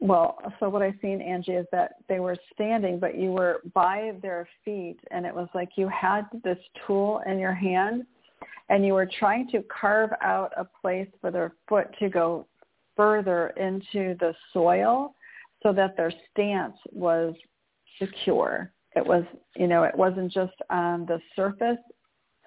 Well, 0.00 0.38
so 0.60 0.68
what 0.68 0.82
I've 0.82 0.98
seen, 1.00 1.22
Angie, 1.22 1.52
is 1.52 1.66
that 1.72 1.94
they 2.08 2.20
were 2.20 2.36
standing, 2.52 2.98
but 2.98 3.16
you 3.16 3.32
were 3.32 3.62
by 3.74 4.12
their 4.20 4.46
feet, 4.64 4.98
and 5.10 5.24
it 5.24 5.34
was 5.34 5.48
like 5.54 5.70
you 5.76 5.88
had 5.88 6.26
this 6.44 6.58
tool 6.86 7.22
in 7.26 7.38
your 7.38 7.54
hand, 7.54 8.04
and 8.68 8.84
you 8.84 8.92
were 8.92 9.08
trying 9.18 9.48
to 9.50 9.62
carve 9.62 10.10
out 10.22 10.52
a 10.56 10.66
place 10.80 11.08
for 11.20 11.30
their 11.30 11.52
foot 11.68 11.88
to 11.98 12.10
go 12.10 12.46
further 12.94 13.48
into 13.56 14.16
the 14.20 14.34
soil 14.52 15.14
so 15.62 15.72
that 15.72 15.96
their 15.96 16.12
stance 16.30 16.76
was 16.92 17.34
secure. 17.98 18.72
It 18.94 19.06
was, 19.06 19.24
you 19.54 19.66
know, 19.66 19.82
it 19.82 19.96
wasn't 19.96 20.32
just 20.32 20.54
on 20.70 21.06
the 21.06 21.20
surface 21.34 21.78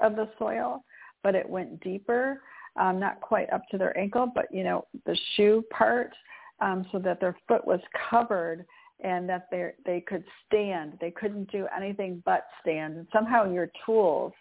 of 0.02 0.16
the 0.16 0.30
soil, 0.40 0.84
but 1.24 1.36
it 1.36 1.48
went 1.48 1.80
deeper, 1.82 2.42
um, 2.76 3.00
not 3.00 3.22
quite 3.22 3.52
up 3.52 3.62
to 3.72 3.78
their 3.78 3.98
ankle, 3.98 4.32
but, 4.34 4.46
you 4.52 4.64
know, 4.64 4.86
the 5.06 5.18
shoe 5.36 5.64
part 5.70 6.14
um, 6.62 6.86
so 6.92 7.00
that 7.00 7.20
their 7.20 7.38
foot 7.48 7.66
was 7.66 7.82
covered 8.10 8.66
and 9.02 9.30
that 9.30 9.48
they 9.50 9.72
they 9.86 10.02
could 10.02 10.24
stand. 10.46 10.98
They 11.00 11.12
couldn't 11.12 11.52
do 11.52 11.68
anything 11.76 12.22
but 12.26 12.46
stand. 12.62 12.98
And 12.98 13.08
somehow 13.14 13.50
your 13.50 13.72
tools 13.86 14.34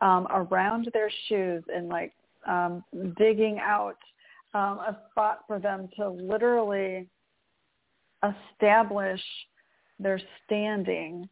um, 0.00 0.26
around 0.30 0.90
their 0.92 1.10
shoes 1.28 1.62
and 1.74 1.88
like 1.88 2.12
um, 2.46 2.84
digging 3.16 3.58
out 3.58 3.96
um, 4.54 4.78
a 4.80 4.98
spot 5.10 5.40
for 5.46 5.58
them 5.58 5.88
to 5.96 6.10
literally 6.10 7.08
establish 8.22 9.20
their 10.02 10.20
standing 10.44 11.28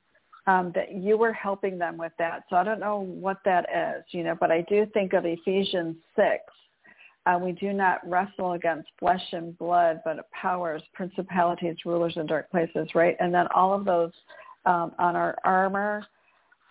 um, 0.47 0.73
that 0.75 0.95
you 0.95 1.17
were 1.17 1.33
helping 1.33 1.79
them 1.79 1.97
with 1.97 2.13
that. 2.19 2.45
So 2.49 2.57
I 2.57 2.65
don't 2.65 2.81
know 2.81 3.01
what 3.01 3.39
that 3.45 3.67
is, 3.75 4.05
you 4.11 4.25
know, 4.25 4.37
but 4.39 4.51
I 4.51 4.63
do 4.63 4.87
think 4.93 5.13
of 5.13 5.25
Ephesians 5.25 5.97
6. 6.17 6.27
Uh, 7.27 7.39
we 7.39 7.53
do 7.53 7.73
not 7.73 8.01
wrestle 8.09 8.53
against 8.53 8.89
flesh 8.99 9.23
and 9.33 9.57
blood, 9.59 10.01
but 10.05 10.31
powers, 10.33 10.83
principalities, 10.95 11.77
rulers 11.85 12.15
in 12.17 12.27
dark 12.27 12.51
places, 12.51 12.89
right? 12.95 13.17
And 13.21 13.33
then 13.33 13.47
all 13.55 13.75
of 13.75 13.85
those 13.85 14.13
um, 14.65 14.93
on 14.99 15.17
our 15.17 15.37
armor, 15.45 16.05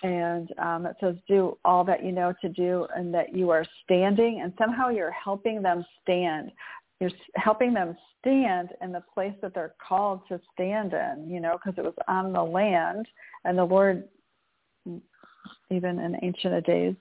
and 0.01 0.49
um, 0.57 0.85
it 0.85 0.95
says 0.99 1.15
do 1.27 1.57
all 1.65 1.83
that 1.83 2.03
you 2.03 2.11
know 2.11 2.33
to 2.41 2.49
do 2.49 2.87
and 2.95 3.13
that 3.13 3.35
you 3.35 3.49
are 3.49 3.65
standing 3.83 4.41
and 4.41 4.53
somehow 4.57 4.89
you're 4.89 5.11
helping 5.11 5.61
them 5.61 5.85
stand 6.01 6.51
you're 6.99 7.11
helping 7.35 7.73
them 7.73 7.95
stand 8.19 8.69
in 8.81 8.91
the 8.91 9.03
place 9.13 9.33
that 9.41 9.53
they're 9.53 9.75
called 9.85 10.21
to 10.27 10.39
stand 10.53 10.93
in 10.93 11.25
you 11.29 11.39
know 11.39 11.57
because 11.57 11.77
it 11.77 11.83
was 11.83 11.93
on 12.07 12.33
the 12.33 12.43
land 12.43 13.07
and 13.45 13.57
the 13.57 13.63
lord 13.63 14.03
even 15.71 15.99
in 15.99 16.17
ancient 16.23 16.65
days 16.65 16.95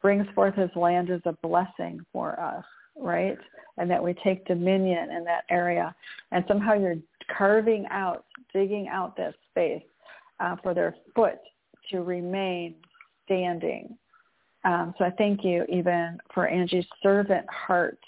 brings 0.00 0.26
forth 0.34 0.54
his 0.54 0.70
land 0.76 1.10
as 1.10 1.20
a 1.26 1.32
blessing 1.42 2.00
for 2.12 2.38
us 2.40 2.64
right 2.96 3.38
and 3.76 3.90
that 3.90 4.02
we 4.02 4.14
take 4.24 4.44
dominion 4.46 5.10
in 5.10 5.24
that 5.24 5.44
area 5.50 5.94
and 6.32 6.44
somehow 6.48 6.74
you're 6.74 6.96
carving 7.36 7.86
out 7.90 8.24
digging 8.52 8.88
out 8.88 9.16
that 9.16 9.34
space 9.50 9.82
uh, 10.40 10.56
for 10.62 10.74
their 10.74 10.96
foot 11.14 11.38
to 11.90 12.02
remain 12.02 12.74
standing. 13.24 13.96
Um, 14.64 14.94
so 14.98 15.04
I 15.04 15.10
thank 15.10 15.44
you 15.44 15.64
even 15.68 16.18
for 16.34 16.46
Angie's 16.46 16.86
servant 17.02 17.46
heart, 17.48 17.98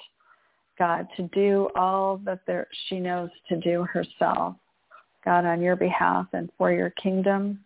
God, 0.81 1.07
to 1.19 1.25
do 1.35 1.69
all 1.77 2.17
that 2.25 2.41
there, 2.47 2.67
she 2.89 2.99
knows 2.99 3.29
to 3.51 3.59
do 3.59 3.85
herself, 3.85 4.57
God, 5.27 5.45
on 5.45 5.61
your 5.61 5.77
behalf 5.77 6.27
and 6.33 6.51
for 6.57 6.73
your 6.73 6.89
kingdom. 6.91 7.61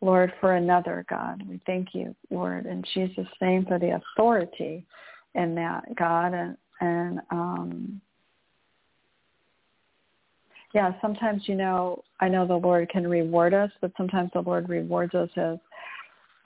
Lord, 0.00 0.32
for 0.40 0.54
another, 0.54 1.04
God. 1.10 1.42
We 1.48 1.60
thank 1.66 1.88
you, 1.94 2.14
Lord, 2.30 2.66
in 2.66 2.84
Jesus' 2.94 3.26
name 3.42 3.66
for 3.66 3.80
the 3.80 4.00
authority 4.00 4.86
in 5.34 5.54
that, 5.56 5.82
God. 5.96 6.32
And, 6.32 6.56
and 6.80 7.20
um, 7.32 8.00
yeah, 10.72 10.92
sometimes, 11.02 11.42
you 11.46 11.56
know, 11.56 12.04
I 12.20 12.28
know 12.28 12.46
the 12.46 12.54
Lord 12.54 12.88
can 12.88 13.04
reward 13.04 13.52
us, 13.52 13.72
but 13.80 13.90
sometimes 13.96 14.30
the 14.32 14.42
Lord 14.42 14.68
rewards 14.68 15.14
us 15.16 15.28
as 15.34 15.58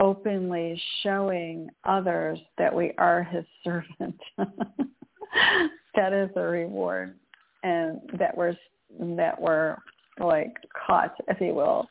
openly 0.00 0.80
showing 1.02 1.68
others 1.84 2.38
that 2.56 2.74
we 2.74 2.92
are 2.96 3.22
his 3.24 3.44
servant. 3.62 4.18
that 5.96 6.12
is 6.12 6.30
a 6.36 6.40
reward 6.40 7.14
and 7.62 8.00
that 8.18 8.36
we're 8.36 8.56
that 9.16 9.40
we're 9.40 9.76
like 10.18 10.54
caught, 10.86 11.14
if 11.28 11.40
you 11.40 11.54
will, 11.54 11.88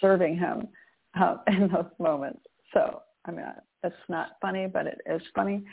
serving 0.00 0.36
him 0.38 0.68
uh, 1.20 1.36
in 1.48 1.68
those 1.68 1.90
moments. 1.98 2.40
So 2.72 3.02
I 3.24 3.30
mean, 3.30 3.44
it's 3.84 3.94
not 4.08 4.30
funny, 4.40 4.66
but 4.66 4.86
it 4.86 5.00
is 5.06 5.22
funny. 5.34 5.64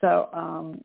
So 0.00 0.28
um, 0.32 0.82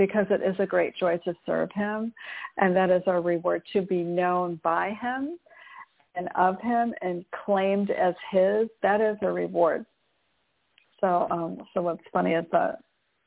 because 0.00 0.24
it 0.30 0.40
is 0.42 0.56
a 0.58 0.66
great 0.66 0.96
joy 0.96 1.18
to 1.18 1.34
serve 1.44 1.68
him 1.74 2.12
and 2.56 2.74
that 2.74 2.88
is 2.88 3.02
our 3.06 3.20
reward 3.20 3.62
to 3.70 3.82
be 3.82 4.02
known 4.02 4.58
by 4.64 4.96
him 5.00 5.38
and 6.14 6.26
of 6.36 6.58
him 6.62 6.94
and 7.02 7.22
claimed 7.44 7.90
as 7.90 8.14
his 8.32 8.66
that 8.82 9.02
is 9.02 9.18
a 9.20 9.30
reward 9.30 9.84
so 11.02 11.28
um 11.30 11.58
so 11.74 11.82
what's 11.82 12.02
funny 12.14 12.32
is 12.32 12.46
that 12.50 12.78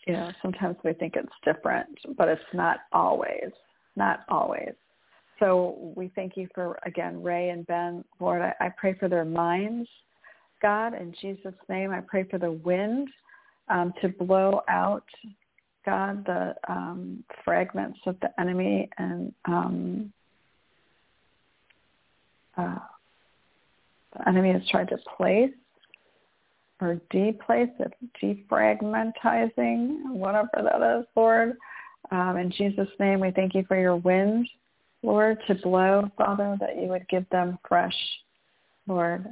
you 0.08 0.14
know 0.14 0.32
sometimes 0.42 0.78
we 0.84 0.94
think 0.94 1.16
it's 1.16 1.32
different 1.44 1.88
but 2.18 2.28
it's 2.28 2.42
not 2.54 2.80
always 2.92 3.52
not 3.96 4.22
always. 4.30 4.74
So 5.40 5.94
we 5.96 6.12
thank 6.16 6.38
you 6.38 6.48
for 6.54 6.80
again 6.86 7.22
ray 7.22 7.50
and 7.50 7.66
ben. 7.68 8.04
Lord 8.20 8.42
i, 8.42 8.54
I 8.60 8.70
pray 8.78 8.96
for 9.00 9.08
their 9.08 9.26
minds 9.26 9.90
god 10.62 10.94
in 10.94 11.14
jesus 11.22 11.54
name. 11.70 11.92
I 11.92 12.02
pray 12.02 12.24
for 12.24 12.38
the 12.38 12.52
wind 12.52 13.10
um, 13.70 13.94
to 14.02 14.10
blow 14.10 14.62
out 14.68 15.06
God, 15.86 16.26
the 16.26 16.56
um, 16.70 17.24
fragments 17.44 18.00
of 18.06 18.18
the 18.22 18.30
enemy 18.40 18.90
and 18.98 19.34
um, 19.46 20.14
uh, 22.58 22.78
the 24.14 24.30
enemy 24.30 24.54
has 24.54 24.62
tried 24.70 24.90
to 24.90 24.98
place 25.18 25.52
or 26.84 27.02
deplace 27.10 27.70
it, 27.80 27.94
defragmentizing, 28.22 30.12
whatever 30.12 30.50
that 30.56 31.00
is, 31.00 31.06
Lord. 31.16 31.58
Um, 32.12 32.38
in 32.38 32.52
Jesus' 32.52 32.90
name, 33.00 33.20
we 33.22 33.32
thank 33.32 33.56
you 33.56 33.64
for 33.68 33.80
your 33.80 33.96
wind, 33.96 34.48
Lord, 35.02 35.38
to 35.48 35.56
blow, 35.56 36.10
Father, 36.18 36.58
that 36.60 36.78
you 36.78 36.88
would 36.90 37.08
give 37.08 37.28
them 37.30 37.58
fresh, 37.68 37.96
Lord, 38.88 39.26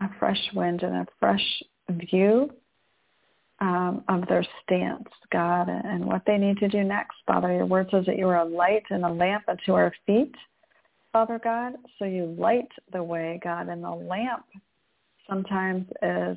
a 0.00 0.08
fresh 0.18 0.40
wind 0.54 0.82
and 0.82 0.94
a 0.96 1.06
fresh 1.20 1.62
view 1.90 2.50
um, 3.60 4.04
of 4.08 4.26
their 4.28 4.44
stance, 4.62 5.08
God, 5.32 5.68
and 5.68 6.04
what 6.04 6.22
they 6.26 6.36
need 6.36 6.58
to 6.58 6.68
do 6.68 6.84
next. 6.84 7.16
Father, 7.26 7.52
your 7.52 7.66
word 7.66 7.88
says 7.90 8.06
that 8.06 8.18
you 8.18 8.28
are 8.28 8.38
a 8.38 8.44
light 8.44 8.84
and 8.90 9.04
a 9.04 9.10
lamp 9.10 9.44
unto 9.48 9.72
our 9.72 9.92
feet, 10.06 10.34
Father 11.12 11.40
God. 11.42 11.74
So 11.98 12.04
you 12.04 12.34
light 12.38 12.68
the 12.92 13.02
way, 13.02 13.40
God, 13.42 13.68
and 13.68 13.82
the 13.82 13.90
lamp 13.90 14.44
sometimes 15.28 15.86
is, 16.02 16.36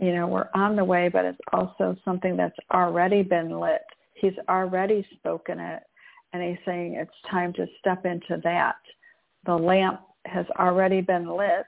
you 0.00 0.14
know, 0.14 0.26
we're 0.26 0.48
on 0.54 0.76
the 0.76 0.84
way, 0.84 1.08
but 1.08 1.24
it's 1.24 1.40
also 1.52 1.96
something 2.04 2.36
that's 2.36 2.56
already 2.72 3.22
been 3.22 3.58
lit. 3.58 3.82
He's 4.14 4.32
already 4.48 5.06
spoken 5.16 5.58
it, 5.58 5.82
and 6.32 6.42
he's 6.42 6.58
saying 6.64 6.94
it's 6.94 7.10
time 7.30 7.52
to 7.54 7.66
step 7.78 8.04
into 8.04 8.40
that. 8.44 8.76
The 9.46 9.54
lamp 9.54 10.00
has 10.26 10.46
already 10.58 11.00
been 11.00 11.28
lit, 11.28 11.66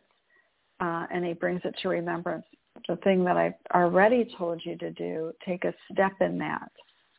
uh, 0.81 1.07
and 1.11 1.25
he 1.25 1.33
brings 1.33 1.63
it 1.65 1.75
to 1.83 1.89
remembrance 1.89 2.45
the 2.89 2.97
thing 2.97 3.25
that 3.25 3.37
I 3.37 3.55
already 3.75 4.29
told 4.37 4.61
you 4.65 4.77
to 4.79 4.91
do, 4.91 5.33
take 5.47 5.65
a 5.65 5.75
step 5.93 6.13
in 6.21 6.39
that. 6.39 6.71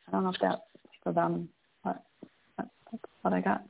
I 0.07 0.11
don't 0.11 0.23
know 0.23 0.31
if 0.31 0.41
that's 0.41 0.61
for 1.03 1.13
them, 1.13 1.49
but 1.83 2.03
that's, 2.57 2.69
what 3.21 3.33
I 3.33 3.41
got. 3.41 3.63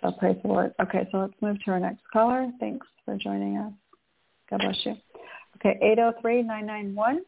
So 0.00 0.12
praise 0.12 0.36
the 0.42 0.48
Lord. 0.48 0.74
Okay, 0.80 1.08
so 1.10 1.18
let's 1.18 1.34
move 1.40 1.62
to 1.64 1.70
our 1.70 1.80
next 1.80 2.02
caller. 2.12 2.50
Thanks 2.60 2.86
for 3.04 3.16
joining 3.16 3.56
us. 3.56 3.72
God 4.50 4.60
bless 4.60 4.78
you. 4.84 4.96
Okay, 5.64 5.78
803-991. 6.24 7.18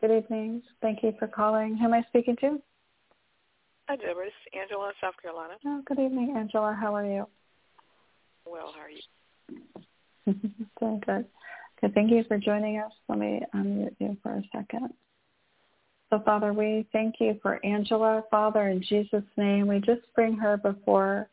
Good 0.00 0.10
evening. 0.10 0.62
Thank 0.80 1.04
you 1.04 1.12
for 1.20 1.28
calling. 1.28 1.76
Who 1.76 1.84
am 1.84 1.94
I 1.94 2.02
speaking 2.08 2.34
to? 2.40 2.60
Hi, 3.88 3.94
Deborah. 3.94 4.26
Is 4.26 4.32
Angela 4.60 4.88
in 4.88 4.94
South 5.00 5.14
Carolina. 5.22 5.54
Oh, 5.64 5.82
good 5.86 6.00
evening, 6.00 6.34
Angela. 6.36 6.76
How 6.78 6.96
are 6.96 7.06
you? 7.06 7.26
Well, 8.44 8.74
how 8.74 8.80
are 8.80 8.90
you? 8.90 10.40
Doing 10.80 11.00
good. 11.06 11.26
So 11.80 11.88
thank 11.94 12.10
you 12.10 12.24
for 12.26 12.38
joining 12.38 12.78
us. 12.78 12.90
Let 13.08 13.18
me 13.18 13.42
unmute 13.54 13.94
you 14.00 14.16
for 14.20 14.32
a 14.32 14.42
second. 14.50 14.92
So 16.10 16.20
Father, 16.24 16.52
we 16.52 16.88
thank 16.92 17.16
you 17.20 17.38
for 17.40 17.64
Angela. 17.64 18.24
Father, 18.32 18.68
in 18.68 18.82
Jesus' 18.82 19.22
name, 19.36 19.68
we 19.68 19.78
just 19.78 20.02
bring 20.16 20.36
her 20.38 20.56
before 20.56 21.28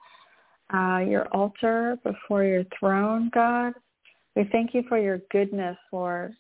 uh, 0.72 1.00
your 1.00 1.28
altar, 1.30 1.98
before 2.04 2.44
your 2.44 2.64
throne, 2.80 3.32
God. 3.34 3.74
We 4.36 4.48
thank 4.52 4.74
you 4.74 4.84
for 4.88 4.98
your 4.98 5.20
goodness, 5.32 5.78
Lord. 5.92 6.34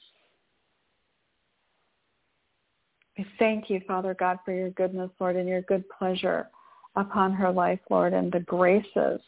We 3.18 3.26
thank 3.38 3.70
you, 3.70 3.82
Father 3.88 4.16
God, 4.18 4.40
for 4.46 4.54
your 4.54 4.70
goodness, 4.72 5.12
Lord, 5.20 5.36
and 5.36 5.48
your 5.48 5.62
good 5.64 5.84
pleasure 5.90 6.48
upon 6.96 7.34
her 7.34 7.52
life, 7.52 7.80
Lord, 7.90 8.14
and 8.14 8.32
the 8.32 8.40
graces, 8.42 9.20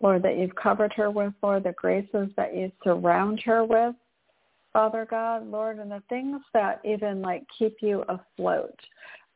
Lord, 0.00 0.22
that 0.22 0.38
you've 0.38 0.54
covered 0.54 0.92
her 0.94 1.10
with, 1.10 1.32
Lord, 1.42 1.64
the 1.64 1.72
graces 1.72 2.28
that 2.36 2.54
you 2.54 2.70
surround 2.84 3.40
her 3.44 3.64
with. 3.64 3.94
Father 4.72 5.06
God, 5.08 5.46
Lord, 5.46 5.78
and 5.78 5.90
the 5.90 6.02
things 6.08 6.40
that 6.52 6.80
even 6.84 7.22
like 7.22 7.44
keep 7.56 7.76
you 7.80 8.04
afloat 8.08 8.78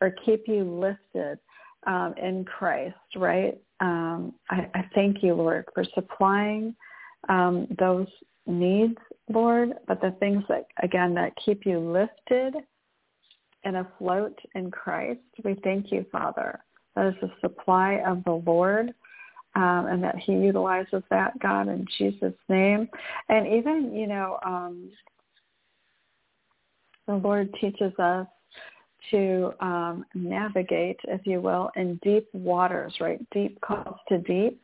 or 0.01 0.11
keep 0.25 0.49
you 0.49 0.65
lifted 0.65 1.39
um, 1.87 2.15
in 2.21 2.45
Christ, 2.45 2.97
right? 3.17 3.57
Um, 3.81 4.35
I, 4.51 4.69
I, 4.75 4.85
thank 4.95 5.23
you, 5.23 5.35
Lord, 5.35 5.65
for 5.75 5.85
supplying 5.95 6.75
um, 7.29 7.69
those 7.79 8.09
needs, 8.49 8.97
Lord, 9.29 9.75
but 9.87 10.01
the 10.01 10.13
things 10.19 10.43
that, 10.49 10.67
again, 10.83 11.15
that 11.15 11.33
keep 11.45 11.67
you 11.67 11.79
lifted 11.79 12.55
and 13.65 13.77
afloat 13.77 14.39
in 14.55 14.71
Christ, 14.71 15.21
we 15.45 15.55
thank 15.63 15.93
you, 15.93 16.07
Father. 16.11 16.61
That 16.97 17.07
is 17.07 17.15
the 17.21 17.31
supply 17.41 18.03
of 18.07 18.25
the 18.25 18.43
Lord. 18.45 18.95
Um, 19.57 19.87
and 19.87 20.05
that 20.05 20.17
he 20.19 20.33
utilizes 20.33 21.03
that, 21.11 21.37
God, 21.41 21.69
in 21.69 21.85
Jesus' 21.97 22.35
name. 22.49 22.89
And 23.29 23.47
even, 23.47 23.93
you 23.93 24.07
know, 24.07 24.39
um, 24.45 24.91
the 27.09 27.15
Lord 27.15 27.53
teaches 27.61 27.93
us 27.99 28.27
to 29.11 29.53
um, 29.61 30.05
navigate, 30.15 31.01
if 31.05 31.27
you 31.27 31.41
will, 31.41 31.71
in 31.77 31.99
deep 32.03 32.29
waters, 32.33 32.95
right? 33.01 33.19
Deep 33.31 33.61
calls 33.63 33.97
to 34.11 34.19
deep. 34.19 34.61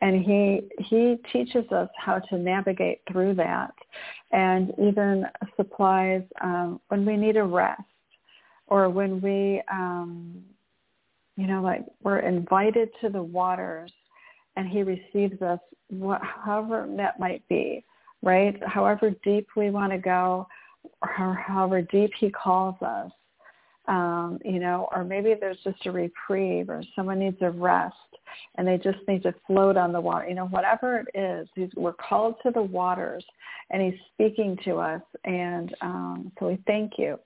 And 0.00 0.24
he 0.24 0.60
he 0.84 1.16
teaches 1.32 1.70
us 1.72 1.88
how 1.96 2.20
to 2.20 2.38
navigate 2.38 3.00
through 3.10 3.34
that, 3.34 3.74
and 4.30 4.72
even 4.78 5.26
supplies 5.56 6.22
um, 6.40 6.80
when 6.88 7.04
we 7.04 7.16
need 7.16 7.36
a 7.36 7.42
rest, 7.42 7.82
or 8.68 8.88
when 8.88 9.20
we 9.20 9.60
um, 9.72 10.44
you 11.38 11.46
know, 11.46 11.62
like 11.62 11.84
we're 12.02 12.18
invited 12.18 12.90
to 13.00 13.08
the 13.08 13.22
waters 13.22 13.92
and 14.56 14.68
he 14.68 14.82
receives 14.82 15.40
us 15.40 15.60
what, 15.88 16.20
however 16.20 16.86
that 16.96 17.20
might 17.20 17.46
be, 17.48 17.84
right? 18.22 18.60
However 18.66 19.14
deep 19.22 19.46
we 19.56 19.70
want 19.70 19.92
to 19.92 19.98
go 19.98 20.48
or 21.00 21.34
however 21.34 21.80
deep 21.80 22.10
he 22.18 22.28
calls 22.28 22.74
us. 22.82 23.12
Um, 23.88 24.38
you 24.44 24.60
know, 24.60 24.86
or 24.94 25.02
maybe 25.02 25.34
there's 25.40 25.58
just 25.64 25.86
a 25.86 25.90
reprieve 25.90 26.68
or 26.68 26.82
someone 26.94 27.18
needs 27.18 27.38
a 27.40 27.50
rest 27.50 27.96
and 28.56 28.66
they 28.66 28.76
just 28.76 28.98
need 29.08 29.22
to 29.22 29.34
float 29.46 29.76
on 29.76 29.92
the 29.92 30.00
water. 30.00 30.28
You 30.28 30.34
know, 30.34 30.46
whatever 30.46 31.00
it 31.00 31.18
is, 31.18 31.48
he's, 31.54 31.70
we're 31.74 31.94
called 31.94 32.34
to 32.42 32.50
the 32.50 32.62
waters 32.62 33.24
and 33.70 33.82
he's 33.82 33.98
speaking 34.12 34.58
to 34.64 34.76
us. 34.76 35.02
And 35.24 35.74
um, 35.80 36.32
so 36.38 36.48
we 36.48 36.58
thank 36.66 36.92
you 36.98 37.18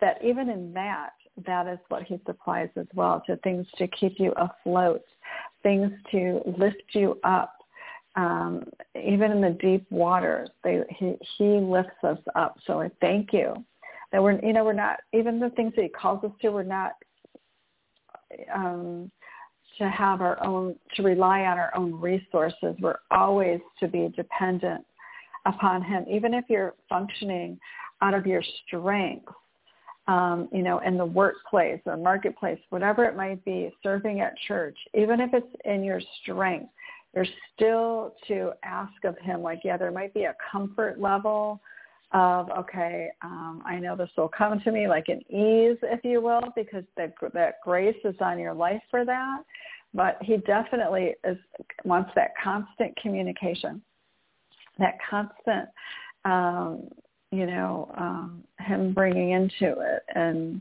that 0.00 0.18
even 0.24 0.48
in 0.48 0.72
that, 0.74 1.10
that 1.46 1.66
is 1.66 1.78
what 1.88 2.02
he 2.02 2.20
supplies 2.26 2.70
as 2.76 2.86
well 2.94 3.22
to 3.26 3.36
things 3.36 3.66
to 3.78 3.86
keep 3.88 4.18
you 4.18 4.32
afloat, 4.32 5.02
things 5.62 5.92
to 6.10 6.40
lift 6.58 6.82
you 6.92 7.18
up. 7.24 7.54
Um, 8.16 8.64
even 9.00 9.30
in 9.30 9.40
the 9.40 9.56
deep 9.60 9.86
waters, 9.90 10.50
they, 10.64 10.82
he, 10.98 11.14
he 11.38 11.44
lifts 11.44 12.02
us 12.02 12.18
up. 12.34 12.56
So 12.66 12.80
I 12.80 12.90
thank 13.00 13.32
you 13.32 13.54
that 14.12 14.22
we're, 14.22 14.40
you 14.44 14.52
know, 14.52 14.64
we're 14.64 14.72
not, 14.72 14.98
even 15.12 15.38
the 15.38 15.50
things 15.50 15.72
that 15.76 15.82
he 15.82 15.88
calls 15.88 16.24
us 16.24 16.32
to, 16.42 16.50
we're 16.50 16.62
not 16.62 16.92
um, 18.54 19.10
to 19.78 19.88
have 19.88 20.20
our 20.20 20.42
own, 20.44 20.76
to 20.96 21.02
rely 21.02 21.40
on 21.42 21.58
our 21.58 21.74
own 21.76 22.00
resources. 22.00 22.76
We're 22.80 22.98
always 23.10 23.60
to 23.80 23.88
be 23.88 24.12
dependent 24.16 24.84
upon 25.46 25.82
him, 25.82 26.04
even 26.10 26.34
if 26.34 26.44
you're 26.48 26.74
functioning 26.88 27.58
out 28.02 28.14
of 28.14 28.26
your 28.26 28.42
strength 28.66 29.32
um, 30.10 30.48
you 30.52 30.62
know, 30.62 30.80
in 30.80 30.96
the 30.96 31.04
workplace 31.04 31.80
or 31.86 31.96
marketplace, 31.96 32.58
whatever 32.70 33.04
it 33.04 33.16
might 33.16 33.44
be, 33.44 33.70
serving 33.80 34.20
at 34.20 34.34
church, 34.48 34.76
even 34.92 35.20
if 35.20 35.30
it's 35.32 35.46
in 35.64 35.84
your 35.84 36.00
strength, 36.22 36.70
you're 37.14 37.26
still 37.54 38.14
to 38.26 38.50
ask 38.64 39.04
of 39.04 39.16
him, 39.18 39.40
like, 39.42 39.60
yeah, 39.62 39.76
there 39.76 39.92
might 39.92 40.12
be 40.12 40.24
a 40.24 40.34
comfort 40.50 41.00
level 41.00 41.60
of, 42.12 42.50
okay, 42.50 43.08
um, 43.22 43.62
I 43.64 43.78
know 43.78 43.94
this 43.96 44.10
will 44.16 44.28
come 44.28 44.60
to 44.60 44.72
me 44.72 44.88
like 44.88 45.08
an 45.08 45.20
ease, 45.30 45.78
if 45.82 46.00
you 46.04 46.20
will, 46.20 46.42
because 46.56 46.84
that, 46.96 47.14
that 47.34 47.54
grace 47.62 47.96
is 48.04 48.16
on 48.20 48.38
your 48.38 48.54
life 48.54 48.82
for 48.90 49.04
that. 49.04 49.42
But 49.94 50.18
he 50.20 50.36
definitely 50.38 51.14
is, 51.24 51.36
wants 51.84 52.10
that 52.14 52.30
constant 52.42 52.96
communication, 52.96 53.82
that 54.78 54.98
constant 55.08 55.68
um, 56.24 56.88
you 57.32 57.46
know, 57.46 57.92
um, 57.96 58.42
him 58.58 58.92
bringing 58.92 59.30
into 59.30 59.80
it 59.80 60.02
and 60.14 60.60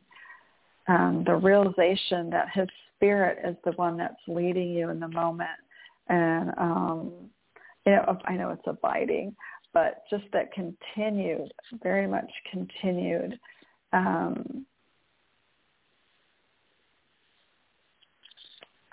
um, 0.87 1.23
the 1.25 1.35
realization 1.35 2.29
that 2.29 2.47
his 2.53 2.67
spirit 2.95 3.39
is 3.47 3.55
the 3.65 3.71
one 3.71 3.97
that's 3.97 4.15
leading 4.27 4.69
you 4.69 4.89
in 4.89 4.99
the 4.99 5.07
moment. 5.07 5.49
And, 6.07 6.51
um, 6.57 7.11
you 7.85 7.93
know, 7.93 8.17
I 8.25 8.33
know 8.33 8.51
it's 8.51 8.61
abiding, 8.67 9.35
but 9.73 10.03
just 10.09 10.25
that 10.33 10.51
continued, 10.51 11.51
very 11.83 12.07
much 12.07 12.29
continued, 12.51 13.39
um, 13.93 14.65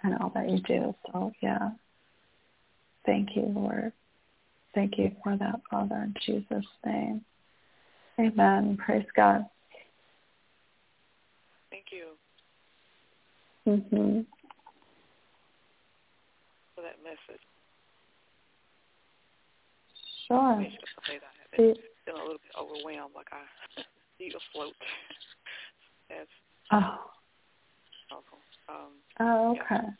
and 0.03 0.15
all 0.21 0.31
that 0.35 0.49
you 0.49 0.59
do. 0.61 0.95
So, 1.13 1.33
yeah. 1.43 1.71
Thank 3.05 3.37
you, 3.37 3.43
Lord. 3.43 3.93
Thank 4.75 4.99
you 4.99 5.15
for 5.23 5.37
that, 5.37 5.61
Father, 5.71 5.97
in 5.97 6.15
Jesus' 6.25 6.67
name. 6.85 7.25
Amen. 8.19 8.77
Praise 8.77 9.07
God. 9.15 9.47
Thank 11.71 11.87
you. 11.93 12.09
Mhm. 13.67 14.27
For 16.75 16.83
that 16.83 17.03
message. 17.03 17.43
Sure. 20.27 20.39
I 20.39 20.73
feeling 21.57 21.77
a 22.09 22.13
little 22.13 22.33
bit 22.33 22.55
overwhelmed, 22.59 23.15
like 23.15 23.29
I 23.33 23.43
need 24.21 24.35
a 24.35 24.43
float. 24.53 24.75
That's 26.09 26.29
oh. 26.73 26.99
awful. 28.11 28.39
Um, 28.69 28.93
oh, 29.21 29.51
okay. 29.53 29.83
Yeah. 29.83 29.91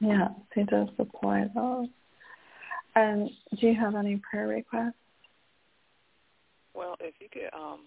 Yeah, 0.00 0.28
he 0.54 0.64
does 0.64 0.88
supply 0.96 1.46
those. 1.54 1.88
And 2.94 3.30
do 3.58 3.66
you 3.66 3.74
have 3.74 3.94
any 3.94 4.20
prayer 4.28 4.48
requests? 4.48 4.94
Well, 6.74 6.96
if 7.00 7.14
you 7.20 7.28
could, 7.32 7.48
um, 7.56 7.80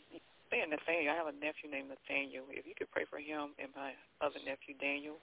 saying 0.49 0.69
Nathaniel, 0.69 1.13
I 1.13 1.17
have 1.17 1.27
a 1.27 1.37
nephew 1.37 1.69
named 1.69 1.89
Nathaniel. 1.89 2.45
If 2.49 2.65
you 2.65 2.73
could 2.77 2.89
pray 2.91 3.05
for 3.09 3.17
him 3.17 3.53
and 3.61 3.69
my 3.75 3.93
other 4.21 4.41
nephew 4.41 4.73
Daniel, 4.81 5.17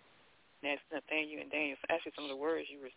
that's 0.62 0.82
Nathaniel 0.92 1.42
and 1.42 1.50
Daniel. 1.52 1.76
Actually, 1.88 2.16
some 2.16 2.24
of 2.28 2.32
the 2.32 2.40
words 2.40 2.68
you 2.70 2.80
were 2.80 2.92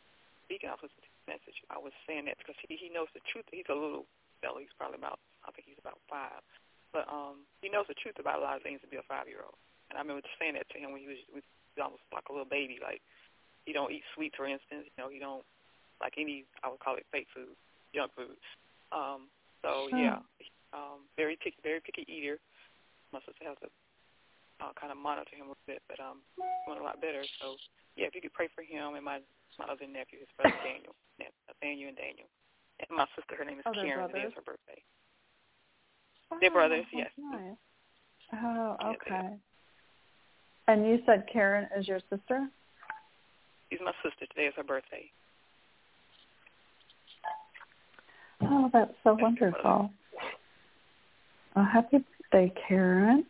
speaking, 0.47 0.71
I 0.71 0.79
was 0.79 0.91
message. 1.29 1.61
I 1.69 1.77
was 1.77 1.93
saying 2.09 2.25
that 2.25 2.41
because 2.41 2.57
he 2.65 2.73
he 2.73 2.89
knows 2.89 3.11
the 3.13 3.21
truth. 3.29 3.45
He's 3.53 3.69
a 3.69 3.77
little 3.77 4.09
fellow. 4.41 4.57
He's 4.57 4.73
probably 4.73 4.97
about 4.97 5.21
I 5.45 5.53
think 5.53 5.69
he's 5.69 5.77
about 5.77 6.01
five, 6.09 6.41
but 6.89 7.05
um, 7.05 7.45
he 7.61 7.69
knows 7.69 7.85
the 7.85 7.97
truth 7.97 8.17
about 8.17 8.41
a 8.41 8.43
lot 8.43 8.57
of 8.57 8.65
things 8.65 8.81
to 8.81 8.89
be 8.89 8.97
a 8.97 9.05
five 9.05 9.29
year 9.29 9.45
old. 9.45 9.57
And 9.93 9.97
I 9.97 10.01
remember 10.01 10.25
saying 10.41 10.57
that 10.57 10.69
to 10.73 10.77
him 10.77 10.93
when 10.93 11.01
he 11.01 11.09
was, 11.09 11.21
was 11.33 11.45
almost 11.77 12.05
like 12.09 12.25
a 12.29 12.33
little 12.33 12.49
baby, 12.49 12.81
like 12.81 13.01
he 13.65 13.73
don't 13.73 13.93
eat 13.93 14.05
sweets, 14.17 14.37
for 14.37 14.49
instance. 14.49 14.89
You 14.89 14.97
know, 14.97 15.09
he 15.09 15.21
don't 15.21 15.45
like 16.01 16.17
any. 16.17 16.49
I 16.65 16.73
would 16.73 16.81
call 16.81 16.97
it 16.97 17.05
fake 17.13 17.29
food, 17.29 17.53
junk 17.93 18.13
food. 18.17 18.37
Um, 18.89 19.29
so 19.61 19.89
oh. 19.89 19.93
yeah, 19.93 20.25
um, 20.73 21.05
very 21.13 21.37
picky, 21.37 21.61
very 21.61 21.81
picky 21.81 22.05
eater. 22.09 22.41
My 23.13 23.21
sister 23.25 23.45
has 23.45 23.57
to 23.65 23.69
uh, 24.59 24.75
kind 24.79 24.91
of 24.91 24.99
monitor 24.99 25.35
him 25.35 25.47
a 25.47 25.55
little 25.55 25.67
bit, 25.67 25.81
but 25.87 25.99
um, 25.99 26.19
doing 26.67 26.79
a 26.79 26.83
lot 26.83 26.99
better. 27.01 27.23
So 27.41 27.55
yeah, 27.95 28.07
if 28.07 28.15
you 28.15 28.21
could 28.21 28.35
pray 28.35 28.47
for 28.53 28.63
him 28.63 28.95
and 28.95 29.03
my 29.03 29.19
my 29.57 29.65
other 29.65 29.87
nephew, 29.87 30.19
his 30.19 30.31
brother 30.35 30.55
Daniel, 30.67 30.95
Nathaniel 31.19 31.89
and 31.89 31.97
Daniel, 31.97 32.29
and 32.79 32.89
my 32.91 33.07
sister, 33.15 33.35
her 33.35 33.45
name 33.45 33.59
is 33.59 33.67
oh, 33.67 33.73
Karen. 33.73 34.07
Today 34.07 34.27
is 34.27 34.35
her 34.35 34.45
birthday. 34.45 34.79
Oh, 36.31 36.37
they're 36.39 36.51
brothers, 36.51 36.85
yes. 36.93 37.09
Nice. 37.17 37.57
Oh, 38.33 38.77
okay. 38.93 39.09
Yeah, 39.09 39.33
and 40.69 40.85
you 40.85 40.99
said 41.05 41.25
Karen 41.31 41.67
is 41.75 41.87
your 41.87 41.99
sister? 42.09 42.47
She's 43.69 43.79
my 43.83 43.93
sister. 44.03 44.25
Today 44.27 44.47
is 44.47 44.53
her 44.55 44.63
birthday. 44.63 45.09
Oh, 48.41 48.69
that's 48.71 48.93
so 49.03 49.17
wonderful. 49.19 49.89
Oh, 51.55 51.63
happy 51.63 51.97
birthday, 52.31 52.53
Karen. 52.67 53.25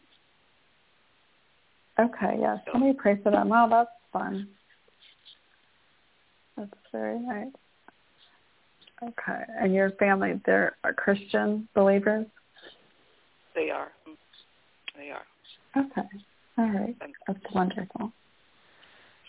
Okay, 1.99 2.37
yes. 2.39 2.59
Let 2.73 2.81
me 2.81 2.93
pray 2.97 3.19
for 3.21 3.31
them. 3.31 3.51
Oh, 3.51 3.67
that's 3.69 3.89
fun. 4.13 4.47
That's 6.55 6.71
very 6.91 7.19
nice. 7.19 7.47
Okay. 9.03 9.43
And 9.59 9.73
your 9.73 9.91
family, 9.91 10.39
they're 10.45 10.75
Christian 10.97 11.67
believers? 11.73 12.25
They 13.55 13.69
are. 13.69 13.89
They 14.97 15.09
are. 15.11 15.23
Okay. 15.77 16.07
All 16.57 16.69
right. 16.69 16.95
That's 17.27 17.39
wonderful. 17.53 18.11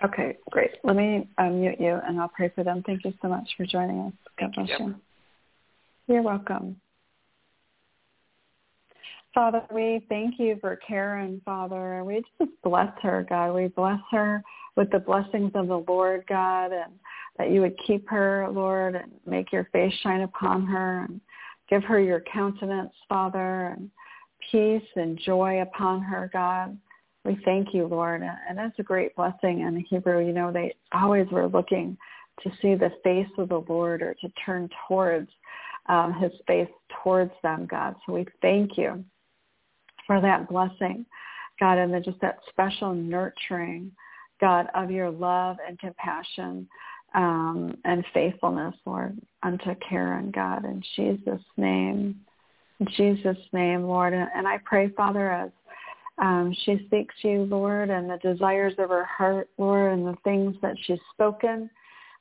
Okay, 0.03 0.37
great. 0.51 0.71
Let 0.83 0.97
me 0.97 1.29
unmute 1.39 1.81
you 1.81 2.01
and 2.07 2.21
I'll 2.21 2.29
pray 2.29 2.51
for 2.55 2.65
them. 2.65 2.83
Thank 2.87 3.05
you 3.05 3.13
so 3.21 3.29
much 3.29 3.49
for 3.57 3.67
joining 3.67 4.01
us. 4.01 4.13
God 4.39 4.53
bless 4.55 4.69
you. 4.81 4.95
You're 6.07 6.23
welcome. 6.23 6.81
Father, 9.35 9.63
we 9.73 10.05
thank 10.09 10.41
you 10.41 10.59
for 10.61 10.77
Karen, 10.77 11.41
Father, 11.45 12.03
we 12.05 12.23
just 12.39 12.51
bless 12.65 12.93
her, 13.01 13.25
God. 13.29 13.55
We 13.55 13.69
bless 13.69 14.01
her 14.11 14.43
with 14.77 14.91
the 14.91 14.99
blessings 14.99 15.53
of 15.55 15.69
the 15.69 15.85
Lord, 15.87 16.25
God, 16.29 16.73
and 16.73 16.93
that 17.39 17.51
you 17.51 17.61
would 17.61 17.79
keep 17.87 18.09
her, 18.09 18.49
Lord, 18.51 18.97
and 18.97 19.13
make 19.27 19.53
your 19.53 19.69
face 19.73 19.95
shine 20.03 20.23
upon 20.23 20.67
her 20.67 21.05
and 21.05 21.21
give 21.69 21.85
her 21.85 22.01
your 22.01 22.21
countenance, 22.33 22.93
Father, 23.09 23.77
and 23.77 23.89
peace 24.51 24.89
and 24.97 25.17
joy 25.19 25.63
upon 25.63 26.03
her, 26.03 26.29
God. 26.33 26.77
We 27.25 27.39
thank 27.45 27.73
you, 27.73 27.87
Lord. 27.87 28.23
And 28.23 28.59
that's 28.59 28.79
a 28.81 28.83
great 28.83 29.15
blessing 29.15 29.61
in 29.61 29.85
Hebrew. 29.89 30.27
You 30.27 30.33
know, 30.33 30.51
they 30.51 30.75
always 30.93 31.29
were 31.31 31.47
looking 31.47 31.97
to 32.43 32.51
see 32.61 32.75
the 32.75 32.91
face 33.05 33.29
of 33.39 33.51
the 33.51 33.63
Lord 33.69 34.03
or 34.03 34.15
to 34.15 34.29
turn 34.45 34.69
towards 34.89 35.31
um, 35.87 36.15
his 36.15 36.33
face 36.49 36.69
towards 37.03 37.33
them, 37.45 37.69
God. 37.71 37.95
So 38.07 38.15
we 38.15 38.27
thank 38.43 38.77
you 38.77 39.05
for 40.11 40.21
that 40.21 40.49
blessing, 40.49 41.07
God, 41.61 41.79
and 41.79 41.95
then 41.95 42.03
just 42.03 42.21
that 42.21 42.41
special 42.49 42.93
nurturing, 42.93 43.93
God, 44.41 44.67
of 44.75 44.91
your 44.91 45.09
love 45.09 45.59
and 45.65 45.79
compassion 45.79 46.67
um, 47.15 47.77
and 47.85 48.05
faithfulness, 48.13 48.75
Lord, 48.85 49.17
unto 49.45 49.73
Karen, 49.89 50.33
God, 50.33 50.65
in 50.65 50.83
Jesus' 50.97 51.45
name. 51.57 52.19
In 52.81 52.89
Jesus' 52.97 53.39
name, 53.53 53.85
Lord. 53.85 54.13
And 54.13 54.49
I 54.49 54.59
pray, 54.65 54.89
Father, 54.97 55.31
as 55.31 55.51
um, 56.19 56.53
she 56.65 56.89
seeks 56.91 57.15
you, 57.23 57.45
Lord, 57.45 57.91
and 57.91 58.11
the 58.11 58.19
desires 58.19 58.75
of 58.79 58.91
her 58.91 59.05
heart, 59.05 59.49
Lord, 59.59 59.93
and 59.93 60.05
the 60.05 60.17
things 60.25 60.57
that 60.61 60.75
she's 60.87 60.99
spoken, 61.15 61.71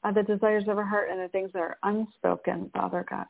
uh, 0.03 0.11
the 0.11 0.21
desires 0.21 0.65
of 0.67 0.77
her 0.77 0.85
heart 0.85 1.09
and 1.09 1.19
the 1.19 1.29
things 1.29 1.49
that 1.53 1.63
are 1.63 1.77
unspoken, 1.81 2.69
Father 2.71 3.03
God. 3.09 3.25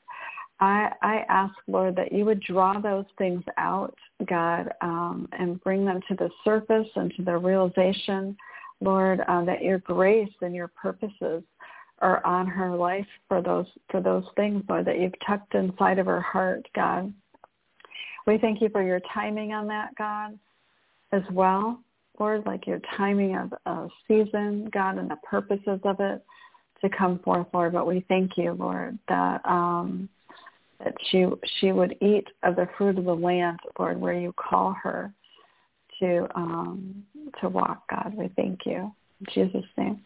I, 0.59 0.91
I 1.01 1.25
ask, 1.29 1.55
Lord, 1.67 1.95
that 1.95 2.11
you 2.11 2.25
would 2.25 2.41
draw 2.41 2.79
those 2.79 3.05
things 3.17 3.43
out, 3.57 3.95
God, 4.27 4.73
um, 4.81 5.29
and 5.31 5.61
bring 5.63 5.85
them 5.85 6.01
to 6.09 6.15
the 6.15 6.29
surface 6.43 6.87
and 6.95 7.13
to 7.15 7.23
the 7.23 7.37
realization, 7.37 8.35
Lord, 8.81 9.21
uh, 9.27 9.45
that 9.45 9.63
your 9.63 9.79
grace 9.79 10.33
and 10.41 10.53
your 10.53 10.67
purposes 10.67 11.43
are 11.99 12.25
on 12.25 12.47
her 12.47 12.75
life 12.75 13.07
for 13.27 13.41
those 13.41 13.65
for 13.89 14.01
those 14.01 14.23
things, 14.35 14.63
Lord, 14.69 14.85
that 14.85 14.99
you've 14.99 15.13
tucked 15.25 15.55
inside 15.55 15.99
of 15.99 16.05
her 16.05 16.21
heart, 16.21 16.65
God. 16.75 17.13
We 18.25 18.37
thank 18.37 18.61
you 18.61 18.69
for 18.69 18.83
your 18.83 19.01
timing 19.13 19.53
on 19.53 19.67
that, 19.67 19.95
God, 19.97 20.37
as 21.11 21.23
well, 21.31 21.79
Lord, 22.19 22.45
like 22.45 22.67
your 22.67 22.81
timing 22.97 23.35
of 23.35 23.53
a 23.65 23.87
season, 24.07 24.69
God, 24.73 24.97
and 24.97 25.09
the 25.09 25.17
purposes 25.23 25.79
of 25.83 25.99
it 25.99 26.23
to 26.81 26.89
come 26.89 27.19
forth, 27.19 27.47
Lord. 27.53 27.73
But 27.73 27.87
we 27.87 28.05
thank 28.07 28.37
you, 28.37 28.53
Lord, 28.53 28.97
that 29.07 29.41
um, 29.45 30.09
that 30.83 30.93
she 31.09 31.25
she 31.59 31.71
would 31.71 31.95
eat 32.01 32.27
of 32.43 32.55
the 32.55 32.67
fruit 32.77 32.97
of 32.97 33.05
the 33.05 33.15
land, 33.15 33.59
Lord, 33.77 33.99
where 33.99 34.13
you 34.13 34.33
call 34.33 34.75
her 34.81 35.13
to 35.99 36.27
um, 36.35 37.03
to 37.41 37.49
walk. 37.49 37.83
God, 37.89 38.13
we 38.15 38.29
thank 38.35 38.65
you 38.65 38.91
in 39.19 39.25
Jesus' 39.33 39.69
name, 39.77 40.01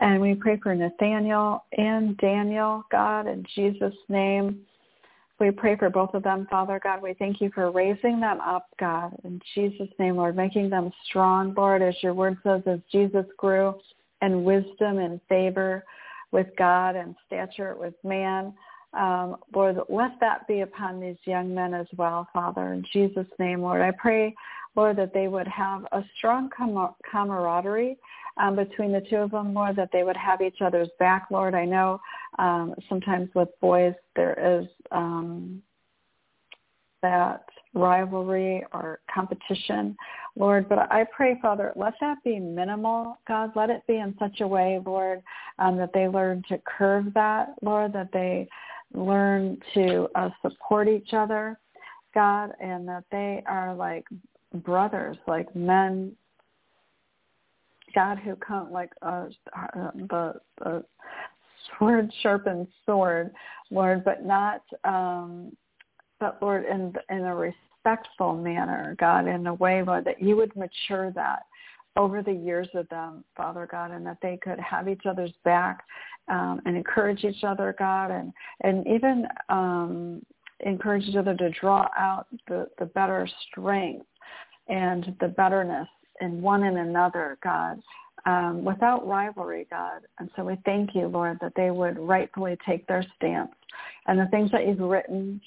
and 0.00 0.20
we 0.20 0.34
pray 0.34 0.58
for 0.62 0.74
Nathaniel 0.74 1.64
and 1.76 2.16
Daniel, 2.18 2.84
God, 2.90 3.26
in 3.26 3.44
Jesus' 3.54 3.94
name. 4.08 4.60
We 5.38 5.50
pray 5.50 5.74
for 5.76 5.88
both 5.88 6.12
of 6.12 6.22
them, 6.22 6.46
Father 6.50 6.78
God. 6.84 7.00
We 7.00 7.14
thank 7.14 7.40
you 7.40 7.50
for 7.54 7.70
raising 7.70 8.20
them 8.20 8.40
up, 8.42 8.66
God, 8.78 9.16
in 9.24 9.40
Jesus' 9.54 9.88
name, 9.98 10.16
Lord, 10.16 10.36
making 10.36 10.68
them 10.68 10.92
strong, 11.06 11.54
Lord, 11.56 11.80
as 11.80 11.94
your 12.02 12.12
word 12.12 12.36
says, 12.42 12.60
as 12.66 12.80
Jesus 12.92 13.24
grew 13.38 13.74
in 14.20 14.44
wisdom 14.44 14.98
and 14.98 15.18
favor 15.30 15.82
with 16.30 16.48
God 16.58 16.94
and 16.94 17.16
stature 17.26 17.74
with 17.78 17.94
man. 18.04 18.52
Um, 18.92 19.36
Lord, 19.54 19.78
let 19.88 20.18
that 20.20 20.48
be 20.48 20.60
upon 20.60 21.00
these 21.00 21.16
young 21.24 21.54
men 21.54 21.74
as 21.74 21.86
well, 21.96 22.28
Father, 22.32 22.72
in 22.72 22.84
Jesus' 22.92 23.26
name, 23.38 23.62
Lord. 23.62 23.80
I 23.80 23.92
pray, 23.92 24.34
Lord, 24.74 24.96
that 24.96 25.14
they 25.14 25.28
would 25.28 25.46
have 25.48 25.86
a 25.92 26.02
strong 26.16 26.50
com- 26.56 26.94
camaraderie 27.10 27.98
um, 28.36 28.56
between 28.56 28.92
the 28.92 29.02
two 29.08 29.16
of 29.16 29.30
them, 29.30 29.54
Lord, 29.54 29.76
that 29.76 29.90
they 29.92 30.02
would 30.02 30.16
have 30.16 30.40
each 30.40 30.60
other's 30.60 30.88
back, 30.98 31.26
Lord. 31.30 31.54
I 31.54 31.64
know 31.64 32.00
um, 32.38 32.74
sometimes 32.88 33.28
with 33.34 33.48
boys 33.60 33.94
there 34.16 34.60
is 34.60 34.66
um, 34.90 35.62
that 37.02 37.44
rivalry 37.74 38.64
or 38.72 39.00
competition, 39.12 39.96
Lord. 40.36 40.68
But 40.68 40.90
I 40.90 41.04
pray, 41.14 41.38
Father, 41.40 41.72
let 41.76 41.94
that 42.00 42.18
be 42.24 42.38
minimal, 42.38 43.18
God. 43.28 43.52
Let 43.54 43.70
it 43.70 43.82
be 43.86 43.96
in 43.96 44.14
such 44.18 44.40
a 44.40 44.46
way, 44.46 44.80
Lord, 44.84 45.22
um, 45.58 45.76
that 45.76 45.92
they 45.92 46.08
learn 46.08 46.42
to 46.48 46.58
curve 46.58 47.12
that, 47.14 47.54
Lord, 47.62 47.92
that 47.92 48.10
they 48.12 48.48
learn 48.94 49.58
to 49.74 50.08
uh, 50.14 50.30
support 50.42 50.88
each 50.88 51.12
other, 51.12 51.58
God, 52.14 52.52
and 52.60 52.86
that 52.88 53.04
they 53.10 53.42
are 53.46 53.74
like 53.74 54.06
brothers, 54.54 55.16
like 55.26 55.54
men, 55.54 56.12
God, 57.94 58.18
who 58.18 58.36
come 58.36 58.72
like 58.72 58.90
uh, 59.02 59.26
the, 60.08 60.34
the 60.58 60.84
sword 61.78 62.12
sharpened 62.22 62.68
sword, 62.86 63.32
Lord, 63.70 64.04
but 64.04 64.24
not, 64.24 64.62
um, 64.84 65.56
but 66.18 66.38
Lord, 66.42 66.64
in 66.66 66.92
in 67.08 67.24
a 67.24 67.34
respectful 67.34 68.36
manner, 68.36 68.96
God, 68.98 69.26
in 69.26 69.46
a 69.46 69.54
way, 69.54 69.82
Lord, 69.82 70.04
that 70.04 70.22
you 70.22 70.36
would 70.36 70.54
mature 70.56 71.10
that 71.12 71.44
over 71.96 72.22
the 72.22 72.32
years 72.32 72.68
of 72.74 72.88
them, 72.88 73.24
Father 73.36 73.68
God, 73.70 73.90
and 73.90 74.06
that 74.06 74.18
they 74.22 74.38
could 74.42 74.60
have 74.60 74.88
each 74.88 75.06
other's 75.06 75.32
back 75.44 75.82
um, 76.30 76.60
and 76.64 76.76
encourage 76.76 77.24
each 77.24 77.44
other, 77.44 77.74
God, 77.78 78.10
and 78.10 78.32
and 78.62 78.86
even 78.86 79.26
um, 79.48 80.22
encourage 80.60 81.04
each 81.04 81.16
other 81.16 81.34
to 81.34 81.50
draw 81.50 81.88
out 81.98 82.26
the, 82.48 82.68
the 82.78 82.86
better 82.86 83.28
strength 83.50 84.06
and 84.68 85.14
the 85.20 85.28
betterness 85.28 85.88
in 86.20 86.40
one 86.42 86.64
and 86.64 86.78
another, 86.78 87.38
God, 87.42 87.80
um, 88.26 88.64
without 88.64 89.06
rivalry, 89.06 89.66
God. 89.70 90.02
And 90.18 90.30
so 90.36 90.44
we 90.44 90.58
thank 90.64 90.94
you, 90.94 91.08
Lord, 91.08 91.38
that 91.40 91.52
they 91.56 91.70
would 91.70 91.98
rightfully 91.98 92.56
take 92.66 92.86
their 92.86 93.04
stance 93.16 93.50
and 94.06 94.18
the 94.18 94.26
things 94.26 94.50
that 94.52 94.66
you've 94.66 94.80
written 94.80 95.40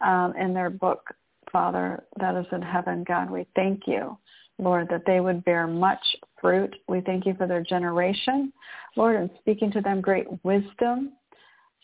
um, 0.00 0.34
in 0.38 0.52
their 0.52 0.70
book, 0.70 1.14
Father, 1.52 2.04
that 2.18 2.34
is 2.36 2.46
in 2.52 2.62
heaven, 2.62 3.04
God. 3.06 3.30
We 3.30 3.46
thank 3.54 3.82
you 3.86 4.18
Lord, 4.58 4.88
that 4.90 5.04
they 5.06 5.20
would 5.20 5.44
bear 5.44 5.66
much 5.66 6.04
fruit. 6.40 6.74
We 6.88 7.00
thank 7.00 7.26
you 7.26 7.34
for 7.34 7.46
their 7.46 7.62
generation, 7.62 8.52
Lord, 8.96 9.16
and 9.16 9.30
speaking 9.40 9.70
to 9.72 9.80
them 9.80 10.00
great 10.00 10.26
wisdom, 10.44 11.12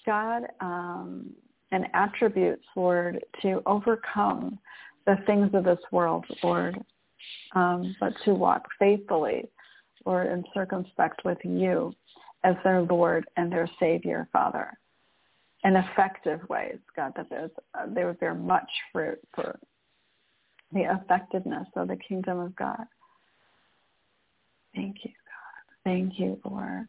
God, 0.05 0.43
um, 0.61 1.31
and 1.71 1.87
attributes, 1.95 2.65
Lord, 2.77 3.25
to 3.43 3.63
overcome 3.67 4.59
the 5.07 5.17
things 5.27 5.51
of 5.55 5.65
this 5.65 5.79
world, 5.93 6.25
Lord, 6.43 6.83
um, 7.55 7.95
but 8.01 8.13
to 8.25 8.35
walk 8.35 8.67
faithfully, 8.79 9.45
Lord, 10.05 10.27
and 10.27 10.47
circumspect 10.53 11.25
with 11.25 11.39
you 11.45 11.95
as 12.43 12.57
their 12.65 12.83
Lord 12.83 13.25
and 13.37 13.51
their 13.51 13.69
Savior, 13.81 14.29
Father, 14.33 14.73
in 15.65 15.77
effective 15.77 16.41
ways, 16.49 16.79
God, 16.95 17.13
that 17.17 17.51
uh, 17.75 17.87
they 17.89 18.05
would 18.05 18.21
bear 18.21 18.35
much 18.35 18.69
fruit 18.93 19.19
for 19.35 19.59
the 20.75 20.93
effectiveness 20.93 21.69
of 21.77 21.89
the 21.89 21.97
kingdom 21.97 22.41
of 22.41 22.55
God. 22.57 22.85
Thank 24.75 24.97
you, 25.05 25.11
God. 25.11 25.75
Thank 25.85 26.19
you, 26.19 26.39
Lord. 26.45 26.89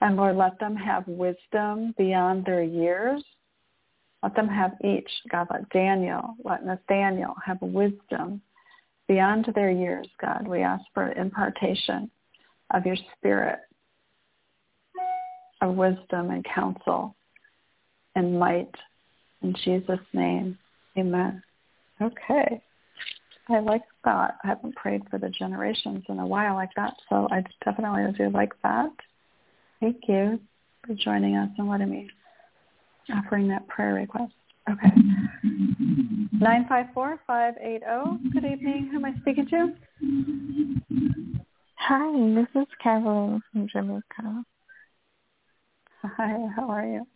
And 0.00 0.16
Lord, 0.16 0.36
let 0.36 0.58
them 0.58 0.76
have 0.76 1.06
wisdom 1.06 1.94
beyond 1.98 2.46
their 2.46 2.62
years. 2.62 3.22
Let 4.22 4.34
them 4.34 4.48
have 4.48 4.72
each, 4.84 5.10
God, 5.30 5.48
let 5.50 5.68
Daniel, 5.70 6.34
let 6.44 6.64
Nathaniel 6.64 7.34
have 7.44 7.60
wisdom 7.60 8.40
beyond 9.08 9.46
their 9.54 9.70
years, 9.70 10.06
God. 10.20 10.46
We 10.46 10.62
ask 10.62 10.84
for 10.94 11.12
impartation 11.12 12.10
of 12.72 12.86
your 12.86 12.96
spirit 13.16 13.58
of 15.60 15.74
wisdom 15.74 16.30
and 16.30 16.44
counsel 16.44 17.14
and 18.14 18.38
might 18.38 18.74
in 19.42 19.54
Jesus' 19.64 19.98
name. 20.12 20.58
Amen. 20.96 21.42
Okay. 22.00 22.62
I 23.48 23.58
like 23.58 23.82
that. 24.04 24.36
I 24.44 24.48
haven't 24.48 24.76
prayed 24.76 25.02
for 25.10 25.18
the 25.18 25.28
generations 25.28 26.04
in 26.08 26.18
a 26.18 26.26
while 26.26 26.54
like 26.54 26.70
that, 26.76 26.94
so 27.08 27.26
I 27.30 27.42
definitely 27.64 28.12
do 28.16 28.30
like 28.30 28.52
that. 28.62 28.90
Thank 29.80 29.96
you 30.08 30.38
for 30.86 30.94
joining 30.94 31.36
us 31.36 31.50
and 31.58 31.68
letting 31.68 31.90
me 31.90 32.08
offering 33.12 33.48
that 33.48 33.66
prayer 33.68 33.94
request. 33.94 34.32
Okay. 34.70 34.90
Nine 36.40 36.66
five 36.68 36.86
four 36.94 37.20
five 37.26 37.54
eight 37.60 37.80
zero. 37.80 38.18
Good 38.32 38.44
evening. 38.44 38.88
Who 38.90 38.98
am 38.98 39.04
I 39.04 39.14
speaking 39.20 39.46
to? 39.48 39.74
Hi, 41.76 42.34
this 42.34 42.62
is 42.62 42.68
Carolyn 42.82 43.42
from 43.50 43.66
Jamaica. 43.68 44.44
Hi, 46.02 46.46
how 46.54 46.70
are 46.70 46.86
you? 46.86 47.06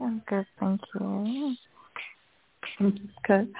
I'm 0.00 0.22
good, 0.26 0.46
thank 0.58 0.80
you. 0.94 1.54
Good. 2.78 3.52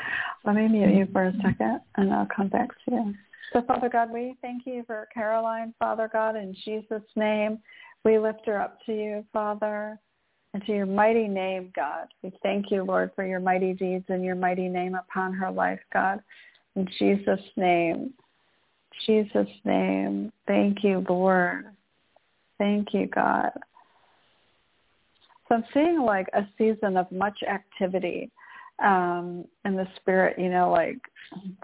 Let 0.45 0.57
me 0.57 0.69
mute 0.69 0.95
you 0.95 1.09
for 1.13 1.25
a 1.25 1.33
second 1.43 1.81
and 1.97 2.13
I'll 2.13 2.29
come 2.35 2.49
back 2.49 2.69
to 2.69 2.95
you. 2.95 3.15
So 3.53 3.63
Father 3.63 3.89
God, 3.89 4.11
we 4.11 4.37
thank 4.41 4.67
you 4.67 4.83
for 4.87 5.09
Caroline, 5.13 5.75
Father 5.79 6.09
God, 6.11 6.37
in 6.37 6.55
Jesus' 6.65 7.03
name. 7.17 7.59
We 8.05 8.19
lift 8.19 8.41
her 8.47 8.61
up 8.61 8.79
to 8.87 8.93
you, 8.93 9.25
Father, 9.33 9.99
and 10.55 10.65
to 10.65 10.73
your 10.73 10.87
mighty 10.87 11.29
name, 11.29 11.71
God. 11.77 12.09
We 12.23 12.33
thank 12.43 12.71
you, 12.71 12.83
Lord, 12.83 13.11
for 13.15 13.27
your 13.27 13.41
mighty 13.41 13.75
deeds 13.75 14.07
and 14.09 14.25
your 14.25 14.35
mighty 14.35 14.69
name 14.69 14.95
upon 14.95 15.35
her 15.35 15.51
life, 15.51 15.81
God. 15.93 16.21
In 16.77 16.89
Jesus' 16.99 17.41
name. 17.57 18.15
Jesus' 19.07 19.49
name. 19.65 20.33
Thank 20.47 20.83
you, 20.83 21.05
Lord. 21.09 21.67
Thank 22.59 22.95
you, 22.95 23.07
God. 23.07 23.51
So 25.49 25.57
I'm 25.57 25.65
seeing 25.75 26.01
like 26.01 26.29
a 26.33 26.47
season 26.57 26.97
of 26.97 27.11
much 27.13 27.39
activity 27.43 28.31
um, 28.83 29.45
in 29.65 29.77
the 29.77 29.87
spirit, 29.97 30.39
you 30.39 30.49
know, 30.49 30.71
like 30.71 30.99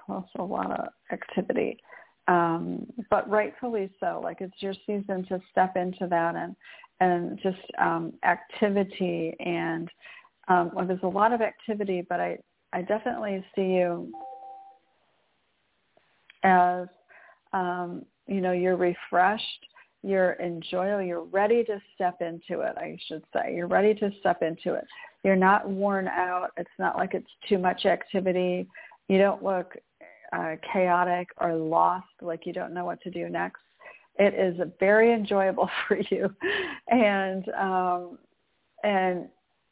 also 0.09 0.29
a 0.39 0.43
lot 0.43 0.71
of 0.71 0.89
activity. 1.13 1.79
Um, 2.27 2.87
but 3.11 3.29
rightfully 3.29 3.91
so. 4.01 4.21
Like 4.23 4.41
it's 4.41 4.61
your 4.61 4.75
season 4.87 5.25
to 5.29 5.41
step 5.51 5.77
into 5.77 6.07
that 6.09 6.37
and 6.37 6.55
and 7.01 7.39
just 7.43 7.59
um, 7.79 8.13
activity 8.25 9.35
and 9.41 9.89
um, 10.49 10.71
well, 10.75 10.87
there's 10.87 11.03
a 11.03 11.07
lot 11.07 11.33
of 11.33 11.41
activity, 11.41 12.05
but 12.09 12.21
I 12.21 12.39
I 12.73 12.83
definitely 12.83 13.45
see 13.55 13.63
you 13.63 14.13
as 16.43 16.87
um, 17.53 18.05
you 18.27 18.41
know 18.41 18.53
you're 18.53 18.77
refreshed, 18.77 19.67
you're 20.03 20.37
enjoyable, 20.41 21.03
you're 21.03 21.25
ready 21.25 21.65
to 21.65 21.81
step 21.95 22.21
into 22.21 22.63
it. 22.63 22.77
I 22.77 22.99
should 23.07 23.23
say 23.35 23.55
you're 23.55 23.69
ready 23.69 23.95
to 23.95 24.11
step 24.21 24.43
into 24.43 24.75
it. 24.75 24.85
You're 25.25 25.37
not 25.37 25.69
worn 25.69 26.09
out. 26.09 26.51
It's 26.57 26.71
not 26.79 26.97
like 26.97 27.15
it's 27.15 27.31
too 27.49 27.59
much 27.59 27.87
activity. 27.87 28.67
You 29.09 29.19
don't 29.19 29.43
look 29.43 29.75
uh, 30.33 30.57
chaotic 30.73 31.29
or 31.41 31.55
lost, 31.55 32.07
like 32.21 32.47
you 32.47 32.53
don't 32.53 32.75
know 32.75 32.85
what 32.85 33.01
to 33.03 33.11
do 33.11 33.29
next. 33.29 33.63
it 34.19 34.35
is 34.35 34.61
very 34.79 35.13
enjoyable 35.13 35.71
for 35.89 35.99
you, 36.11 36.29
and 36.89 37.49
um, 37.51 38.19
and 38.85 39.29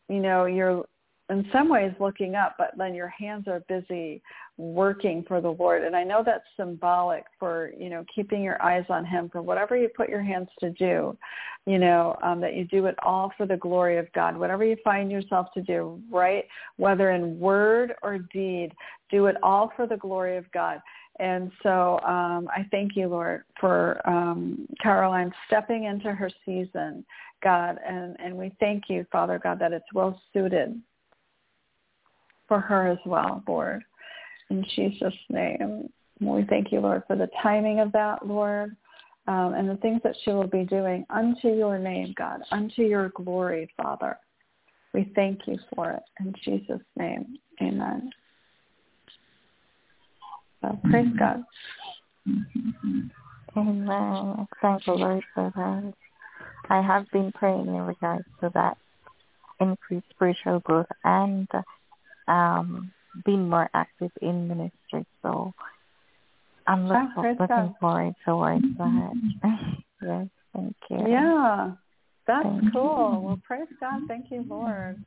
you 0.08 0.20
know 0.20 0.46
you're 0.46 0.84
in 1.28 1.44
some 1.52 1.68
ways 1.68 1.92
looking 1.98 2.36
up, 2.36 2.54
but 2.56 2.70
then 2.76 2.94
your 2.94 3.08
hands 3.08 3.48
are 3.48 3.60
busy 3.68 4.22
working 4.58 5.24
for 5.26 5.40
the 5.40 5.50
Lord. 5.50 5.82
And 5.82 5.96
I 5.96 6.04
know 6.04 6.22
that's 6.24 6.44
symbolic 6.56 7.24
for, 7.38 7.72
you 7.78 7.90
know, 7.90 8.04
keeping 8.14 8.42
your 8.42 8.62
eyes 8.62 8.84
on 8.88 9.04
him 9.04 9.28
for 9.30 9.42
whatever 9.42 9.76
you 9.76 9.88
put 9.88 10.08
your 10.08 10.22
hands 10.22 10.48
to 10.60 10.70
do, 10.70 11.16
you 11.66 11.78
know, 11.78 12.16
um, 12.22 12.40
that 12.40 12.54
you 12.54 12.64
do 12.64 12.86
it 12.86 12.94
all 13.02 13.32
for 13.36 13.44
the 13.44 13.56
glory 13.56 13.98
of 13.98 14.10
God. 14.12 14.36
Whatever 14.36 14.64
you 14.64 14.76
find 14.84 15.10
yourself 15.10 15.48
to 15.54 15.62
do, 15.62 16.00
right? 16.10 16.44
Whether 16.76 17.10
in 17.10 17.38
word 17.40 17.94
or 18.02 18.18
deed, 18.18 18.72
do 19.10 19.26
it 19.26 19.36
all 19.42 19.72
for 19.74 19.86
the 19.86 19.96
glory 19.96 20.36
of 20.36 20.50
God. 20.52 20.80
And 21.18 21.50
so 21.62 21.98
um, 22.00 22.48
I 22.54 22.66
thank 22.70 22.94
you, 22.94 23.08
Lord, 23.08 23.44
for 23.58 24.00
um, 24.08 24.68
Caroline 24.80 25.32
stepping 25.46 25.84
into 25.84 26.12
her 26.12 26.30
season, 26.44 27.04
God. 27.42 27.78
And, 27.84 28.16
and 28.20 28.36
we 28.36 28.52
thank 28.60 28.84
you, 28.88 29.06
Father 29.10 29.40
God, 29.42 29.58
that 29.58 29.72
it's 29.72 29.92
well 29.92 30.20
suited 30.32 30.80
for 32.48 32.60
her 32.60 32.88
as 32.88 32.98
well, 33.04 33.42
Lord. 33.46 33.82
In 34.50 34.64
Jesus' 34.74 35.14
name. 35.28 35.88
We 36.20 36.44
thank 36.48 36.72
you, 36.72 36.80
Lord, 36.80 37.02
for 37.06 37.16
the 37.16 37.28
timing 37.42 37.80
of 37.80 37.92
that, 37.92 38.26
Lord, 38.26 38.74
um, 39.26 39.54
and 39.54 39.68
the 39.68 39.76
things 39.76 40.00
that 40.02 40.16
she 40.24 40.30
will 40.30 40.46
be 40.46 40.64
doing 40.64 41.04
unto 41.10 41.48
your 41.48 41.78
name, 41.78 42.14
God, 42.16 42.40
unto 42.52 42.82
your 42.82 43.10
glory, 43.10 43.70
Father. 43.76 44.18
We 44.94 45.12
thank 45.14 45.40
you 45.46 45.58
for 45.74 45.90
it. 45.90 46.02
In 46.20 46.32
Jesus' 46.42 46.80
name, 46.96 47.36
amen. 47.60 48.10
So 50.62 50.78
praise 50.88 51.08
God. 51.18 51.44
Amen. 53.56 54.48
Thank 54.62 54.84
the 54.84 54.92
Lord 54.92 55.22
for 55.34 55.52
that. 55.54 55.92
I 56.70 56.80
have 56.80 57.10
been 57.12 57.30
praying 57.32 57.66
in 57.66 57.82
regards 57.82 58.24
to 58.40 58.50
that 58.54 58.78
increased 59.60 60.06
spiritual 60.10 60.60
growth 60.60 60.86
and 61.04 61.48
um, 62.28 62.92
being 63.24 63.48
more 63.48 63.68
active 63.74 64.10
in 64.20 64.48
ministry. 64.48 65.06
So 65.22 65.52
I'm 66.66 66.88
looking, 66.88 67.12
oh, 67.16 67.36
looking 67.40 67.74
forward 67.80 68.14
towards 68.24 68.64
that. 68.78 69.12
yes, 70.02 70.26
thank 70.54 70.76
you. 70.90 71.08
Yeah, 71.08 71.72
that's 72.26 72.44
thank 72.44 72.72
cool. 72.72 73.12
You. 73.12 73.20
Well, 73.20 73.40
praise 73.46 73.68
God. 73.80 74.02
Thank 74.08 74.30
you, 74.30 74.44
Lord. 74.48 75.02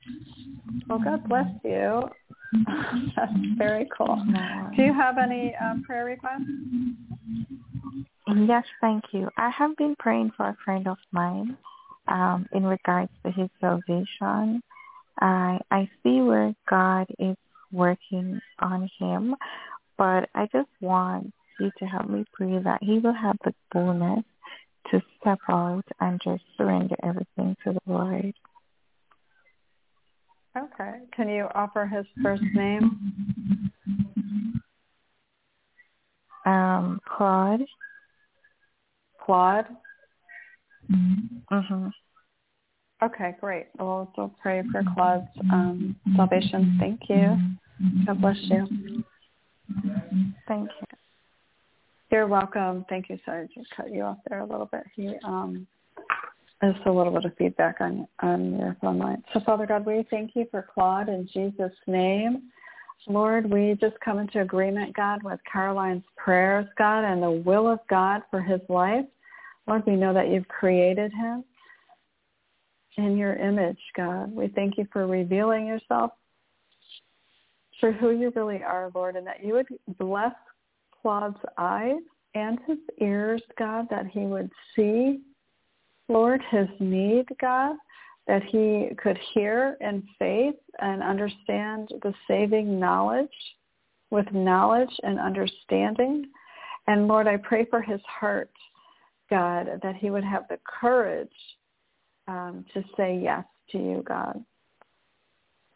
Well, 0.87 0.99
God 0.99 1.27
bless 1.27 1.47
you. 1.63 2.03
that's 3.15 3.31
very 3.57 3.87
cool. 3.95 4.17
Do 4.75 4.83
you 4.83 4.93
have 4.93 5.17
any 5.17 5.53
um, 5.55 5.83
prayer 5.83 6.05
requests? 6.05 6.41
Yes, 8.47 8.63
thank 8.81 9.03
you. 9.11 9.29
I 9.37 9.49
have 9.49 9.75
been 9.77 9.95
praying 9.99 10.31
for 10.37 10.47
a 10.47 10.57
friend 10.63 10.87
of 10.87 10.97
mine 11.11 11.57
um, 12.07 12.47
in 12.53 12.63
regards 12.65 13.11
to 13.25 13.31
his 13.31 13.49
salvation. 13.59 14.61
I 15.19 15.59
I 15.71 15.89
see 16.03 16.21
where 16.21 16.53
God 16.69 17.07
is 17.19 17.35
working 17.71 18.39
on 18.59 18.89
him, 18.99 19.35
but 19.97 20.29
I 20.33 20.47
just 20.51 20.69
want 20.81 21.33
you 21.59 21.71
to 21.79 21.85
help 21.85 22.09
me 22.09 22.25
pray 22.33 22.57
that 22.63 22.79
he 22.81 22.99
will 22.99 23.13
have 23.13 23.37
the 23.43 23.53
boldness 23.71 24.23
to 24.91 25.01
step 25.19 25.39
out 25.49 25.83
and 25.99 26.19
just 26.23 26.43
surrender 26.57 26.95
everything 27.03 27.55
to 27.63 27.73
the 27.73 27.79
Lord. 27.85 28.33
Okay. 30.57 30.99
Can 31.15 31.29
you 31.29 31.47
offer 31.53 31.85
his 31.85 32.05
first 32.23 32.43
name? 32.53 33.13
Um, 36.45 36.99
Claude. 37.05 37.65
Claude. 39.23 39.67
Mhm. 41.51 41.91
Okay, 43.01 43.35
great. 43.39 43.67
We'll, 43.79 44.11
we'll 44.17 44.33
pray 44.41 44.61
for 44.71 44.83
Claude's 44.93 45.27
um, 45.51 45.95
salvation. 46.17 46.77
Thank 46.79 47.01
you. 47.07 47.37
God 48.05 48.21
bless 48.21 48.37
you. 48.41 49.03
Thank 50.47 50.69
you. 50.69 50.97
You're 52.11 52.27
welcome. 52.27 52.85
Thank 52.89 53.09
you. 53.09 53.17
Sorry 53.23 53.47
to 53.47 53.63
cut 53.75 53.93
you 53.93 54.01
off 54.03 54.17
there 54.27 54.39
a 54.39 54.45
little 54.45 54.65
bit. 54.65 54.83
He, 54.95 55.13
um, 55.23 55.65
just 56.61 56.85
a 56.87 56.91
little 56.91 57.13
bit 57.13 57.23
of 57.23 57.37
feedback 57.37 57.77
on 57.79 58.05
on 58.21 58.59
your 58.59 58.75
phone 58.81 58.97
line. 58.97 59.23
So, 59.33 59.39
Father 59.45 59.65
God, 59.65 59.85
we 59.85 60.05
thank 60.09 60.31
you 60.35 60.45
for 60.51 60.67
Claude 60.73 61.07
in 61.07 61.29
Jesus' 61.31 61.71
name. 61.87 62.49
Lord, 63.07 63.49
we 63.49 63.77
just 63.79 63.97
come 64.01 64.19
into 64.19 64.41
agreement, 64.41 64.93
God, 64.93 65.23
with 65.23 65.39
Caroline's 65.49 66.03
prayers, 66.17 66.67
God, 66.77 67.05
and 67.05 67.23
the 67.23 67.31
will 67.31 67.67
of 67.67 67.79
God 67.89 68.23
for 68.29 68.41
his 68.41 68.59
life. 68.67 69.05
Lord, 69.67 69.83
we 69.87 69.95
know 69.95 70.13
that 70.13 70.29
you've 70.29 70.47
created 70.49 71.13
him 71.13 71.45
in 72.97 73.17
your 73.17 73.35
image, 73.35 73.79
God. 73.95 74.33
We 74.33 74.47
thank 74.49 74.77
you 74.77 74.87
for 74.91 75.07
revealing 75.07 75.67
yourself 75.67 76.11
for 77.79 77.91
who 77.91 78.11
you 78.11 78.31
really 78.35 78.61
are, 78.63 78.91
Lord, 78.93 79.15
and 79.15 79.25
that 79.25 79.43
you 79.43 79.53
would 79.53 79.67
bless 79.97 80.33
Claude's 81.01 81.37
eyes 81.57 82.01
and 82.35 82.59
his 82.67 82.77
ears, 83.01 83.41
God, 83.57 83.87
that 83.89 84.07
he 84.07 84.21
would 84.21 84.51
see, 84.75 85.21
Lord, 86.07 86.41
his 86.51 86.67
need, 86.79 87.25
God, 87.39 87.75
that 88.27 88.43
he 88.43 88.89
could 89.01 89.17
hear 89.33 89.77
in 89.81 90.03
faith 90.19 90.55
and 90.79 91.01
understand 91.01 91.89
the 92.03 92.13
saving 92.27 92.79
knowledge 92.79 93.29
with 94.11 94.31
knowledge 94.31 94.93
and 95.03 95.19
understanding. 95.19 96.25
And 96.87 97.07
Lord, 97.07 97.27
I 97.27 97.37
pray 97.37 97.65
for 97.65 97.81
his 97.81 98.01
heart, 98.07 98.51
God, 99.29 99.67
that 99.81 99.95
he 99.95 100.09
would 100.09 100.23
have 100.23 100.47
the 100.49 100.59
courage 100.65 101.29
um, 102.29 102.63
to 102.73 102.83
say 102.95 103.19
yes 103.21 103.43
to 103.71 103.77
you, 103.79 104.03
God. 104.07 104.43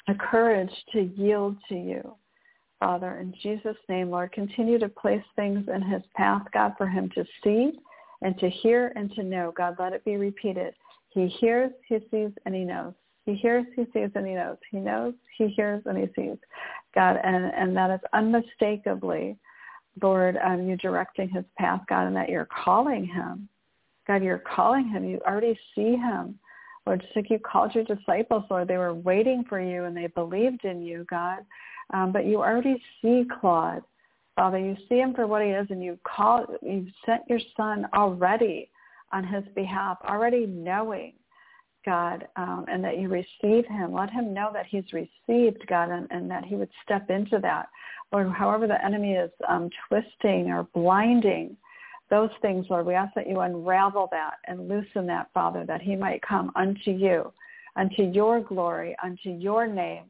A 0.07 0.13
courage 0.13 0.71
to 0.91 1.01
yield 1.01 1.57
to 1.69 1.75
you, 1.75 2.15
Father. 2.79 3.17
In 3.17 3.33
Jesus' 3.41 3.77
name, 3.89 4.11
Lord, 4.11 4.31
continue 4.31 4.77
to 4.77 4.89
place 4.89 5.23
things 5.35 5.67
in 5.73 5.81
his 5.81 6.03
path, 6.15 6.43
God, 6.53 6.73
for 6.77 6.87
him 6.87 7.09
to 7.15 7.25
see 7.43 7.71
and 8.21 8.37
to 8.39 8.49
hear 8.49 8.93
and 8.95 9.11
to 9.15 9.23
know. 9.23 9.51
God, 9.55 9.77
let 9.79 9.93
it 9.93 10.05
be 10.05 10.17
repeated. 10.17 10.75
He 11.09 11.27
hears, 11.27 11.71
he 11.87 11.97
sees, 12.11 12.31
and 12.45 12.53
he 12.53 12.63
knows. 12.63 12.93
He 13.25 13.35
hears, 13.35 13.65
he 13.75 13.85
sees, 13.93 14.09
and 14.15 14.27
he 14.27 14.33
knows. 14.33 14.57
He 14.69 14.77
knows, 14.77 15.13
he 15.37 15.47
hears, 15.47 15.81
and 15.85 15.97
he 15.97 16.07
sees. 16.15 16.37
God, 16.93 17.17
and, 17.23 17.45
and 17.45 17.75
that 17.77 17.89
is 17.91 18.01
unmistakably, 18.11 19.37
Lord, 20.01 20.37
um, 20.43 20.67
you 20.67 20.75
directing 20.77 21.29
his 21.29 21.45
path, 21.57 21.81
God, 21.87 22.07
and 22.07 22.15
that 22.15 22.29
you're 22.29 22.47
calling 22.63 23.05
him. 23.05 23.47
God, 24.05 24.21
you're 24.21 24.39
calling 24.39 24.89
him. 24.89 25.05
You 25.05 25.21
already 25.25 25.57
see 25.73 25.95
him. 25.95 26.37
Lord, 26.85 27.01
just 27.01 27.15
like 27.15 27.29
you 27.29 27.39
called 27.39 27.73
your 27.73 27.85
disciples, 27.85 28.43
Lord, 28.49 28.67
they 28.67 28.77
were 28.77 28.93
waiting 28.93 29.45
for 29.47 29.61
you 29.61 29.85
and 29.85 29.95
they 29.95 30.07
believed 30.07 30.65
in 30.65 30.81
you, 30.81 31.05
God. 31.09 31.39
Um, 31.93 32.11
but 32.11 32.25
you 32.25 32.37
already 32.37 32.81
see 33.01 33.23
Claude. 33.39 33.83
Father, 34.35 34.57
you 34.57 34.75
see 34.89 34.95
him 34.95 35.13
for 35.13 35.27
what 35.27 35.43
he 35.43 35.49
is 35.49 35.67
and 35.69 35.83
you 35.83 35.97
call 36.03 36.45
you've 36.61 36.87
sent 37.05 37.21
your 37.29 37.39
son 37.55 37.85
already 37.93 38.69
on 39.11 39.23
his 39.23 39.43
behalf, 39.53 39.97
already 40.09 40.47
knowing, 40.47 41.13
God, 41.85 42.27
um, 42.35 42.65
and 42.67 42.83
that 42.83 42.97
you 42.97 43.09
receive 43.09 43.65
him. 43.67 43.93
Let 43.93 44.09
him 44.09 44.33
know 44.33 44.49
that 44.53 44.65
he's 44.65 44.91
received, 44.91 45.65
God, 45.67 45.89
and, 45.89 46.07
and 46.09 46.29
that 46.31 46.45
he 46.45 46.55
would 46.55 46.69
step 46.83 47.09
into 47.09 47.37
that. 47.39 47.67
Or 48.11 48.27
however 48.27 48.67
the 48.67 48.83
enemy 48.83 49.13
is 49.13 49.29
um, 49.47 49.69
twisting 49.87 50.51
or 50.51 50.63
blinding 50.73 51.55
those 52.13 52.29
things, 52.43 52.67
Lord, 52.69 52.85
we 52.85 52.93
ask 52.93 53.11
that 53.15 53.27
you 53.27 53.39
unravel 53.39 54.07
that 54.11 54.35
and 54.45 54.69
loosen 54.69 55.07
that, 55.07 55.31
Father, 55.33 55.65
that 55.65 55.81
he 55.81 55.95
might 55.95 56.21
come 56.21 56.51
unto 56.55 56.91
you, 56.91 57.33
unto 57.75 58.03
your 58.03 58.39
glory, 58.39 58.95
unto 59.03 59.31
your 59.31 59.65
name. 59.65 60.03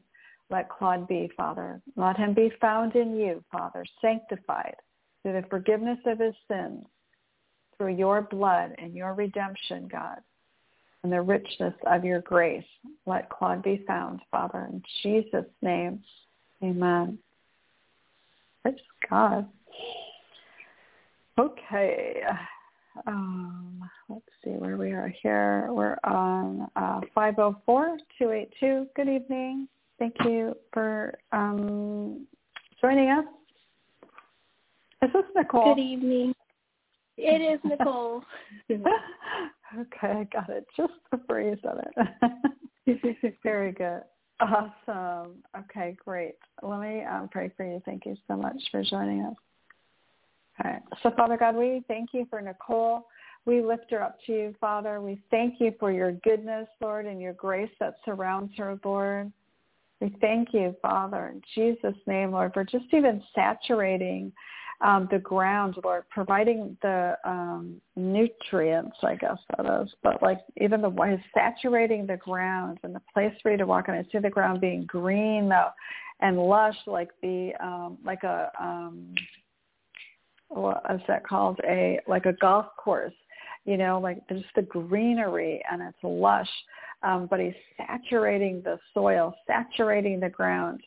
Let 0.50 0.68
Claude 0.68 1.08
be, 1.08 1.30
Father. 1.34 1.80
Let 1.96 2.18
him 2.18 2.34
be 2.34 2.52
found 2.60 2.94
in 2.94 3.16
you, 3.16 3.42
Father, 3.50 3.86
sanctified 4.02 4.76
through 5.22 5.40
the 5.40 5.48
forgiveness 5.48 5.98
of 6.04 6.18
his 6.18 6.34
sins, 6.46 6.84
through 7.78 7.94
your 7.94 8.20
blood 8.20 8.74
and 8.76 8.92
your 8.92 9.14
redemption, 9.14 9.88
God, 9.90 10.18
and 11.04 11.10
the 11.10 11.22
richness 11.22 11.74
of 11.86 12.04
your 12.04 12.20
grace. 12.20 12.66
Let 13.06 13.30
Claude 13.30 13.62
be 13.62 13.82
found, 13.86 14.20
Father, 14.30 14.68
in 14.70 14.82
Jesus' 15.02 15.50
name. 15.62 16.02
Amen. 16.62 17.18
Praise 18.62 18.76
God. 19.08 19.48
Okay. 21.38 22.22
Um, 23.06 23.82
let's 24.08 24.24
see 24.44 24.50
where 24.50 24.76
we 24.76 24.92
are 24.92 25.12
here. 25.22 25.68
We're 25.70 25.98
on 26.04 26.68
uh, 26.76 27.00
504-282. 27.16 28.86
Good 28.94 29.08
evening. 29.08 29.68
Thank 29.98 30.14
you 30.24 30.54
for 30.72 31.18
um, 31.32 32.26
joining 32.80 33.10
us. 33.10 33.24
Is 35.02 35.10
this 35.12 35.24
Nicole? 35.34 35.74
Good 35.74 35.80
evening. 35.80 36.34
It 37.16 37.40
is 37.40 37.60
Nicole. 37.64 38.22
okay, 38.70 38.86
I 40.02 40.24
got 40.32 40.48
it 40.48 40.66
just 40.76 40.92
before 41.10 41.40
you 41.40 41.56
said 41.62 41.88
it. 42.86 43.36
Very 43.42 43.72
good. 43.72 44.02
Awesome. 44.40 45.42
Okay, 45.56 45.96
great. 46.04 46.34
Let 46.62 46.80
me 46.80 47.02
um, 47.04 47.28
pray 47.30 47.52
for 47.56 47.64
you. 47.64 47.80
Thank 47.84 48.06
you 48.06 48.16
so 48.26 48.36
much 48.36 48.60
for 48.70 48.82
joining 48.82 49.22
us. 49.22 49.34
All 50.62 50.70
right. 50.70 50.82
So 51.02 51.10
Father 51.16 51.36
God, 51.36 51.56
we 51.56 51.82
thank 51.88 52.10
you 52.12 52.26
for 52.30 52.40
Nicole. 52.40 53.06
We 53.46 53.62
lift 53.62 53.90
her 53.90 54.02
up 54.02 54.16
to 54.26 54.32
you, 54.32 54.54
Father. 54.60 55.00
We 55.00 55.20
thank 55.30 55.60
you 55.60 55.74
for 55.78 55.92
your 55.92 56.12
goodness, 56.12 56.66
Lord, 56.80 57.06
and 57.06 57.20
your 57.20 57.34
grace 57.34 57.70
that 57.80 57.96
surrounds 58.04 58.52
her, 58.56 58.78
Lord. 58.84 59.32
We 60.00 60.14
thank 60.20 60.48
you, 60.52 60.74
Father, 60.82 61.28
in 61.28 61.42
Jesus' 61.54 61.96
name, 62.06 62.32
Lord, 62.32 62.52
for 62.52 62.64
just 62.64 62.86
even 62.92 63.22
saturating 63.34 64.32
um, 64.80 65.08
the 65.10 65.18
ground, 65.18 65.76
Lord, 65.82 66.04
providing 66.10 66.76
the 66.82 67.16
um, 67.24 67.80
nutrients, 67.96 68.96
I 69.02 69.14
guess 69.14 69.38
that 69.56 69.82
is, 69.82 69.94
but 70.02 70.22
like 70.22 70.40
even 70.60 70.82
the 70.82 70.88
way 70.88 71.22
saturating 71.32 72.06
the 72.06 72.16
ground 72.16 72.78
and 72.82 72.94
the 72.94 73.00
place 73.12 73.32
for 73.42 73.52
you 73.52 73.56
to 73.58 73.66
walk 73.66 73.88
on. 73.88 73.94
I 73.94 74.02
see 74.10 74.18
the 74.18 74.30
ground 74.30 74.60
being 74.60 74.84
green 74.84 75.48
though, 75.48 75.70
and 76.20 76.38
lush, 76.38 76.76
like 76.86 77.10
the 77.22 77.52
um, 77.60 77.98
like 78.04 78.24
a 78.24 78.50
um, 78.60 79.14
what 80.48 80.82
is 80.90 81.00
that 81.08 81.26
called? 81.26 81.60
A 81.64 82.00
like 82.06 82.26
a 82.26 82.32
golf 82.34 82.66
course 82.76 83.14
you 83.64 83.76
know, 83.76 83.98
like 83.98 84.26
just 84.28 84.44
the 84.54 84.62
greenery 84.62 85.62
and 85.70 85.82
it's 85.82 85.98
lush. 86.02 86.48
Um, 87.02 87.26
but 87.30 87.38
he's 87.38 87.52
saturating 87.76 88.62
the 88.62 88.78
soil, 88.94 89.34
saturating 89.46 90.20
the 90.20 90.30
ground 90.30 90.80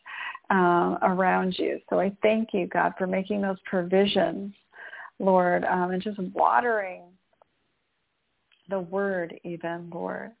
um, 0.50 0.98
around 1.02 1.56
you. 1.58 1.78
So 1.88 2.00
I 2.00 2.12
thank 2.22 2.48
you, 2.52 2.66
God, 2.66 2.94
for 2.98 3.06
making 3.06 3.40
those 3.40 3.58
provisions, 3.64 4.52
Lord, 5.20 5.64
um, 5.64 5.92
and 5.92 6.02
just 6.02 6.18
watering 6.18 7.02
the 8.68 8.80
word 8.80 9.38
even, 9.44 9.90
Lord. 9.92 10.32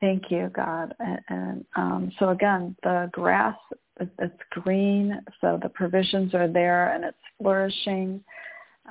Thank 0.00 0.30
you, 0.30 0.50
God. 0.54 0.94
And, 0.98 1.20
and 1.28 1.64
um, 1.76 2.12
so 2.18 2.30
again, 2.30 2.76
the 2.82 3.10
grass, 3.12 3.56
it's 3.98 4.34
green, 4.50 5.20
so 5.40 5.58
the 5.62 5.68
provisions 5.68 6.34
are 6.34 6.48
there 6.48 6.94
and 6.94 7.04
it's 7.04 7.18
flourishing. 7.38 8.24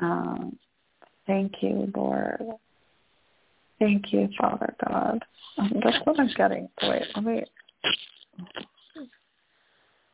Um, 0.01 0.57
Thank 1.29 1.61
you, 1.61 1.91
Lord. 1.95 2.41
Thank 3.77 4.11
you, 4.11 4.29
Father 4.35 4.73
God. 4.83 5.23
Um, 5.59 5.73
that's 5.83 6.03
what 6.03 6.19
I'm 6.19 6.31
getting. 6.35 6.67
Wait, 6.81 7.03
let 7.15 7.23
me. 7.23 7.43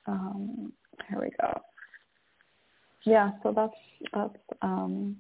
Um, 0.07 0.73
here 1.09 1.21
we 1.21 1.29
go. 1.39 1.61
Yeah, 3.05 3.31
so 3.43 3.53
that's 3.55 4.09
that's. 4.13 4.59
Um, 4.61 5.15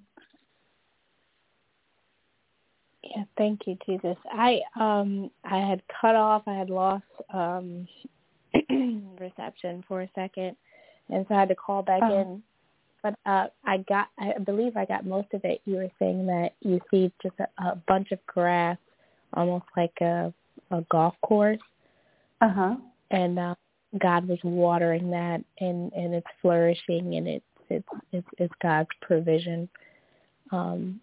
yeah, 3.05 3.23
thank 3.37 3.61
you, 3.67 3.77
Jesus. 3.85 4.17
I 4.31 4.61
um 4.79 5.31
I 5.43 5.57
had 5.59 5.81
cut 6.01 6.15
off. 6.15 6.43
I 6.47 6.53
had 6.53 6.69
lost 6.69 7.03
um 7.33 7.87
reception 9.19 9.83
for 9.87 10.01
a 10.01 10.09
second, 10.15 10.55
and 11.09 11.25
so 11.27 11.35
I 11.35 11.39
had 11.39 11.49
to 11.49 11.55
call 11.55 11.81
back 11.81 12.01
oh. 12.03 12.21
in 12.21 12.43
but 13.05 13.19
uh, 13.27 13.45
I 13.63 13.77
got, 13.87 14.07
I 14.17 14.33
believe 14.39 14.75
I 14.75 14.85
got 14.85 15.05
most 15.05 15.27
of 15.35 15.41
it. 15.43 15.61
You 15.65 15.75
were 15.75 15.91
saying 15.99 16.25
that 16.25 16.53
you 16.61 16.81
see 16.89 17.11
just 17.21 17.35
a, 17.39 17.63
a 17.63 17.75
bunch 17.87 18.11
of 18.11 18.17
grass, 18.25 18.79
almost 19.33 19.65
like 19.77 19.93
a, 20.01 20.33
a 20.71 20.81
golf 20.89 21.13
course. 21.21 21.59
Uh 22.41 22.49
huh. 22.49 22.75
And 23.11 23.37
uh, 23.37 23.53
God 24.01 24.27
was 24.27 24.39
watering 24.43 25.11
that, 25.11 25.43
and 25.59 25.93
and 25.93 26.15
it's 26.15 26.25
flourishing, 26.41 27.13
and 27.13 27.27
it's 27.27 27.45
it's 27.69 27.87
it's, 28.11 28.27
it's 28.39 28.53
God's 28.59 28.89
provision 29.03 29.69
um, 30.51 30.99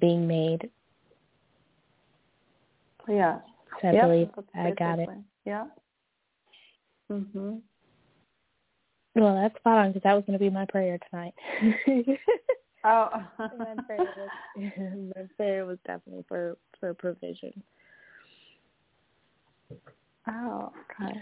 being 0.00 0.26
made. 0.26 0.68
Yeah. 3.08 3.40
So 3.80 3.88
I 3.88 3.92
yep, 3.92 4.02
believe 4.04 4.28
I 4.54 4.70
got 4.72 4.98
it. 4.98 5.08
Yeah. 5.44 5.66
Mhm. 7.10 7.60
Well, 9.14 9.34
that's 9.36 9.56
spot 9.56 9.78
on 9.78 9.92
because 9.92 10.02
that 10.02 10.14
was 10.14 10.24
going 10.26 10.38
to 10.38 10.44
be 10.44 10.50
my 10.50 10.66
prayer 10.66 10.98
tonight. 11.10 11.34
oh, 12.84 13.08
my, 13.38 13.74
prayer 13.86 14.00
was, 14.16 14.30
my 15.16 15.22
prayer 15.36 15.66
was 15.66 15.78
definitely 15.86 16.24
for 16.28 16.56
for 16.80 16.94
provision. 16.94 17.62
Oh, 20.26 20.72
okay. 21.00 21.20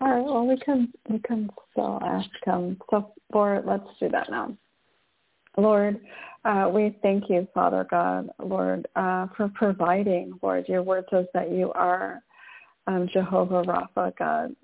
All 0.00 0.08
right. 0.08 0.24
Well, 0.24 0.46
we 0.46 0.56
can 0.58 0.92
we 1.08 1.18
can 1.20 1.48
still 1.70 2.00
ask 2.02 2.28
him. 2.44 2.76
So, 2.90 3.12
for 3.30 3.62
let's 3.64 3.84
do 4.00 4.08
that 4.10 4.30
now. 4.30 4.56
Lord, 5.56 6.00
uh, 6.44 6.70
we 6.72 6.96
thank 7.02 7.28
you, 7.28 7.46
Father 7.54 7.86
God, 7.90 8.30
Lord, 8.42 8.88
uh, 8.96 9.26
for 9.36 9.50
providing. 9.54 10.38
Lord, 10.42 10.68
your 10.68 10.82
word 10.82 11.04
says 11.10 11.26
that 11.34 11.50
you 11.50 11.72
are 11.72 12.22
um, 12.86 13.08
Jehovah 13.12 13.62
Rapha, 13.62 14.16
God, 14.16 14.56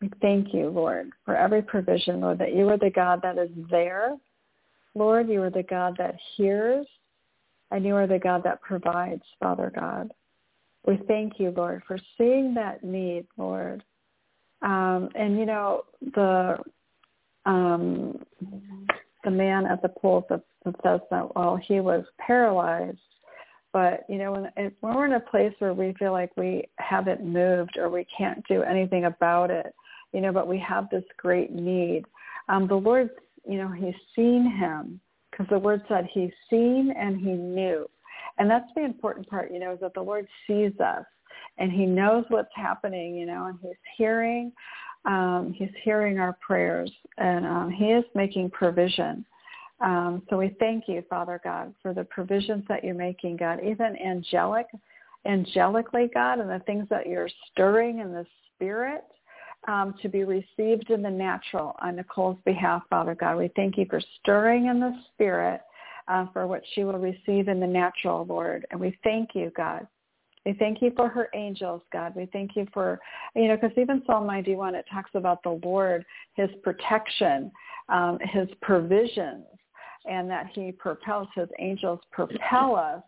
we 0.00 0.10
thank 0.20 0.54
you, 0.54 0.68
Lord, 0.68 1.10
for 1.24 1.36
every 1.36 1.62
provision, 1.62 2.20
Lord, 2.20 2.38
that 2.38 2.54
you 2.54 2.68
are 2.68 2.78
the 2.78 2.90
God 2.90 3.20
that 3.22 3.38
is 3.38 3.50
there. 3.70 4.16
Lord, 4.94 5.28
you 5.28 5.42
are 5.42 5.50
the 5.50 5.62
God 5.62 5.94
that 5.98 6.16
hears, 6.36 6.86
and 7.70 7.84
you 7.84 7.94
are 7.94 8.06
the 8.06 8.18
God 8.18 8.42
that 8.44 8.62
provides, 8.62 9.22
Father 9.38 9.70
God. 9.74 10.12
We 10.86 10.98
thank 11.06 11.38
you, 11.38 11.52
Lord, 11.54 11.82
for 11.86 11.98
seeing 12.16 12.54
that 12.54 12.82
need, 12.82 13.26
Lord. 13.36 13.84
Um, 14.62 15.10
and 15.14 15.38
you 15.38 15.46
know 15.46 15.84
the 16.14 16.58
um, 17.46 18.24
the 19.24 19.30
man 19.30 19.66
at 19.66 19.82
the 19.82 19.88
pool 19.88 20.26
that, 20.30 20.42
that 20.64 20.74
says 20.82 21.00
that 21.10 21.34
well 21.34 21.56
he 21.56 21.80
was 21.80 22.04
paralyzed, 22.18 22.98
but 23.72 24.04
you 24.08 24.18
know 24.18 24.32
when 24.32 24.72
when 24.80 24.94
we're 24.94 25.06
in 25.06 25.12
a 25.12 25.20
place 25.20 25.52
where 25.58 25.74
we 25.74 25.94
feel 25.98 26.12
like 26.12 26.30
we 26.36 26.64
haven't 26.78 27.24
moved 27.24 27.76
or 27.76 27.88
we 27.88 28.06
can't 28.16 28.46
do 28.48 28.62
anything 28.62 29.04
about 29.04 29.50
it, 29.50 29.74
you 30.12 30.20
know, 30.20 30.32
but 30.32 30.48
we 30.48 30.58
have 30.58 30.88
this 30.90 31.04
great 31.16 31.52
need. 31.52 32.04
Um, 32.48 32.66
the 32.66 32.74
Lord, 32.74 33.10
you 33.48 33.58
know, 33.58 33.70
he's 33.70 33.94
seen 34.16 34.50
him 34.58 35.00
because 35.30 35.46
the 35.50 35.58
word 35.58 35.82
said 35.88 36.08
he's 36.12 36.32
seen 36.48 36.92
and 36.98 37.18
he 37.18 37.32
knew. 37.32 37.88
And 38.38 38.50
that's 38.50 38.68
the 38.74 38.84
important 38.84 39.28
part, 39.28 39.52
you 39.52 39.58
know, 39.58 39.72
is 39.72 39.80
that 39.80 39.94
the 39.94 40.02
Lord 40.02 40.26
sees 40.46 40.72
us 40.80 41.04
and 41.58 41.70
he 41.70 41.86
knows 41.86 42.24
what's 42.28 42.50
happening, 42.54 43.16
you 43.16 43.26
know, 43.26 43.46
and 43.46 43.58
he's 43.62 43.76
hearing, 43.96 44.52
um, 45.04 45.54
he's 45.56 45.70
hearing 45.82 46.18
our 46.18 46.36
prayers 46.46 46.90
and 47.18 47.46
um, 47.46 47.70
he 47.70 47.86
is 47.86 48.04
making 48.14 48.50
provision. 48.50 49.24
Um, 49.80 50.22
so 50.28 50.36
we 50.36 50.54
thank 50.58 50.84
you, 50.88 51.02
Father 51.08 51.40
God, 51.42 51.74
for 51.82 51.94
the 51.94 52.04
provisions 52.04 52.64
that 52.68 52.84
you're 52.84 52.94
making, 52.94 53.38
God, 53.38 53.60
even 53.64 53.96
angelic, 53.96 54.66
angelically, 55.26 56.10
God, 56.12 56.38
and 56.38 56.50
the 56.50 56.62
things 56.66 56.86
that 56.90 57.06
you're 57.06 57.30
stirring 57.50 58.00
in 58.00 58.12
the 58.12 58.26
spirit 58.54 59.04
um, 59.68 59.94
to 60.02 60.08
be 60.08 60.24
received 60.24 60.90
in 60.90 61.02
the 61.02 61.10
natural 61.10 61.76
on 61.80 61.96
Nicole's 61.96 62.38
behalf, 62.44 62.82
Father 62.90 63.14
God. 63.14 63.38
We 63.38 63.50
thank 63.56 63.78
you 63.78 63.86
for 63.88 64.00
stirring 64.20 64.66
in 64.66 64.80
the 64.80 64.94
spirit 65.14 65.62
uh, 66.08 66.26
for 66.32 66.46
what 66.46 66.62
she 66.74 66.84
will 66.84 66.98
receive 66.98 67.48
in 67.48 67.60
the 67.60 67.66
natural, 67.66 68.26
Lord. 68.26 68.66
And 68.70 68.80
we 68.80 68.98
thank 69.02 69.30
you, 69.34 69.50
God. 69.56 69.86
We 70.50 70.56
thank 70.58 70.82
you 70.82 70.90
for 70.96 71.08
her 71.08 71.28
angels, 71.32 71.80
God. 71.92 72.12
We 72.16 72.26
thank 72.32 72.56
you 72.56 72.66
for, 72.74 72.98
you 73.36 73.46
know, 73.46 73.54
because 73.56 73.70
even 73.78 74.02
Psalm 74.04 74.26
91, 74.26 74.74
it 74.74 74.84
talks 74.92 75.12
about 75.14 75.44
the 75.44 75.60
Lord, 75.62 76.04
his 76.34 76.50
protection, 76.64 77.52
um, 77.88 78.18
his 78.20 78.48
provisions, 78.60 79.44
and 80.06 80.28
that 80.28 80.46
he 80.52 80.72
propels, 80.72 81.28
his 81.36 81.46
angels 81.60 82.00
propel 82.10 82.74
us 82.74 83.00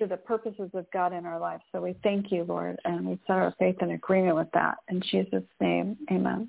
to 0.00 0.08
the 0.08 0.16
purposes 0.16 0.68
of 0.74 0.84
God 0.92 1.12
in 1.12 1.26
our 1.26 1.38
lives. 1.38 1.62
So 1.70 1.80
we 1.80 1.94
thank 2.02 2.32
you, 2.32 2.42
Lord, 2.42 2.76
and 2.84 3.06
we 3.06 3.20
set 3.24 3.36
our 3.36 3.54
faith 3.60 3.76
in 3.82 3.92
agreement 3.92 4.34
with 4.34 4.50
that. 4.54 4.78
In 4.88 5.00
Jesus' 5.00 5.44
name, 5.60 5.96
amen. 6.10 6.48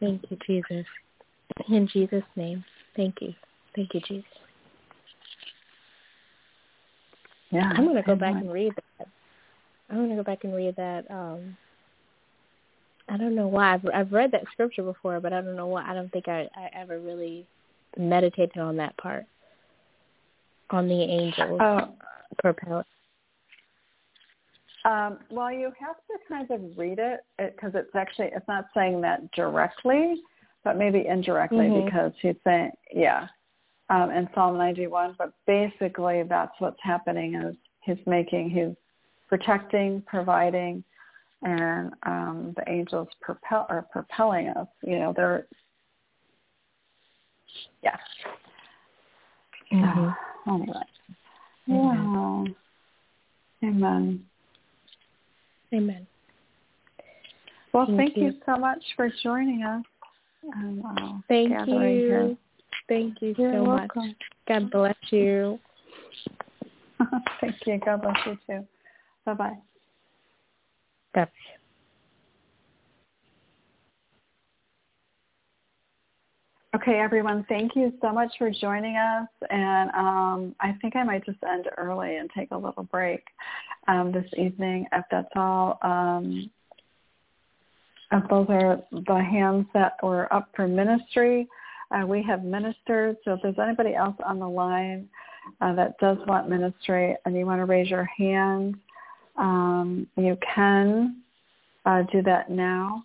Thank 0.00 0.24
you, 0.30 0.38
Jesus. 0.48 0.84
In 1.68 1.86
Jesus' 1.86 2.24
name, 2.34 2.64
thank 2.96 3.20
you. 3.20 3.34
Thank 3.76 3.94
you, 3.94 4.00
Jesus. 4.00 4.24
Yeah, 7.52 7.70
I'm 7.72 7.84
going 7.84 7.94
to 7.94 8.02
go 8.02 8.16
back 8.16 8.34
and 8.34 8.52
read 8.52 8.72
that. 8.74 8.89
I'm 9.90 10.08
to 10.08 10.16
go 10.16 10.22
back 10.22 10.44
and 10.44 10.54
read 10.54 10.76
that. 10.76 11.10
Um, 11.10 11.56
I 13.08 13.16
don't 13.16 13.34
know 13.34 13.48
why. 13.48 13.74
I've, 13.74 13.86
I've 13.92 14.12
read 14.12 14.30
that 14.32 14.44
scripture 14.52 14.84
before, 14.84 15.20
but 15.20 15.32
I 15.32 15.40
don't 15.40 15.56
know 15.56 15.66
why. 15.66 15.84
I 15.88 15.94
don't 15.94 16.12
think 16.12 16.28
I, 16.28 16.48
I 16.54 16.70
ever 16.74 17.00
really 17.00 17.46
meditated 17.98 18.58
on 18.58 18.76
that 18.76 18.96
part, 18.98 19.26
on 20.70 20.88
the 20.88 21.02
angels. 21.02 21.60
Oh, 21.60 21.94
propel 22.38 22.84
um, 24.84 25.18
well, 25.30 25.52
you 25.52 25.72
have 25.78 25.96
to 25.96 26.18
kind 26.28 26.50
of 26.50 26.60
read 26.76 26.98
it 26.98 27.20
because 27.38 27.74
it, 27.74 27.86
it's 27.86 27.94
actually 27.94 28.30
it's 28.34 28.48
not 28.48 28.66
saying 28.74 29.00
that 29.02 29.30
directly, 29.32 30.14
but 30.64 30.78
maybe 30.78 31.04
indirectly 31.06 31.66
mm-hmm. 31.66 31.84
because 31.84 32.12
he's 32.22 32.36
saying 32.44 32.70
yeah, 32.94 33.26
um, 33.90 34.10
in 34.10 34.28
Psalm 34.34 34.56
91. 34.56 35.16
But 35.18 35.32
basically, 35.46 36.22
that's 36.22 36.52
what's 36.60 36.80
happening 36.82 37.34
is 37.34 37.54
he's 37.80 37.98
making 38.06 38.50
he's 38.50 38.74
protecting, 39.30 40.02
providing, 40.08 40.82
and 41.42 41.92
um, 42.02 42.52
the 42.56 42.70
angels 42.70 43.08
propel 43.22 43.64
are 43.70 43.86
propelling 43.92 44.48
us. 44.48 44.66
You 44.84 44.98
know, 44.98 45.14
they're 45.16 45.46
yeah. 47.82 47.96
Mm-hmm. 49.72 50.50
anyway. 50.50 50.74
Wow. 51.68 52.44
Amen. 53.62 54.24
Amen. 55.72 56.06
Well, 57.72 57.86
thank, 57.86 57.98
thank 57.98 58.16
you. 58.16 58.24
you. 58.24 58.32
so 58.44 58.56
much 58.56 58.82
for 58.96 59.10
joining 59.22 59.62
us. 59.62 59.84
Um, 60.56 60.82
uh, 60.84 61.18
thank 61.28 61.50
you. 61.68 61.78
Here. 61.78 62.36
Thank 62.88 63.22
you 63.22 63.34
You're 63.38 63.52
so 63.52 63.62
welcome. 63.62 64.08
much. 64.08 64.16
God 64.48 64.70
bless 64.72 64.96
you. 65.10 65.60
Thank 67.40 67.54
you. 67.66 67.78
God 67.84 68.02
bless 68.02 68.16
you 68.26 68.38
too. 68.46 68.66
Bye 69.24 69.34
bye. 69.34 69.58
Bye. 71.14 71.28
Okay, 76.72 77.00
everyone, 77.00 77.44
thank 77.48 77.74
you 77.74 77.92
so 78.00 78.12
much 78.12 78.30
for 78.38 78.48
joining 78.48 78.96
us. 78.96 79.28
And 79.50 79.90
um, 79.90 80.54
I 80.60 80.72
think 80.80 80.94
I 80.94 81.02
might 81.02 81.26
just 81.26 81.38
end 81.42 81.66
early 81.76 82.16
and 82.16 82.30
take 82.36 82.52
a 82.52 82.56
little 82.56 82.84
break 82.84 83.24
um, 83.88 84.12
this 84.12 84.26
evening, 84.38 84.86
if 84.92 85.04
that's 85.10 85.28
all. 85.34 85.80
Um, 85.82 86.48
those 88.30 88.46
are 88.50 88.80
the 88.92 89.22
hands 89.30 89.66
that 89.74 89.94
were 90.00 90.32
up 90.32 90.50
for 90.54 90.68
ministry. 90.68 91.48
Uh, 91.90 92.06
we 92.06 92.22
have 92.22 92.44
ministered, 92.44 93.16
so 93.24 93.32
if 93.32 93.42
there's 93.42 93.58
anybody 93.58 93.96
else 93.96 94.16
on 94.24 94.38
the 94.38 94.48
line 94.48 95.08
uh, 95.60 95.74
that 95.74 95.98
does 95.98 96.18
want 96.28 96.48
ministry 96.48 97.16
and 97.24 97.36
you 97.36 97.46
want 97.46 97.60
to 97.60 97.64
raise 97.64 97.90
your 97.90 98.04
hand, 98.04 98.76
um, 99.40 100.06
you 100.16 100.36
can 100.54 101.22
uh, 101.86 102.02
do 102.12 102.22
that 102.22 102.50
now. 102.50 103.04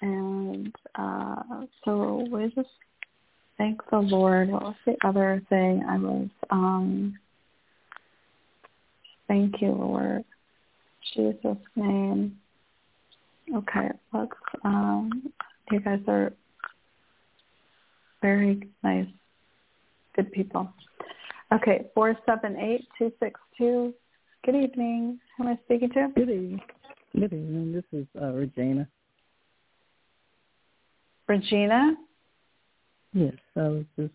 And 0.00 0.74
uh, 0.94 1.66
so 1.84 2.26
we 2.30 2.50
just 2.54 2.68
thank 3.58 3.80
the 3.90 3.98
Lord. 3.98 4.48
What 4.48 4.62
was 4.62 4.74
the 4.86 4.96
other 5.04 5.42
thing 5.48 5.84
I 5.88 5.98
was? 5.98 6.28
Um, 6.50 7.18
thank 9.26 9.60
you, 9.60 9.72
Lord. 9.72 10.24
Jesus' 11.14 11.56
name. 11.76 12.38
Okay, 13.54 13.88
let's. 14.12 14.30
Um, 14.64 15.32
you 15.70 15.80
guys 15.80 16.00
are 16.06 16.32
very 18.22 18.68
nice, 18.82 19.06
good 20.16 20.30
people. 20.32 20.72
Okay, 21.52 21.86
four 21.94 22.16
seven 22.26 22.56
eight 22.56 22.86
two 22.98 23.12
six 23.20 23.40
two. 23.56 23.94
Good 24.44 24.54
evening. 24.54 25.18
Who 25.36 25.44
am 25.44 25.50
I 25.50 25.58
speaking 25.64 25.90
to? 25.90 26.08
Good 26.14 26.30
evening. 26.30 26.60
Good 27.14 27.32
evening. 27.32 27.72
This 27.72 27.84
is 27.92 28.06
uh, 28.20 28.32
Regina. 28.32 28.88
Regina? 31.26 31.94
Yes, 33.12 33.34
I 33.56 33.68
was 33.68 33.84
just 33.98 34.12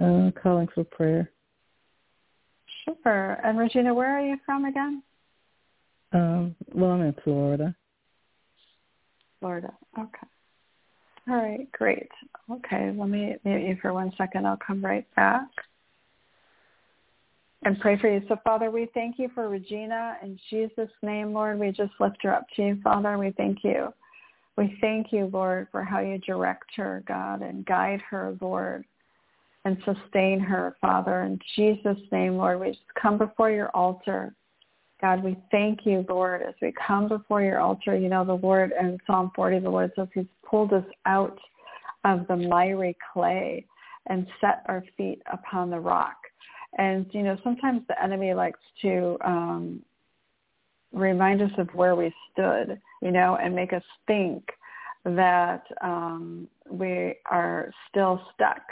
uh, 0.00 0.30
calling 0.42 0.68
for 0.74 0.84
prayer. 0.84 1.30
Sure. 2.84 3.32
And 3.44 3.58
Regina, 3.58 3.94
where 3.94 4.18
are 4.18 4.26
you 4.26 4.36
from 4.44 4.64
again? 4.66 5.02
Um, 6.12 6.54
well, 6.74 6.90
I'm 6.90 7.02
in 7.02 7.14
Florida. 7.24 7.74
Florida. 9.40 9.72
Okay. 9.98 10.26
All 11.30 11.36
right, 11.36 11.70
great. 11.72 12.10
Okay, 12.50 12.92
let 12.94 13.08
me 13.08 13.36
mute 13.44 13.68
you 13.68 13.78
for 13.80 13.94
one 13.94 14.12
second. 14.18 14.46
I'll 14.46 14.58
come 14.58 14.84
right 14.84 15.06
back 15.16 15.48
and 17.64 17.78
pray 17.80 17.98
for 17.98 18.12
you. 18.12 18.22
So, 18.28 18.36
Father, 18.44 18.70
we 18.70 18.88
thank 18.94 19.18
you 19.18 19.30
for 19.34 19.48
Regina. 19.48 20.16
In 20.22 20.38
Jesus' 20.50 20.90
name, 21.02 21.32
Lord, 21.32 21.58
we 21.58 21.70
just 21.70 21.92
lift 22.00 22.18
her 22.22 22.34
up 22.34 22.46
to 22.56 22.62
you, 22.62 22.78
Father. 22.82 23.16
We 23.18 23.32
thank 23.36 23.64
you 23.64 23.92
we 24.56 24.76
thank 24.80 25.12
you, 25.12 25.26
Lord, 25.32 25.68
for 25.72 25.82
how 25.82 26.00
you 26.00 26.18
direct 26.18 26.76
her, 26.76 27.02
God, 27.06 27.42
and 27.42 27.66
guide 27.66 28.00
her, 28.08 28.36
Lord, 28.40 28.84
and 29.64 29.76
sustain 29.84 30.38
her, 30.40 30.76
Father. 30.80 31.22
In 31.22 31.38
Jesus' 31.56 31.98
name, 32.12 32.36
Lord, 32.36 32.60
we 32.60 32.68
just 32.68 32.94
come 33.00 33.18
before 33.18 33.50
your 33.50 33.70
altar. 33.70 34.34
God, 35.00 35.24
we 35.24 35.36
thank 35.50 35.80
you, 35.84 36.04
Lord, 36.08 36.42
as 36.42 36.54
we 36.62 36.72
come 36.86 37.08
before 37.08 37.42
your 37.42 37.60
altar. 37.60 37.96
You 37.96 38.08
know, 38.08 38.24
the 38.24 38.34
Lord 38.34 38.72
in 38.78 38.98
Psalm 39.06 39.32
40, 39.34 39.58
the 39.60 39.70
Lord 39.70 39.90
says 39.96 40.08
he's 40.14 40.24
pulled 40.48 40.72
us 40.72 40.84
out 41.04 41.38
of 42.04 42.26
the 42.28 42.36
miry 42.36 42.96
clay 43.12 43.66
and 44.06 44.26
set 44.40 44.62
our 44.66 44.84
feet 44.96 45.20
upon 45.32 45.70
the 45.70 45.80
rock. 45.80 46.16
And, 46.76 47.06
you 47.12 47.22
know, 47.22 47.36
sometimes 47.44 47.82
the 47.88 48.02
enemy 48.02 48.34
likes 48.34 48.60
to 48.82 49.16
um, 49.24 49.82
remind 50.92 51.42
us 51.42 51.50
of 51.58 51.68
where 51.74 51.94
we 51.94 52.12
stood, 52.32 52.80
you 53.02 53.10
know, 53.10 53.36
and 53.40 53.54
make 53.54 53.72
us 53.72 53.82
think 54.06 54.48
that 55.04 55.62
um, 55.82 56.48
we 56.70 57.16
are 57.30 57.70
still 57.88 58.20
stuck 58.34 58.62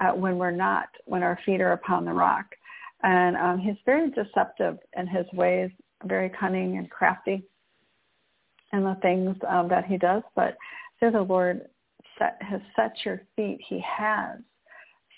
uh, 0.00 0.10
when 0.10 0.38
we're 0.38 0.50
not, 0.50 0.88
when 1.06 1.22
our 1.22 1.38
feet 1.44 1.60
are 1.60 1.72
upon 1.72 2.04
the 2.04 2.12
rock. 2.12 2.46
And 3.02 3.36
um, 3.36 3.58
he's 3.58 3.76
very 3.84 4.10
deceptive 4.10 4.78
in 4.96 5.06
his 5.06 5.26
ways, 5.32 5.70
very 6.04 6.30
cunning 6.30 6.78
and 6.78 6.90
crafty 6.90 7.42
in 8.72 8.84
the 8.84 8.96
things 9.02 9.36
um, 9.48 9.68
that 9.68 9.84
he 9.84 9.98
does. 9.98 10.22
But 10.36 10.56
so 11.00 11.10
the 11.10 11.22
Lord 11.22 11.62
set, 12.18 12.38
has 12.40 12.60
set 12.76 12.92
your 13.04 13.22
feet. 13.34 13.60
He 13.68 13.80
has 13.80 14.38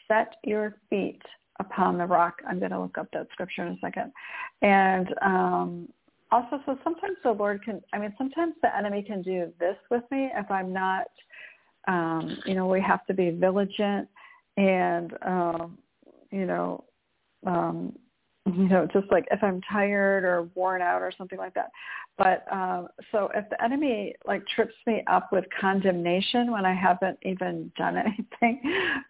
set 0.08 0.36
your 0.44 0.76
feet 0.88 1.22
upon 1.60 1.98
the 1.98 2.06
rock. 2.06 2.40
I'm 2.48 2.58
going 2.58 2.70
to 2.70 2.80
look 2.80 2.98
up 2.98 3.08
that 3.12 3.28
scripture 3.32 3.66
in 3.66 3.74
a 3.74 3.78
second. 3.80 4.12
And 4.62 5.14
um, 5.22 5.88
also, 6.30 6.60
so 6.66 6.78
sometimes 6.82 7.16
the 7.22 7.32
Lord 7.32 7.62
can, 7.64 7.80
I 7.92 7.98
mean, 7.98 8.14
sometimes 8.18 8.54
the 8.62 8.76
enemy 8.76 9.02
can 9.02 9.22
do 9.22 9.52
this 9.60 9.76
with 9.90 10.02
me 10.10 10.30
if 10.34 10.50
I'm 10.50 10.72
not, 10.72 11.06
um, 11.86 12.38
you 12.46 12.54
know, 12.54 12.66
we 12.66 12.80
have 12.80 13.06
to 13.06 13.14
be 13.14 13.30
vigilant 13.30 14.08
and, 14.56 15.12
um, 15.22 15.78
you 16.30 16.46
know, 16.46 16.84
um, 17.46 17.94
you 18.46 18.68
know, 18.68 18.86
just 18.92 19.10
like 19.10 19.26
if 19.30 19.42
I'm 19.42 19.60
tired 19.62 20.24
or 20.24 20.48
worn 20.54 20.82
out 20.82 21.00
or 21.00 21.12
something 21.16 21.38
like 21.38 21.54
that. 21.54 21.70
But 22.18 22.44
um, 22.52 22.88
so 23.10 23.30
if 23.34 23.48
the 23.48 23.62
enemy 23.62 24.14
like 24.26 24.46
trips 24.46 24.74
me 24.86 25.02
up 25.10 25.32
with 25.32 25.44
condemnation 25.60 26.52
when 26.52 26.64
I 26.64 26.74
haven't 26.74 27.18
even 27.22 27.72
done 27.76 27.96
anything, 28.42 28.60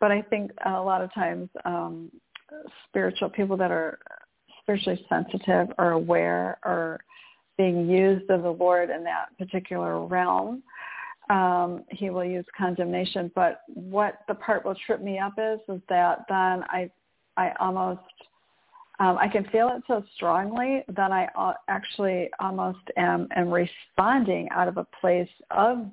but 0.01 0.13
I 0.13 0.23
think 0.23 0.53
a 0.65 0.71
lot 0.81 1.03
of 1.03 1.13
times 1.13 1.49
um, 1.65 2.11
spiritual 2.89 3.29
people 3.29 3.57
that 3.57 3.71
are 3.71 3.99
spiritually 4.63 5.05
sensitive 5.09 5.69
or 5.79 5.93
aware 5.93 6.59
or 6.65 7.01
being 7.57 7.89
used 7.89 8.29
of 8.31 8.43
the 8.43 8.51
Lord 8.51 8.91
in 8.91 9.05
that 9.05 9.37
particular 9.39 10.05
realm, 10.07 10.63
um, 11.31 11.85
he 11.91 12.11
will 12.11 12.25
use 12.25 12.45
condemnation. 12.57 13.31
But 13.35 13.61
what 13.73 14.21
the 14.29 14.35
part 14.35 14.65
will 14.65 14.75
trip 14.87 15.01
me 15.01 15.19
up 15.19 15.35
is, 15.39 15.61
is 15.69 15.81
that 15.89 16.25
then 16.29 16.65
I, 16.69 16.91
I 17.37 17.53
almost, 17.61 18.01
um, 19.01 19.19
I 19.19 19.29
can 19.29 19.45
feel 19.51 19.69
it 19.69 19.83
so 19.87 20.03
strongly 20.17 20.85
that 20.89 21.13
I 21.13 21.29
actually 21.69 22.31
almost 22.41 22.81
am, 22.97 23.29
am 23.37 23.51
responding 23.51 24.49
out 24.51 24.69
of 24.69 24.77
a 24.77 24.87
place 25.01 25.29
of 25.51 25.87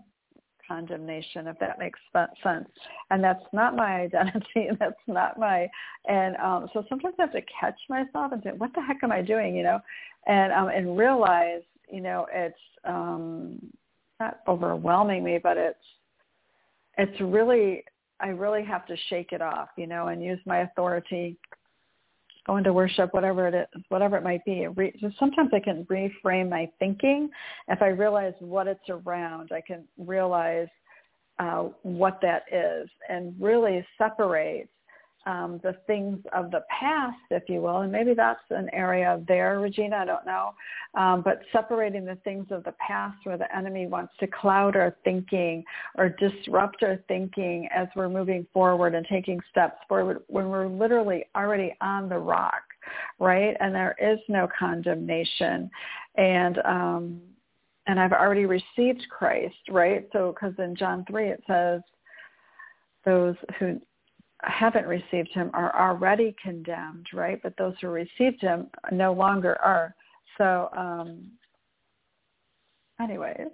condemnation, 0.72 1.48
if 1.48 1.60
that 1.60 1.80
makes 1.80 2.00
sense. 2.44 2.70
And 3.10 3.24
that's 3.24 3.44
not 3.52 3.76
my 3.76 4.02
identity. 4.02 4.70
That's 4.80 4.94
not 5.08 5.38
my, 5.38 5.68
and 6.08 6.36
um, 6.38 6.70
so 6.74 6.84
sometimes 6.88 7.16
I 7.20 7.24
have 7.24 7.34
to 7.34 7.42
catch 7.60 7.80
myself 7.90 8.32
and 8.32 8.42
say, 8.44 8.52
what 8.58 8.72
the 8.74 8.82
heck 8.82 9.04
am 9.04 9.12
I 9.12 9.22
doing, 9.22 9.56
you 9.56 9.64
know? 9.64 9.80
And, 10.28 10.54
um, 10.54 10.70
and 10.70 10.98
realize, 10.98 11.62
you 11.92 12.02
know, 12.02 12.28
it's 12.32 12.56
um, 12.86 13.60
not 14.20 14.40
overwhelming 14.48 15.24
me, 15.24 15.40
but 15.42 15.58
it's, 15.58 15.78
it's 16.98 17.20
really, 17.22 17.84
I 18.20 18.28
really 18.28 18.64
have 18.64 18.86
to 18.88 18.96
shake 19.10 19.32
it 19.32 19.42
off, 19.42 19.70
you 19.78 19.88
know, 19.88 20.08
and 20.08 20.24
use 20.24 20.40
my 20.46 20.60
authority 20.60 21.38
go 22.46 22.58
into 22.58 22.74
worship, 22.74 23.14
whatever 23.14 23.48
it 23.48 23.70
is, 23.76 23.84
whatever 23.90 24.18
it 24.18 24.24
might 24.24 24.44
be. 24.46 24.68
Re- 24.68 24.94
sometimes 25.20 25.52
I 25.54 25.60
can 25.60 25.86
reframe 25.86 26.50
my 26.50 26.70
thinking. 26.80 27.30
If 27.68 27.82
I 27.82 27.88
realize 27.88 28.34
what 28.40 28.68
it's 28.68 28.90
around, 28.90 29.52
I 29.52 29.62
can 29.62 29.84
realize 29.98 30.68
uh, 31.40 31.70
what 31.84 32.20
that 32.22 32.44
is 32.52 32.90
and 33.10 33.36
really 33.40 33.86
separate 33.98 34.70
um, 35.26 35.60
the 35.64 35.76
things 35.86 36.20
of 36.34 36.52
the 36.52 36.64
past, 36.68 37.18
if 37.30 37.44
you 37.48 37.62
will, 37.62 37.82
and 37.82 37.92
maybe 37.92 38.14
that's 38.14 38.40
an 38.50 38.70
area 38.74 39.22
there, 39.28 39.60
Regina, 39.60 39.98
I 39.98 40.06
don't 40.06 40.26
know, 40.26 40.54
um, 40.96 41.22
but 41.22 41.42
separating 41.52 42.06
the 42.06 42.18
things 42.24 42.48
of 42.52 42.64
the 42.64 42.74
past 42.86 43.18
where 43.24 43.38
the 43.38 43.56
enemy 43.56 43.88
wants 43.88 44.14
to 44.20 44.28
cloud 44.28 44.76
our 44.76 44.96
thinking 45.04 45.64
or 45.98 46.10
disrupt 46.10 46.84
our 46.84 46.98
thinking 47.08 47.70
as 47.74 47.88
we're 47.96 48.10
moving 48.10 48.48
forward 48.54 48.96
and 48.96 49.06
taking 49.08 49.40
steps 49.50 49.78
forward 49.88 50.22
when 50.28 50.50
we're 50.50 50.68
literally 50.68 51.26
already 51.36 51.76
on 51.82 52.10
the 52.10 52.18
rock, 52.18 52.64
right? 53.20 53.56
And 53.60 53.76
there 53.76 53.96
is 54.02 54.20
no 54.28 54.48
condemnation. 54.58 55.70
And, 56.16 56.58
um, 56.66 57.22
and 57.88 58.00
I've 58.00 58.14
already 58.14 58.46
received 58.46 59.06
Christ, 59.10 59.56
right? 59.70 60.08
So, 60.14 60.34
because 60.34 60.54
in 60.58 60.76
John 60.76 61.06
3 61.10 61.30
it 61.30 61.44
says, 61.48 61.82
those 63.06 63.36
who 63.58 63.82
haven't 64.44 64.88
received 64.88 65.30
him 65.34 65.52
are 65.54 65.90
already 65.90 66.36
condemned, 66.42 67.08
right? 67.14 67.40
But 67.42 67.56
those 67.58 67.76
who 67.82 67.88
received 67.90 68.42
him 68.42 68.68
no 68.92 69.14
longer 69.14 69.60
are. 69.62 69.96
So, 70.38 70.70
um, 70.76 71.32
anyways, 73.02 73.50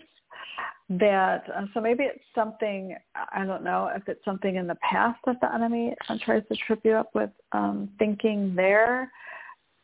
that 0.89 1.43
uh, 1.53 1.65
so 1.73 1.81
maybe 1.81 2.03
it's 2.03 2.23
something 2.34 2.95
I 3.34 3.45
don't 3.45 3.64
know 3.64 3.91
if 3.93 4.07
it's 4.07 4.23
something 4.23 4.55
in 4.55 4.68
the 4.68 4.77
past 4.89 5.19
that 5.26 5.41
the 5.41 5.53
enemy 5.53 5.93
tries 6.23 6.43
to 6.49 6.55
trip 6.55 6.80
you 6.84 6.93
up 6.93 7.09
with 7.14 7.30
um, 7.51 7.89
thinking 7.99 8.55
there. 8.55 9.11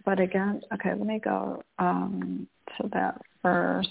But 0.05 0.19
again, 0.19 0.61
okay, 0.73 0.91
let 0.91 1.05
me 1.05 1.19
go 1.23 1.63
um, 1.79 2.47
to 2.77 2.89
that 2.93 3.21
first. 3.41 3.89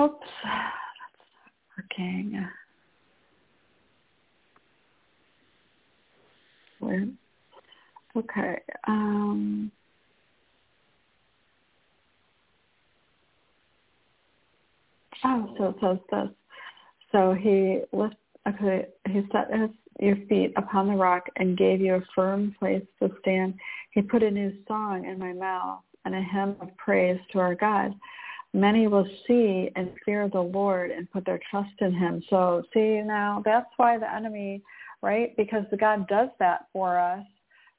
Oops, 0.00 0.26
that's 0.44 1.28
not 1.34 1.52
working. 1.76 2.46
Weird. 6.80 7.16
Okay. 8.16 8.60
Um, 8.86 9.72
oh, 15.24 15.54
so 15.58 15.64
it 15.64 15.76
says 15.80 15.98
this. 16.10 16.28
So 17.10 17.34
he 17.34 17.80
lift, 17.92 18.16
okay, 18.46 18.86
he 19.08 19.22
set 19.32 19.52
his 19.52 19.70
your 20.00 20.16
feet 20.28 20.52
upon 20.56 20.86
the 20.88 20.94
rock 20.94 21.24
and 21.36 21.58
gave 21.58 21.80
you 21.80 21.96
a 21.96 22.02
firm 22.14 22.54
place 22.58 22.84
to 23.02 23.10
stand. 23.20 23.54
He 23.90 24.02
put 24.02 24.22
a 24.22 24.30
new 24.30 24.52
song 24.68 25.04
in 25.06 25.18
my 25.18 25.32
mouth 25.32 25.80
and 26.04 26.14
a 26.14 26.22
hymn 26.22 26.56
of 26.60 26.76
praise 26.76 27.18
to 27.32 27.40
our 27.40 27.54
God. 27.54 27.94
Many 28.54 28.88
will 28.88 29.06
see 29.26 29.70
and 29.76 29.90
fear 30.04 30.28
the 30.28 30.40
Lord 30.40 30.90
and 30.90 31.10
put 31.10 31.24
their 31.26 31.40
trust 31.50 31.74
in 31.80 31.92
him. 31.92 32.22
So 32.30 32.62
see 32.72 33.02
now, 33.02 33.42
that's 33.44 33.70
why 33.76 33.98
the 33.98 34.12
enemy, 34.12 34.62
right? 35.02 35.36
Because 35.36 35.64
the 35.70 35.76
God 35.76 36.08
does 36.08 36.28
that 36.38 36.66
for 36.72 36.98
us, 36.98 37.24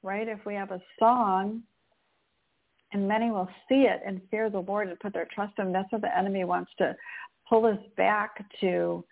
right? 0.02 0.28
If 0.28 0.46
we 0.46 0.54
have 0.54 0.70
a 0.70 0.80
song 0.98 1.62
and 2.92 3.06
many 3.06 3.30
will 3.30 3.48
see 3.68 3.82
it 3.82 4.00
and 4.06 4.20
fear 4.30 4.48
the 4.48 4.60
Lord 4.60 4.88
and 4.88 4.98
put 5.00 5.12
their 5.12 5.28
trust 5.34 5.54
in 5.58 5.66
him, 5.66 5.72
that's 5.72 5.90
what 5.92 6.02
the 6.02 6.16
enemy 6.16 6.44
wants 6.44 6.70
to 6.78 6.94
pull 7.48 7.66
us 7.66 7.78
back 7.96 8.44
to 8.60 9.04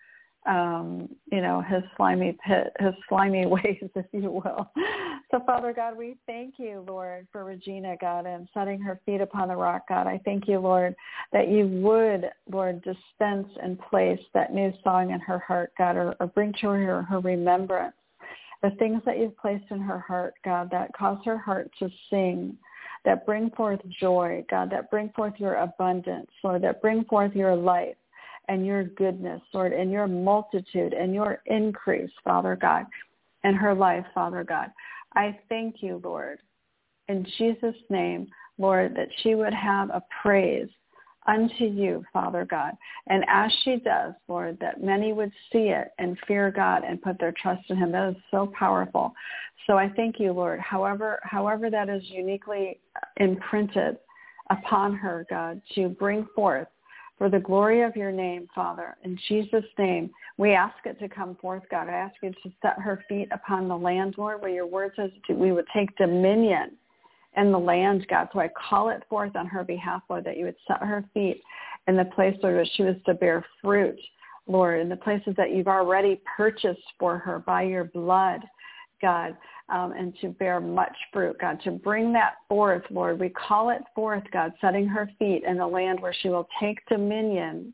um, 0.49 1.07
you 1.31 1.41
know, 1.41 1.61
his 1.61 1.83
slimy 1.95 2.37
pit, 2.45 2.73
his 2.79 2.93
slimy 3.07 3.45
ways, 3.45 3.77
if 3.95 4.05
you 4.11 4.31
will. 4.31 4.71
So 5.31 5.39
Father 5.45 5.73
God, 5.73 5.95
we 5.95 6.17
thank 6.25 6.55
you, 6.57 6.83
Lord, 6.87 7.27
for 7.31 7.45
Regina, 7.45 7.95
God, 8.01 8.25
and 8.25 8.47
setting 8.53 8.81
her 8.81 8.99
feet 9.05 9.21
upon 9.21 9.49
the 9.49 9.55
rock, 9.55 9.83
God. 9.87 10.07
I 10.07 10.19
thank 10.25 10.47
you, 10.47 10.57
Lord, 10.59 10.95
that 11.31 11.49
you 11.49 11.67
would, 11.67 12.31
Lord, 12.51 12.81
dispense 12.81 13.47
and 13.61 13.79
place 13.79 14.19
that 14.33 14.53
new 14.53 14.73
song 14.83 15.11
in 15.11 15.19
her 15.19 15.39
heart, 15.39 15.71
God, 15.77 15.95
or, 15.95 16.15
or 16.19 16.27
bring 16.27 16.51
to 16.61 16.69
her 16.69 17.03
her 17.03 17.19
remembrance 17.19 17.93
the 18.61 18.71
things 18.71 19.01
that 19.05 19.17
you've 19.17 19.37
placed 19.37 19.65
in 19.71 19.79
her 19.79 19.99
heart, 19.99 20.33
God, 20.43 20.69
that 20.71 20.91
cause 20.93 21.19
her 21.25 21.37
heart 21.37 21.71
to 21.79 21.89
sing, 22.09 22.57
that 23.05 23.25
bring 23.25 23.49
forth 23.51 23.79
joy, 24.01 24.43
God, 24.49 24.69
that 24.71 24.91
bring 24.91 25.09
forth 25.15 25.33
your 25.37 25.55
abundance, 25.55 26.29
Lord, 26.43 26.63
that 26.63 26.81
bring 26.81 27.05
forth 27.05 27.33
your 27.33 27.55
life 27.55 27.95
and 28.49 28.65
your 28.65 28.83
goodness, 28.83 29.41
Lord, 29.53 29.71
and 29.71 29.91
your 29.91 30.07
multitude 30.07 30.93
and 30.93 31.13
your 31.13 31.41
increase, 31.45 32.11
Father 32.23 32.57
God, 32.59 32.85
in 33.43 33.53
her 33.53 33.73
life, 33.73 34.05
Father 34.13 34.43
God. 34.43 34.71
I 35.15 35.37
thank 35.47 35.81
you, 35.81 36.01
Lord, 36.03 36.39
in 37.07 37.25
Jesus' 37.37 37.75
name, 37.89 38.27
Lord, 38.57 38.95
that 38.95 39.07
she 39.21 39.35
would 39.35 39.53
have 39.53 39.89
a 39.91 40.03
praise 40.21 40.67
unto 41.27 41.65
you, 41.65 42.03
Father 42.11 42.43
God. 42.43 42.71
And 43.07 43.23
as 43.29 43.51
she 43.63 43.77
does, 43.77 44.13
Lord, 44.27 44.57
that 44.61 44.83
many 44.83 45.13
would 45.13 45.31
see 45.51 45.69
it 45.69 45.91
and 45.99 46.17
fear 46.27 46.49
God 46.49 46.83
and 46.83 47.01
put 47.01 47.19
their 47.19 47.33
trust 47.39 47.61
in 47.69 47.77
him. 47.77 47.91
That 47.91 48.09
is 48.09 48.15
so 48.31 48.51
powerful. 48.57 49.13
So 49.67 49.77
I 49.77 49.89
thank 49.89 50.19
you, 50.19 50.31
Lord, 50.31 50.59
however, 50.59 51.19
however 51.23 51.69
that 51.69 51.87
is 51.87 52.01
uniquely 52.05 52.79
imprinted 53.17 53.97
upon 54.49 54.95
her, 54.95 55.27
God, 55.29 55.61
to 55.75 55.89
bring 55.89 56.27
forth 56.35 56.67
for 57.19 57.29
the 57.29 57.39
glory 57.39 57.81
of 57.81 57.95
your 57.95 58.11
name, 58.11 58.47
Father. 58.55 58.95
In 59.03 59.19
Jesus' 59.27 59.65
name, 59.77 60.09
we 60.37 60.53
ask 60.53 60.77
it 60.85 60.97
to 60.99 61.09
come 61.09 61.35
forth, 61.35 61.63
God. 61.69 61.89
I 61.89 61.91
ask 61.91 62.15
you 62.23 62.31
to 62.31 62.51
set 62.61 62.79
her 62.79 63.03
feet 63.07 63.27
upon 63.31 63.67
the 63.67 63.77
land, 63.77 64.15
Lord, 64.17 64.41
where 64.41 64.49
your 64.49 64.65
word 64.65 64.93
says 64.95 65.11
we 65.29 65.51
would 65.51 65.67
take 65.75 65.95
dominion 65.97 66.71
in 67.35 67.51
the 67.51 67.59
land, 67.59 68.07
God. 68.09 68.29
So 68.33 68.39
I 68.39 68.49
call 68.69 68.89
it 68.89 69.03
forth 69.09 69.35
on 69.35 69.47
her 69.47 69.65
behalf, 69.65 70.01
Lord, 70.09 70.23
that 70.23 70.37
you 70.37 70.45
would 70.45 70.55
set 70.65 70.79
her 70.79 71.03
feet 71.13 71.43
in 71.87 71.97
the 71.97 72.05
place, 72.05 72.37
Lord, 72.41 72.55
where 72.55 72.65
she 72.75 72.83
was 72.83 72.95
to 73.05 73.13
bear 73.13 73.45
fruit, 73.61 73.99
Lord, 74.47 74.79
in 74.79 74.87
the 74.87 74.95
places 74.95 75.33
that 75.35 75.51
you've 75.51 75.67
already 75.67 76.21
purchased 76.37 76.79
for 76.97 77.17
her 77.17 77.39
by 77.39 77.63
your 77.63 77.83
blood, 77.83 78.41
God 79.01 79.35
um, 79.71 79.91
and 79.91 80.13
to 80.21 80.29
bear 80.29 80.59
much 80.59 80.95
fruit, 81.13 81.37
God, 81.39 81.59
to 81.63 81.71
bring 81.71 82.11
that 82.13 82.35
forth, 82.47 82.83
Lord. 82.89 83.19
We 83.19 83.29
call 83.29 83.69
it 83.69 83.81
forth, 83.95 84.23
God, 84.31 84.53
setting 84.61 84.87
her 84.87 85.09
feet 85.19 85.43
in 85.47 85.57
the 85.57 85.67
land 85.67 86.01
where 86.01 86.13
she 86.21 86.29
will 86.29 86.47
take 86.59 86.79
dominion, 86.87 87.73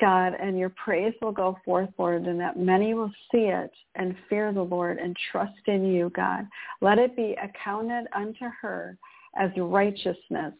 God, 0.00 0.34
and 0.40 0.58
your 0.58 0.70
praise 0.70 1.14
will 1.22 1.32
go 1.32 1.56
forth, 1.64 1.88
Lord, 1.98 2.24
and 2.26 2.40
that 2.40 2.58
many 2.58 2.94
will 2.94 3.12
see 3.30 3.46
it 3.46 3.70
and 3.94 4.16
fear 4.28 4.52
the 4.52 4.62
Lord 4.62 4.98
and 4.98 5.16
trust 5.30 5.52
in 5.66 5.86
you, 5.86 6.10
God. 6.14 6.46
Let 6.80 6.98
it 6.98 7.16
be 7.16 7.36
accounted 7.42 8.06
unto 8.14 8.46
her 8.60 8.98
as 9.38 9.50
righteousness 9.56 10.54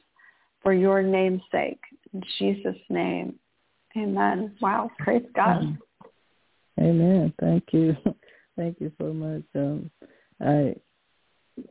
for 0.62 0.72
your 0.72 1.02
name's 1.02 1.42
sake. 1.52 1.80
In 2.12 2.22
Jesus' 2.38 2.76
name, 2.88 3.34
amen. 3.96 4.54
Wow, 4.60 4.90
praise 4.98 5.26
God. 5.34 5.76
Amen. 6.80 7.32
Thank 7.40 7.64
you. 7.72 7.96
Thank 8.56 8.80
you 8.80 8.92
so 8.98 9.12
much. 9.12 9.42
Um, 9.54 9.90
I 10.40 10.74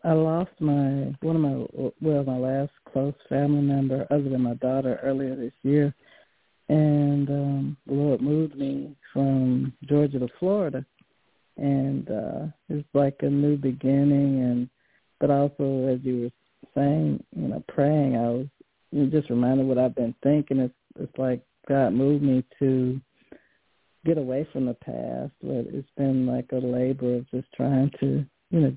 I 0.04 0.14
lost 0.14 0.52
my 0.60 1.14
one 1.22 1.36
of 1.36 1.42
my 1.42 1.66
well 2.02 2.24
my 2.24 2.38
last 2.38 2.72
close 2.92 3.14
family 3.30 3.62
member 3.62 4.06
other 4.12 4.30
than 4.30 4.42
my 4.42 4.56
daughter 4.56 5.00
earlier 5.04 5.36
this 5.36 5.54
year, 5.64 5.94
and 6.70 7.30
um, 7.30 7.78
the 7.86 7.94
Lord 7.94 8.22
moved 8.22 8.56
me 8.56 8.96
from 9.12 9.74
Georgia 9.86 10.20
to 10.20 10.28
Florida, 10.40 10.86
and 11.58 12.10
uh, 12.10 12.46
it's 12.70 12.88
like 12.94 13.16
a 13.22 13.30
new 13.30 13.58
beginning. 13.58 14.44
And 14.44 14.70
but 15.20 15.30
also 15.30 15.88
as 15.88 16.00
you 16.04 16.22
were 16.24 16.70
saying, 16.76 17.24
you 17.36 17.48
know, 17.50 17.64
praying, 17.68 18.18
I 18.18 18.30
was 18.30 19.12
just 19.12 19.30
reminded 19.30 19.68
what 19.68 19.78
I've 19.78 19.96
been 19.96 20.16
thinking. 20.24 20.60
It's 20.60 20.74
it's 21.00 21.18
like 21.18 21.42
God 21.68 21.94
moved 21.94 22.24
me 22.24 22.44
to 22.60 23.00
get 24.06 24.18
away 24.18 24.48
from 24.52 24.66
the 24.66 24.74
past, 24.74 25.32
but 25.42 25.74
it's 25.74 25.90
been 25.98 26.26
like 26.26 26.52
a 26.52 26.58
labor 26.58 27.16
of 27.18 27.32
just 27.32 27.48
trying 27.54 27.92
to, 28.00 28.26
you 28.50 28.60
know, 28.60 28.76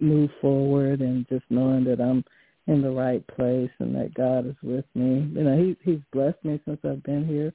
move 0.00 0.30
forward 0.40 1.00
and 1.00 1.28
just 1.28 1.44
knowing 1.50 1.84
that 1.84 2.00
I'm 2.00 2.24
in 2.66 2.82
the 2.82 2.90
right 2.90 3.26
place 3.28 3.70
and 3.78 3.94
that 3.94 4.14
God 4.14 4.46
is 4.46 4.56
with 4.62 4.84
me. 4.94 5.30
You 5.34 5.44
know, 5.44 5.56
he 5.56 5.76
he's 5.84 6.00
blessed 6.12 6.42
me 6.44 6.60
since 6.64 6.80
I've 6.84 7.02
been 7.02 7.26
here, 7.26 7.52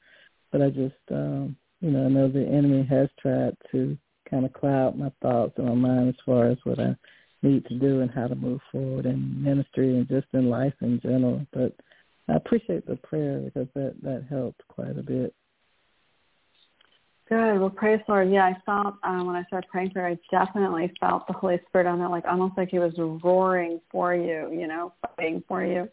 but 0.51 0.61
I 0.61 0.69
just 0.69 0.95
um 1.11 1.55
you 1.81 1.91
know, 1.91 2.05
I 2.05 2.09
know 2.09 2.27
the 2.27 2.45
enemy 2.45 2.85
has 2.89 3.09
tried 3.19 3.57
to 3.71 3.97
kind 4.29 4.45
of 4.45 4.53
cloud 4.53 4.97
my 4.97 5.11
thoughts 5.21 5.53
and 5.57 5.67
my 5.67 5.73
mind 5.73 6.09
as 6.09 6.15
far 6.25 6.47
as 6.47 6.57
what 6.63 6.79
I 6.79 6.95
need 7.41 7.65
to 7.65 7.79
do 7.79 8.01
and 8.01 8.11
how 8.11 8.27
to 8.27 8.35
move 8.35 8.61
forward 8.71 9.05
in 9.05 9.43
ministry 9.43 9.97
and 9.97 10.07
just 10.07 10.27
in 10.33 10.49
life 10.49 10.73
in 10.81 10.99
general. 11.01 11.45
But 11.51 11.75
I 12.29 12.35
appreciate 12.35 12.85
the 12.85 12.97
prayer 12.97 13.39
because 13.39 13.67
that 13.75 13.95
that 14.03 14.25
helped 14.29 14.61
quite 14.67 14.97
a 14.97 15.03
bit. 15.03 15.33
Good. 17.31 17.61
Well, 17.61 17.69
praise 17.69 18.01
Lord. 18.09 18.29
Yeah, 18.29 18.43
I 18.43 18.57
felt 18.65 18.95
um, 19.05 19.25
when 19.25 19.37
I 19.37 19.43
started 19.45 19.69
praying 19.69 19.91
for 19.91 20.05
you, 20.05 20.17
I 20.17 20.45
definitely 20.45 20.91
felt 20.99 21.27
the 21.27 21.33
Holy 21.33 21.61
Spirit 21.69 21.87
on 21.87 21.99
that, 21.99 22.09
like 22.09 22.25
almost 22.25 22.57
like 22.57 22.67
He 22.67 22.77
was 22.77 22.91
roaring 23.23 23.79
for 23.89 24.13
you, 24.13 24.51
you 24.51 24.67
know, 24.67 24.91
fighting 25.15 25.41
for 25.47 25.63
you. 25.63 25.87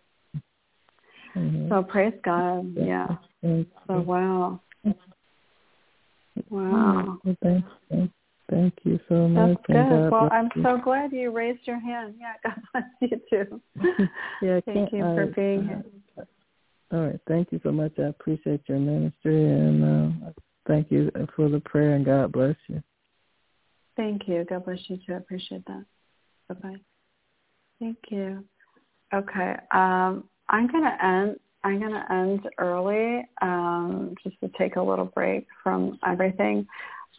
Mm-hmm. 1.36 1.69
So 1.69 1.85
praise 1.85 2.12
God. 2.24 2.74
Yeah. 2.77 3.06
So 3.40 4.01
wow. 4.01 4.60
Wow. 6.51 7.19
Well, 7.24 7.36
thank, 7.40 7.65
thank, 7.89 8.10
thank 8.51 8.74
you 8.82 8.98
so 9.09 9.28
much. 9.28 9.59
That's 9.69 9.89
good. 9.89 10.10
Well, 10.10 10.28
I'm 10.32 10.48
you. 10.56 10.62
so 10.65 10.77
glad 10.82 11.12
you 11.12 11.31
raised 11.31 11.69
your 11.69 11.78
hand. 11.78 12.15
Yeah, 12.19 12.32
God 12.43 12.60
bless 12.73 13.10
you 13.12 13.20
too. 13.31 13.60
yeah, 14.43 14.59
thank 14.65 14.93
you 14.93 15.02
for 15.02 15.27
being 15.36 15.69
here. 15.69 15.85
All 16.93 17.06
right. 17.06 17.20
Thank 17.28 17.52
you 17.52 17.60
so 17.62 17.70
much. 17.70 17.93
I 17.98 18.09
appreciate 18.09 18.62
your 18.66 18.81
ministry 18.81 19.44
and 19.44 20.24
uh, 20.27 20.31
Thank 20.69 20.93
you 20.93 21.11
for 21.35 21.49
the 21.49 21.61
prayer 21.61 21.95
and 21.95 22.05
God 22.05 22.31
bless 22.31 22.57
you. 22.69 22.82
Thank 23.97 24.28
you. 24.28 24.45
God 24.49 24.65
bless 24.65 24.78
you 24.86 24.99
too. 24.99 25.15
I 25.15 25.16
appreciate 25.16 25.65
that. 25.66 25.85
Bye 26.49 26.55
bye. 26.55 26.77
Thank 27.81 27.97
you. 28.11 28.45
Okay. 29.12 29.57
Um, 29.73 30.24
I'm 30.49 30.66
gonna 30.69 30.97
end 31.03 31.40
I'm 31.65 31.81
gonna 31.81 32.07
end 32.11 32.49
early, 32.59 33.27
um, 33.43 34.15
just 34.23 34.39
to 34.40 34.51
take 34.57 34.77
a 34.77 34.82
little 34.82 35.07
break 35.07 35.47
from 35.62 35.99
everything. 36.07 36.66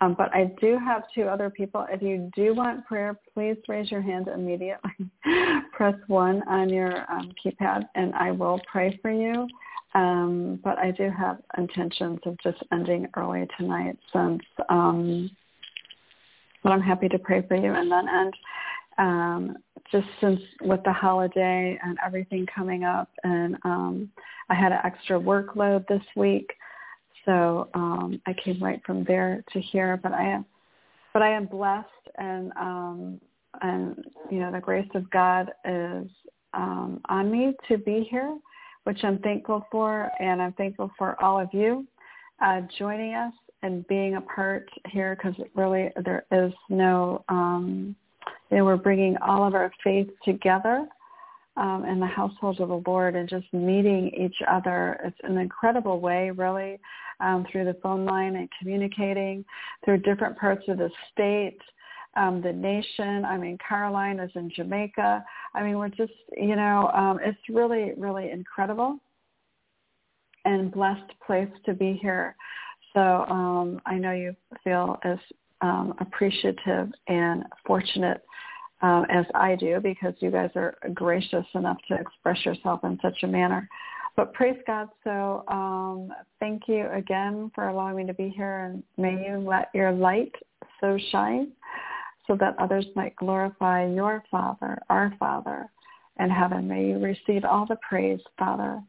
Um, 0.02 0.16
but 0.18 0.34
I 0.34 0.54
do 0.62 0.78
have 0.80 1.04
two 1.14 1.24
other 1.24 1.50
people. 1.50 1.86
If 1.90 2.02
you 2.02 2.32
do 2.34 2.54
want 2.54 2.86
prayer, 2.86 3.20
please 3.34 3.58
raise 3.68 3.92
your 3.92 4.02
hand 4.02 4.30
immediately. 4.30 4.92
Press 5.74 5.96
one 6.08 6.42
on 6.48 6.70
your 6.70 7.12
um, 7.12 7.34
keypad, 7.44 7.86
and 7.96 8.14
I 8.16 8.32
will 8.32 8.62
pray 8.72 8.98
for 9.02 9.12
you. 9.12 9.48
Um, 9.96 10.60
but 10.64 10.78
I 10.78 10.92
do 10.92 11.10
have 11.10 11.40
intentions 11.58 12.20
of 12.26 12.38
just 12.44 12.58
ending 12.72 13.08
early 13.16 13.48
tonight 13.58 13.98
since, 14.14 14.42
um, 14.70 15.32
but 16.64 16.72
I'm 16.72 16.82
happy 16.82 17.10
to 17.10 17.18
pray 17.18 17.44
for 17.48 17.56
you 17.56 17.74
and 17.74 17.92
then 17.92 18.08
end. 18.08 18.34
Um, 18.98 19.58
just 19.92 20.08
since 20.22 20.40
with 20.62 20.84
the 20.84 20.94
holiday 20.94 21.80
and 21.84 21.98
everything 22.06 22.46
coming 22.54 22.84
up 22.84 23.10
and 23.24 23.56
um, 23.64 24.12
I 24.50 24.56
had 24.56 24.72
an 24.72 24.80
extra 24.84 25.20
workload 25.20 25.88
this 25.88 26.04
week. 26.16 26.52
So 27.26 27.70
um, 27.74 28.22
I 28.28 28.34
came 28.34 28.62
right 28.62 28.82
from 28.86 29.04
there 29.06 29.44
to 29.54 29.60
here, 29.60 30.00
but 30.02 30.12
I 30.12 30.28
am, 30.28 30.46
but 31.14 31.22
I 31.22 31.30
am 31.30 31.46
blessed 31.46 31.88
and, 32.18 32.52
um, 32.60 33.22
and, 33.62 34.04
you 34.30 34.40
know, 34.40 34.52
the 34.52 34.60
grace 34.60 34.90
of 34.94 35.10
God 35.10 35.52
is 35.66 36.10
um, 36.54 37.02
on 37.10 37.32
me 37.32 37.54
to 37.68 37.78
be 37.78 38.08
here 38.10 38.38
which 38.84 39.04
I'm 39.04 39.20
thankful 39.20 39.66
for, 39.72 40.12
and 40.20 40.42
I'm 40.42 40.54
thankful 40.54 40.92
for 40.98 41.22
all 41.24 41.40
of 41.40 41.50
you 41.54 41.88
uh, 42.42 42.62
joining 42.78 43.14
us 43.14 43.34
and 43.62 43.88
being 43.88 44.16
a 44.16 44.22
part 44.22 44.70
here 44.88 45.16
because 45.16 45.36
really 45.56 45.92
there 46.04 46.26
is 46.32 46.54
no, 46.70 47.24
um, 47.30 47.96
you 48.50 48.58
know, 48.58 48.66
we're 48.66 48.78
bringing 48.78 49.18
all 49.18 49.46
of 49.46 49.54
our 49.54 49.72
faith 49.84 50.10
together 50.24 50.88
um, 51.58 51.84
in 51.86 52.00
the 52.00 52.08
household 52.08 52.60
of 52.62 52.70
the 52.70 52.82
Lord 52.88 53.16
and 53.16 53.28
just 53.28 53.52
meeting 53.54 54.12
each 54.18 54.38
other. 54.50 55.00
It's 55.04 55.18
an 55.24 55.38
incredible 55.38 56.00
way, 56.00 56.32
really, 56.32 56.80
um, 57.20 57.46
through 57.52 57.66
the 57.66 57.78
phone 57.84 58.06
line 58.06 58.38
and 58.38 58.50
communicating 58.60 59.44
through 59.84 59.98
different 60.00 60.38
parts 60.38 60.64
of 60.70 60.78
the 60.78 60.90
state, 61.12 61.60
um, 62.16 62.42
the 62.42 62.52
nation. 62.52 63.26
I 63.26 63.38
mean, 63.38 63.58
Caroline 63.68 64.20
is 64.20 64.32
in 64.36 64.52
Jamaica. 64.56 65.24
I 65.54 65.64
mean, 65.64 65.78
we're 65.78 65.90
just, 65.90 66.14
you 66.36 66.56
know, 66.56 66.90
um, 66.94 67.20
it's 67.24 67.40
really, 67.50 67.94
really 67.98 68.32
incredible 68.32 69.00
and 70.46 70.72
blessed 70.72 71.12
place 71.26 71.50
to 71.66 71.74
be 71.74 72.00
here. 72.02 72.36
So 72.94 73.00
um, 73.00 73.82
I 73.86 73.96
know 73.96 74.12
you 74.12 74.36
feel 74.64 74.98
as 75.04 75.18
um, 75.62 75.94
appreciative 76.00 76.90
and 77.08 77.44
fortunate 77.66 78.24
um, 78.82 79.06
as 79.10 79.26
I 79.36 79.56
do 79.56 79.80
because 79.82 80.14
you 80.20 80.32
guys 80.32 80.50
are 80.56 80.76
gracious 80.94 81.46
enough 81.54 81.78
to 81.90 81.96
express 81.96 82.44
yourself 82.46 82.82
in 82.84 82.98
such 83.02 83.24
a 83.24 83.28
manner. 83.28 83.68
But 84.16 84.34
praise 84.34 84.58
God. 84.66 84.90
So 85.04 85.44
um, 85.48 86.12
thank 86.40 86.64
you 86.68 86.90
again 86.92 87.52
for 87.54 87.68
allowing 87.68 87.98
me 87.98 88.06
to 88.06 88.14
be 88.14 88.30
here 88.30 88.66
and 88.66 88.84
may 88.98 89.26
you 89.28 89.38
let 89.38 89.70
your 89.74 89.92
light 89.92 90.34
so 90.82 90.98
shine 91.12 91.52
so 92.30 92.38
that 92.40 92.56
others 92.60 92.86
might 92.96 93.16
glorify 93.16 93.88
your 93.88 94.24
Father, 94.30 94.80
our 94.90 95.12
Father 95.20 95.68
in 96.20 96.30
heaven. 96.30 96.68
May 96.68 96.90
you 96.90 97.00
receive 97.00 97.44
all 97.44 97.66
the 97.66 97.78
praise, 97.88 98.20
Father. 98.38 98.82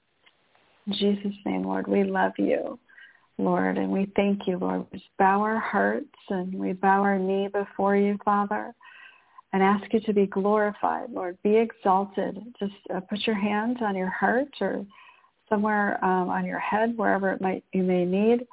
In 0.87 0.93
Jesus' 0.93 1.39
name, 1.47 1.65
Lord, 1.65 1.89
we 1.89 2.05
love 2.05 2.33
you. 2.39 2.79
Lord, 3.39 3.79
and 3.79 3.91
we 3.91 4.13
thank 4.15 4.47
you, 4.47 4.59
Lord. 4.59 4.85
We 4.93 5.03
bow 5.19 5.41
our 5.41 5.59
hearts 5.59 6.07
and 6.29 6.53
we 6.55 6.75
bow 6.75 7.01
our 7.01 7.19
knee 7.19 7.49
before 7.49 7.97
you, 7.97 8.19
Father 8.25 8.75
and 9.53 9.63
ask 9.63 9.93
you 9.93 10.01
to 10.01 10.13
be 10.13 10.27
glorified, 10.27 11.11
Lord. 11.11 11.37
Be 11.43 11.57
exalted. 11.57 12.39
Just 12.59 12.75
uh, 12.95 13.01
put 13.01 13.27
your 13.27 13.35
hand 13.35 13.79
on 13.83 13.97
your 13.97 14.11
heart 14.11 14.55
or 14.61 14.87
somewhere 15.49 16.03
um, 16.05 16.29
on 16.29 16.45
your 16.45 16.61
head, 16.61 16.97
wherever 16.97 17.33
it 17.33 17.41
might 17.41 17.65
you 17.73 17.83
may 17.83 18.05
need 18.05 18.47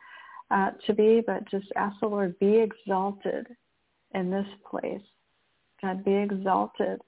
uh, 0.49 0.72
to 0.88 0.93
be, 0.93 1.22
but 1.26 1.47
just 1.51 1.68
ask 1.76 1.99
the 1.99 2.07
Lord, 2.07 2.38
be 2.39 2.57
exalted 2.57 3.47
in 4.14 4.30
this 4.30 4.48
place. 4.70 5.02
God, 5.82 6.04
be 6.04 6.14
exalted 6.14 7.00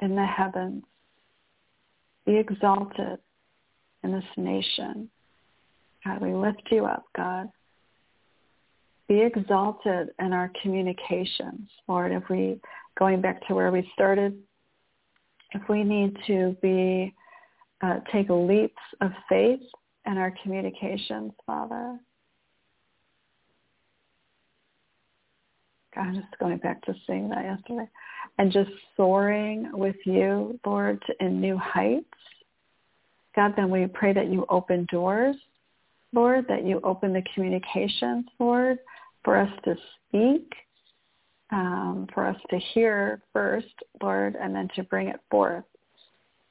in 0.00 0.14
the 0.14 0.26
heavens. 0.26 0.84
Be 2.24 2.36
exalted 2.36 3.18
in 4.02 4.12
this 4.12 4.24
nation. 4.36 5.10
God, 6.04 6.20
we 6.20 6.34
lift 6.34 6.62
you 6.70 6.86
up, 6.86 7.04
God 7.16 7.50
be 9.08 9.20
exalted 9.20 10.08
in 10.18 10.32
our 10.32 10.50
communications, 10.62 11.68
Lord. 11.88 12.12
If 12.12 12.24
we, 12.28 12.60
going 12.98 13.20
back 13.20 13.46
to 13.46 13.54
where 13.54 13.70
we 13.70 13.88
started, 13.94 14.36
if 15.52 15.62
we 15.68 15.84
need 15.84 16.16
to 16.26 16.56
be, 16.60 17.14
uh, 17.82 18.00
take 18.12 18.28
leaps 18.28 18.74
of 19.00 19.12
faith 19.28 19.60
in 20.06 20.18
our 20.18 20.34
communications, 20.42 21.32
Father. 21.46 21.98
God, 25.96 26.14
just 26.14 26.38
going 26.38 26.58
back 26.58 26.82
to 26.82 26.94
seeing 27.06 27.28
that 27.30 27.44
yesterday. 27.44 27.88
And 28.38 28.52
just 28.52 28.70
soaring 28.96 29.70
with 29.72 29.96
you, 30.04 30.60
Lord, 30.64 31.02
in 31.20 31.40
new 31.40 31.56
heights. 31.56 32.04
God, 33.34 33.54
then 33.56 33.70
we 33.70 33.86
pray 33.86 34.12
that 34.12 34.30
you 34.30 34.46
open 34.50 34.86
doors, 34.90 35.36
Lord, 36.12 36.46
that 36.48 36.64
you 36.64 36.80
open 36.84 37.12
the 37.12 37.22
communications, 37.34 38.26
Lord, 38.38 38.78
for 39.24 39.36
us 39.36 39.50
to 39.64 39.74
speak, 40.08 40.52
um, 41.50 42.06
for 42.14 42.26
us 42.26 42.36
to 42.50 42.58
hear 42.74 43.22
first, 43.32 43.74
Lord, 44.02 44.36
and 44.36 44.54
then 44.54 44.68
to 44.76 44.82
bring 44.84 45.08
it 45.08 45.20
forth. 45.30 45.64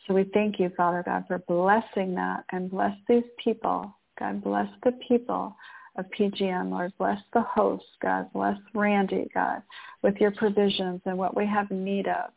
So 0.08 0.14
we 0.14 0.26
thank 0.34 0.60
you, 0.60 0.72
Father 0.76 1.04
God, 1.06 1.26
for 1.28 1.40
blessing 1.40 2.14
that 2.16 2.46
and 2.52 2.70
bless 2.70 2.96
these 3.08 3.24
people. 3.44 3.96
God, 4.20 4.44
bless 4.44 4.70
the 4.84 4.94
people 5.08 5.56
of 5.98 6.06
PGN, 6.18 6.70
Lord. 6.72 6.94
Bless 6.98 7.20
the 7.34 7.42
hosts, 7.42 7.88
God. 8.02 8.32
Bless 8.34 8.58
Randy, 8.74 9.28
God, 9.34 9.62
with 10.02 10.16
your 10.18 10.32
provisions 10.32 11.02
and 11.06 11.18
what 11.18 11.36
we 11.36 11.46
have 11.46 11.70
need 11.72 12.08
of. 12.08 12.32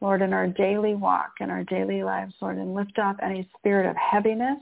Lord, 0.00 0.22
in 0.22 0.32
our 0.32 0.46
daily 0.46 0.94
walk, 0.94 1.32
in 1.40 1.50
our 1.50 1.64
daily 1.64 2.04
lives, 2.04 2.34
Lord, 2.40 2.56
and 2.58 2.74
lift 2.74 2.98
off 2.98 3.16
any 3.22 3.48
spirit 3.58 3.88
of 3.88 3.96
heaviness, 3.96 4.58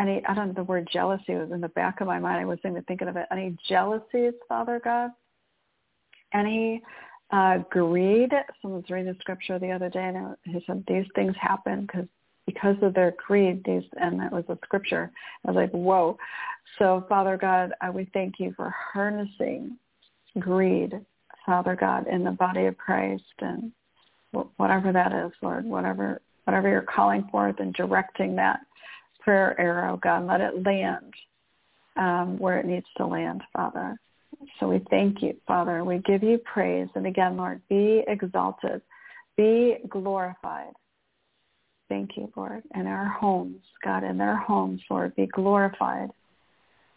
any, 0.00 0.22
I 0.26 0.34
don't 0.34 0.48
know, 0.48 0.54
the 0.54 0.62
word 0.62 0.88
jealousy 0.92 1.34
was 1.34 1.50
in 1.50 1.60
the 1.60 1.68
back 1.68 2.00
of 2.00 2.06
my 2.06 2.18
mind. 2.18 2.40
I 2.40 2.44
wasn't 2.44 2.66
even 2.66 2.84
thinking 2.84 3.08
of 3.08 3.16
it. 3.16 3.26
Any 3.32 3.56
jealousies, 3.68 4.34
Father 4.48 4.80
God? 4.82 5.10
Any 6.32 6.82
uh, 7.32 7.58
greed? 7.70 8.30
Someone 8.62 8.82
was 8.82 8.90
reading 8.90 9.12
the 9.12 9.18
scripture 9.20 9.58
the 9.58 9.72
other 9.72 9.88
day 9.88 10.12
and 10.14 10.36
he 10.44 10.62
said 10.66 10.84
these 10.86 11.06
things 11.14 11.34
happen 11.40 11.82
because 11.82 12.06
because 12.48 12.76
of 12.80 12.94
their 12.94 13.14
greed, 13.26 13.62
these, 13.66 13.82
and 14.00 14.18
that 14.18 14.32
was 14.32 14.44
a 14.48 14.58
scripture. 14.64 15.10
I 15.44 15.50
was 15.50 15.56
like, 15.56 15.70
whoa. 15.72 16.16
So 16.78 17.04
Father 17.06 17.36
God, 17.36 17.72
I 17.82 17.90
we 17.90 18.08
thank 18.14 18.36
you 18.38 18.54
for 18.56 18.74
harnessing 18.92 19.76
greed, 20.38 20.98
Father 21.44 21.76
God, 21.76 22.06
in 22.06 22.24
the 22.24 22.30
body 22.30 22.64
of 22.64 22.78
Christ 22.78 23.22
and 23.40 23.70
whatever 24.56 24.92
that 24.92 25.12
is, 25.12 25.32
Lord, 25.42 25.66
whatever, 25.66 26.22
whatever 26.44 26.70
you're 26.70 26.80
calling 26.82 27.28
forth 27.30 27.56
and 27.58 27.74
directing 27.74 28.34
that 28.36 28.60
prayer 29.20 29.60
arrow, 29.60 29.98
God. 30.02 30.26
Let 30.26 30.40
it 30.40 30.64
land 30.64 31.12
um, 31.96 32.38
where 32.38 32.58
it 32.58 32.64
needs 32.64 32.86
to 32.96 33.06
land, 33.06 33.42
Father. 33.52 34.00
So 34.58 34.68
we 34.68 34.80
thank 34.88 35.20
you, 35.20 35.36
Father. 35.46 35.84
We 35.84 35.98
give 35.98 36.22
you 36.22 36.38
praise. 36.38 36.88
And 36.94 37.06
again, 37.06 37.36
Lord, 37.36 37.60
be 37.68 38.04
exalted. 38.08 38.80
Be 39.36 39.76
glorified. 39.90 40.72
Thank 41.88 42.16
you, 42.16 42.30
Lord. 42.36 42.62
In 42.74 42.86
our 42.86 43.06
homes, 43.06 43.62
God, 43.82 44.04
in 44.04 44.18
their 44.18 44.36
homes, 44.36 44.80
Lord, 44.90 45.16
be 45.16 45.26
glorified. 45.26 46.10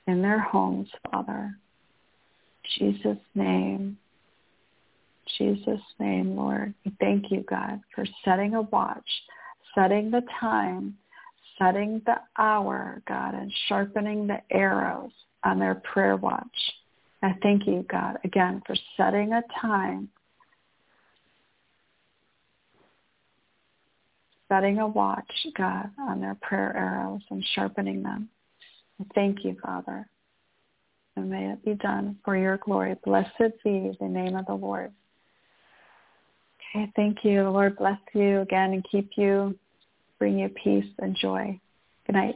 In 0.07 0.21
their 0.21 0.39
homes, 0.39 0.89
Father. 1.11 1.55
Jesus' 2.77 3.17
name. 3.35 3.97
Jesus' 5.37 5.81
name, 5.99 6.35
Lord. 6.35 6.73
Thank 6.99 7.31
you, 7.31 7.45
God, 7.49 7.81
for 7.95 8.05
setting 8.25 8.55
a 8.55 8.63
watch, 8.63 9.07
setting 9.75 10.11
the 10.11 10.23
time 10.39 10.97
setting 11.61 12.01
the 12.05 12.15
hour, 12.37 13.01
God, 13.07 13.35
and 13.35 13.51
sharpening 13.67 14.27
the 14.27 14.41
arrows 14.51 15.11
on 15.43 15.59
their 15.59 15.75
prayer 15.75 16.15
watch. 16.15 16.45
I 17.23 17.35
thank 17.43 17.67
you, 17.67 17.85
God, 17.89 18.17
again, 18.23 18.61
for 18.65 18.75
setting 18.97 19.33
a 19.33 19.43
time, 19.59 20.09
setting 24.51 24.79
a 24.79 24.87
watch, 24.87 25.31
God, 25.55 25.89
on 25.97 26.19
their 26.19 26.35
prayer 26.41 26.75
arrows 26.75 27.21
and 27.29 27.43
sharpening 27.55 28.03
them. 28.03 28.27
I 28.99 29.05
thank 29.15 29.45
you, 29.45 29.55
Father. 29.63 30.05
And 31.15 31.29
may 31.29 31.51
it 31.51 31.63
be 31.63 31.75
done 31.75 32.17
for 32.25 32.35
your 32.35 32.57
glory. 32.57 32.95
Blessed 33.05 33.53
be 33.63 33.95
the 33.99 34.07
name 34.07 34.35
of 34.35 34.45
the 34.47 34.53
Lord. 34.53 34.91
Okay, 36.75 36.91
thank 36.95 37.19
you. 37.23 37.43
The 37.43 37.49
Lord 37.49 37.77
bless 37.77 37.99
you 38.13 38.41
again 38.41 38.73
and 38.73 38.85
keep 38.89 39.11
you 39.15 39.57
bring 40.19 40.37
you 40.37 40.49
peace 40.49 40.85
and 40.99 41.15
joy. 41.15 41.59
Good 42.05 42.13
night. 42.13 42.35